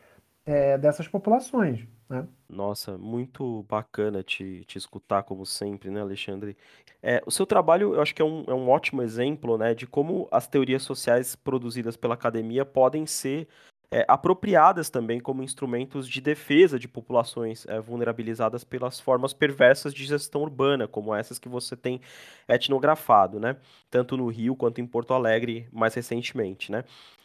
é, 0.46 0.78
dessas 0.78 1.06
populações. 1.08 1.86
Né? 2.08 2.26
Nossa, 2.48 2.96
muito 2.96 3.64
bacana 3.64 4.22
te, 4.22 4.64
te 4.64 4.78
escutar, 4.78 5.24
como 5.24 5.44
sempre, 5.44 5.90
né, 5.90 6.00
Alexandre? 6.00 6.56
É, 7.02 7.22
o 7.26 7.30
seu 7.30 7.44
trabalho, 7.44 7.94
eu 7.94 8.00
acho 8.00 8.14
que 8.14 8.22
é 8.22 8.24
um, 8.24 8.44
é 8.46 8.54
um 8.54 8.68
ótimo 8.68 9.02
exemplo 9.02 9.58
né, 9.58 9.74
de 9.74 9.86
como 9.86 10.28
as 10.30 10.46
teorias 10.46 10.82
sociais 10.82 11.34
produzidas 11.34 11.96
pela 11.96 12.14
academia 12.14 12.64
podem 12.64 13.06
ser 13.06 13.48
é, 13.90 14.04
apropriadas 14.08 14.90
também 14.90 15.20
como 15.20 15.42
instrumentos 15.42 16.08
de 16.08 16.20
defesa 16.20 16.78
de 16.78 16.88
populações 16.88 17.66
é, 17.66 17.80
vulnerabilizadas 17.80 18.64
pelas 18.64 18.98
formas 18.98 19.32
perversas 19.32 19.94
de 19.94 20.04
gestão 20.04 20.42
urbana, 20.42 20.88
como 20.88 21.14
essas 21.14 21.38
que 21.38 21.48
você 21.48 21.76
tem 21.76 22.00
etnografado, 22.48 23.38
né? 23.38 23.56
Tanto 23.90 24.16
no 24.16 24.26
Rio 24.28 24.56
quanto 24.56 24.80
em 24.80 24.86
Porto 24.86 25.14
Alegre 25.14 25.68
mais 25.72 25.94
recentemente, 25.94 26.72
né? 26.72 26.84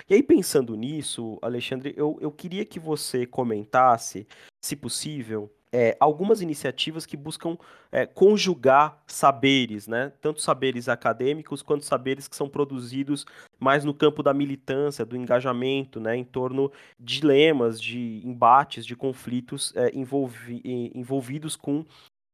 E 0.10 0.14
aí, 0.14 0.24
pensando 0.24 0.76
nisso, 0.76 1.40
Alexandre, 1.42 1.94
eu, 1.98 2.18
eu 2.22 2.32
queria 2.32 2.66
que 2.66 2.80
você 2.80 3.26
comentasse, 3.26 4.28
se 4.62 4.76
possível, 4.76 5.52
é, 5.72 5.96
algumas 6.00 6.42
iniciativas 6.42 7.06
que 7.06 7.16
buscam 7.16 7.58
é, 7.92 8.06
conjugar 8.06 9.02
saberes, 9.08 9.88
né? 9.88 10.12
tanto 10.22 10.42
saberes 10.42 10.90
acadêmicos 10.90 11.62
quanto 11.62 11.86
saberes 11.86 12.28
que 12.28 12.36
são 12.36 12.50
produzidos 12.50 13.26
mais 13.60 13.86
no 13.86 13.94
campo 13.94 14.22
da 14.22 14.34
militância, 14.34 15.06
do 15.06 15.16
engajamento, 15.16 16.00
né? 16.00 16.16
em 16.18 16.24
torno 16.24 16.72
de 17.00 17.22
dilemas, 17.22 17.80
de 17.80 18.22
embates, 18.26 18.86
de 18.86 18.96
conflitos 18.96 19.74
é, 19.76 19.92
envolvi 19.94 20.62
envolvidos 20.96 21.56
com 21.56 21.86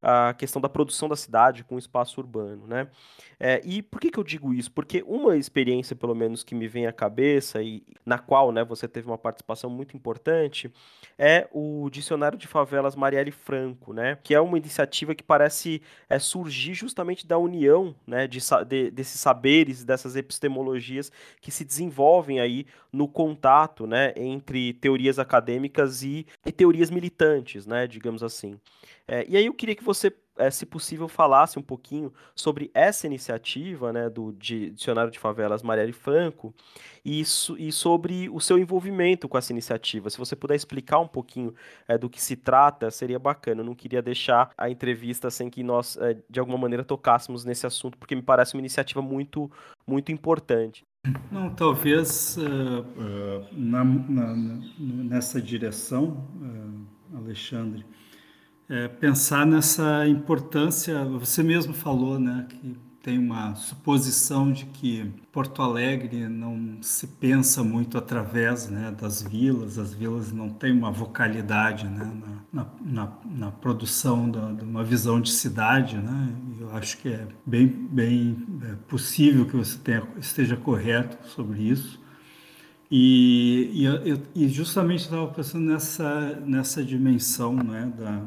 a 0.01 0.33
questão 0.33 0.61
da 0.61 0.69
produção 0.69 1.09
da 1.09 1.15
cidade 1.15 1.63
com 1.63 1.75
o 1.75 1.79
espaço 1.79 2.19
urbano, 2.19 2.67
né? 2.67 2.87
É, 3.39 3.61
e 3.63 3.81
por 3.81 3.99
que, 3.99 4.09
que 4.09 4.17
eu 4.17 4.23
digo 4.23 4.53
isso? 4.53 4.71
Porque 4.71 5.03
uma 5.05 5.37
experiência, 5.37 5.95
pelo 5.95 6.15
menos, 6.15 6.43
que 6.43 6.55
me 6.55 6.67
vem 6.67 6.87
à 6.87 6.93
cabeça 6.93 7.61
e 7.61 7.83
na 8.05 8.17
qual, 8.17 8.51
né, 8.51 8.63
você 8.63 8.87
teve 8.87 9.07
uma 9.07 9.17
participação 9.17 9.69
muito 9.69 9.95
importante, 9.95 10.71
é 11.17 11.47
o 11.51 11.89
Dicionário 11.91 12.37
de 12.37 12.47
Favelas 12.47 12.95
Marielle 12.95 13.31
Franco, 13.31 13.93
né? 13.93 14.17
Que 14.23 14.33
é 14.33 14.41
uma 14.41 14.57
iniciativa 14.57 15.13
que 15.13 15.23
parece 15.23 15.81
é, 16.09 16.17
surgir 16.19 16.73
justamente 16.73 17.27
da 17.27 17.37
união, 17.37 17.95
né, 18.05 18.27
de, 18.27 18.39
de, 18.67 18.91
desses 18.91 19.19
saberes, 19.19 19.83
dessas 19.83 20.15
epistemologias 20.15 21.11
que 21.41 21.51
se 21.51 21.63
desenvolvem 21.63 22.39
aí 22.39 22.65
no 22.91 23.07
contato, 23.07 23.85
né, 23.85 24.13
entre 24.15 24.73
teorias 24.73 25.19
acadêmicas 25.19 26.01
e, 26.03 26.25
e 26.45 26.51
teorias 26.51 26.89
militantes, 26.89 27.65
né, 27.67 27.87
digamos 27.87 28.23
assim. 28.23 28.59
É, 29.07 29.25
e 29.29 29.37
aí 29.37 29.45
eu 29.45 29.53
queria 29.53 29.75
que 29.75 29.83
você, 29.87 30.13
é, 30.37 30.51
se 30.51 30.65
possível, 30.65 31.07
falasse 31.07 31.57
um 31.57 31.61
pouquinho 31.61 32.13
sobre 32.35 32.69
essa 32.73 33.07
iniciativa 33.07 33.91
né, 33.91 34.09
do 34.09 34.33
Dicionário 34.33 35.09
de 35.09 35.17
Favelas 35.17 35.63
Marielle 35.63 35.93
Franco 35.93 36.53
e, 37.03 37.21
e 37.21 37.71
sobre 37.71 38.29
o 38.29 38.39
seu 38.39 38.59
envolvimento 38.59 39.27
com 39.27 39.37
essa 39.37 39.51
iniciativa. 39.51 40.09
Se 40.09 40.17
você 40.17 40.35
puder 40.35 40.55
explicar 40.55 40.99
um 40.99 41.07
pouquinho 41.07 41.55
é, 41.87 41.97
do 41.97 42.09
que 42.09 42.21
se 42.21 42.35
trata, 42.35 42.91
seria 42.91 43.17
bacana. 43.17 43.61
Eu 43.61 43.65
não 43.65 43.73
queria 43.73 44.01
deixar 44.01 44.51
a 44.57 44.69
entrevista 44.69 45.31
sem 45.31 45.49
que 45.49 45.63
nós, 45.63 45.97
é, 45.97 46.17
de 46.29 46.39
alguma 46.39 46.57
maneira, 46.57 46.83
tocássemos 46.83 47.43
nesse 47.45 47.65
assunto, 47.65 47.97
porque 47.97 48.15
me 48.15 48.21
parece 48.21 48.53
uma 48.53 48.61
iniciativa 48.61 49.01
muito, 49.01 49.49
muito 49.87 50.11
importante. 50.11 50.85
Não, 51.31 51.49
talvez 51.49 52.37
uh, 52.37 52.41
uh, 52.41 53.47
na, 53.53 53.83
na, 53.83 54.35
nessa 54.77 55.41
direção, 55.41 56.27
uh, 56.41 57.17
Alexandre, 57.17 57.85
é, 58.69 58.87
pensar 58.87 59.45
nessa 59.45 60.07
importância. 60.07 61.05
Você 61.05 61.41
mesmo 61.43 61.73
falou, 61.73 62.19
né, 62.19 62.45
que 62.49 62.75
tem 63.07 63.17
uma 63.17 63.55
suposição 63.55 64.51
de 64.51 64.65
que 64.65 65.09
Porto 65.31 65.61
Alegre 65.61 66.27
não 66.27 66.77
se 66.81 67.07
pensa 67.07 67.63
muito 67.63 67.97
através 67.97 68.69
né, 68.69 68.91
das 68.91 69.21
vilas, 69.21 69.79
as 69.79 69.93
vilas 69.93 70.33
não 70.33 70.49
têm 70.49 70.73
uma 70.73 70.91
vocalidade 70.91 71.87
né, 71.87 72.11
na, 72.51 72.67
na, 72.81 73.13
na 73.23 73.49
produção 73.49 74.29
da, 74.29 74.51
de 74.51 74.65
uma 74.65 74.83
visão 74.83 75.21
de 75.21 75.31
cidade. 75.31 75.97
Né? 75.97 76.35
Eu 76.59 76.75
acho 76.75 76.97
que 76.97 77.07
é 77.07 77.25
bem, 77.45 77.67
bem 77.67 78.45
é 78.69 78.75
possível 78.89 79.45
que 79.45 79.55
você 79.55 79.77
tenha, 79.77 80.05
esteja 80.19 80.57
correto 80.57 81.17
sobre 81.29 81.61
isso. 81.61 82.05
E, 82.91 83.87
e, 84.35 84.43
e 84.43 84.49
justamente 84.49 85.03
estava 85.03 85.27
pensando 85.27 85.63
nessa, 85.63 86.41
nessa 86.45 86.83
dimensão 86.83 87.53
né, 87.53 87.89
da, 87.97 88.21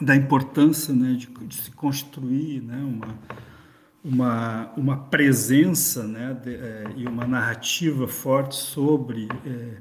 da 0.00 0.14
importância 0.14 0.94
né, 0.94 1.14
de, 1.14 1.26
de, 1.26 1.54
se 1.54 1.70
construir 1.70 2.60
né, 2.62 2.76
uma, 2.76 3.18
uma, 4.04 4.72
uma 4.76 4.96
presença 4.96 6.06
né, 6.06 6.34
de, 6.34 6.54
é, 6.54 6.84
e 6.96 7.06
uma 7.06 7.26
narrativa 7.26 8.06
forte 8.06 8.54
sobre, 8.54 9.28
é, 9.44 9.76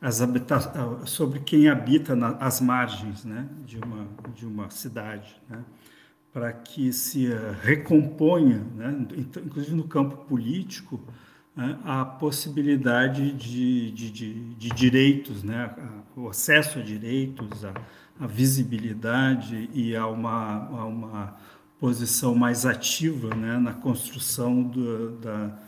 as 0.00 0.20
habita 0.20 0.60
sobre 1.06 1.40
quem 1.40 1.68
habita 1.68 2.14
na, 2.14 2.30
as 2.36 2.60
margens 2.60 3.24
né, 3.24 3.48
de, 3.64 3.78
uma, 3.78 4.08
de 4.34 4.46
uma 4.46 4.70
cidade, 4.70 5.40
né, 5.48 5.64
para 6.32 6.52
que 6.52 6.92
se 6.94 7.26
uh, 7.28 7.54
recomponha, 7.62 8.64
né, 8.74 9.06
inclusive 9.44 9.74
no 9.74 9.84
campo 9.84 10.16
político, 10.24 10.98
né, 11.54 11.78
a 11.84 12.06
possibilidade 12.06 13.32
de, 13.32 13.90
de, 13.90 14.10
de, 14.10 14.54
de 14.54 14.68
direitos, 14.70 15.42
né, 15.42 15.74
o 16.16 16.28
acesso 16.28 16.78
a 16.78 16.82
direitos, 16.82 17.64
a, 17.66 17.74
a 18.18 18.26
visibilidade 18.26 19.68
e 19.72 19.96
a 19.96 20.06
uma, 20.06 20.68
a 20.68 20.84
uma 20.84 21.36
posição 21.80 22.34
mais 22.34 22.64
ativa 22.64 23.34
né, 23.34 23.58
na 23.58 23.72
construção 23.72 24.62
do, 24.62 25.16
da, 25.18 25.58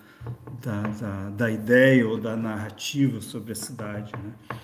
da, 0.63 0.83
da, 0.83 1.31
da, 1.31 1.51
ideia 1.51 2.07
ou 2.09 2.19
da 2.19 2.37
narrativa 2.37 3.21
sobre 3.21 3.53
a 3.53 3.57
cidade. 3.57 4.13
Né? 4.13 4.59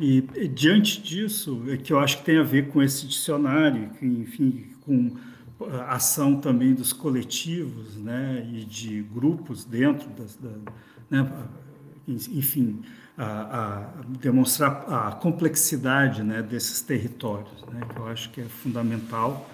E, 0.00 0.24
e, 0.34 0.48
diante 0.48 1.02
disso, 1.02 1.62
é 1.68 1.76
que 1.76 1.92
eu 1.92 1.98
acho 1.98 2.18
que 2.18 2.24
tem 2.24 2.38
a 2.38 2.42
ver 2.42 2.68
com 2.68 2.82
esse 2.82 3.06
dicionário, 3.06 3.90
que, 3.90 4.06
enfim, 4.06 4.70
com 4.80 5.14
a 5.60 5.94
ação 5.94 6.40
também 6.40 6.74
dos 6.74 6.92
coletivos 6.92 7.96
né, 7.96 8.48
e 8.52 8.64
de 8.64 9.02
grupos 9.02 9.64
dentro 9.64 10.08
das, 10.10 10.36
da, 10.36 10.50
né, 11.10 11.30
enfim, 12.08 12.80
a, 13.16 13.24
a, 13.24 13.80
demonstrar 14.18 14.84
a 14.88 15.12
complexidade 15.12 16.22
né, 16.22 16.42
desses 16.42 16.80
territórios, 16.80 17.62
né, 17.72 17.80
que 17.88 17.98
eu 17.98 18.06
acho 18.06 18.30
que 18.30 18.40
é 18.40 18.44
fundamental. 18.44 19.48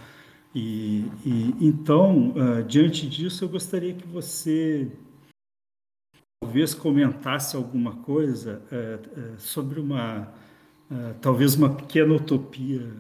E, 0.54 1.06
e 1.24 1.54
então, 1.60 2.30
uh, 2.30 2.64
diante 2.64 3.08
disso, 3.08 3.44
eu 3.44 3.48
gostaria 3.48 3.94
que 3.94 4.06
você 4.06 4.90
talvez 6.42 6.74
comentasse 6.74 7.54
alguma 7.54 7.96
coisa 7.96 8.62
uh, 8.72 9.34
uh, 9.34 9.38
sobre 9.38 9.78
uma, 9.78 10.32
talvez 11.20 11.54
uma 11.54 11.70
pequena 11.70 12.14
utopia 12.14 12.90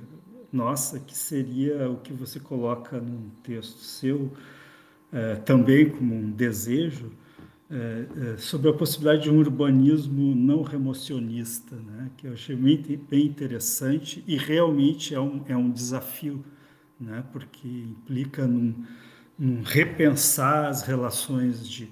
nossa, 0.52 1.00
que 1.00 1.16
seria 1.16 1.88
o 1.88 1.96
que 1.96 2.12
você 2.12 2.38
coloca 2.38 3.00
num 3.00 3.30
texto 3.42 3.78
seu, 3.78 4.32
também 5.44 5.88
como 5.90 6.12
um 6.14 6.30
desejo, 6.30 7.12
é, 7.70 8.32
é, 8.32 8.36
sobre 8.36 8.68
a 8.68 8.72
possibilidade 8.72 9.22
de 9.22 9.30
um 9.30 9.38
urbanismo 9.38 10.34
não 10.34 10.62
remocionista, 10.62 11.76
né, 11.76 12.10
que 12.16 12.26
eu 12.26 12.32
achei 12.32 12.56
bem, 12.56 13.26
interessante 13.26 14.24
e 14.26 14.36
realmente 14.36 15.14
é 15.14 15.20
um, 15.20 15.44
é 15.46 15.56
um 15.56 15.70
desafio, 15.70 16.44
né, 17.00 17.22
porque 17.32 17.68
implica 17.68 18.44
num, 18.44 18.74
num 19.38 19.62
repensar 19.62 20.66
as 20.66 20.82
relações 20.82 21.64
de, 21.64 21.88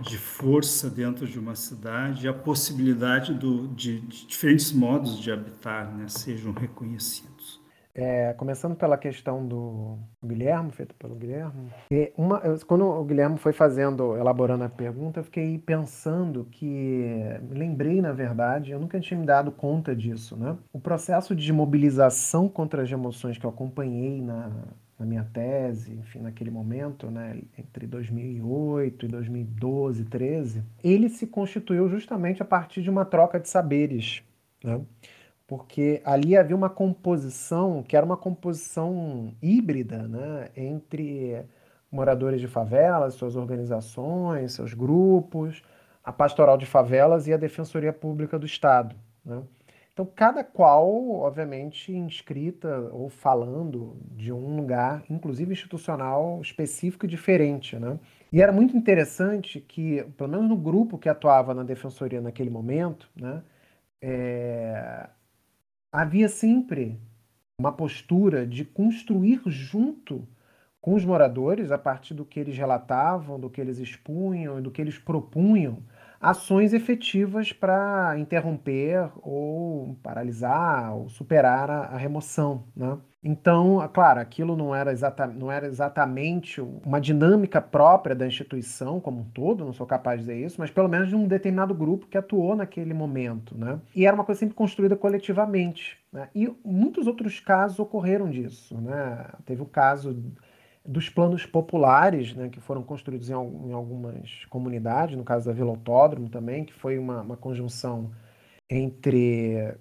de 0.00 0.18
força 0.18 0.90
dentro 0.90 1.24
de 1.24 1.38
uma 1.38 1.54
cidade 1.54 2.26
e 2.26 2.28
a 2.28 2.34
possibilidade 2.34 3.32
do, 3.32 3.68
de, 3.68 4.00
de 4.00 4.26
diferentes 4.26 4.72
modos 4.72 5.20
de 5.20 5.30
habitar 5.30 5.94
né, 5.94 6.08
sejam 6.08 6.52
reconhecidos. 6.52 7.31
É, 7.94 8.32
começando 8.34 8.74
pela 8.74 8.96
questão 8.96 9.46
do 9.46 9.98
Guilherme, 10.24 10.70
feito 10.72 10.94
pelo 10.94 11.14
Guilherme. 11.14 11.70
Uma, 12.16 12.40
quando 12.66 12.86
o 12.86 13.04
Guilherme 13.04 13.36
foi 13.36 13.52
fazendo, 13.52 14.16
elaborando 14.16 14.64
a 14.64 14.68
pergunta, 14.68 15.20
eu 15.20 15.24
fiquei 15.24 15.58
pensando 15.58 16.46
que, 16.50 17.04
lembrei 17.50 18.00
na 18.00 18.12
verdade, 18.12 18.70
eu 18.70 18.80
nunca 18.80 18.98
tinha 18.98 19.20
me 19.20 19.26
dado 19.26 19.52
conta 19.52 19.94
disso, 19.94 20.36
né? 20.36 20.56
O 20.72 20.80
processo 20.80 21.34
de 21.34 21.52
mobilização 21.52 22.48
contra 22.48 22.82
as 22.82 22.90
emoções 22.90 23.36
que 23.36 23.44
eu 23.44 23.50
acompanhei 23.50 24.22
na, 24.22 24.50
na 24.98 25.04
minha 25.04 25.24
tese, 25.24 25.92
enfim, 25.92 26.20
naquele 26.20 26.50
momento, 26.50 27.10
né, 27.10 27.42
entre 27.58 27.86
2008 27.86 29.04
e 29.04 29.08
2012, 29.08 30.04
13, 30.04 30.62
ele 30.82 31.08
se 31.08 31.26
constituiu 31.26 31.88
justamente 31.88 32.40
a 32.40 32.44
partir 32.44 32.80
de 32.82 32.88
uma 32.88 33.04
troca 33.04 33.38
de 33.38 33.48
saberes, 33.48 34.22
né? 34.64 34.80
Porque 35.52 36.00
ali 36.02 36.34
havia 36.34 36.56
uma 36.56 36.70
composição 36.70 37.82
que 37.82 37.94
era 37.94 38.06
uma 38.06 38.16
composição 38.16 39.34
híbrida 39.42 40.08
né, 40.08 40.48
entre 40.56 41.44
moradores 41.90 42.40
de 42.40 42.48
favelas, 42.48 43.12
suas 43.12 43.36
organizações, 43.36 44.54
seus 44.54 44.72
grupos, 44.72 45.62
a 46.02 46.10
pastoral 46.10 46.56
de 46.56 46.64
favelas 46.64 47.26
e 47.26 47.34
a 47.34 47.36
Defensoria 47.36 47.92
Pública 47.92 48.38
do 48.38 48.46
Estado. 48.46 48.96
Né? 49.22 49.42
Então, 49.92 50.06
cada 50.06 50.42
qual, 50.42 51.10
obviamente, 51.20 51.94
inscrita 51.94 52.88
ou 52.90 53.10
falando 53.10 53.98
de 54.12 54.32
um 54.32 54.56
lugar, 54.56 55.04
inclusive 55.10 55.52
institucional, 55.52 56.40
específico 56.40 57.04
e 57.04 57.08
diferente. 57.10 57.78
Né? 57.78 57.98
E 58.32 58.40
era 58.40 58.52
muito 58.52 58.74
interessante 58.74 59.60
que, 59.60 60.02
pelo 60.16 60.30
menos 60.30 60.48
no 60.48 60.56
grupo 60.56 60.96
que 60.96 61.10
atuava 61.10 61.52
na 61.52 61.62
defensoria 61.62 62.22
naquele 62.22 62.48
momento, 62.48 63.10
né, 63.14 63.42
é, 64.00 65.10
havia 65.92 66.28
sempre 66.28 66.98
uma 67.58 67.70
postura 67.70 68.46
de 68.46 68.64
construir 68.64 69.42
junto 69.46 70.26
com 70.80 70.94
os 70.94 71.04
moradores, 71.04 71.70
a 71.70 71.78
partir 71.78 72.14
do 72.14 72.24
que 72.24 72.40
eles 72.40 72.56
relatavam, 72.56 73.38
do 73.38 73.50
que 73.50 73.60
eles 73.60 73.78
expunham 73.78 74.58
e 74.58 74.62
do 74.62 74.70
que 74.70 74.80
eles 74.80 74.98
propunham, 74.98 75.80
ações 76.22 76.72
efetivas 76.72 77.52
para 77.52 78.14
interromper 78.16 79.10
ou 79.20 79.96
paralisar 80.00 80.94
ou 80.94 81.08
superar 81.08 81.68
a, 81.68 81.80
a 81.86 81.96
remoção. 81.96 82.62
Né? 82.76 82.96
Então, 83.24 83.88
claro, 83.92 84.20
aquilo 84.20 84.56
não 84.56 84.74
era, 84.74 84.92
exata, 84.92 85.26
não 85.26 85.50
era 85.50 85.66
exatamente 85.66 86.60
uma 86.60 87.00
dinâmica 87.00 87.60
própria 87.60 88.14
da 88.14 88.26
instituição 88.26 89.00
como 89.00 89.20
um 89.20 89.24
todo, 89.24 89.64
não 89.64 89.72
sou 89.72 89.86
capaz 89.86 90.20
de 90.20 90.26
dizer 90.26 90.44
isso, 90.44 90.60
mas 90.60 90.70
pelo 90.70 90.88
menos 90.88 91.08
de 91.08 91.16
um 91.16 91.26
determinado 91.26 91.74
grupo 91.74 92.06
que 92.06 92.18
atuou 92.18 92.54
naquele 92.54 92.94
momento. 92.94 93.56
Né? 93.58 93.80
E 93.94 94.06
era 94.06 94.14
uma 94.14 94.24
coisa 94.24 94.38
sempre 94.38 94.54
construída 94.54 94.96
coletivamente. 94.96 95.98
Né? 96.12 96.28
E 96.34 96.52
muitos 96.64 97.08
outros 97.08 97.40
casos 97.40 97.80
ocorreram 97.80 98.30
disso. 98.30 98.80
Né? 98.80 99.26
Teve 99.44 99.62
o 99.62 99.66
caso 99.66 100.16
dos 100.84 101.08
planos 101.08 101.46
populares, 101.46 102.34
né, 102.34 102.48
que 102.48 102.60
foram 102.60 102.82
construídos 102.82 103.30
em, 103.30 103.34
em, 103.34 103.72
algumas 103.72 104.44
comunidades, 104.46 105.16
no 105.16 105.24
caso 105.24 105.46
da 105.46 105.52
Vila 105.52 105.70
Autódromo 105.70 106.28
também, 106.28 106.64
que 106.64 106.72
foi 106.72 106.98
uma, 106.98 107.22
uma 107.22 107.36
conjunção 107.36 108.10
entre 108.68 109.74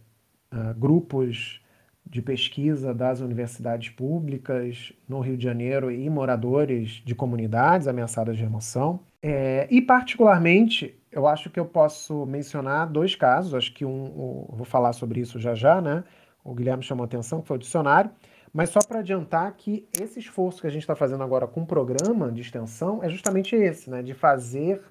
uh, 0.54 0.74
grupos 0.78 1.62
de 2.06 2.22
pesquisa 2.22 2.94
das 2.94 3.22
universidades 3.22 3.90
públicas 3.90 4.92
no 5.08 5.22
Rio 5.22 5.38
de 5.38 5.44
Janeiro 5.44 5.90
e 5.90 6.10
moradores 6.10 7.02
de 7.06 7.16
comunidades 7.16 7.88
ameaçadas 7.88 8.36
de 8.36 8.44
remoção. 8.44 9.00
É, 9.24 9.68
e, 9.72 9.82
particularmente, 9.82 11.00
eu 11.12 11.28
acho 11.28 11.50
que 11.50 11.60
eu 11.60 11.66
posso 11.66 12.26
mencionar 12.26 12.88
dois 12.88 13.16
casos, 13.16 13.54
acho 13.54 13.74
que 13.74 13.86
um, 13.86 13.90
um 13.90 14.56
vou 14.58 14.66
falar 14.66 14.94
sobre 14.94 15.20
isso 15.22 15.40
já 15.40 15.56
já, 15.56 15.80
né? 15.80 16.04
O 16.44 16.54
Guilherme 16.54 16.84
chamou 16.84 17.06
atenção, 17.06 17.42
que 17.42 17.48
foi 17.48 17.58
o 17.58 17.60
dicionário, 17.60 18.12
mas 18.54 18.70
só 18.70 18.80
para 18.86 19.00
adiantar 19.00 19.54
que 19.54 19.88
esse 20.00 20.20
esforço 20.20 20.62
que 20.62 20.68
a 20.68 20.70
gente 20.70 20.84
está 20.84 20.96
fazendo 20.96 21.24
agora 21.24 21.48
com 21.48 21.62
o 21.62 21.66
programa 21.66 22.32
de 22.32 22.42
extensão 22.42 23.04
é 23.04 23.10
justamente 23.10 23.56
esse, 23.56 23.90
né? 23.90 24.02
De 24.02 24.14
fazer 24.14 24.82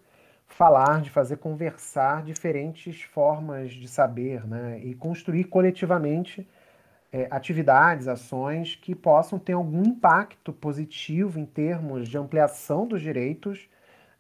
falar, 0.47 1.01
de 1.01 1.11
fazer 1.11 1.37
conversar 1.37 2.23
diferentes 2.25 3.03
formas 3.03 3.73
de 3.73 3.87
saber, 3.87 4.47
né? 4.47 4.81
E 4.83 4.95
construir 4.95 5.45
coletivamente 5.45 6.47
é, 7.13 7.27
atividades, 7.31 8.09
ações 8.09 8.77
que 8.77 8.95
possam 8.95 9.39
ter 9.39 9.53
algum 9.53 9.83
impacto 9.83 10.53
positivo 10.53 11.39
em 11.39 11.45
termos 11.45 12.09
de 12.09 12.17
ampliação 12.17 12.87
dos 12.87 13.01
direitos 13.01 13.69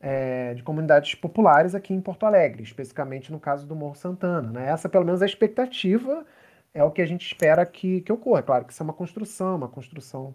é, 0.01 0.55
de 0.55 0.62
comunidades 0.62 1.15
populares 1.15 1.75
aqui 1.75 1.93
em 1.93 2.01
Porto 2.01 2.25
Alegre, 2.25 2.62
especificamente 2.62 3.31
no 3.31 3.39
caso 3.39 3.67
do 3.67 3.77
Morro 3.77 3.95
Santana. 3.95 4.51
Né? 4.51 4.69
Essa, 4.71 4.89
pelo 4.89 5.05
menos, 5.05 5.21
é 5.21 5.25
a 5.25 5.29
expectativa 5.29 6.25
é 6.72 6.82
o 6.84 6.90
que 6.90 7.02
a 7.02 7.06
gente 7.06 7.26
espera 7.26 7.64
que, 7.66 8.01
que 8.02 8.12
ocorra. 8.12 8.42
Claro 8.42 8.64
que 8.64 8.72
isso 8.72 8.82
é 8.82 8.84
uma 8.84 8.92
construção, 8.92 9.56
uma 9.56 9.68
construção 9.68 10.34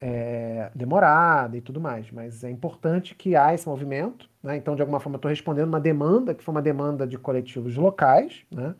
é, 0.00 0.70
demorada 0.74 1.56
e 1.56 1.60
tudo 1.60 1.80
mais, 1.80 2.10
mas 2.10 2.44
é 2.44 2.50
importante 2.50 3.14
que 3.14 3.34
há 3.36 3.52
esse 3.54 3.68
movimento. 3.68 4.28
Né? 4.42 4.56
Então, 4.56 4.74
de 4.74 4.82
alguma 4.82 5.00
forma, 5.00 5.16
estou 5.16 5.28
respondendo 5.28 5.68
uma 5.68 5.80
demanda 5.80 6.34
que 6.34 6.42
foi 6.42 6.52
uma 6.52 6.62
demanda 6.62 7.06
de 7.06 7.18
coletivos 7.18 7.76
locais 7.76 8.44
né? 8.50 8.74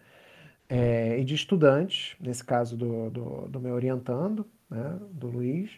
É, 0.68 1.18
e 1.18 1.24
de 1.24 1.34
estudantes, 1.34 2.14
nesse 2.20 2.44
caso 2.44 2.76
do, 2.76 3.08
do, 3.10 3.48
do 3.48 3.60
meu 3.60 3.74
orientando, 3.74 4.46
né? 4.70 4.98
do 5.10 5.28
Luiz, 5.28 5.70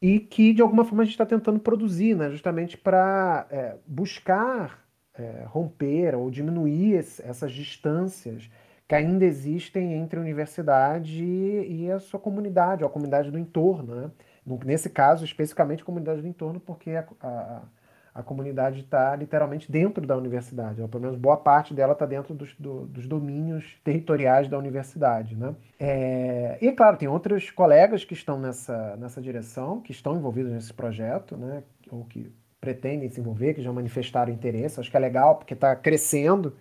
e 0.00 0.20
que, 0.20 0.52
de 0.52 0.62
alguma 0.62 0.84
forma, 0.84 1.02
a 1.02 1.04
gente 1.04 1.14
está 1.14 1.26
tentando 1.26 1.58
produzir, 1.58 2.16
né? 2.16 2.30
justamente 2.30 2.76
para 2.76 3.46
é, 3.50 3.76
buscar 3.86 4.84
é, 5.14 5.44
romper 5.46 6.14
ou 6.14 6.30
diminuir 6.30 6.94
esse, 6.94 7.22
essas 7.22 7.52
distâncias 7.52 8.48
que 8.92 8.96
ainda 8.96 9.24
existem 9.24 9.94
entre 9.94 10.18
a 10.18 10.22
universidade 10.22 11.24
e 11.24 11.90
a 11.90 11.98
sua 11.98 12.20
comunidade, 12.20 12.84
ou 12.84 12.90
a 12.90 12.92
comunidade 12.92 13.30
do 13.30 13.38
entorno. 13.38 13.94
Né? 13.94 14.10
Nesse 14.66 14.90
caso, 14.90 15.24
especificamente 15.24 15.82
a 15.82 15.86
comunidade 15.86 16.20
do 16.20 16.28
entorno, 16.28 16.60
porque 16.60 16.90
a, 16.90 17.06
a, 17.22 17.62
a 18.16 18.22
comunidade 18.22 18.80
está 18.80 19.16
literalmente 19.16 19.72
dentro 19.72 20.06
da 20.06 20.14
universidade, 20.14 20.82
ou 20.82 20.88
pelo 20.88 21.04
menos 21.04 21.16
boa 21.16 21.38
parte 21.38 21.72
dela 21.72 21.94
está 21.94 22.04
dentro 22.04 22.34
dos, 22.34 22.54
do, 22.56 22.84
dos, 22.84 23.06
domínios 23.06 23.80
territoriais 23.82 24.46
da 24.46 24.58
universidade. 24.58 25.36
Né? 25.36 25.54
É, 25.80 26.58
e, 26.60 26.70
claro, 26.72 26.98
tem 26.98 27.08
outros 27.08 27.50
colegas 27.50 28.04
que 28.04 28.12
estão 28.12 28.38
nessa, 28.38 28.94
nessa 28.96 29.22
direção, 29.22 29.80
que 29.80 29.90
estão 29.90 30.14
envolvidos 30.18 30.52
nesse 30.52 30.74
projeto, 30.74 31.34
né? 31.34 31.62
ou 31.90 32.04
que 32.04 32.30
pretendem 32.60 33.08
se 33.08 33.20
envolver, 33.20 33.54
que 33.54 33.62
já 33.62 33.72
manifestaram 33.72 34.30
interesse. 34.30 34.78
Acho 34.78 34.90
que 34.90 34.96
é 34.98 35.00
legal, 35.00 35.36
porque 35.36 35.54
está 35.54 35.74
crescendo 35.74 36.54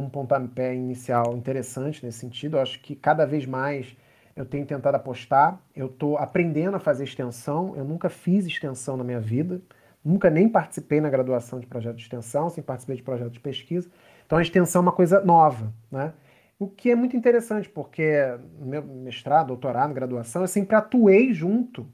um 0.00 0.08
pontapé 0.08 0.74
inicial 0.74 1.36
interessante 1.36 2.04
nesse 2.04 2.18
sentido. 2.18 2.56
Eu 2.56 2.60
acho 2.60 2.80
que 2.80 2.94
cada 2.94 3.24
vez 3.26 3.46
mais 3.46 3.96
eu 4.36 4.44
tenho 4.44 4.66
tentado 4.66 4.96
apostar. 4.96 5.60
Eu 5.74 5.86
estou 5.86 6.18
aprendendo 6.18 6.76
a 6.76 6.80
fazer 6.80 7.04
extensão. 7.04 7.74
Eu 7.76 7.84
nunca 7.84 8.08
fiz 8.08 8.46
extensão 8.46 8.96
na 8.96 9.04
minha 9.04 9.20
vida. 9.20 9.60
Nunca 10.04 10.28
nem 10.28 10.48
participei 10.48 11.00
na 11.00 11.08
graduação 11.08 11.58
de 11.58 11.66
projeto 11.66 11.96
de 11.96 12.02
extensão, 12.02 12.50
sem 12.50 12.62
participei 12.62 12.96
de 12.96 13.02
projeto 13.02 13.30
de 13.30 13.40
pesquisa. 13.40 13.88
Então 14.26 14.38
a 14.38 14.42
extensão 14.42 14.80
é 14.80 14.82
uma 14.82 14.92
coisa 14.92 15.20
nova, 15.24 15.72
né? 15.90 16.12
O 16.58 16.68
que 16.68 16.90
é 16.90 16.94
muito 16.94 17.16
interessante, 17.16 17.68
porque 17.68 18.12
no 18.58 18.66
meu 18.66 18.82
mestrado, 18.82 19.48
doutorado, 19.48 19.92
graduação, 19.92 20.42
eu 20.42 20.48
sempre 20.48 20.76
atuei 20.76 21.32
junto 21.32 21.86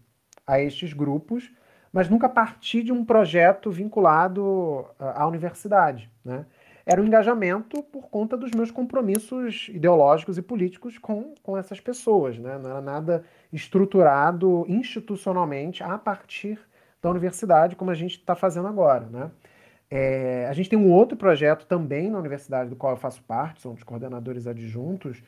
a 0.46 0.60
estes 0.60 0.92
grupos, 0.92 1.50
mas 1.92 2.08
nunca 2.08 2.28
parti 2.28 2.82
de 2.82 2.92
um 2.92 3.04
projeto 3.04 3.70
vinculado 3.70 4.86
à 4.98 5.26
universidade, 5.26 6.10
né? 6.24 6.44
Era 6.90 7.00
o 7.00 7.06
engajamento 7.06 7.84
por 7.84 8.10
conta 8.10 8.36
dos 8.36 8.50
meus 8.50 8.72
compromissos 8.72 9.68
ideológicos 9.72 10.36
e 10.36 10.42
políticos 10.42 10.98
com, 10.98 11.34
com 11.40 11.56
essas 11.56 11.78
pessoas. 11.78 12.36
Né? 12.36 12.58
Não 12.58 12.68
era 12.68 12.80
nada 12.80 13.24
estruturado 13.52 14.66
institucionalmente 14.68 15.84
a 15.84 15.96
partir 15.96 16.58
da 17.00 17.08
universidade, 17.08 17.76
como 17.76 17.92
a 17.92 17.94
gente 17.94 18.16
está 18.16 18.34
fazendo 18.34 18.66
agora. 18.66 19.06
Né? 19.06 19.30
É, 19.88 20.48
a 20.50 20.52
gente 20.52 20.68
tem 20.68 20.76
um 20.76 20.90
outro 20.90 21.16
projeto 21.16 21.64
também 21.64 22.10
na 22.10 22.18
universidade, 22.18 22.70
do 22.70 22.74
qual 22.74 22.94
eu 22.94 22.98
faço 22.98 23.22
parte, 23.22 23.62
são 23.62 23.72
os 23.72 23.84
coordenadores 23.84 24.48
adjuntos, 24.48 25.22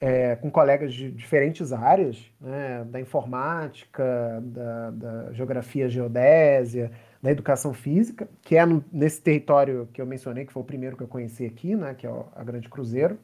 é, 0.00 0.36
com 0.36 0.48
colegas 0.48 0.94
de 0.94 1.10
diferentes 1.10 1.72
áreas, 1.72 2.30
né? 2.40 2.86
da 2.88 3.00
informática, 3.00 4.40
da, 4.40 4.90
da 4.92 5.32
geografia 5.32 5.88
geodésia, 5.88 6.92
da 7.22 7.30
educação 7.30 7.74
física, 7.74 8.28
que 8.42 8.56
é 8.56 8.64
no, 8.64 8.84
nesse 8.92 9.20
território 9.20 9.88
que 9.92 10.00
eu 10.00 10.06
mencionei, 10.06 10.44
que 10.44 10.52
foi 10.52 10.62
o 10.62 10.66
primeiro 10.66 10.96
que 10.96 11.02
eu 11.02 11.08
conheci 11.08 11.44
aqui, 11.44 11.74
né, 11.74 11.94
que 11.94 12.06
é 12.06 12.10
a 12.34 12.44
Grande 12.44 12.68
Cruzeiro, 12.68 13.18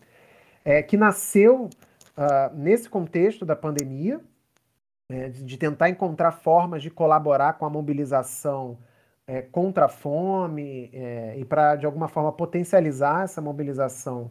é, 0.65 0.83
que 0.83 0.97
nasceu 0.97 1.65
uh, 1.65 2.57
nesse 2.57 2.89
contexto 2.89 3.45
da 3.45 3.55
pandemia, 3.55 4.21
é, 5.09 5.29
de, 5.29 5.45
de, 5.45 5.57
tentar 5.59 5.91
encontrar 5.91 6.33
formas 6.33 6.83
de 6.83 6.91
colaborar 6.91 7.55
com 7.55 7.67
a 7.67 7.71
mobilização 7.71 8.79
é, 9.27 9.43
contra 9.43 9.85
a 9.85 9.89
fome 9.89 10.91
é, 10.93 11.35
e 11.39 11.45
para, 11.45 11.77
de 11.77 11.87
alguma 11.87 12.09
forma, 12.09 12.33
potencializar 12.33 13.25
essa 13.25 13.41
mobilização 13.41 14.31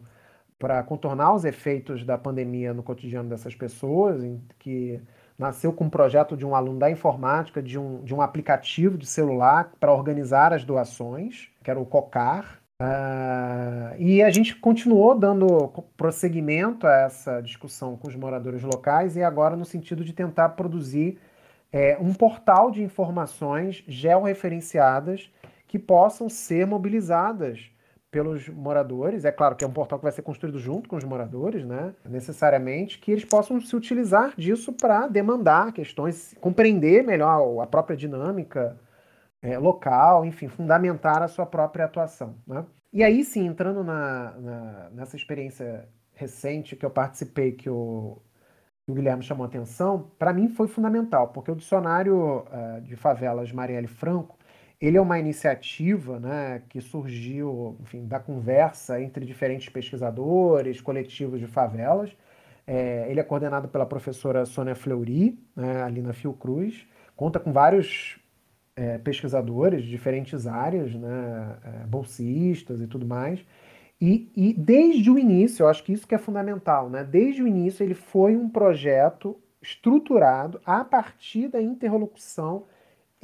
para 0.58 0.82
contornar 0.82 1.34
os 1.34 1.44
efeitos 1.44 2.04
da 2.04 2.18
pandemia 2.18 2.74
no 2.74 2.82
cotidiano 2.82 3.28
dessas 3.28 3.54
pessoas, 3.54 4.22
que 4.58 5.00
nasceu 5.38 5.72
com 5.72 5.84
um 5.84 5.90
projeto 5.90 6.36
de 6.36 6.46
um 6.46 6.54
aluno 6.54 6.78
da 6.78 6.90
informática, 6.90 7.62
de 7.62 7.78
um, 7.78 8.02
de 8.02 8.14
um 8.14 8.20
aplicativo 8.20 8.96
de 8.96 9.06
celular 9.06 9.72
para 9.80 9.92
organizar 9.92 10.52
as 10.52 10.64
doações, 10.64 11.48
que 11.62 11.70
era 11.70 11.80
o 11.80 11.86
COCAR. 11.86 12.58
Uh, 12.80 13.94
e 13.98 14.22
a 14.22 14.30
gente 14.30 14.56
continuou 14.56 15.14
dando 15.14 15.70
prosseguimento 15.96 16.86
a 16.86 17.02
essa 17.02 17.40
discussão 17.40 17.96
com 17.96 18.08
os 18.08 18.16
moradores 18.16 18.62
locais 18.62 19.16
e 19.16 19.22
agora 19.22 19.56
no 19.56 19.64
sentido 19.64 20.04
de 20.04 20.12
tentar 20.12 20.50
produzir 20.50 21.18
é, 21.72 21.96
um 22.00 22.12
portal 22.12 22.70
de 22.70 22.82
informações 22.82 23.82
georreferenciadas 23.86 25.30
que 25.66 25.78
possam 25.78 26.28
ser 26.28 26.66
mobilizadas 26.66 27.70
pelos 28.14 28.48
moradores. 28.48 29.24
É 29.24 29.32
claro 29.32 29.56
que 29.56 29.64
é 29.64 29.66
um 29.66 29.72
portal 29.72 29.98
que 29.98 30.04
vai 30.04 30.12
ser 30.12 30.22
construído 30.22 30.56
junto 30.56 30.88
com 30.88 30.94
os 30.94 31.02
moradores, 31.02 31.66
né? 31.66 31.92
Necessariamente, 32.08 33.00
que 33.00 33.10
eles 33.10 33.24
possam 33.24 33.60
se 33.60 33.74
utilizar 33.74 34.32
disso 34.36 34.72
para 34.72 35.08
demandar 35.08 35.72
questões, 35.72 36.32
compreender 36.40 37.02
melhor 37.02 37.60
a 37.60 37.66
própria 37.66 37.96
dinâmica 37.96 38.78
é, 39.42 39.58
local, 39.58 40.24
enfim, 40.24 40.46
fundamentar 40.46 41.24
a 41.24 41.28
sua 41.28 41.44
própria 41.44 41.86
atuação. 41.86 42.36
Né? 42.46 42.64
E 42.92 43.02
aí 43.02 43.24
sim, 43.24 43.46
entrando 43.48 43.82
na, 43.82 44.30
na, 44.38 44.90
nessa 44.90 45.16
experiência 45.16 45.88
recente 46.12 46.76
que 46.76 46.86
eu 46.86 46.90
participei, 46.90 47.50
que 47.50 47.68
o, 47.68 48.22
que 48.84 48.92
o 48.92 48.94
Guilherme 48.94 49.24
chamou 49.24 49.44
atenção, 49.44 50.12
para 50.20 50.32
mim 50.32 50.48
foi 50.50 50.68
fundamental, 50.68 51.28
porque 51.28 51.50
o 51.50 51.56
dicionário 51.56 52.44
uh, 52.46 52.80
de 52.80 52.94
favelas 52.94 53.50
Marielle 53.50 53.88
Franco, 53.88 54.38
ele 54.80 54.96
é 54.96 55.00
uma 55.00 55.18
iniciativa 55.18 56.18
né, 56.18 56.62
que 56.68 56.80
surgiu 56.80 57.76
enfim, 57.80 58.06
da 58.06 58.18
conversa 58.18 59.00
entre 59.00 59.24
diferentes 59.24 59.68
pesquisadores, 59.68 60.80
coletivos 60.80 61.40
de 61.40 61.46
favelas. 61.46 62.14
É, 62.66 63.06
ele 63.10 63.20
é 63.20 63.22
coordenado 63.22 63.68
pela 63.68 63.86
professora 63.86 64.44
Sônia 64.44 64.74
Fleury, 64.74 65.38
né, 65.54 65.82
ali 65.82 66.00
na 66.02 66.12
Fiocruz. 66.12 66.86
Conta 67.16 67.38
com 67.38 67.52
vários 67.52 68.18
é, 68.76 68.98
pesquisadores 68.98 69.82
de 69.82 69.90
diferentes 69.90 70.46
áreas, 70.46 70.94
né, 70.94 71.58
é, 71.64 71.86
bolsistas 71.86 72.80
e 72.80 72.86
tudo 72.86 73.06
mais. 73.06 73.44
E, 74.00 74.30
e, 74.36 74.52
desde 74.52 75.10
o 75.10 75.18
início, 75.18 75.62
eu 75.62 75.68
acho 75.68 75.84
que 75.84 75.92
isso 75.92 76.06
que 76.06 76.14
é 76.14 76.18
fundamental, 76.18 76.90
né? 76.90 77.04
Desde 77.04 77.42
o 77.42 77.46
início 77.46 77.82
ele 77.82 77.94
foi 77.94 78.36
um 78.36 78.48
projeto 78.50 79.38
estruturado 79.62 80.60
a 80.66 80.84
partir 80.84 81.48
da 81.48 81.62
interlocução 81.62 82.66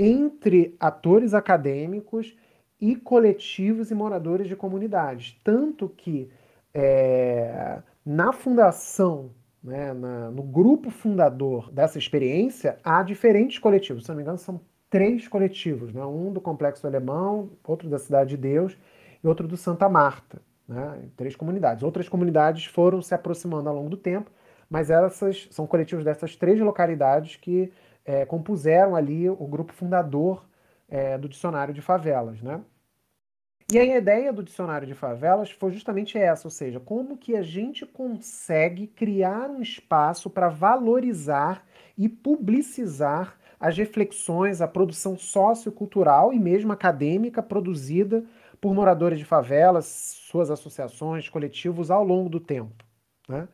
entre 0.02 0.74
atores 0.80 1.34
acadêmicos 1.34 2.34
e 2.80 2.96
coletivos 2.96 3.90
e 3.90 3.94
moradores 3.94 4.48
de 4.48 4.56
comunidades. 4.56 5.38
Tanto 5.44 5.90
que 5.90 6.30
é, 6.72 7.82
na 8.04 8.32
fundação, 8.32 9.30
né, 9.62 9.92
na, 9.92 10.30
no 10.30 10.42
grupo 10.42 10.88
fundador 10.88 11.70
dessa 11.70 11.98
experiência, 11.98 12.78
há 12.82 13.02
diferentes 13.02 13.58
coletivos. 13.58 14.04
Se 14.04 14.08
não 14.08 14.16
me 14.16 14.22
engano, 14.22 14.38
são 14.38 14.62
três 14.88 15.28
coletivos: 15.28 15.92
né? 15.92 16.02
um 16.02 16.32
do 16.32 16.40
Complexo 16.40 16.86
Alemão, 16.86 17.50
outro 17.62 17.86
da 17.86 17.98
Cidade 17.98 18.30
de 18.30 18.36
Deus 18.38 18.78
e 19.22 19.28
outro 19.28 19.46
do 19.46 19.56
Santa 19.58 19.86
Marta. 19.86 20.40
Né? 20.66 21.10
Três 21.14 21.36
comunidades. 21.36 21.82
Outras 21.82 22.08
comunidades 22.08 22.64
foram 22.64 23.02
se 23.02 23.14
aproximando 23.14 23.68
ao 23.68 23.74
longo 23.74 23.90
do 23.90 23.98
tempo, 23.98 24.30
mas 24.70 24.88
essas 24.88 25.46
são 25.50 25.66
coletivos 25.66 26.06
dessas 26.06 26.36
três 26.36 26.58
localidades 26.58 27.36
que 27.36 27.70
é, 28.10 28.26
compuseram 28.26 28.96
ali 28.96 29.30
o 29.30 29.46
grupo 29.46 29.72
fundador 29.72 30.44
é, 30.88 31.16
do 31.16 31.28
dicionário 31.28 31.72
de 31.72 31.80
favelas, 31.80 32.42
né? 32.42 32.60
E 33.72 33.78
a 33.78 33.96
ideia 33.96 34.32
do 34.32 34.42
dicionário 34.42 34.84
de 34.84 34.94
favelas 34.94 35.48
foi 35.52 35.70
justamente 35.70 36.18
essa, 36.18 36.48
ou 36.48 36.50
seja, 36.50 36.80
como 36.80 37.16
que 37.16 37.36
a 37.36 37.42
gente 37.42 37.86
consegue 37.86 38.88
criar 38.88 39.48
um 39.48 39.62
espaço 39.62 40.28
para 40.28 40.48
valorizar 40.48 41.64
e 41.96 42.08
publicizar 42.08 43.38
as 43.60 43.78
reflexões, 43.78 44.60
a 44.60 44.66
produção 44.66 45.16
sociocultural 45.16 46.32
e 46.32 46.38
mesmo 46.40 46.72
acadêmica 46.72 47.40
produzida 47.40 48.24
por 48.60 48.74
moradores 48.74 49.20
de 49.20 49.24
favelas, 49.24 49.86
suas 49.86 50.50
associações, 50.50 51.28
coletivos 51.28 51.92
ao 51.92 52.02
longo 52.02 52.28
do 52.28 52.40
tempo. 52.40 52.84
Né? 53.28 53.46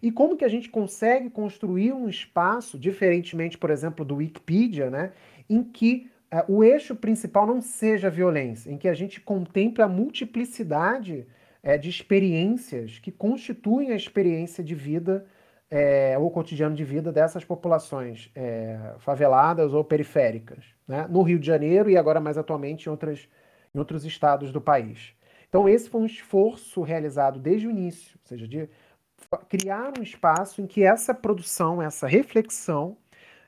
E 0.00 0.10
como 0.10 0.36
que 0.36 0.44
a 0.44 0.48
gente 0.48 0.70
consegue 0.70 1.28
construir 1.28 1.92
um 1.92 2.08
espaço, 2.08 2.78
diferentemente, 2.78 3.58
por 3.58 3.70
exemplo, 3.70 4.04
do 4.04 4.16
Wikipedia, 4.16 4.90
né, 4.90 5.12
em 5.48 5.62
que 5.62 6.10
uh, 6.32 6.52
o 6.52 6.64
eixo 6.64 6.94
principal 6.94 7.46
não 7.46 7.60
seja 7.60 8.06
a 8.06 8.10
violência, 8.10 8.70
em 8.70 8.78
que 8.78 8.88
a 8.88 8.94
gente 8.94 9.20
contemple 9.20 9.82
a 9.82 9.88
multiplicidade 9.88 11.26
uh, 11.62 11.78
de 11.78 11.88
experiências 11.90 12.98
que 12.98 13.10
constituem 13.10 13.90
a 13.90 13.96
experiência 13.96 14.62
de 14.62 14.74
vida 14.74 15.26
é, 15.72 16.18
ou 16.18 16.30
cotidiano 16.30 16.76
de 16.76 16.84
vida 16.84 17.10
dessas 17.10 17.46
populações 17.46 18.30
é, 18.34 18.94
faveladas 18.98 19.72
ou 19.72 19.82
periféricas, 19.82 20.66
né? 20.86 21.06
no 21.08 21.22
Rio 21.22 21.38
de 21.38 21.46
Janeiro 21.46 21.88
e 21.88 21.96
agora 21.96 22.20
mais 22.20 22.36
atualmente 22.36 22.86
em, 22.86 22.90
outras, 22.90 23.26
em 23.74 23.78
outros 23.78 24.04
estados 24.04 24.52
do 24.52 24.60
país. 24.60 25.14
Então, 25.48 25.66
esse 25.66 25.88
foi 25.88 26.02
um 26.02 26.06
esforço 26.06 26.82
realizado 26.82 27.40
desde 27.40 27.66
o 27.66 27.70
início, 27.70 28.18
ou 28.22 28.28
seja, 28.28 28.46
de 28.46 28.68
criar 29.38 29.92
um 29.98 30.02
espaço 30.02 30.60
em 30.60 30.66
que 30.66 30.82
essa 30.82 31.14
produção, 31.14 31.82
essa 31.82 32.06
reflexão 32.06 32.96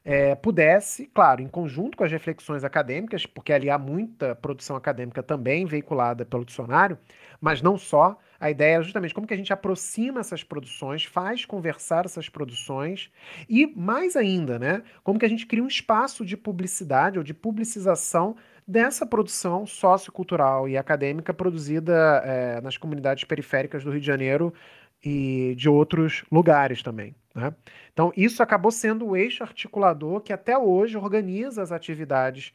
é, 0.04 0.34
pudesse, 0.34 1.06
claro, 1.14 1.40
em 1.40 1.48
conjunto 1.48 1.96
com 1.96 2.04
as 2.04 2.12
reflexões 2.12 2.62
acadêmicas, 2.62 3.24
porque 3.24 3.52
ali 3.52 3.70
há 3.70 3.78
muita 3.78 4.34
produção 4.34 4.76
acadêmica 4.76 5.22
também 5.22 5.64
veiculada 5.64 6.26
pelo 6.26 6.44
dicionário, 6.44 6.98
mas 7.40 7.62
não 7.62 7.78
só. 7.78 8.18
A 8.38 8.50
ideia 8.50 8.76
é 8.76 8.82
justamente 8.82 9.14
como 9.14 9.26
que 9.26 9.32
a 9.32 9.36
gente 9.36 9.52
aproxima 9.52 10.20
essas 10.20 10.44
produções, 10.44 11.04
faz 11.04 11.46
conversar 11.46 12.04
essas 12.04 12.28
produções 12.28 13.10
e, 13.48 13.66
mais 13.66 14.16
ainda, 14.16 14.58
né, 14.58 14.82
como 15.02 15.18
que 15.18 15.24
a 15.24 15.28
gente 15.28 15.46
cria 15.46 15.62
um 15.62 15.68
espaço 15.68 16.26
de 16.26 16.36
publicidade 16.36 17.16
ou 17.16 17.24
de 17.24 17.32
publicização 17.32 18.36
dessa 18.66 19.06
produção 19.06 19.66
sociocultural 19.66 20.68
e 20.68 20.76
acadêmica 20.76 21.32
produzida 21.32 22.22
é, 22.24 22.60
nas 22.60 22.76
comunidades 22.76 23.24
periféricas 23.24 23.84
do 23.84 23.90
Rio 23.90 24.00
de 24.00 24.06
Janeiro 24.06 24.52
e 25.04 25.54
de 25.56 25.68
outros 25.68 26.24
lugares 26.30 26.82
também. 26.82 27.14
Né? 27.34 27.54
Então, 27.92 28.12
isso 28.16 28.42
acabou 28.42 28.70
sendo 28.70 29.06
o 29.06 29.16
eixo 29.16 29.42
articulador 29.42 30.20
que 30.20 30.32
até 30.32 30.56
hoje 30.56 30.96
organiza 30.96 31.62
as 31.62 31.72
atividades 31.72 32.52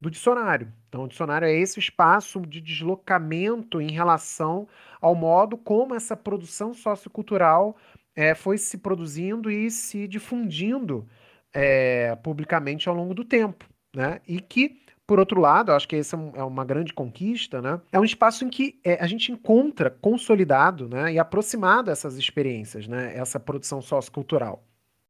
do 0.00 0.10
dicionário. 0.10 0.72
Então, 0.88 1.04
o 1.04 1.08
dicionário 1.08 1.46
é 1.46 1.52
esse 1.52 1.78
espaço 1.78 2.40
de 2.40 2.60
deslocamento 2.60 3.80
em 3.80 3.90
relação 3.90 4.66
ao 5.00 5.14
modo 5.14 5.58
como 5.58 5.94
essa 5.94 6.16
produção 6.16 6.72
sociocultural 6.72 7.76
é, 8.16 8.34
foi 8.34 8.56
se 8.56 8.78
produzindo 8.78 9.50
e 9.50 9.70
se 9.70 10.08
difundindo 10.08 11.06
é, 11.52 12.16
publicamente 12.16 12.88
ao 12.88 12.94
longo 12.94 13.12
do 13.12 13.24
tempo. 13.24 13.66
Né? 13.94 14.20
E 14.26 14.40
que 14.40 14.68
por 15.10 15.18
outro 15.18 15.40
lado, 15.40 15.72
acho 15.72 15.88
que 15.88 15.96
essa 15.96 16.16
é, 16.16 16.38
é 16.38 16.44
uma 16.44 16.64
grande 16.64 16.92
conquista, 16.92 17.60
né? 17.60 17.80
É 17.90 17.98
um 17.98 18.04
espaço 18.04 18.44
em 18.44 18.48
que 18.48 18.78
é, 18.84 18.94
a 19.02 19.08
gente 19.08 19.32
encontra 19.32 19.90
consolidado 19.90 20.88
né, 20.88 21.12
e 21.12 21.18
aproximado 21.18 21.90
essas 21.90 22.16
experiências, 22.16 22.86
né? 22.86 23.12
Essa 23.16 23.40
produção 23.40 23.82
sociocultural, 23.82 24.62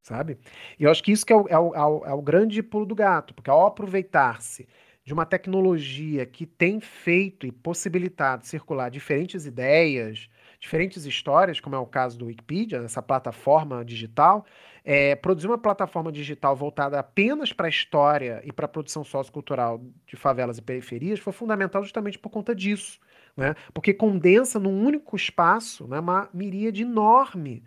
sabe? 0.03 0.39
E 0.79 0.85
eu 0.85 0.91
acho 0.91 1.03
que 1.03 1.13
isso 1.13 1.27
que 1.27 1.35
é 1.35 1.37
é 1.37 1.59
o, 1.59 1.75
é 1.75 1.85
o, 1.85 2.05
é 2.07 2.15
o 2.15 2.23
grande 2.23 2.63
pulo 2.63 2.87
do 2.87 2.95
gato, 2.95 3.35
porque 3.35 3.51
ao 3.51 3.67
aproveitar-se 3.67 4.67
de 5.05 5.13
uma 5.13 5.27
tecnologia 5.27 6.25
que 6.25 6.47
tem 6.47 6.81
feito 6.81 7.47
e 7.47 7.53
possibilitado 7.53 8.47
circular 8.47 8.91
diferentes 8.91 9.45
ideias, 9.45 10.31
diferentes 10.59 11.05
histórias, 11.05 11.61
como 11.61 11.77
é 11.77 11.79
o 11.79 11.85
caso 11.85 12.17
do 12.17 12.25
Wikipedia, 12.25 12.79
essa 12.79 13.03
plataforma 13.03 13.85
digital, 13.85 14.47
é, 14.85 15.15
produzir 15.15 15.47
uma 15.47 15.59
plataforma 15.59 16.11
digital 16.11 16.57
voltada 16.57 16.99
apenas 16.99 17.53
para 17.53 17.67
a 17.67 17.71
história 17.71 18.41
e 18.45 18.53
para 18.53 18.67
a 18.67 18.69
produção 18.69 19.05
sociocultural 19.05 19.81
de 20.07 20.17
favelas 20.17 20.59
e 20.59 20.63
periferias 20.63 21.21
foi 21.21 21.33
fundamental 21.33 21.83
justamente 21.83 22.19
por 22.19 22.31
conta 22.31 22.55
disso. 22.55 22.99
Né? 23.37 23.55
Porque 23.73 23.95
condensa 23.95 24.59
num 24.59 24.85
único 24.85 25.17
espaço 25.17 25.87
né, 25.87 26.01
uma 26.01 26.29
miríade 26.33 26.83
enorme 26.83 27.63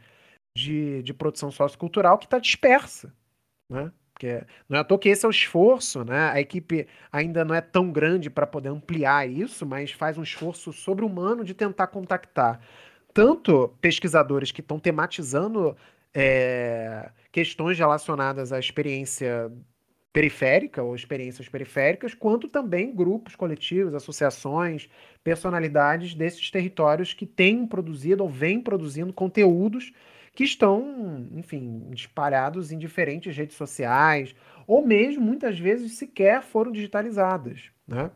de, 0.56 1.02
de 1.04 1.14
produção 1.14 1.52
sociocultural 1.52 2.18
que 2.18 2.26
está 2.26 2.40
dispersa. 2.40 3.14
Né? 3.70 3.92
Porque 4.14 4.46
não 4.70 4.78
é 4.78 4.82
à 4.82 4.84
toa 4.84 5.00
que 5.00 5.10
esse 5.10 5.26
é 5.26 5.28
o 5.28 5.32
esforço, 5.32 6.06
né? 6.06 6.30
A 6.30 6.40
equipe 6.40 6.88
ainda 7.12 7.44
não 7.44 7.56
é 7.56 7.62
tão 7.62 7.92
grande 7.92 8.30
para 8.30 8.46
poder 8.46 8.70
ampliar 8.70 9.28
isso, 9.28 9.66
mas 9.66 9.92
faz 9.92 10.20
um 10.20 10.24
esforço 10.24 10.72
sobre-humano 10.72 11.44
de 11.44 11.56
tentar 11.56 11.88
contactar 11.88 12.62
tanto 13.14 13.70
pesquisadores 13.80 14.52
que 14.52 14.62
estão 14.62 14.80
tematizando 14.80 15.76
é, 16.14 17.10
questões 17.32 17.78
relacionadas 17.78 18.54
à 18.54 18.60
experiência 18.60 19.52
periférica 20.14 20.84
ou 20.84 20.94
experiências 20.94 21.50
periféricas, 21.50 22.14
quanto 22.14 22.48
também 22.48 22.94
grupos 22.94 23.36
coletivos, 23.36 23.96
associações, 23.96 24.88
personalidades 25.24 26.14
desses 26.14 26.52
territórios 26.52 27.16
que 27.16 27.26
têm 27.26 27.66
produzido 27.66 28.24
ou 28.24 28.30
vêm 28.30 28.62
produzindo 28.62 29.12
conteúdos 29.12 29.92
que 30.36 30.44
estão, 30.44 31.28
enfim, 31.32 31.90
espalhados 31.92 32.72
em 32.72 32.78
diferentes 32.78 33.36
redes 33.36 33.56
sociais, 33.56 34.36
ou 34.68 34.86
mesmo 34.86 35.24
muitas 35.24 35.58
vezes 35.58 35.94
sequer 35.94 36.44
foram 36.44 36.72
digitalizadas, 36.72 37.72
né? 37.88 38.12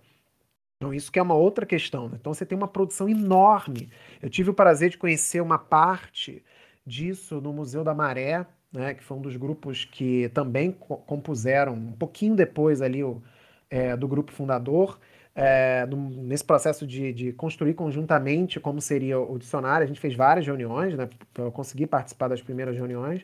Então, 0.77 0.93
isso 0.93 1.11
que 1.11 1.17
é 1.17 1.21
uma 1.21 1.33
outra 1.33 1.65
questão. 1.65 2.07
Né? 2.07 2.17
Então, 2.19 2.31
você 2.31 2.45
tem 2.45 2.55
uma 2.55 2.67
produção 2.67 3.09
enorme. 3.09 3.89
Eu 4.21 4.29
tive 4.29 4.51
o 4.51 4.53
prazer 4.53 4.91
de 4.91 4.97
conhecer 4.97 5.41
uma 5.41 5.57
parte 5.57 6.43
disso 6.87 7.41
no 7.41 7.51
Museu 7.51 7.83
da 7.83 7.93
Maré, 7.93 8.45
né, 8.71 8.93
que 8.93 9.03
foi 9.03 9.17
um 9.17 9.21
dos 9.21 9.35
grupos 9.35 9.85
que 9.85 10.29
também 10.29 10.71
co 10.71 10.97
compuseram, 10.97 11.73
um 11.73 11.91
pouquinho 11.91 12.35
depois 12.35 12.81
ali 12.81 13.03
o, 13.03 13.21
é, 13.69 13.95
do 13.95 14.07
grupo 14.07 14.31
fundador, 14.31 14.97
é, 15.35 15.85
nesse 16.23 16.43
processo 16.43 16.87
de, 16.87 17.13
de, 17.13 17.33
construir 17.33 17.75
conjuntamente 17.75 18.59
como 18.59 18.81
seria 18.81 19.19
o 19.19 19.37
dicionário. 19.37 19.83
A 19.83 19.87
gente 19.87 19.99
fez 19.99 20.15
várias 20.15 20.45
reuniões, 20.45 20.95
né, 20.95 21.09
eu 21.37 21.51
consegui 21.51 21.85
participar 21.85 22.29
das 22.29 22.41
primeiras 22.41 22.75
reuniões, 22.75 23.23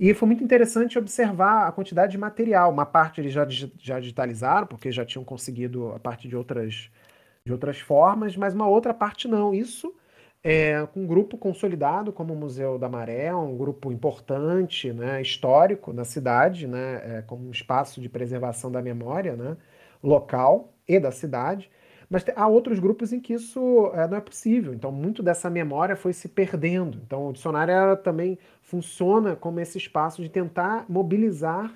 e 0.00 0.14
foi 0.14 0.26
muito 0.26 0.42
interessante 0.42 0.98
observar 0.98 1.68
a 1.68 1.72
quantidade 1.72 2.12
de 2.12 2.18
material. 2.18 2.72
Uma 2.72 2.86
parte 2.86 3.20
eles 3.20 3.32
já, 3.32 3.46
já 3.48 4.00
digitalizaram, 4.00 4.66
porque 4.66 4.90
já 4.90 5.04
tinham 5.04 5.24
conseguido 5.24 5.92
a 5.92 5.98
partir 5.98 6.28
de 6.28 6.36
outras, 6.36 6.90
de 7.44 7.52
outras 7.52 7.78
formas, 7.78 8.36
mas 8.36 8.54
uma 8.54 8.66
outra 8.66 8.94
parte 8.94 9.28
não. 9.28 9.52
Isso 9.54 9.94
é, 10.44 10.86
um 10.96 11.06
grupo 11.06 11.38
consolidado 11.38 12.12
como 12.12 12.34
o 12.34 12.36
Museu 12.36 12.78
da 12.78 12.88
Maré, 12.88 13.34
um 13.34 13.56
grupo 13.56 13.92
importante, 13.92 14.92
né, 14.92 15.22
histórico 15.22 15.92
na 15.92 16.04
cidade, 16.04 16.66
né, 16.66 17.18
é, 17.18 17.22
como 17.22 17.46
um 17.46 17.50
espaço 17.50 18.00
de 18.00 18.08
preservação 18.08 18.70
da 18.70 18.82
memória 18.82 19.36
né, 19.36 19.56
local 20.02 20.74
e 20.88 20.98
da 20.98 21.12
cidade, 21.12 21.70
Mas 22.10 22.24
há 22.36 22.46
outros 22.46 22.78
grupos 22.78 23.12
em 23.12 23.20
que 23.20 23.32
isso 23.34 23.90
é, 23.94 24.06
não 24.08 24.18
é 24.18 24.20
possível. 24.20 24.74
Então, 24.74 24.92
muito 24.92 25.22
dessa 25.22 25.48
memória 25.48 25.96
foi 25.96 26.12
se 26.12 26.28
perdendo. 26.28 26.98
Então, 27.06 27.28
o 27.28 27.32
dicionário 27.32 27.96
também 27.98 28.38
funciona 28.62 29.36
como 29.36 29.60
esse 29.60 29.78
espaço 29.78 30.22
de 30.22 30.28
tentar 30.28 30.84
mobilizar 30.88 31.72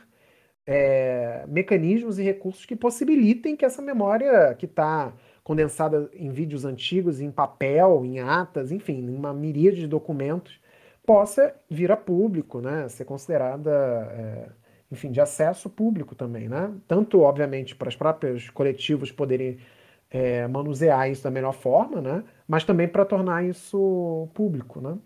é, 0.66 1.44
mecanismos 1.48 2.18
e 2.18 2.22
recursos 2.22 2.66
que 2.66 2.76
possibilitem 2.76 3.56
que 3.56 3.64
essa 3.64 3.80
memória 3.80 4.54
que 4.56 4.66
está 4.66 5.12
condensada 5.46 6.10
em 6.12 6.28
vídeos 6.28 6.64
antigos, 6.64 7.20
em 7.20 7.30
papel, 7.30 8.04
em 8.04 8.18
atas, 8.18 8.72
enfim, 8.72 8.94
em 8.94 9.14
uma 9.14 9.32
miríade 9.32 9.76
de 9.76 9.86
documentos, 9.86 10.58
possa 11.06 11.54
vir 11.70 11.92
a 11.92 11.96
público, 11.96 12.60
né? 12.60 12.88
Ser 12.88 13.04
considerada, 13.04 13.70
é, 13.70 14.48
enfim, 14.90 15.12
de 15.12 15.20
acesso 15.20 15.70
público 15.70 16.16
também, 16.16 16.48
né? 16.48 16.72
Tanto, 16.88 17.20
obviamente, 17.20 17.76
para 17.76 17.88
os 17.88 17.94
próprios 17.94 18.50
coletivos 18.50 19.12
poderem 19.12 19.58
é, 20.10 20.48
manusear 20.48 21.08
isso 21.08 21.22
da 21.22 21.30
melhor 21.30 21.52
forma, 21.52 22.00
né? 22.00 22.24
Mas 22.48 22.64
também 22.64 22.88
para 22.88 23.04
tornar 23.04 23.44
isso 23.44 24.28
público, 24.34 24.80
né? 24.80 24.98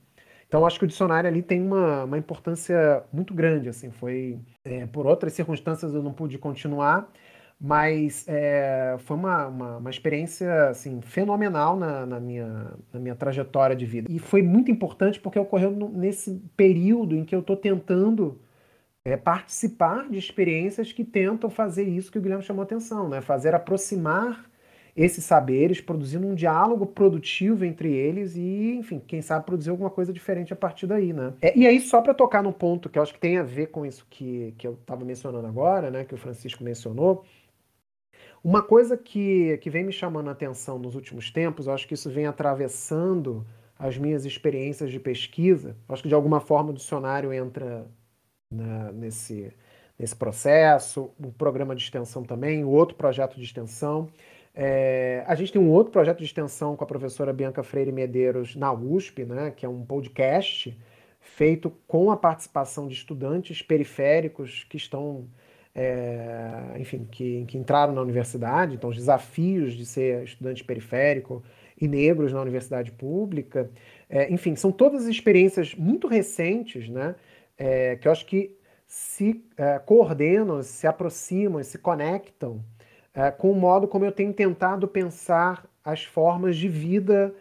Então, 0.48 0.64
acho 0.64 0.78
que 0.78 0.86
o 0.86 0.88
dicionário 0.88 1.28
ali 1.28 1.42
tem 1.42 1.60
uma, 1.60 2.04
uma 2.04 2.16
importância 2.16 3.04
muito 3.12 3.34
grande, 3.34 3.68
assim, 3.68 3.90
foi... 3.90 4.40
É, 4.64 4.86
por 4.86 5.06
outras 5.06 5.34
circunstâncias 5.34 5.92
eu 5.92 6.02
não 6.02 6.14
pude 6.14 6.38
continuar, 6.38 7.12
mas 7.60 8.24
é, 8.26 8.96
foi 9.00 9.16
uma, 9.18 9.46
uma, 9.46 9.76
uma, 9.76 9.90
experiência 9.90 10.70
assim, 10.70 11.02
fenomenal 11.02 11.76
na, 11.76 12.06
na, 12.06 12.18
minha, 12.18 12.72
na 12.90 12.98
minha 12.98 13.14
trajetória 13.14 13.76
de 13.76 13.84
vida. 13.84 14.10
E 14.10 14.18
foi 14.18 14.40
muito 14.40 14.70
importante 14.70 15.20
porque 15.20 15.38
ocorreu 15.38 15.70
no, 15.70 15.90
nesse 15.90 16.40
período 16.56 17.14
em 17.14 17.22
que 17.22 17.34
eu 17.34 17.40
estou 17.40 17.56
tentando 17.56 18.40
é, 19.04 19.14
participar 19.14 20.08
de 20.08 20.18
experiências 20.18 20.90
que 20.90 21.04
tentam 21.04 21.50
fazer 21.50 21.84
isso 21.84 22.10
que 22.10 22.18
o 22.18 22.22
Guilherme 22.22 22.42
chamou 22.42 22.62
atenção, 22.62 23.10
né? 23.10 23.20
fazer 23.20 23.54
aproximar 23.54 24.48
esses 24.96 25.24
saberes, 25.24 25.80
produzindo 25.80 26.26
um 26.26 26.34
diálogo 26.34 26.86
produtivo 26.86 27.64
entre 27.64 27.92
eles 27.92 28.36
e, 28.36 28.74
enfim, 28.74 29.00
quem 29.06 29.22
sabe 29.22 29.46
produzir 29.46 29.70
alguma 29.70 29.90
coisa 29.90 30.12
diferente 30.12 30.52
a 30.52 30.56
partir 30.56 30.86
daí, 30.86 31.12
né? 31.12 31.32
É, 31.40 31.56
e 31.56 31.66
aí, 31.66 31.80
só 31.80 32.02
para 32.02 32.12
tocar 32.12 32.42
no 32.42 32.52
ponto 32.52 32.88
que 32.88 32.98
eu 32.98 33.02
acho 33.02 33.14
que 33.14 33.20
tem 33.20 33.38
a 33.38 33.42
ver 33.42 33.68
com 33.68 33.86
isso 33.86 34.06
que, 34.10 34.52
que 34.58 34.66
eu 34.66 34.72
estava 34.72 35.04
mencionando 35.04 35.46
agora, 35.46 35.90
né, 35.90 36.04
que 36.04 36.14
o 36.14 36.18
Francisco 36.18 36.64
mencionou, 36.64 37.24
uma 38.42 38.62
coisa 38.62 38.96
que, 38.96 39.58
que 39.58 39.68
vem 39.68 39.84
me 39.84 39.92
chamando 39.92 40.28
a 40.28 40.32
atenção 40.32 40.78
nos 40.78 40.94
últimos 40.94 41.30
tempos, 41.30 41.66
eu 41.66 41.72
acho 41.72 41.86
que 41.86 41.94
isso 41.94 42.10
vem 42.10 42.26
atravessando 42.26 43.46
as 43.78 43.96
minhas 43.96 44.24
experiências 44.24 44.90
de 44.90 44.98
pesquisa, 45.00 45.76
eu 45.88 45.92
acho 45.92 46.02
que 46.02 46.08
de 46.08 46.14
alguma 46.14 46.40
forma 46.40 46.70
o 46.70 46.74
dicionário 46.74 47.32
entra 47.32 47.86
na, 48.50 48.92
nesse, 48.92 49.52
nesse 49.98 50.16
processo, 50.16 51.10
o 51.18 51.32
programa 51.32 51.74
de 51.74 51.82
extensão 51.82 52.22
também, 52.22 52.64
o 52.64 52.70
outro 52.70 52.96
projeto 52.96 53.36
de 53.36 53.44
extensão. 53.44 54.08
É, 54.54 55.22
a 55.26 55.34
gente 55.34 55.52
tem 55.52 55.60
um 55.60 55.70
outro 55.70 55.92
projeto 55.92 56.18
de 56.18 56.24
extensão 56.24 56.76
com 56.76 56.84
a 56.84 56.86
professora 56.86 57.32
Bianca 57.32 57.62
Freire 57.62 57.92
Medeiros 57.92 58.56
na 58.56 58.72
USP, 58.72 59.24
né, 59.24 59.50
que 59.50 59.64
é 59.64 59.68
um 59.68 59.84
podcast 59.84 60.76
feito 61.20 61.70
com 61.86 62.10
a 62.10 62.16
participação 62.16 62.88
de 62.88 62.94
estudantes 62.94 63.62
periféricos 63.62 64.64
que 64.64 64.76
estão 64.76 65.28
é, 65.74 66.76
enfim, 66.78 67.06
que, 67.10 67.44
que 67.46 67.56
entraram 67.56 67.92
na 67.92 68.02
universidade, 68.02 68.74
então 68.74 68.90
os 68.90 68.96
desafios 68.96 69.74
de 69.74 69.86
ser 69.86 70.24
estudante 70.24 70.64
periférico 70.64 71.42
e 71.80 71.86
negros 71.86 72.32
na 72.32 72.40
universidade 72.40 72.90
pública, 72.92 73.70
é, 74.08 74.32
enfim, 74.32 74.56
são 74.56 74.72
todas 74.72 75.06
experiências 75.06 75.74
muito 75.74 76.08
recentes, 76.08 76.88
né, 76.88 77.14
é, 77.56 77.96
que 77.96 78.08
eu 78.08 78.12
acho 78.12 78.26
que 78.26 78.56
se 78.86 79.44
é, 79.56 79.78
coordenam, 79.78 80.62
se 80.62 80.86
aproximam, 80.86 81.62
se 81.62 81.78
conectam 81.78 82.60
é, 83.14 83.30
com 83.30 83.50
o 83.52 83.54
modo 83.54 83.86
como 83.86 84.04
eu 84.04 84.12
tenho 84.12 84.32
tentado 84.32 84.88
pensar 84.88 85.64
as 85.84 86.04
formas 86.04 86.56
de 86.56 86.68
vida 86.68 87.34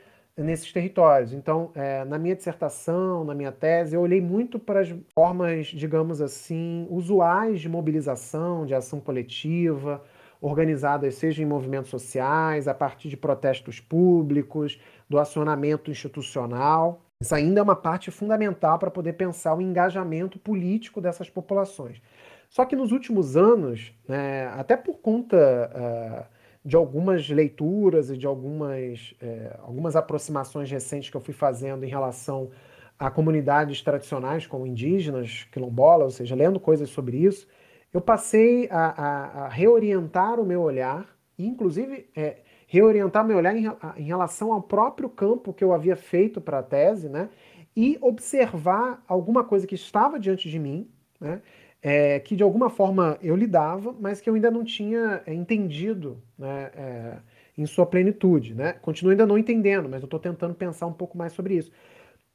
nesses 0.44 0.72
territórios. 0.72 1.34
Então, 1.34 1.72
é, 1.76 2.03
na 2.06 2.18
minha 2.18 2.36
dissertação, 2.36 3.24
na 3.24 3.36
minha 3.36 3.52
tese, 3.52 3.95
eu 3.95 4.02
olhei 4.02 4.22
muito 4.22 4.57
para 4.57 4.82
as 4.82 4.94
formas, 5.14 5.68
digamos 5.68 6.22
assim, 6.22 6.88
usuais 6.90 7.60
de 7.60 7.70
mobilização, 7.70 8.66
de 8.66 8.74
ação 8.74 8.99
coletiva, 8.99 10.02
organizadas 10.41 11.16
seja 11.16 11.44
em 11.44 11.45
movimentos 11.45 11.90
sociais, 11.90 12.68
a 12.68 12.74
partir 12.74 13.10
de 13.10 13.18
protestos 13.18 13.80
públicos, 13.80 14.80
do 15.10 15.20
acionamento 15.20 15.91
institucional. 15.91 17.02
Isso 17.22 17.36
ainda 17.36 17.60
é 17.60 17.64
uma 17.64 17.76
parte 17.76 18.10
fundamental 18.11 18.80
para 18.80 18.90
poder 18.90 19.14
pensar 19.14 19.53
o 19.53 19.61
engajamento 19.61 20.40
político 20.40 21.02
dessas 21.02 21.30
populações. 21.30 22.02
Só 22.49 22.66
que 22.66 22.76
nos 22.76 22.91
últimos 22.91 23.36
anos, 23.36 23.94
né, 24.07 24.48
até 24.48 24.76
por 24.76 24.99
conta 24.99 25.38
uh, 25.38 26.39
de 26.64 26.76
algumas 26.76 27.30
leituras 27.30 28.10
e 28.10 28.18
de 28.18 28.27
algumas, 28.27 29.14
é, 29.22 29.57
algumas 29.61 29.95
aproximações 29.95 30.69
recentes 30.69 31.10
que 31.10 31.15
eu 31.15 31.22
fui 31.22 31.34
fazendo 31.34 31.84
em 31.84 31.90
relação 31.90 32.49
a 32.98 33.10
comunidades 33.10 33.81
tradicionais, 33.81 34.45
como 34.45 34.68
indígenas, 34.68 35.48
quilombolas, 35.52 36.06
ou 36.06 36.11
seja, 36.11 36.36
lendo 36.36 36.60
coisas 36.60 36.90
sobre 36.90 37.18
isso, 37.18 37.48
eu 37.94 38.02
passei 38.02 38.68
a, 38.69 38.88
a, 38.88 39.45
a 39.45 39.48
reorientar 39.48 40.40
o 40.40 40.45
meu 40.45 40.61
olhar, 40.61 41.07
inclusive 41.38 42.10
é, 42.15 42.41
reorientar 42.68 43.26
meu 43.26 43.38
olhar 43.38 43.56
em, 43.56 43.65
em, 43.98 44.03
relação 44.03 44.52
ao 44.52 44.61
próprio 44.61 45.10
campo 45.10 45.53
que 45.53 45.64
eu 45.64 45.73
havia 45.73 45.95
feito 45.95 46.41
para 46.41 46.60
a 46.60 46.64
tese, 46.64 47.10
né? 47.10 47.30
E 47.76 47.98
observar 48.02 49.02
alguma 49.07 49.44
coisa 49.44 49.65
que 49.65 49.76
estava 49.76 50.19
diante 50.19 50.49
de 50.49 50.60
mim, 50.60 50.88
né? 51.19 51.41
É, 51.82 52.20
que 52.20 52.36
de 52.36 52.44
alguma 52.44 52.70
forma 52.70 53.18
eu 53.22 53.36
lidava, 53.36 53.96
mas 54.00 54.20
que 54.20 54.30
eu 54.30 54.36
ainda 54.36 54.52
não 54.52 54.64
tinha 54.64 55.22
é, 55.26 55.34
entendido 55.34 56.22
né, 56.38 56.72
é, 56.76 57.18
em 57.58 57.66
sua 57.66 57.86
plenitude. 57.86 58.54
Né? 58.54 58.74
Continuo 58.74 59.12
ainda 59.12 59.26
não 59.26 59.38
entendendo, 59.38 59.88
mas 59.90 60.02
eu 60.02 60.06
estou 60.06 60.20
tentando 60.20 60.54
pensar 60.54 60.88
um 60.88 60.94
pouco 60.94 61.18
mais 61.18 61.34
sobre 61.34 61.56
isso. 61.56 61.72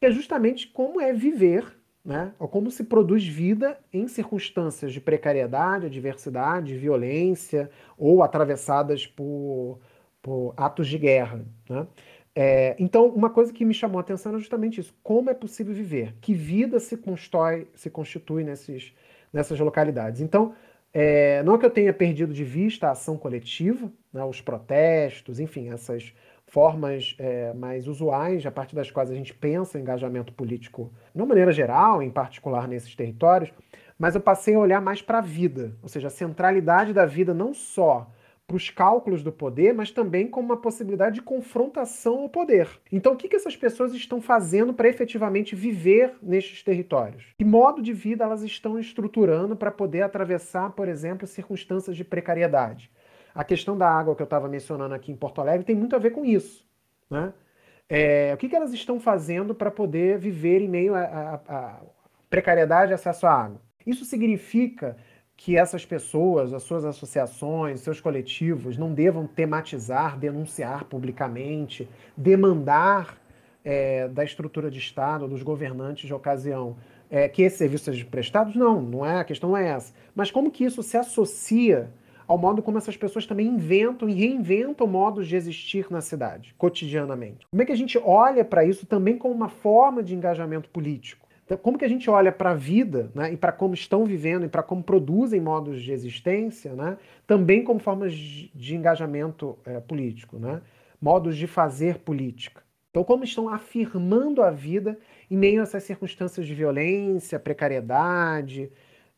Que 0.01 0.07
é 0.07 0.11
justamente 0.11 0.69
como 0.69 1.01
é 1.01 1.13
viver, 1.13 1.65
né, 2.05 2.35
ou 2.39 2.47
como 2.47 2.71
se 2.71 2.85
produz 2.85 3.27
vida 3.27 3.79
em 3.93 4.07
circunstâncias 4.07 4.93
de 4.93 5.01
precariedade, 5.01 5.87
adversidade, 5.87 6.77
violência, 6.77 7.71
ou 7.97 8.23
atravessadas 8.23 9.07
por, 9.07 9.81
por 10.21 10.53
atos 10.57 10.87
de 10.87 10.99
guerra. 10.99 11.45
Né? 11.69 11.87
É, 12.35 12.77
então, 12.79 13.07
uma 13.07 13.31
coisa 13.31 13.53
que 13.53 13.65
me 13.65 13.73
chamou 13.73 13.99
a 13.99 14.01
atenção 14.01 14.35
é 14.35 14.39
justamente 14.39 14.81
isso: 14.81 14.95
como 15.03 15.31
é 15.31 15.35
possível 15.35 15.73
viver? 15.73 16.15
Que 16.21 16.35
vida 16.35 16.81
se 16.81 16.97
constrói, 16.97 17.69
se 17.75 17.89
constitui 17.89 18.43
nesses, 18.43 18.93
nessas 19.35 19.59
localidades. 19.59 20.21
Então, 20.21 20.55
é, 20.93 21.43
não 21.43 21.59
que 21.59 21.67
eu 21.67 21.71
tenha 21.71 21.93
perdido 21.93 22.33
de 22.33 22.45
vista 22.45 22.87
a 22.87 22.93
ação 22.93 23.19
coletiva, 23.19 23.91
né, 24.13 24.25
os 24.25 24.41
protestos, 24.41 25.41
enfim, 25.41 25.71
essas 25.71 26.15
formas 26.47 27.17
é, 27.19 27.53
mais 27.53 27.89
usuais 27.89 28.47
a 28.47 28.51
partir 28.53 28.77
das 28.77 28.93
quais 28.93 29.11
a 29.11 29.15
gente 29.15 29.35
pensa 29.35 29.79
engajamento 29.79 30.33
político, 30.33 30.93
de 31.13 31.21
uma 31.21 31.27
maneira 31.27 31.51
geral, 31.51 32.01
em 32.01 32.11
particular 32.11 32.69
nesses 32.69 32.95
territórios, 32.95 33.53
mas 33.99 34.15
eu 34.15 34.21
passei 34.21 34.55
a 34.55 34.59
olhar 34.59 34.81
mais 34.81 35.03
para 35.03 35.19
a 35.19 35.21
vida, 35.21 35.73
ou 35.83 35.89
seja, 35.89 36.07
a 36.07 36.11
centralidade 36.11 36.93
da 36.93 37.05
vida 37.05 37.35
não 37.35 37.53
só 37.53 38.09
para 38.47 38.57
os 38.57 38.69
cálculos 38.69 39.23
do 39.23 39.33
poder, 39.33 39.73
mas 39.73 39.91
também 39.91 40.29
como 40.29 40.49
uma 40.49 40.57
possibilidade 40.57 41.17
de 41.17 41.23
confrontação 41.23 42.21
ao 42.21 42.29
poder. 42.29 42.69
Então, 42.93 43.15
o 43.15 43.17
que, 43.17 43.29
que 43.29 43.37
essas 43.37 43.57
pessoas 43.57 43.95
estão 43.95 44.21
fazendo 44.21 44.75
para 44.75 44.89
efetivamente 44.89 45.57
viver 45.57 46.15
nestes 46.23 46.63
territórios? 46.63 47.25
Que 47.39 47.45
modo 47.45 47.81
de 47.81 47.93
vida 47.93 48.25
elas 48.25 48.43
estão 48.43 48.79
estruturando 48.79 49.57
para 49.57 49.71
poder 49.71 50.03
atravessar, 50.03 50.73
por 50.73 50.89
exemplo, 50.89 51.27
circunstâncias 51.27 51.97
de 51.97 52.05
precariedade? 52.05 52.91
A 53.35 53.43
questão 53.43 53.77
da 53.77 53.89
água 53.89 54.15
que 54.15 54.23
eu 54.23 54.25
estava 54.25 54.49
mencionando 54.49 54.95
aqui 54.95 55.11
em 55.11 55.17
Porto 55.17 55.41
Alegre 55.41 55.65
tem 55.65 55.75
muito 55.75 55.97
a 55.97 55.99
ver 55.99 56.11
com 56.11 56.25
isso. 56.25 56.65
Né? 57.11 57.33
É, 57.89 58.33
o 58.35 58.37
que, 58.37 58.49
que 58.49 58.57
elas 58.57 58.73
estão 58.73 59.01
fazendo 59.01 59.55
para 59.55 59.71
poder 59.71 60.19
viver 60.19 60.61
em 60.61 60.69
meio 60.69 60.95
à 60.95 61.81
precariedade 62.29 62.93
e 62.93 62.95
acesso 62.95 63.27
à 63.27 63.33
água? 63.33 63.61
Isso 63.87 64.05
significa 64.05 64.97
que 65.37 65.57
essas 65.57 65.85
pessoas, 65.85 66.53
as 66.53 66.63
suas 66.63 66.85
associações, 66.85 67.81
seus 67.81 68.01
coletivos 68.01 68.79
não 68.79 68.93
devam 68.93 69.27
tematizar, 69.27 70.19
denunciar 70.19 70.85
publicamente, 70.85 71.89
demandar 72.17 73.19
é, 73.65 74.09
da 74.09 74.23
estrutura 74.23 74.71
de 74.71 74.79
Estado, 74.79 75.27
dos 75.27 75.43
governantes 75.43 76.07
de 76.07 76.15
ocasião, 76.15 76.77
é, 77.11 77.29
que 77.29 77.43
esses 77.43 77.59
serviços 77.59 77.87
sejam 77.87 78.09
prestados? 78.09 78.55
Não, 78.55 78.81
não 78.81 79.05
é, 79.05 79.21
a 79.21 79.25
questão 79.25 79.51
não 79.51 79.57
é 79.57 79.69
essa. 79.69 79.93
Mas 80.15 80.31
como 80.31 80.51
que 80.51 80.65
isso 80.65 80.83
se 80.83 80.97
associa 80.97 81.91
ao 82.27 82.39
modo 82.39 82.63
como 82.63 82.79
essas 82.79 82.97
pessoas 82.97 83.27
também 83.27 83.47
inventam 83.47 84.09
e 84.09 84.15
reinventam 84.15 84.87
modos 84.87 85.29
de 85.29 85.37
existir 85.37 85.87
na 85.91 86.01
cidade, 86.01 86.55
cotidianamente? 86.57 87.47
Como 87.51 87.63
é 87.63 87.67
que 87.67 87.73
a 87.73 87.77
gente 87.77 87.99
olha 87.99 88.45
para 88.45 88.65
isso 88.65 88.87
também 88.87 89.19
como 89.19 89.35
uma 89.35 89.49
forma 89.49 90.03
de 90.03 90.15
engajamento 90.15 90.71
político? 90.71 91.24
Então, 91.45 91.59
como 91.59 91.79
que 91.79 91.85
a 91.85 91.89
gente 91.89 92.09
olha 92.09 92.33
para 92.33 92.51
a 92.51 92.55
vida 92.55 93.11
né, 93.15 93.33
e 93.33 93.37
para 93.37 93.53
como 93.53 93.75
estão 93.75 94.05
vivendo 94.05 94.47
e 94.47 94.49
para 94.49 94.63
como 94.63 94.83
produzem 94.83 95.41
modos 95.41 95.83
de 95.83 95.93
existência, 95.93 96.73
né, 96.73 96.97
também 97.27 97.63
como 97.63 97.79
formas 97.79 98.15
de 98.15 98.75
engajamento 98.75 99.59
é, 99.65 99.79
político, 99.81 100.39
né, 100.39 100.63
modos 101.01 101.37
de 101.37 101.47
fazer 101.47 101.99
política. 101.99 102.63
Então, 102.91 103.05
como 103.05 103.25
estão 103.25 103.49
afirmando 103.49 104.43
a 104.43 104.51
vida 104.51 104.99
em 105.31 105.37
meio 105.37 105.61
a 105.61 105.65
essas 105.65 105.83
circunstâncias 105.83 106.47
de 106.47 106.55
violência, 106.55 107.39
precariedade, 107.39 108.71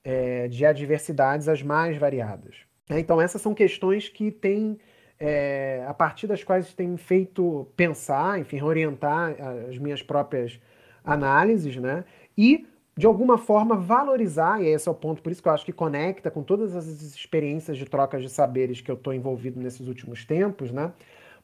é, 0.02 0.48
de 0.48 0.64
adversidades 0.64 1.48
as 1.48 1.62
mais 1.62 1.96
variadas. 1.96 2.56
Então, 2.88 3.20
essas 3.20 3.42
são 3.42 3.52
questões 3.52 4.08
que 4.08 4.30
têm 4.30 4.78
é, 5.18 5.84
a 5.86 5.94
partir 5.94 6.26
das 6.26 6.44
quais 6.44 6.74
tem 6.74 6.96
feito 6.96 7.66
pensar, 7.76 8.38
enfim, 8.38 8.60
orientar 8.62 9.34
as 9.68 9.78
minhas 9.78 10.02
próprias 10.02 10.60
análises, 11.06 11.76
né? 11.76 12.04
E 12.36 12.66
de 12.98 13.06
alguma 13.06 13.38
forma 13.38 13.76
valorizar, 13.76 14.62
e 14.62 14.66
esse 14.68 14.88
é 14.88 14.90
o 14.90 14.94
ponto, 14.94 15.22
por 15.22 15.30
isso 15.30 15.42
que 15.42 15.48
eu 15.48 15.52
acho 15.52 15.64
que 15.66 15.72
conecta 15.72 16.30
com 16.30 16.42
todas 16.42 16.74
as 16.74 16.86
experiências 16.86 17.76
de 17.76 17.84
trocas 17.84 18.22
de 18.22 18.30
saberes 18.30 18.80
que 18.80 18.90
eu 18.90 18.94
estou 18.94 19.12
envolvido 19.12 19.60
nesses 19.60 19.86
últimos 19.86 20.24
tempos, 20.24 20.72
né? 20.72 20.92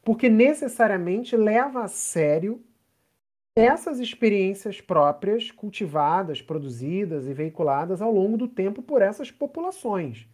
Porque 0.02 0.28
necessariamente 0.28 1.36
leva 1.36 1.84
a 1.84 1.88
sério 1.88 2.60
essas 3.54 4.00
experiências 4.00 4.80
próprias, 4.80 5.50
cultivadas, 5.50 6.40
produzidas 6.40 7.28
e 7.28 7.34
veiculadas 7.34 8.00
ao 8.00 8.10
longo 8.10 8.36
do 8.38 8.48
tempo 8.48 8.82
por 8.82 9.02
essas 9.02 9.30
populações. 9.30 10.26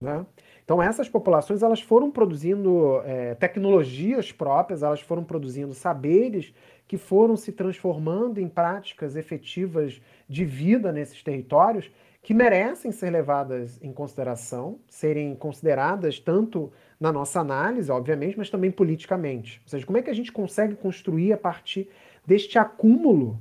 Né? 0.00 0.24
Então 0.64 0.82
essas 0.82 1.08
populações 1.08 1.62
elas 1.62 1.80
foram 1.80 2.10
produzindo 2.10 3.02
é, 3.04 3.34
tecnologias 3.34 4.32
próprias, 4.32 4.82
elas 4.82 5.00
foram 5.00 5.22
produzindo 5.22 5.74
saberes 5.74 6.54
que 6.88 6.96
foram 6.96 7.36
se 7.36 7.52
transformando 7.52 8.40
em 8.40 8.48
práticas 8.48 9.14
efetivas 9.14 10.00
de 10.26 10.44
vida 10.44 10.90
nesses 10.90 11.22
territórios 11.22 11.90
que 12.22 12.32
merecem 12.32 12.92
ser 12.92 13.10
levadas 13.10 13.78
em 13.82 13.92
consideração, 13.92 14.78
serem 14.88 15.34
consideradas 15.34 16.18
tanto 16.18 16.72
na 16.98 17.12
nossa 17.12 17.40
análise, 17.40 17.90
obviamente, 17.90 18.36
mas 18.36 18.50
também 18.50 18.70
politicamente. 18.70 19.60
Ou 19.64 19.68
seja, 19.68 19.86
como 19.86 19.98
é 19.98 20.02
que 20.02 20.10
a 20.10 20.14
gente 20.14 20.32
consegue 20.32 20.74
construir 20.76 21.32
a 21.32 21.38
partir 21.38 21.88
deste 22.26 22.58
acúmulo 22.58 23.38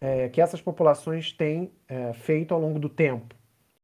é, 0.00 0.28
que 0.28 0.40
essas 0.40 0.60
populações 0.60 1.32
têm 1.32 1.70
é, 1.88 2.12
feito 2.14 2.54
ao 2.54 2.60
longo 2.60 2.78
do 2.78 2.88
tempo? 2.88 3.34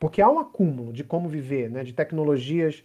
Porque 0.01 0.21
há 0.21 0.29
um 0.29 0.41
acúmulo 0.41 0.93
de 0.93 1.05
como 1.05 1.29
viver, 1.29 1.71
né, 1.71 1.85
de 1.85 1.93
tecnologias 1.93 2.83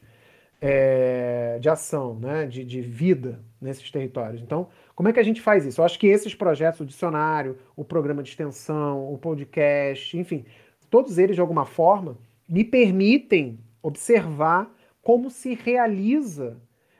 é, 0.61 1.57
de 1.59 1.69
ação, 1.69 2.19
né, 2.19 2.45
de, 2.45 2.63
de 2.63 2.81
vida 2.81 3.39
nesses 3.59 3.89
territórios. 3.89 4.41
Então, 4.41 4.67
como 4.93 5.09
é 5.09 5.13
que 5.13 5.19
a 5.19 5.23
gente 5.23 5.41
faz 5.41 5.65
isso? 5.65 5.81
Eu 5.81 5.85
acho 5.85 5.97
que 5.97 6.07
esses 6.07 6.35
projetos, 6.35 6.81
o 6.81 6.85
dicionário, 6.85 7.57
o 7.75 7.83
programa 7.83 8.21
de 8.21 8.29
extensão, 8.29 9.11
o 9.11 9.17
podcast, 9.17 10.17
enfim, 10.17 10.45
todos 10.89 11.17
eles, 11.17 11.35
de 11.35 11.41
alguma 11.41 11.65
forma, 11.65 12.17
me 12.47 12.63
permitem 12.63 13.59
observar 13.81 14.69
como 15.01 15.31
se 15.31 15.55
realiza 15.55 16.57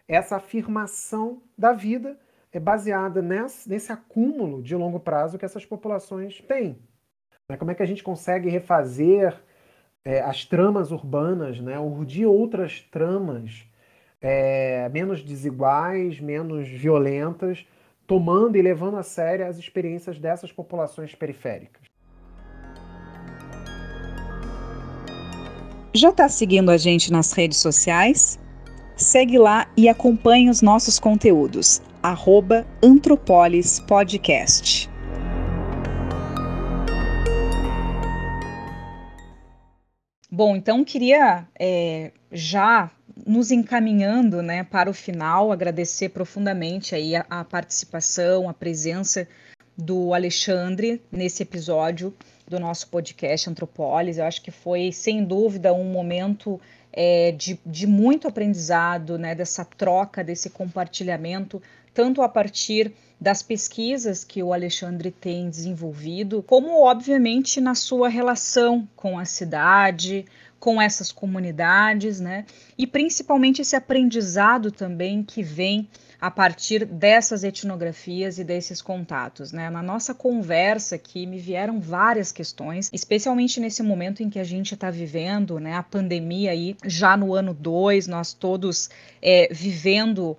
essa 0.08 0.38
afirmação 0.38 1.42
da 1.58 1.74
vida 1.74 2.18
é 2.54 2.60
baseada 2.60 3.22
nesse, 3.22 3.68
nesse 3.68 3.92
acúmulo 3.92 4.64
de 4.64 4.78
longo 4.78 4.98
prazo 4.98 5.38
que 5.38 5.44
essas 5.44 5.66
populações 5.66 6.40
têm. 6.48 6.80
Né? 7.50 7.58
Como 7.58 7.70
é 7.70 7.76
que 7.76 7.84
a 7.84 7.86
gente 7.86 8.02
consegue 8.02 8.48
refazer 8.48 9.36
é, 10.06 10.22
as 10.22 10.46
tramas 10.46 10.92
urbanas, 10.92 11.60
né? 11.60 11.80
urdir 11.80 12.28
outras 12.28 12.80
tramas 12.92 13.66
é, 14.22 14.88
menos 14.90 15.24
desiguais, 15.24 16.20
menos 16.20 16.68
violentas, 16.68 17.66
tomando 18.06 18.56
e 18.56 18.62
levando 18.62 18.98
a 18.98 19.04
sério 19.04 19.48
as 19.48 19.58
experiências 19.58 20.20
dessas 20.20 20.52
populações 20.52 21.16
periféricas. 21.16 21.82
Já 25.94 26.10
está 26.10 26.30
seguindo 26.30 26.70
a 26.70 26.78
gente 26.78 27.12
nas 27.12 27.32
redes 27.32 27.58
sociais? 27.58 28.40
Segue 28.96 29.38
lá 29.38 29.68
e 29.76 29.90
acompanhe 29.90 30.50
os 30.50 30.62
nossos 30.62 31.00
conteúdos. 31.00 31.82
Arroba 32.04 32.66
Antropolis 32.84 33.80
Podcast. 33.80 34.90
Bom, 40.36 40.54
então 40.54 40.84
queria 40.84 41.48
é, 41.58 42.12
já 42.30 42.92
nos 43.26 43.52
encaminhando 43.52 44.42
né, 44.42 44.66
para 44.66 44.90
o 44.90 44.94
final, 44.94 45.50
agradecer 45.50 46.10
profundamente 46.10 46.94
aí 46.94 47.16
a, 47.16 47.26
a 47.30 47.46
participação, 47.46 48.50
a 48.50 48.54
presença 48.54 49.26
do 49.78 50.14
Alexandre 50.14 51.02
nesse 51.10 51.42
episódio 51.42 52.14
do 52.46 52.60
nosso 52.60 52.90
podcast 52.90 53.50
Antropólise. 53.50 54.20
Eu 54.20 54.26
acho 54.26 54.42
que 54.42 54.52
foi, 54.52 54.92
sem 54.92 55.24
dúvida, 55.24 55.74
um 55.74 55.86
momento 55.86 56.60
é, 56.92 57.32
de, 57.32 57.58
de 57.66 57.88
muito 57.88 58.28
aprendizado, 58.28 59.18
né, 59.18 59.36
dessa 59.36 59.64
troca, 59.64 60.22
desse 60.22 60.50
compartilhamento, 60.50 61.62
tanto 61.94 62.22
a 62.22 62.28
partir 62.28 62.92
das 63.20 63.42
pesquisas 63.42 64.24
que 64.24 64.44
o 64.44 64.54
Alexandre 64.54 65.12
tem 65.12 65.50
desenvolvido, 65.50 66.44
como, 66.44 66.84
obviamente, 66.84 67.62
na 67.62 67.76
sua 67.76 68.10
relação 68.10 68.88
com 68.96 69.18
a 69.18 69.26
cidade, 69.26 70.26
com 70.60 70.82
essas 70.82 71.12
comunidades, 71.12 72.20
né? 72.20 72.46
E 72.78 72.88
principalmente 72.88 73.62
esse 73.62 73.76
aprendizado 73.76 74.72
também 74.72 75.24
que 75.24 75.44
vem 75.44 75.88
a 76.20 76.32
partir 76.32 76.86
dessas 76.86 77.44
etnografias 77.44 78.40
e 78.40 78.44
desses 78.44 78.82
contatos. 78.82 79.52
Né? 79.52 79.70
Na 79.70 79.84
nossa 79.84 80.14
conversa 80.14 80.96
aqui 80.96 81.28
me 81.28 81.38
vieram 81.38 81.80
várias 81.80 82.32
questões, 82.32 82.90
especialmente 82.92 83.60
nesse 83.60 83.84
momento 83.84 84.24
em 84.24 84.30
que 84.30 84.40
a 84.40 84.44
gente 84.44 84.74
está 84.74 84.90
vivendo, 84.90 85.60
né? 85.60 85.76
a 85.76 85.84
pandemia 85.84 86.50
aí, 86.50 86.76
já 86.84 87.16
no 87.16 87.36
ano 87.36 87.54
2, 87.54 88.08
nós 88.08 88.34
todos 88.34 88.90
é, 89.22 89.48
vivendo 89.52 90.36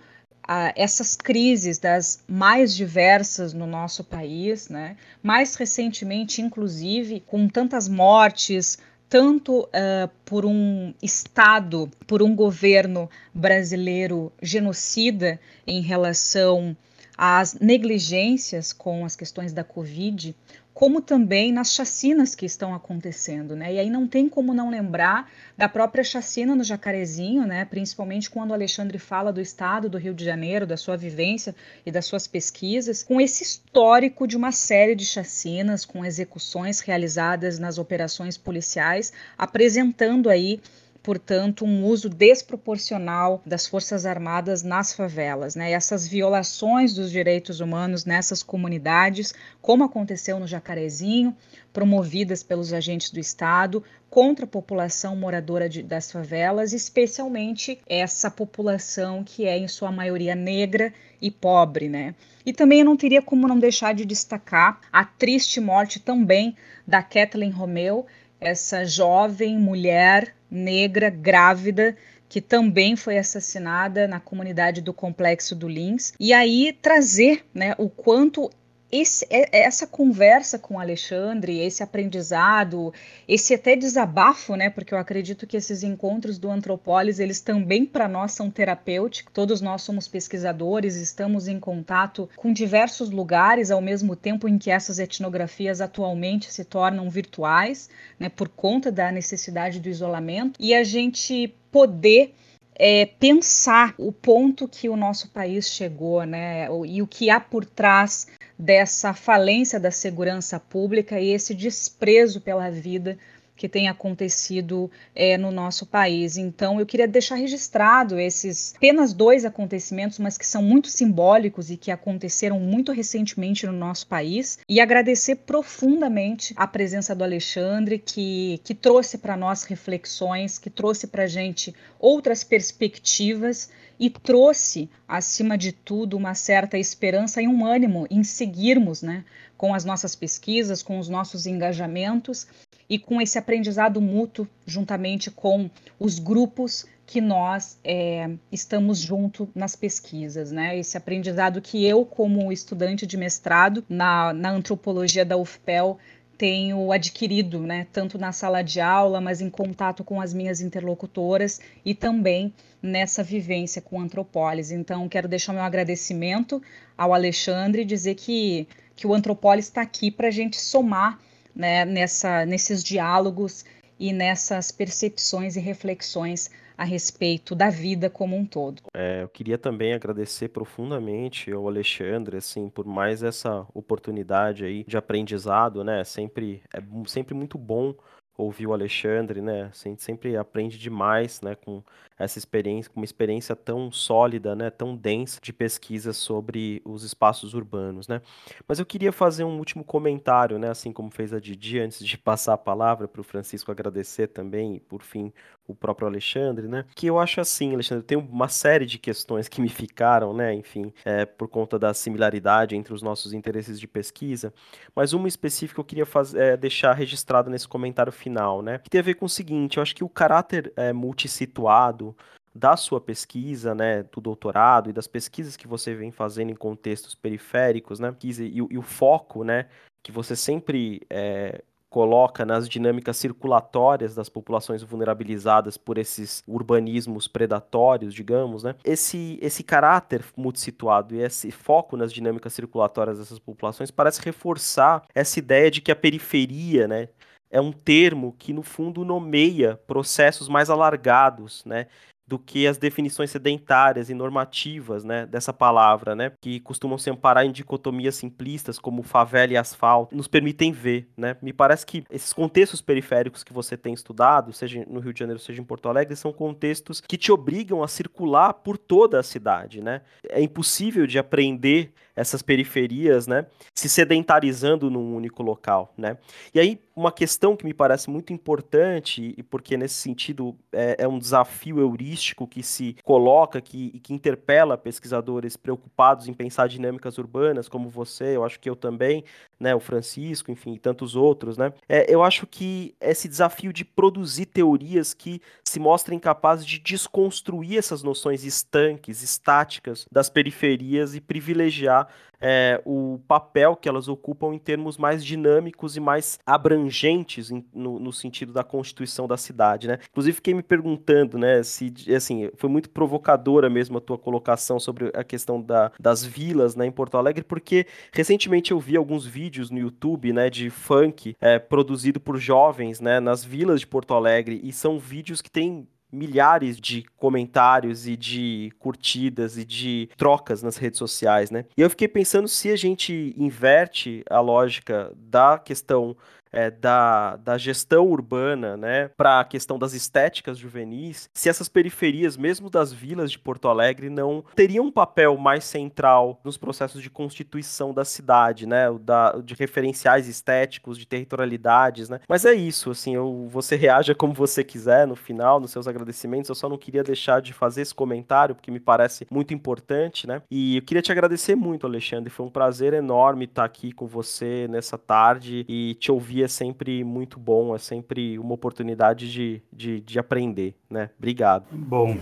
Essas 0.77 1.16
crises 1.16 1.78
das 1.78 2.23
mais 2.28 2.74
diversas 2.74 3.52
no 3.52 3.66
nosso 3.66 4.05
país, 4.05 4.68
né? 4.68 4.97
mais 5.23 5.56
recentemente, 5.56 6.40
inclusive, 6.40 7.20
com 7.20 7.48
tantas 7.48 7.89
mortes, 7.89 8.78
tanto 9.09 9.62
uh, 9.62 10.09
por 10.24 10.44
um 10.44 10.93
Estado, 11.02 11.90
por 12.06 12.23
um 12.23 12.35
governo 12.35 13.09
brasileiro 13.32 14.32
genocida 14.43 15.40
em 15.66 15.81
relação 15.81 16.77
às 17.16 17.55
negligências 17.55 18.73
com 18.73 19.05
as 19.05 19.16
questões 19.16 19.52
da 19.52 19.64
Covid, 19.64 20.35
como 20.77 21.01
também 21.01 21.55
nas 21.55 21.73
chacinas 21.73 22.35
que 22.35 22.44
estão 22.44 22.74
acontecendo, 22.74 23.57
né? 23.57 23.73
E 23.73 23.78
aí 23.78 23.89
não 23.89 24.07
tem 24.07 24.28
como 24.28 24.53
não 24.53 24.69
lembrar 24.69 25.27
da 25.57 25.70
própria 25.70 26.05
chacina 26.05 26.55
no 26.55 26.62
Jacarezinho, 26.62 27.47
né? 27.47 27.65
Principalmente 27.65 28.28
quando 28.28 28.51
o 28.51 28.53
Alexandre 28.53 28.98
fala 28.98 29.32
do 29.32 29.40
estado 29.40 29.89
do 29.89 29.97
Rio 29.97 30.12
de 30.12 30.23
Janeiro, 30.23 30.66
da 30.66 30.77
sua 30.77 30.94
vivência 30.94 31.55
e 31.86 31.90
das 31.90 32.05
suas 32.05 32.27
pesquisas, 32.27 33.03
com 33.03 33.19
esse 33.19 33.43
histórico 33.43 34.27
de 34.28 34.36
uma 34.36 34.53
série 34.53 34.94
de 34.94 35.07
chacinas, 35.07 35.86
com 35.86 36.05
execuções 36.05 36.81
realizadas 36.81 37.59
nas 37.59 37.78
operações 37.78 38.36
policiais, 38.36 39.15
apresentando 39.39 40.28
aí 40.28 40.61
portanto, 41.07 41.65
um 41.65 41.85
uso 41.85 42.09
desproporcional 42.09 43.41
das 43.47 43.65
Forças 43.65 44.05
Armadas 44.05 44.65
nas 44.65 44.93
favelas. 44.93 45.55
Né? 45.55 45.70
Essas 45.70 46.09
violações 46.09 46.95
dos 46.95 47.12
direitos 47.12 47.61
humanos 47.61 48.05
nessas 48.05 48.43
comunidades, 48.43 49.33
como 49.62 49.85
aconteceu 49.85 50.41
no 50.41 50.49
Jacarezinho, 50.49 51.33
promovidas 51.73 52.43
pelos 52.43 52.73
agentes 52.73 53.12
do 53.12 53.20
Estado 53.20 53.85
contra 54.11 54.47
a 54.47 54.49
população 54.49 55.15
moradora 55.15 55.69
de, 55.69 55.81
das 55.81 56.11
favelas, 56.11 56.73
especialmente 56.73 57.78
essa 57.89 58.28
população 58.28 59.23
que 59.23 59.47
é, 59.47 59.57
em 59.57 59.69
sua 59.69 59.93
maioria, 59.93 60.35
negra 60.35 60.93
e 61.23 61.31
pobre. 61.31 61.89
Né? 61.89 62.16
E 62.45 62.53
também 62.53 62.81
eu 62.81 62.85
não 62.85 62.97
teria 62.97 63.23
como 63.23 63.47
não 63.47 63.61
deixar 63.61 63.95
de 63.95 64.05
destacar 64.05 64.81
a 64.93 65.05
triste 65.05 65.61
morte 65.61 66.01
também 66.01 66.57
da 66.85 67.01
Kathleen 67.01 67.51
Romeu, 67.51 68.07
essa 68.41 68.85
jovem 68.85 69.57
mulher 69.57 70.36
negra 70.51 71.10
grávida 71.10 71.97
que 72.28 72.40
também 72.40 72.97
foi 72.97 73.18
assassinada 73.18 74.09
na 74.09 74.18
comunidade 74.18 74.81
do 74.81 74.93
Complexo 74.93 75.55
do 75.55 75.68
Lins. 75.68 76.12
E 76.18 76.32
aí 76.32 76.77
trazer 76.82 77.44
né, 77.55 77.74
o 77.78 77.89
quanto 77.89 78.51
esse, 78.91 79.27
é, 79.29 79.65
essa 79.65 79.87
conversa 79.87 80.59
com 80.59 80.75
o 80.75 80.81
Alexandre, 80.81 81.59
esse 81.59 81.83
aprendizado, 81.83 82.93
esse 83.27 83.55
até 83.55 83.75
desabafo, 83.75 84.55
né? 84.55 84.71
Porque 84.71 84.95
eu 84.95 84.99
acredito 84.99 85.47
que 85.47 85.57
esses 85.57 85.83
encontros 85.83 86.39
do 86.39 86.51
Antropólise, 86.51 87.23
eles 87.23 87.41
também 87.41 87.85
para 87.85 88.07
nós 88.09 88.33
são 88.33 88.51
terapêuticos. 88.51 89.33
Todos 89.33 89.61
nós 89.61 89.83
somos 89.83 90.07
pesquisadores, 90.07 90.97
estamos 90.97 91.49
em 91.49 91.59
contato 91.59 92.29
com 92.37 92.53
diversos 92.53 93.11
lugares 93.11 93.71
ao 93.71 93.81
mesmo 93.81 94.15
tempo 94.15 94.49
em 94.49 94.59
que 94.59 94.71
essas 94.71 94.99
etnografias 94.99 95.81
atualmente 95.81 96.53
se 96.53 96.65
tornam 96.65 97.11
virtuais, 97.11 97.91
né? 98.19 98.29
Por 98.29 98.49
conta 98.49 98.93
da 98.93 99.11
necessidade 99.11 99.81
do 99.81 99.89
isolamento 99.89 100.59
e 100.61 100.75
a 100.75 100.85
gente 100.85 101.55
poder 101.73 102.33
é, 102.79 103.07
pensar 103.19 103.95
o 103.99 104.13
ponto 104.13 104.69
que 104.69 104.89
o 104.89 104.97
nosso 104.97 105.31
país 105.31 105.69
chegou, 105.69 106.25
né, 106.25 106.69
e 106.87 107.01
o 107.01 107.07
que 107.07 107.31
há 107.31 107.41
por 107.41 107.65
trás 107.65 108.27
dessa 108.59 109.12
falência 109.12 109.78
da 109.78 109.91
segurança 109.91 110.59
pública 110.59 111.20
e 111.20 111.31
esse 111.31 111.55
desprezo 111.55 112.41
pela 112.41 112.70
vida 112.70 113.19
que 113.57 113.69
tem 113.69 113.89
acontecido 113.89 114.91
é, 115.15 115.39
no 115.39 115.51
nosso 115.51 115.87
país. 115.87 116.37
Então, 116.37 116.78
eu 116.78 116.87
queria 116.87 117.09
deixar 117.09 117.37
registrado 117.37 118.19
esses 118.19 118.74
apenas 118.77 119.12
dois 119.12 119.45
acontecimentos, 119.45 120.19
mas 120.19 120.37
que 120.37 120.47
são 120.47 120.62
muito 120.62 120.89
simbólicos 120.89 121.70
e 121.70 121.77
que 121.77 121.91
aconteceram 121.91 122.61
muito 122.61 122.93
recentemente 122.93 123.66
no 123.66 123.73
nosso 123.73 124.07
país, 124.07 124.59
e 124.69 124.78
agradecer 124.78 125.37
profundamente 125.37 126.53
a 126.57 126.66
presença 126.66 127.15
do 127.15 127.24
Alexandre, 127.24 127.99
que, 127.99 128.61
que 128.62 128.74
trouxe 128.74 129.16
para 129.19 129.37
nós 129.37 129.65
reflexões, 129.65 130.59
que 130.59 130.69
trouxe 130.69 131.07
para 131.07 131.24
a 131.24 131.28
gente 131.28 131.74
outras 131.99 132.45
perspectivas 132.45 133.70
e 133.98 134.10
trouxe, 134.10 134.89
acima 135.06 135.56
de 135.56 135.73
tudo, 135.73 136.16
uma 136.16 136.35
certa 136.35 136.78
esperança 136.78 137.40
e 137.40 137.48
um 137.48 137.64
ânimo 137.64 138.06
em 138.10 138.23
seguirmos 138.23 139.02
né, 139.02 139.24
com 139.56 139.74
as 139.74 139.85
nossas 139.85 140.14
pesquisas, 140.14 140.82
com 140.82 140.98
os 140.98 141.09
nossos 141.09 141.47
engajamentos 141.47 142.47
e 142.89 142.98
com 142.98 143.20
esse 143.20 143.39
aprendizado 143.39 144.01
mútuo, 144.01 144.47
juntamente 144.66 145.31
com 145.31 145.70
os 145.98 146.18
grupos 146.18 146.86
que 147.06 147.20
nós 147.20 147.78
é, 147.85 148.31
estamos 148.51 148.98
junto 148.98 149.48
nas 149.55 149.77
pesquisas, 149.77 150.51
né? 150.51 150.77
Esse 150.77 150.97
aprendizado 150.97 151.62
que 151.62 151.86
eu, 151.86 152.05
como 152.05 152.51
estudante 152.51 153.06
de 153.06 153.16
mestrado 153.16 153.85
na, 153.89 154.32
na 154.32 154.51
antropologia 154.51 155.24
da 155.24 155.36
UFPEL, 155.36 155.98
tenho 156.39 156.93
adquirido, 156.93 157.61
né, 157.61 157.87
tanto 157.93 158.19
na 158.19 158.33
sala 158.33 158.63
de 158.63 158.81
aula, 158.81 159.21
mas 159.21 159.41
em 159.41 159.49
contato 159.49 160.05
com 160.05 160.21
as 160.21 160.35
minhas 160.35 160.61
interlocutoras 160.61 161.61
e 161.85 161.95
também 161.95 162.53
nessa 162.83 163.23
vivência 163.23 163.81
com 163.81 164.01
Antropólise. 164.01 164.75
Então, 164.75 165.09
quero 165.09 165.29
deixar 165.29 165.53
meu 165.53 165.63
agradecimento 165.63 166.63
ao 166.97 167.15
Alexandre 167.15 167.83
e 167.83 167.85
dizer 167.85 168.15
que, 168.15 168.69
que 168.95 169.07
o 169.07 169.15
Antropólise 169.15 169.69
está 169.69 169.83
aqui 169.83 170.11
para 170.11 170.29
a 170.29 170.31
gente 170.31 170.57
somar 170.57 171.19
né, 171.55 171.85
nessa, 171.85 172.45
nesses 172.45 172.85
diálogos 172.85 173.65
e 173.99 174.13
nessas 174.13 174.71
percepções 174.71 175.57
e 175.57 175.61
reflexões 175.61 176.51
a 176.77 176.85
respeito 176.85 177.55
da 177.55 177.70
vida 177.70 178.11
como 178.11 178.36
um 178.36 178.44
todo. 178.44 178.82
É, 178.94 179.23
eu 179.23 179.28
queria 179.28 179.59
também 179.59 179.94
agradecer 179.94 180.48
profundamente 180.48 181.51
ao 181.51 181.66
Alexandre, 181.66 182.36
assim, 182.36 182.69
por 182.69 182.85
mais 182.85 183.23
essa 183.23 183.66
oportunidade 183.74 184.65
aí 184.65 184.85
de 184.85 184.97
aprendizado, 184.97 185.82
né? 185.82 186.05
Sempre 186.05 186.62
é 186.74 186.81
sempre 187.07 187.35
muito 187.35 187.57
bom 187.57 187.94
ouvir 188.36 188.66
o 188.66 188.73
Alexandre, 188.73 189.40
né? 189.40 189.70
Sempre 189.73 190.36
aprende 190.36 190.78
demais, 190.78 191.40
né, 191.40 191.55
com 191.55 191.82
essa 192.18 192.38
experiência, 192.38 192.90
uma 192.97 193.05
experiência 193.05 193.55
tão 193.55 193.90
sólida, 193.93 194.55
né, 194.55 194.70
tão 194.70 194.97
densa 194.97 195.38
de 195.43 195.52
pesquisa 195.52 196.12
sobre 196.12 196.80
os 196.84 197.02
espaços 197.02 197.52
urbanos, 197.52 198.09
né? 198.09 198.22
Mas 198.66 198.78
eu 198.78 198.86
queria 198.86 199.12
fazer 199.12 199.44
um 199.44 199.59
último 199.59 199.84
comentário, 199.84 200.59
né, 200.59 200.70
assim 200.70 200.93
como 200.93 201.10
fez 201.10 201.32
a 201.32 201.40
Didi 201.40 201.78
antes 201.78 202.05
de 202.05 202.16
passar 202.18 202.55
a 202.55 202.59
palavra 202.59 203.06
para 203.06 203.20
o 203.20 203.24
Francisco 203.24 203.70
agradecer 203.70 204.28
também, 204.28 204.76
e 204.76 204.80
por 204.80 205.02
fim, 205.02 205.32
o 205.68 205.74
próprio 205.74 206.06
Alexandre, 206.06 206.68
né? 206.68 206.84
Que 206.94 207.06
eu 207.06 207.18
acho 207.18 207.40
assim, 207.40 207.74
Alexandre, 207.74 208.05
tem 208.05 208.16
uma 208.16 208.48
série 208.48 208.86
de 208.86 208.98
questões 208.98 209.48
que 209.48 209.60
me 209.60 209.68
ficaram, 209.68 210.32
né, 210.32 210.55
enfim, 210.55 210.93
é, 211.05 211.26
por 211.26 211.48
conta 211.48 211.78
da 211.78 211.93
similaridade 211.93 212.76
entre 212.76 212.94
os 212.94 213.02
nossos 213.02 213.32
interesses 213.32 213.78
de 213.78 213.86
pesquisa, 213.86 214.55
mas 214.94 215.12
uma 215.12 215.28
específica 215.28 215.80
eu 215.80 215.84
queria 215.84 216.06
é, 216.36 216.56
deixar 216.56 216.93
registrado 216.93 217.51
nesse 217.51 217.68
comentário 217.68 218.12
final, 218.12 218.62
né? 218.62 218.78
Que 218.78 218.88
tem 218.88 219.01
a 219.01 219.05
ver 219.05 219.14
com 219.14 219.26
o 219.26 219.28
seguinte, 219.28 219.76
eu 219.76 219.82
acho 219.82 219.94
que 219.94 220.05
o 220.05 220.09
caráter 220.09 220.72
é, 220.76 220.93
multissituado 220.93 222.06
da 222.55 222.77
sua 222.77 223.01
pesquisa, 223.01 223.74
né, 223.74 224.03
do 224.05 224.20
doutorado 224.20 224.89
e 224.89 224.93
das 224.93 225.07
pesquisas 225.07 225.57
que 225.57 225.69
você 225.69 225.95
vem 225.95 226.11
fazendo 226.11 226.51
em 226.51 226.55
contextos 226.55 227.15
periféricos, 227.15 228.01
né, 228.01 228.15
e, 228.23 228.66
e 228.70 228.78
o 228.78 228.83
foco, 228.83 229.45
né, 229.45 229.66
que 230.03 230.11
você 230.11 230.35
sempre 230.35 231.03
é, 231.11 231.62
coloca 231.97 232.45
nas 232.45 232.69
dinâmicas 232.69 233.16
circulatórias 233.16 234.15
das 234.15 234.28
populações 234.28 234.83
vulnerabilizadas 234.83 235.77
por 235.77 235.99
esses 235.99 236.43
urbanismos 236.47 237.27
predatórios, 237.27 238.12
digamos, 238.12 238.62
né? 238.62 238.74
Esse, 238.85 239.39
esse 239.41 239.62
caráter 239.62 240.23
multissituado 240.37 241.15
e 241.15 241.23
esse 241.23 241.51
foco 241.51 241.97
nas 241.97 242.12
dinâmicas 242.12 242.53
circulatórias 242.53 243.19
dessas 243.19 243.39
populações 243.39 243.91
parece 243.91 244.20
reforçar 244.23 245.05
essa 245.15 245.39
ideia 245.39 245.70
de 245.70 245.81
que 245.81 245.91
a 245.91 245.97
periferia, 245.97 246.87
né, 246.87 247.09
é 247.57 247.61
um 247.61 247.73
termo 247.73 248.37
que 248.39 248.53
no 248.53 248.62
fundo 248.62 249.03
nomeia 249.03 249.81
processos 249.87 250.47
mais 250.47 250.69
alargados, 250.69 251.65
né, 251.65 251.87
do 252.27 252.39
que 252.39 252.66
as 252.66 252.77
definições 252.77 253.31
sedentárias 253.31 254.11
e 254.11 254.15
normativas 254.15 255.05
né, 255.05 255.24
dessa 255.24 255.55
palavra, 255.55 256.15
né, 256.15 256.33
que 256.43 256.61
costumam 256.61 256.99
se 256.99 257.09
amparar 257.09 257.47
em 257.47 257.53
dicotomias 257.53 258.16
simplistas 258.16 258.78
como 258.78 259.03
favela 259.03 259.55
e 259.55 259.57
asfalto, 259.57 260.15
nos 260.15 260.28
permitem 260.28 260.70
ver. 260.70 261.09
Né? 261.16 261.35
Me 261.41 261.53
parece 261.53 261.87
que 261.87 262.05
esses 262.11 262.33
contextos 262.33 262.83
periféricos 262.83 263.43
que 263.43 263.55
você 263.55 263.74
tem 263.74 263.95
estudado, 263.95 264.53
seja 264.53 264.85
no 264.87 265.01
Rio 265.01 265.15
de 265.15 265.20
Janeiro, 265.20 265.41
seja 265.41 265.62
em 265.62 265.65
Porto 265.65 265.89
Alegre, 265.89 266.15
são 266.15 266.35
contextos 266.35 267.01
que 267.01 267.16
te 267.16 267.33
obrigam 267.33 267.83
a 267.83 267.89
circular 267.89 268.53
por 268.53 268.77
toda 268.77 269.19
a 269.19 269.23
cidade. 269.23 269.81
Né? 269.81 270.03
É 270.28 270.43
impossível 270.43 271.07
de 271.07 271.19
aprender 271.19 271.93
essas 272.16 272.40
periferias, 272.40 273.26
né, 273.26 273.47
se 273.74 273.88
sedentarizando 273.88 274.90
num 274.90 275.14
único 275.14 275.43
local, 275.43 275.93
né? 275.97 276.16
E 276.55 276.59
aí 276.59 276.80
uma 276.97 277.12
questão 277.12 277.55
que 277.55 277.64
me 277.66 277.74
parece 277.74 278.09
muito 278.09 278.32
importante 278.32 279.34
e 279.36 279.43
porque 279.43 279.76
nesse 279.76 279.97
sentido 279.97 280.56
é, 280.72 280.97
é 281.01 281.06
um 281.06 281.18
desafio 281.18 281.78
heurístico 281.78 282.47
que 282.47 282.62
se 282.62 282.97
coloca, 283.05 283.60
que, 283.60 284.01
que 284.01 284.14
interpela 284.14 284.78
pesquisadores 284.78 285.59
preocupados 285.59 286.26
em 286.26 286.32
pensar 286.32 286.68
dinâmicas 286.68 287.18
urbanas, 287.18 287.68
como 287.68 287.90
você, 287.90 288.34
eu 288.34 288.44
acho 288.44 288.59
que 288.59 288.70
eu 288.70 288.74
também, 288.74 289.22
né, 289.59 289.74
o 289.74 289.81
Francisco, 289.81 290.51
enfim, 290.51 290.74
e 290.74 290.78
tantos 290.78 291.16
outros, 291.16 291.57
né? 291.57 291.73
É, 291.89 292.12
eu 292.12 292.23
acho 292.23 292.47
que 292.47 292.95
esse 293.01 293.28
desafio 293.28 293.73
de 293.73 293.85
produzir 293.85 294.47
teorias 294.47 295.15
que 295.15 295.41
se 295.65 295.81
mostrem 295.81 296.19
capazes 296.19 296.66
de 296.66 296.78
desconstruir 296.78 297.78
essas 297.78 298.03
noções 298.03 298.45
estanques, 298.45 299.23
estáticas 299.23 300.07
das 300.12 300.28
periferias 300.28 301.15
e 301.15 301.20
privilegiar 301.20 302.09
é, 302.41 302.81
o 302.85 303.21
papel 303.27 303.77
que 303.77 303.89
elas 303.89 304.09
ocupam 304.09 304.55
em 304.55 304.59
termos 304.59 304.97
mais 304.97 305.25
dinâmicos 305.25 305.97
e 305.97 306.01
mais 306.01 306.39
abrangentes 306.47 307.51
em, 307.51 307.65
no, 307.73 307.99
no, 307.99 308.13
sentido 308.13 308.53
da 308.53 308.65
constituição 308.65 309.27
da 309.27 309.37
cidade, 309.37 309.87
né? 309.87 309.99
Inclusive 310.11 310.37
fiquei 310.37 310.55
me 310.55 310.63
perguntando, 310.63 311.39
né, 311.39 311.63
se 311.63 311.93
assim 312.15 312.51
foi 312.57 312.71
muito 312.71 312.91
provocadora 312.91 313.69
mesmo 313.69 313.99
a 313.99 314.01
tua 314.01 314.19
colocação 314.19 314.79
sobre 314.79 315.11
a 315.15 315.23
questão 315.23 315.61
da, 315.61 315.93
das 316.01 316.25
vilas, 316.25 316.75
né, 316.75 316.87
em 316.87 316.93
Porto 316.93 317.17
Alegre, 317.17 317.45
porque 317.45 317.87
recentemente 318.13 318.73
eu 318.73 318.81
vi 318.81 318.97
alguns 318.97 319.27
vídeos 319.27 319.71
no 319.71 319.79
YouTube, 319.79 320.33
né, 320.33 320.49
de 320.51 320.71
funk 320.71 321.37
é, 321.41 321.59
produzido 321.59 322.21
por 322.21 322.39
jovens, 322.39 323.01
né, 323.01 323.21
nas 323.21 323.45
vilas 323.45 323.81
de 323.81 323.87
Porto 323.87 324.15
Alegre 324.15 324.61
e 324.63 324.73
são 324.73 324.99
vídeos 324.99 325.43
que 325.43 325.51
têm 325.51 325.87
milhares 326.12 326.78
de 326.78 327.05
comentários 327.16 328.07
e 328.07 328.16
de 328.16 328.73
curtidas 328.78 329.59
e 329.59 329.65
de 329.65 330.09
trocas 330.16 330.62
nas 330.62 330.77
redes 330.77 330.99
sociais, 330.99 331.51
né? 331.51 331.65
E 331.77 331.81
eu 331.81 331.91
fiquei 331.91 332.09
pensando 332.09 332.49
se 332.49 332.70
a 332.70 332.77
gente 332.77 333.35
inverte 333.37 334.24
a 334.31 334.41
lógica 334.41 335.12
da 335.16 335.59
questão 335.59 336.16
é, 336.52 336.70
da, 336.70 337.36
da 337.36 337.59
gestão 337.59 338.06
urbana, 338.06 338.77
né, 338.77 339.09
para 339.16 339.40
a 339.40 339.44
questão 339.44 339.78
das 339.78 339.93
estéticas 339.93 340.59
juvenis, 340.59 341.28
se 341.35 341.48
essas 341.48 341.68
periferias, 341.68 342.36
mesmo 342.36 342.70
das 342.70 342.93
vilas 342.93 343.31
de 343.31 343.39
Porto 343.39 343.68
Alegre, 343.68 344.09
não 344.10 344.44
teriam 344.55 344.86
um 344.86 344.93
papel 344.93 345.36
mais 345.36 345.64
central 345.64 346.40
nos 346.44 346.56
processos 346.56 347.02
de 347.02 347.10
constituição 347.10 347.93
da 347.93 348.05
cidade, 348.05 348.66
né, 348.66 348.86
da, 349.01 349.32
de 349.32 349.55
referenciais 349.55 350.28
estéticos, 350.28 350.98
de 350.98 351.06
territorialidades, 351.06 352.09
né. 352.09 352.20
Mas 352.28 352.44
é 352.44 352.52
isso, 352.52 352.90
assim, 352.90 353.14
eu, 353.14 353.47
você 353.48 353.77
reaja 353.77 354.14
como 354.14 354.32
você 354.32 354.62
quiser 354.64 355.06
no 355.06 355.16
final, 355.16 355.60
nos 355.60 355.70
seus 355.70 355.86
agradecimentos. 355.89 356.48
Eu 356.48 356.55
só 356.55 356.68
não 356.68 356.78
queria 356.78 357.02
deixar 357.02 357.40
de 357.40 357.52
fazer 357.52 357.82
esse 357.82 357.94
comentário 357.94 358.55
porque 358.55 358.70
me 358.70 358.81
parece 358.81 359.27
muito 359.31 359.52
importante, 359.55 360.27
né. 360.27 360.43
E 360.51 360.77
eu 360.77 360.82
queria 360.82 361.02
te 361.02 361.12
agradecer 361.12 361.55
muito, 361.55 361.86
Alexandre. 361.86 362.31
Foi 362.31 362.47
um 362.47 362.51
prazer 362.51 362.93
enorme 362.93 363.44
estar 363.44 363.64
aqui 363.64 363.93
com 363.93 364.06
você 364.06 364.66
nessa 364.68 364.98
tarde 364.98 365.64
e 365.68 365.94
te 365.94 366.10
ouvir 366.10 366.36
é 366.43 366.49
sempre 366.49 367.05
muito 367.05 367.39
bom, 367.39 367.75
é 367.75 367.79
sempre 367.79 368.39
uma 368.39 368.55
oportunidade 368.55 369.31
de, 369.31 369.63
de, 369.73 370.01
de 370.01 370.19
aprender, 370.19 370.75
né? 370.89 371.11
Obrigado. 371.19 371.67
Bom, 371.73 372.17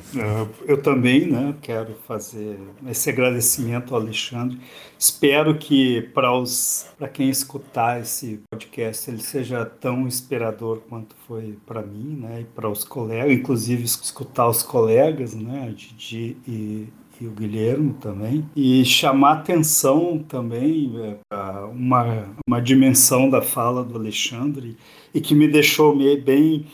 eu 0.66 0.80
também 0.82 1.26
né, 1.26 1.54
quero 1.60 1.94
fazer 2.06 2.58
esse 2.88 3.10
agradecimento 3.10 3.94
ao 3.94 4.00
Alexandre. 4.00 4.58
Espero 4.98 5.56
que 5.56 6.02
para 6.14 7.08
quem 7.08 7.28
escutar 7.28 8.00
esse 8.00 8.40
podcast 8.50 9.10
ele 9.10 9.20
seja 9.20 9.64
tão 9.64 10.06
inspirador 10.06 10.80
quanto 10.88 11.14
foi 11.26 11.58
para 11.66 11.82
mim, 11.82 12.16
né? 12.16 12.40
E 12.40 12.44
para 12.44 12.68
os 12.68 12.84
colegas, 12.84 13.32
inclusive 13.32 13.84
escutar 13.84 14.48
os 14.48 14.62
colegas, 14.62 15.34
né? 15.34 15.72
Didi 15.74 16.36
e 16.46 16.88
e 17.20 17.26
o 17.26 17.30
Guilherme 17.30 17.94
também, 17.94 18.48
e 18.54 18.84
chamar 18.84 19.32
atenção 19.34 20.24
também 20.28 20.92
é, 20.96 21.16
para 21.28 21.66
uma, 21.66 22.28
uma 22.46 22.60
dimensão 22.60 23.28
da 23.28 23.42
fala 23.42 23.84
do 23.84 23.96
Alexandre 23.96 24.76
e 25.12 25.20
que 25.20 25.34
me 25.34 25.48
deixou 25.48 25.96
bem 25.96 26.66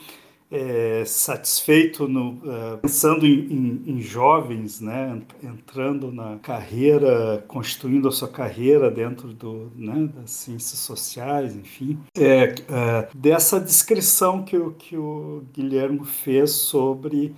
é, 0.51 1.03
satisfeito 1.05 2.09
no, 2.09 2.31
uh, 2.31 2.77
pensando 2.81 3.25
em, 3.25 3.39
em, 3.39 3.83
em, 3.87 4.01
jovens, 4.01 4.81
né, 4.81 5.21
entrando 5.41 6.11
na 6.11 6.37
carreira, 6.39 7.43
construindo 7.47 8.09
a 8.09 8.11
sua 8.11 8.27
carreira 8.27 8.91
dentro 8.91 9.29
do, 9.29 9.71
né, 9.73 10.09
das 10.13 10.31
ciências 10.31 10.79
sociais, 10.79 11.55
enfim, 11.55 11.97
é, 12.17 12.43
é, 12.43 13.07
dessa 13.15 13.61
descrição 13.61 14.43
que 14.43 14.57
o, 14.57 14.71
que 14.71 14.97
o 14.97 15.43
Guilherme 15.53 16.05
fez 16.05 16.51
sobre 16.51 17.33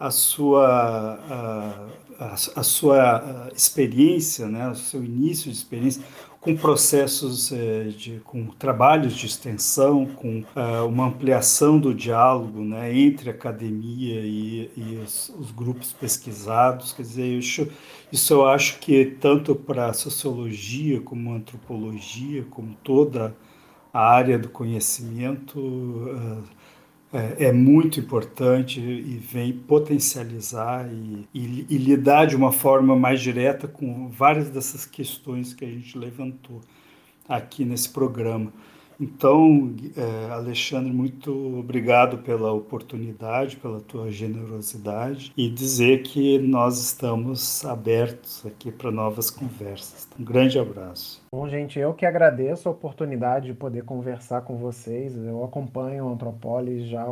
a 0.00 0.10
sua, 0.10 0.66
a, 2.18 2.24
a, 2.24 2.32
a 2.32 2.62
sua 2.62 3.50
experiência, 3.54 4.48
né, 4.48 4.70
o 4.70 4.74
seu 4.74 5.04
início 5.04 5.50
de 5.50 5.56
experiência, 5.58 6.02
com 6.40 6.56
processos 6.56 7.52
é, 7.52 7.84
de, 7.88 8.18
com 8.24 8.46
trabalhos 8.46 9.14
de 9.14 9.26
extensão, 9.26 10.06
com 10.06 10.38
uh, 10.56 10.86
uma 10.88 11.08
ampliação 11.08 11.78
do 11.78 11.94
diálogo 11.94 12.64
né, 12.64 12.96
entre 12.98 13.28
a 13.28 13.32
academia 13.34 14.20
e, 14.22 14.70
e 14.74 15.02
os, 15.04 15.28
os, 15.38 15.50
grupos 15.50 15.92
pesquisados. 15.92 16.94
Quer 16.94 17.02
dizer, 17.02 17.38
isso, 17.38 17.68
isso 18.10 18.32
eu 18.32 18.48
acho 18.48 18.78
que 18.78 19.04
tanto 19.04 19.54
para 19.54 19.90
a 19.90 19.92
sociologia 19.92 20.98
como 21.02 21.34
a 21.34 21.36
antropologia, 21.36 22.42
como 22.48 22.74
toda 22.82 23.36
a 23.92 24.00
área 24.00 24.38
do 24.38 24.48
conhecimento, 24.48 25.60
uh, 25.60 26.42
é, 27.12 27.46
é, 27.46 27.52
muito 27.52 27.98
importante 27.98 28.80
e 28.80 29.18
vem 29.18 29.52
potencializar 29.52 30.88
e, 30.88 31.28
e, 31.34 31.66
e, 31.68 31.76
lidar 31.76 32.26
de 32.26 32.36
uma 32.36 32.52
forma 32.52 32.94
mais 32.94 33.20
direta 33.20 33.66
com 33.66 34.08
várias 34.08 34.48
dessas 34.48 34.86
questões 34.86 35.52
que 35.52 35.64
a 35.64 35.68
gente 35.68 35.98
levantou 35.98 36.60
aqui 37.28 37.64
nesse 37.64 37.88
programa. 37.88 38.52
Então, 39.00 39.74
é, 39.96 40.30
Alexandre, 40.30 40.92
muito 40.92 41.58
obrigado 41.58 42.18
pela 42.18 42.52
oportunidade, 42.52 43.56
pela 43.56 43.80
tua 43.80 44.10
generosidade 44.10 45.32
e 45.34 45.48
dizer 45.48 46.02
que 46.02 46.38
nós 46.38 46.78
estamos 46.78 47.64
abertos 47.64 48.44
aqui 48.44 48.70
para 48.70 48.90
novas 48.90 49.30
conversas. 49.30 50.06
Um 50.18 50.24
grande 50.24 50.58
abraço. 50.58 51.22
Bom, 51.32 51.48
gente, 51.48 51.78
eu 51.78 51.94
que 51.94 52.04
agradeço 52.04 52.68
a 52.68 52.72
oportunidade 52.72 53.46
de 53.46 53.54
poder 53.54 53.84
conversar 53.84 54.42
com 54.42 54.58
vocês. 54.58 55.16
Eu 55.16 55.42
acompanho 55.42 56.04
o 56.04 56.12
Antropolis 56.12 56.86
já 56.86 57.06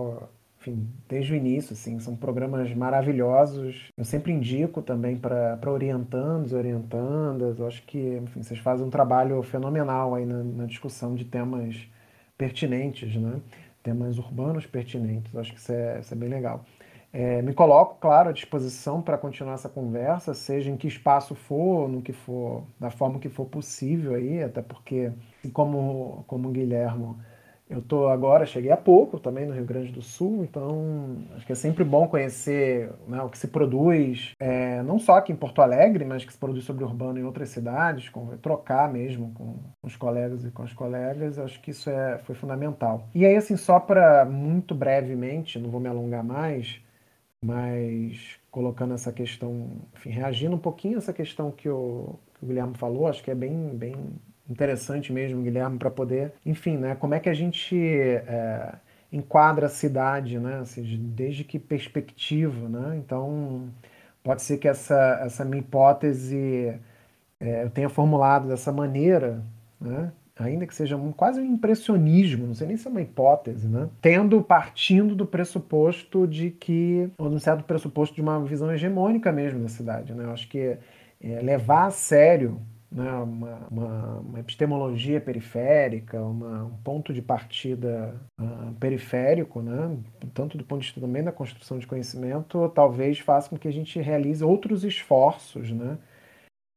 enfim, 0.69 0.89
desde 1.09 1.33
o 1.33 1.37
início, 1.37 1.73
assim, 1.73 1.99
são 1.99 2.15
programas 2.17 2.73
maravilhosos. 2.75 3.91
Eu 3.97 4.05
sempre 4.05 4.33
indico 4.33 4.83
também 4.83 5.17
para 5.17 5.59
orientandos 5.67 6.53
orientandas. 6.53 7.59
Eu 7.59 7.67
acho 7.67 7.83
que, 7.85 7.99
enfim, 8.23 8.43
vocês 8.43 8.61
fazem 8.61 8.87
um 8.87 8.91
trabalho 8.91 9.43
fenomenal 9.43 10.15
aí 10.15 10.27
na, 10.27 10.43
na 10.43 10.67
discussão 10.67 11.15
de 11.15 11.25
temas 11.25 11.77
pertinentes, 12.37 13.17
né? 13.17 13.41
Temas 13.83 14.19
urbanos 14.19 14.67
pertinentes. 14.67 15.33
Eu 15.33 15.41
acho 15.41 15.53
que 15.53 15.59
isso 15.59 15.73
é, 15.73 16.01
isso 16.01 16.13
é 16.15 16.17
bem 16.17 16.29
legal. 16.29 16.65
É, 17.11 17.41
me 17.41 17.55
coloco, 17.55 17.97
claro, 18.01 18.29
à 18.29 18.33
disposição 18.33 19.01
para 19.01 19.17
continuar 19.17 19.55
essa 19.55 19.69
conversa, 19.69 20.35
seja 20.35 20.71
em 20.71 20.77
que 20.77 20.87
espaço 20.87 21.35
for, 21.35 21.89
no 21.89 22.03
que 22.03 22.13
for, 22.13 22.65
da 22.79 22.91
forma 22.91 23.19
que 23.19 23.31
for 23.31 23.47
possível 23.47 24.15
aí, 24.15 24.43
até 24.43 24.61
porque, 24.61 25.11
como, 25.55 26.23
como 26.27 26.49
o 26.49 26.53
Guilhermo 26.53 27.19
eu 27.71 27.83
tô 27.83 28.09
agora, 28.09 28.47
cheguei 28.47 28.71
há 28.71 28.77
pouco 28.77 29.21
também 29.21 29.47
no 29.47 29.53
Rio 29.53 29.65
Grande 29.65 29.93
do 29.93 30.01
Sul, 30.01 30.43
então 30.43 31.19
acho 31.37 31.45
que 31.45 31.53
é 31.53 31.55
sempre 31.55 31.85
bom 31.85 32.09
conhecer 32.09 32.91
né, 33.07 33.23
o 33.23 33.29
que 33.29 33.37
se 33.37 33.49
produz, 33.49 34.33
é, 34.41 34.83
não 34.83 34.99
só 34.99 35.17
aqui 35.17 35.33
em 35.33 35.37
Porto 35.37 35.61
Alegre, 35.61 36.05
mas 36.05 36.25
que 36.25 36.33
se 36.33 36.39
produz 36.39 36.65
sobre 36.65 36.85
urbano 36.85 37.19
em 37.19 37.25
outras 37.25 37.51
cidades, 37.51 38.09
com, 38.09 38.37
trocar 38.39 38.91
mesmo 38.91 39.33
com 39.35 39.57
os 39.83 39.97
colegas 39.97 40.45
e 40.45 40.51
com 40.51 40.63
as 40.63 40.73
colegas, 40.73 41.39
acho 41.39 41.61
que 41.61 41.71
isso 41.71 41.91
é, 41.91 42.19
foi 42.19 42.35
fundamental. 42.35 43.07
E 43.15 43.27
aí, 43.27 43.37
assim, 43.37 43.57
só 43.57 43.79
para 43.79 44.25
muito 44.25 44.75
brevemente, 44.75 45.59
não 45.59 45.71
vou 45.71 45.81
me 45.81 45.89
alongar 45.89 46.25
mais, 46.25 46.81
mas 47.45 48.39
colocando 48.51 48.95
essa 48.95 49.13
questão, 49.13 49.83
enfim, 49.95 50.11
reagindo 50.11 50.57
um 50.57 50.59
pouquinho 50.59 50.97
a 50.97 50.99
essa 50.99 51.13
questão 51.13 51.51
que 51.51 51.69
o, 51.69 52.19
que 52.35 52.45
o 52.45 52.49
Guilherme 52.49 52.75
falou, 52.77 53.07
acho 53.07 53.23
que 53.23 53.31
é 53.31 53.35
bem, 53.35 53.77
bem 53.77 53.95
interessante 54.49 55.13
mesmo, 55.13 55.43
Guilherme, 55.43 55.79
para 55.79 55.91
poder, 55.91 56.33
enfim, 56.45 56.77
né, 56.77 56.95
como 56.95 57.15
é 57.15 57.21
que 57.21 57.29
a 57.29 57.35
gente 57.35 57.77
é, 57.77 58.75
enquadra 59.13 59.67
a 59.67 59.71
cidade, 59.71 60.39
né, 60.39 60.63
desde 61.15 61.45
que 61.45 61.59
perspectiva, 61.59 62.69
né? 62.69 62.97
Então, 62.97 63.69
pode 64.23 64.43
ser 64.43 64.59
que 64.59 64.69
essa, 64.69 65.21
essa 65.23 65.45
minha 65.45 65.61
hipótese 65.61 66.75
é, 67.41 67.65
eu 67.65 67.71
tenha 67.71 67.89
formulado 67.89 68.49
dessa 68.49 68.73
maneira, 68.73 69.43
né? 69.81 70.13
ainda 70.39 70.67
que 70.67 70.75
seja 70.75 70.97
um, 70.97 71.11
quase 71.13 71.41
um 71.41 71.45
impressionismo, 71.45 72.47
não 72.47 72.55
sei 72.55 72.69
nem 72.69 72.77
se 72.77 72.87
é 72.87 72.91
uma 72.91 73.03
hipótese, 73.03 73.67
né? 73.67 73.89
Tendo, 74.01 74.41
partindo 74.43 75.15
do 75.15 75.27
pressuposto 75.27 76.27
de 76.27 76.51
que, 76.51 77.11
ou 77.19 77.29
de 77.29 77.37
um 77.37 77.41
certo 77.41 77.65
pressuposto 77.65 78.15
de 78.15 78.21
uma 78.21 78.43
visão 78.45 78.73
hegemônica 78.73 79.33
mesmo 79.33 79.61
da 79.61 79.69
cidade, 79.69 80.15
né? 80.15 80.25
Eu 80.25 80.33
acho 80.33 80.49
que 80.49 80.77
é, 81.21 81.41
levar 81.43 81.87
a 81.87 81.91
sério 81.91 82.61
né, 82.91 83.11
uma, 83.13 83.67
uma, 83.71 84.21
uma, 84.21 84.41
epistemologia 84.41 85.21
periférica, 85.21 86.21
uma, 86.23 86.65
um 86.65 86.77
ponto 86.79 87.13
de 87.13 87.21
partida 87.21 88.15
uh, 88.41 88.73
periférico, 88.81 89.61
né, 89.61 89.99
tanto 90.33 90.57
do 90.57 90.65
ponto 90.65 90.81
de 90.81 90.87
vista 90.87 91.01
também 91.01 91.23
da 91.23 91.31
construção 91.31 91.79
de 91.79 91.87
conhecimento, 91.87 92.69
talvez 92.71 93.19
faça 93.19 93.51
com 93.51 93.59
que 93.59 93.69
a 93.69 93.73
gente 93.73 94.01
realize 94.01 94.43
outros 94.43 94.85
esforços 94.85 95.71
né, 95.71 95.99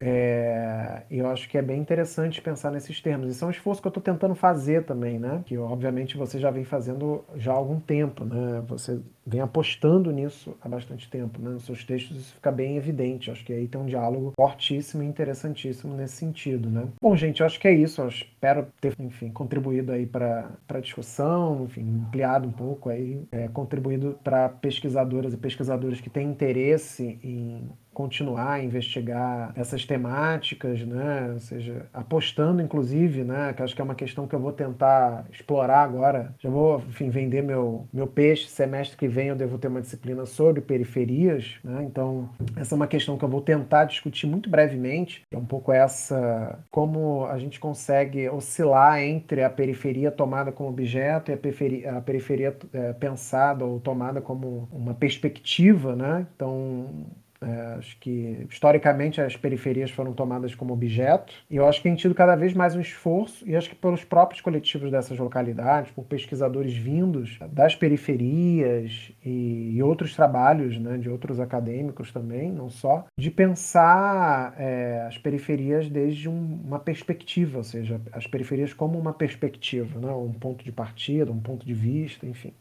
é, 0.01 1.03
eu 1.11 1.27
acho 1.27 1.47
que 1.47 1.57
é 1.57 1.61
bem 1.61 1.79
interessante 1.79 2.41
pensar 2.41 2.71
nesses 2.71 2.99
termos. 2.99 3.29
Isso 3.29 3.45
é 3.45 3.47
um 3.47 3.51
esforço 3.51 3.79
que 3.79 3.87
eu 3.87 3.91
estou 3.91 4.01
tentando 4.01 4.33
fazer 4.33 4.83
também, 4.83 5.19
né? 5.19 5.43
Que 5.45 5.55
obviamente 5.59 6.17
você 6.17 6.39
já 6.39 6.49
vem 6.49 6.63
fazendo 6.63 7.23
já 7.35 7.51
há 7.51 7.55
algum 7.55 7.79
tempo, 7.79 8.25
né? 8.25 8.63
Você 8.67 8.99
vem 9.23 9.41
apostando 9.41 10.11
nisso 10.11 10.57
há 10.59 10.67
bastante 10.67 11.07
tempo, 11.07 11.39
né? 11.39 11.51
Nos 11.51 11.65
seus 11.65 11.83
textos 11.83 12.17
isso 12.17 12.33
fica 12.33 12.51
bem 12.51 12.77
evidente. 12.77 13.29
Acho 13.29 13.45
que 13.45 13.53
aí 13.53 13.67
tem 13.67 13.79
um 13.79 13.85
diálogo 13.85 14.33
fortíssimo 14.35 15.03
e 15.03 15.05
interessantíssimo 15.05 15.95
nesse 15.95 16.15
sentido, 16.15 16.67
né? 16.67 16.87
Bom, 16.99 17.15
gente, 17.15 17.41
eu 17.41 17.45
acho 17.45 17.59
que 17.59 17.67
é 17.67 17.73
isso. 17.73 18.01
Eu 18.01 18.07
espero 18.07 18.65
ter, 18.81 18.95
enfim, 18.99 19.29
contribuído 19.29 19.91
aí 19.91 20.07
para 20.07 20.49
a 20.67 20.79
discussão, 20.79 21.65
enfim, 21.65 22.01
ampliado 22.07 22.47
um 22.47 22.51
pouco 22.51 22.89
aí, 22.89 23.23
é, 23.31 23.47
contribuído 23.49 24.17
para 24.23 24.49
pesquisadoras 24.49 25.31
e 25.33 25.37
pesquisadores 25.37 26.01
que 26.01 26.09
têm 26.09 26.27
interesse 26.27 27.19
em 27.23 27.69
continuar 28.01 28.53
a 28.53 28.63
investigar 28.63 29.53
essas 29.55 29.85
temáticas, 29.85 30.81
né? 30.81 31.29
Ou 31.33 31.39
seja, 31.39 31.85
apostando 31.93 32.61
inclusive, 32.61 33.23
né? 33.23 33.53
Que 33.53 33.61
acho 33.61 33.75
que 33.75 33.81
é 33.81 33.83
uma 33.83 33.95
questão 33.95 34.27
que 34.27 34.33
eu 34.33 34.39
vou 34.39 34.51
tentar 34.51 35.25
explorar 35.31 35.83
agora. 35.83 36.33
Já 36.39 36.49
vou, 36.49 36.79
enfim, 36.79 37.09
vender 37.09 37.43
meu, 37.43 37.87
meu 37.93 38.07
peixe. 38.07 38.47
Semestre 38.49 38.97
que 38.97 39.07
vem 39.07 39.27
eu 39.27 39.35
devo 39.35 39.57
ter 39.59 39.67
uma 39.67 39.81
disciplina 39.81 40.25
sobre 40.25 40.61
periferias, 40.61 41.59
né? 41.63 41.83
Então, 41.83 42.29
essa 42.55 42.73
é 42.73 42.75
uma 42.75 42.87
questão 42.87 43.17
que 43.17 43.23
eu 43.23 43.29
vou 43.29 43.41
tentar 43.41 43.85
discutir 43.85 44.25
muito 44.25 44.49
brevemente. 44.49 45.23
É 45.31 45.37
um 45.37 45.45
pouco 45.45 45.71
essa 45.71 46.59
como 46.71 47.25
a 47.25 47.37
gente 47.37 47.59
consegue 47.59 48.27
oscilar 48.29 48.99
entre 48.99 49.43
a 49.43 49.49
periferia 49.49 50.09
tomada 50.09 50.51
como 50.51 50.69
objeto 50.69 51.29
e 51.29 51.33
a 51.33 51.37
periferia, 51.37 51.97
a 51.97 52.01
periferia 52.01 52.57
é, 52.73 52.93
pensada 52.93 53.63
ou 53.63 53.79
tomada 53.79 54.21
como 54.21 54.67
uma 54.71 54.95
perspectiva, 54.95 55.95
né? 55.95 56.25
Então, 56.35 57.05
é, 57.43 57.75
acho 57.77 57.97
que 57.99 58.45
historicamente 58.49 59.19
as 59.19 59.35
periferias 59.35 59.89
foram 59.89 60.13
tomadas 60.13 60.53
como 60.53 60.73
objeto, 60.73 61.33
e 61.49 61.55
eu 61.55 61.67
acho 61.67 61.79
que 61.79 61.89
tem 61.89 61.95
tido 61.95 62.13
cada 62.13 62.35
vez 62.35 62.53
mais 62.53 62.75
um 62.75 62.81
esforço, 62.81 63.47
e 63.47 63.55
acho 63.55 63.69
que 63.69 63.75
pelos 63.75 64.03
próprios 64.03 64.41
coletivos 64.41 64.91
dessas 64.91 65.17
localidades, 65.17 65.91
por 65.91 66.05
pesquisadores 66.05 66.73
vindos 66.73 67.39
das 67.51 67.75
periferias 67.75 69.11
e, 69.25 69.71
e 69.75 69.83
outros 69.83 70.15
trabalhos 70.15 70.77
né, 70.77 70.97
de 70.97 71.09
outros 71.09 71.39
acadêmicos 71.39 72.11
também, 72.11 72.51
não 72.51 72.69
só, 72.69 73.05
de 73.17 73.31
pensar 73.31 74.53
é, 74.57 75.05
as 75.07 75.17
periferias 75.17 75.89
desde 75.89 76.29
um, 76.29 76.59
uma 76.63 76.79
perspectiva, 76.79 77.57
ou 77.57 77.63
seja, 77.63 77.99
as 78.11 78.27
periferias 78.27 78.73
como 78.73 78.99
uma 78.99 79.13
perspectiva, 79.13 79.99
né, 79.99 80.11
um 80.11 80.33
ponto 80.33 80.63
de 80.63 80.71
partida, 80.71 81.31
um 81.31 81.39
ponto 81.39 81.65
de 81.65 81.73
vista, 81.73 82.25
enfim. 82.25 82.53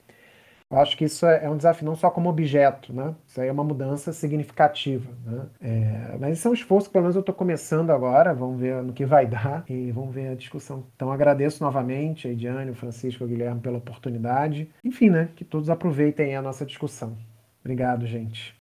Eu 0.71 0.79
acho 0.79 0.97
que 0.97 1.05
isso 1.05 1.27
é, 1.27 1.45
é 1.45 1.51
um 1.51 1.57
desafio 1.57 1.85
não 1.85 1.97
só 1.97 2.09
como 2.11 2.29
objeto, 2.29 2.93
né? 2.93 3.13
Isso 3.27 3.41
aí 3.41 3.49
é 3.49 3.53
uma 3.53 3.65
mudança 3.65 4.13
significativa, 4.13 5.11
né? 5.27 5.47
É, 5.61 6.17
mas 6.17 6.39
isso 6.39 6.47
é 6.47 6.51
um 6.53 6.55
esforço 6.55 6.87
que 6.87 6.93
pelo 6.93 7.03
menos 7.03 7.17
eu 7.17 7.21
estou 7.21 7.35
começando 7.35 7.91
agora, 7.91 8.33
vamos 8.33 8.61
ver 8.61 8.81
no 8.81 8.93
que 8.93 9.05
vai 9.05 9.27
dar 9.29 9.65
e 9.69 9.91
vamos 9.91 10.15
ver 10.15 10.29
a 10.29 10.35
discussão. 10.37 10.87
Então 10.95 11.11
agradeço 11.11 11.65
novamente 11.65 12.29
a 12.29 12.31
Ediane, 12.31 12.71
o 12.71 12.75
Francisco, 12.77 13.25
o 13.25 13.27
Guilherme 13.27 13.61
pela 13.61 13.79
oportunidade. 13.79 14.71
Enfim, 14.85 15.11
né? 15.11 15.31
Que 15.35 15.45
todos 15.45 15.69
aproveitem 15.69 16.37
a 16.37 16.43
nossa 16.43 16.65
discussão. 16.65 17.17
Obrigado, 17.65 18.07
gente. 18.07 18.55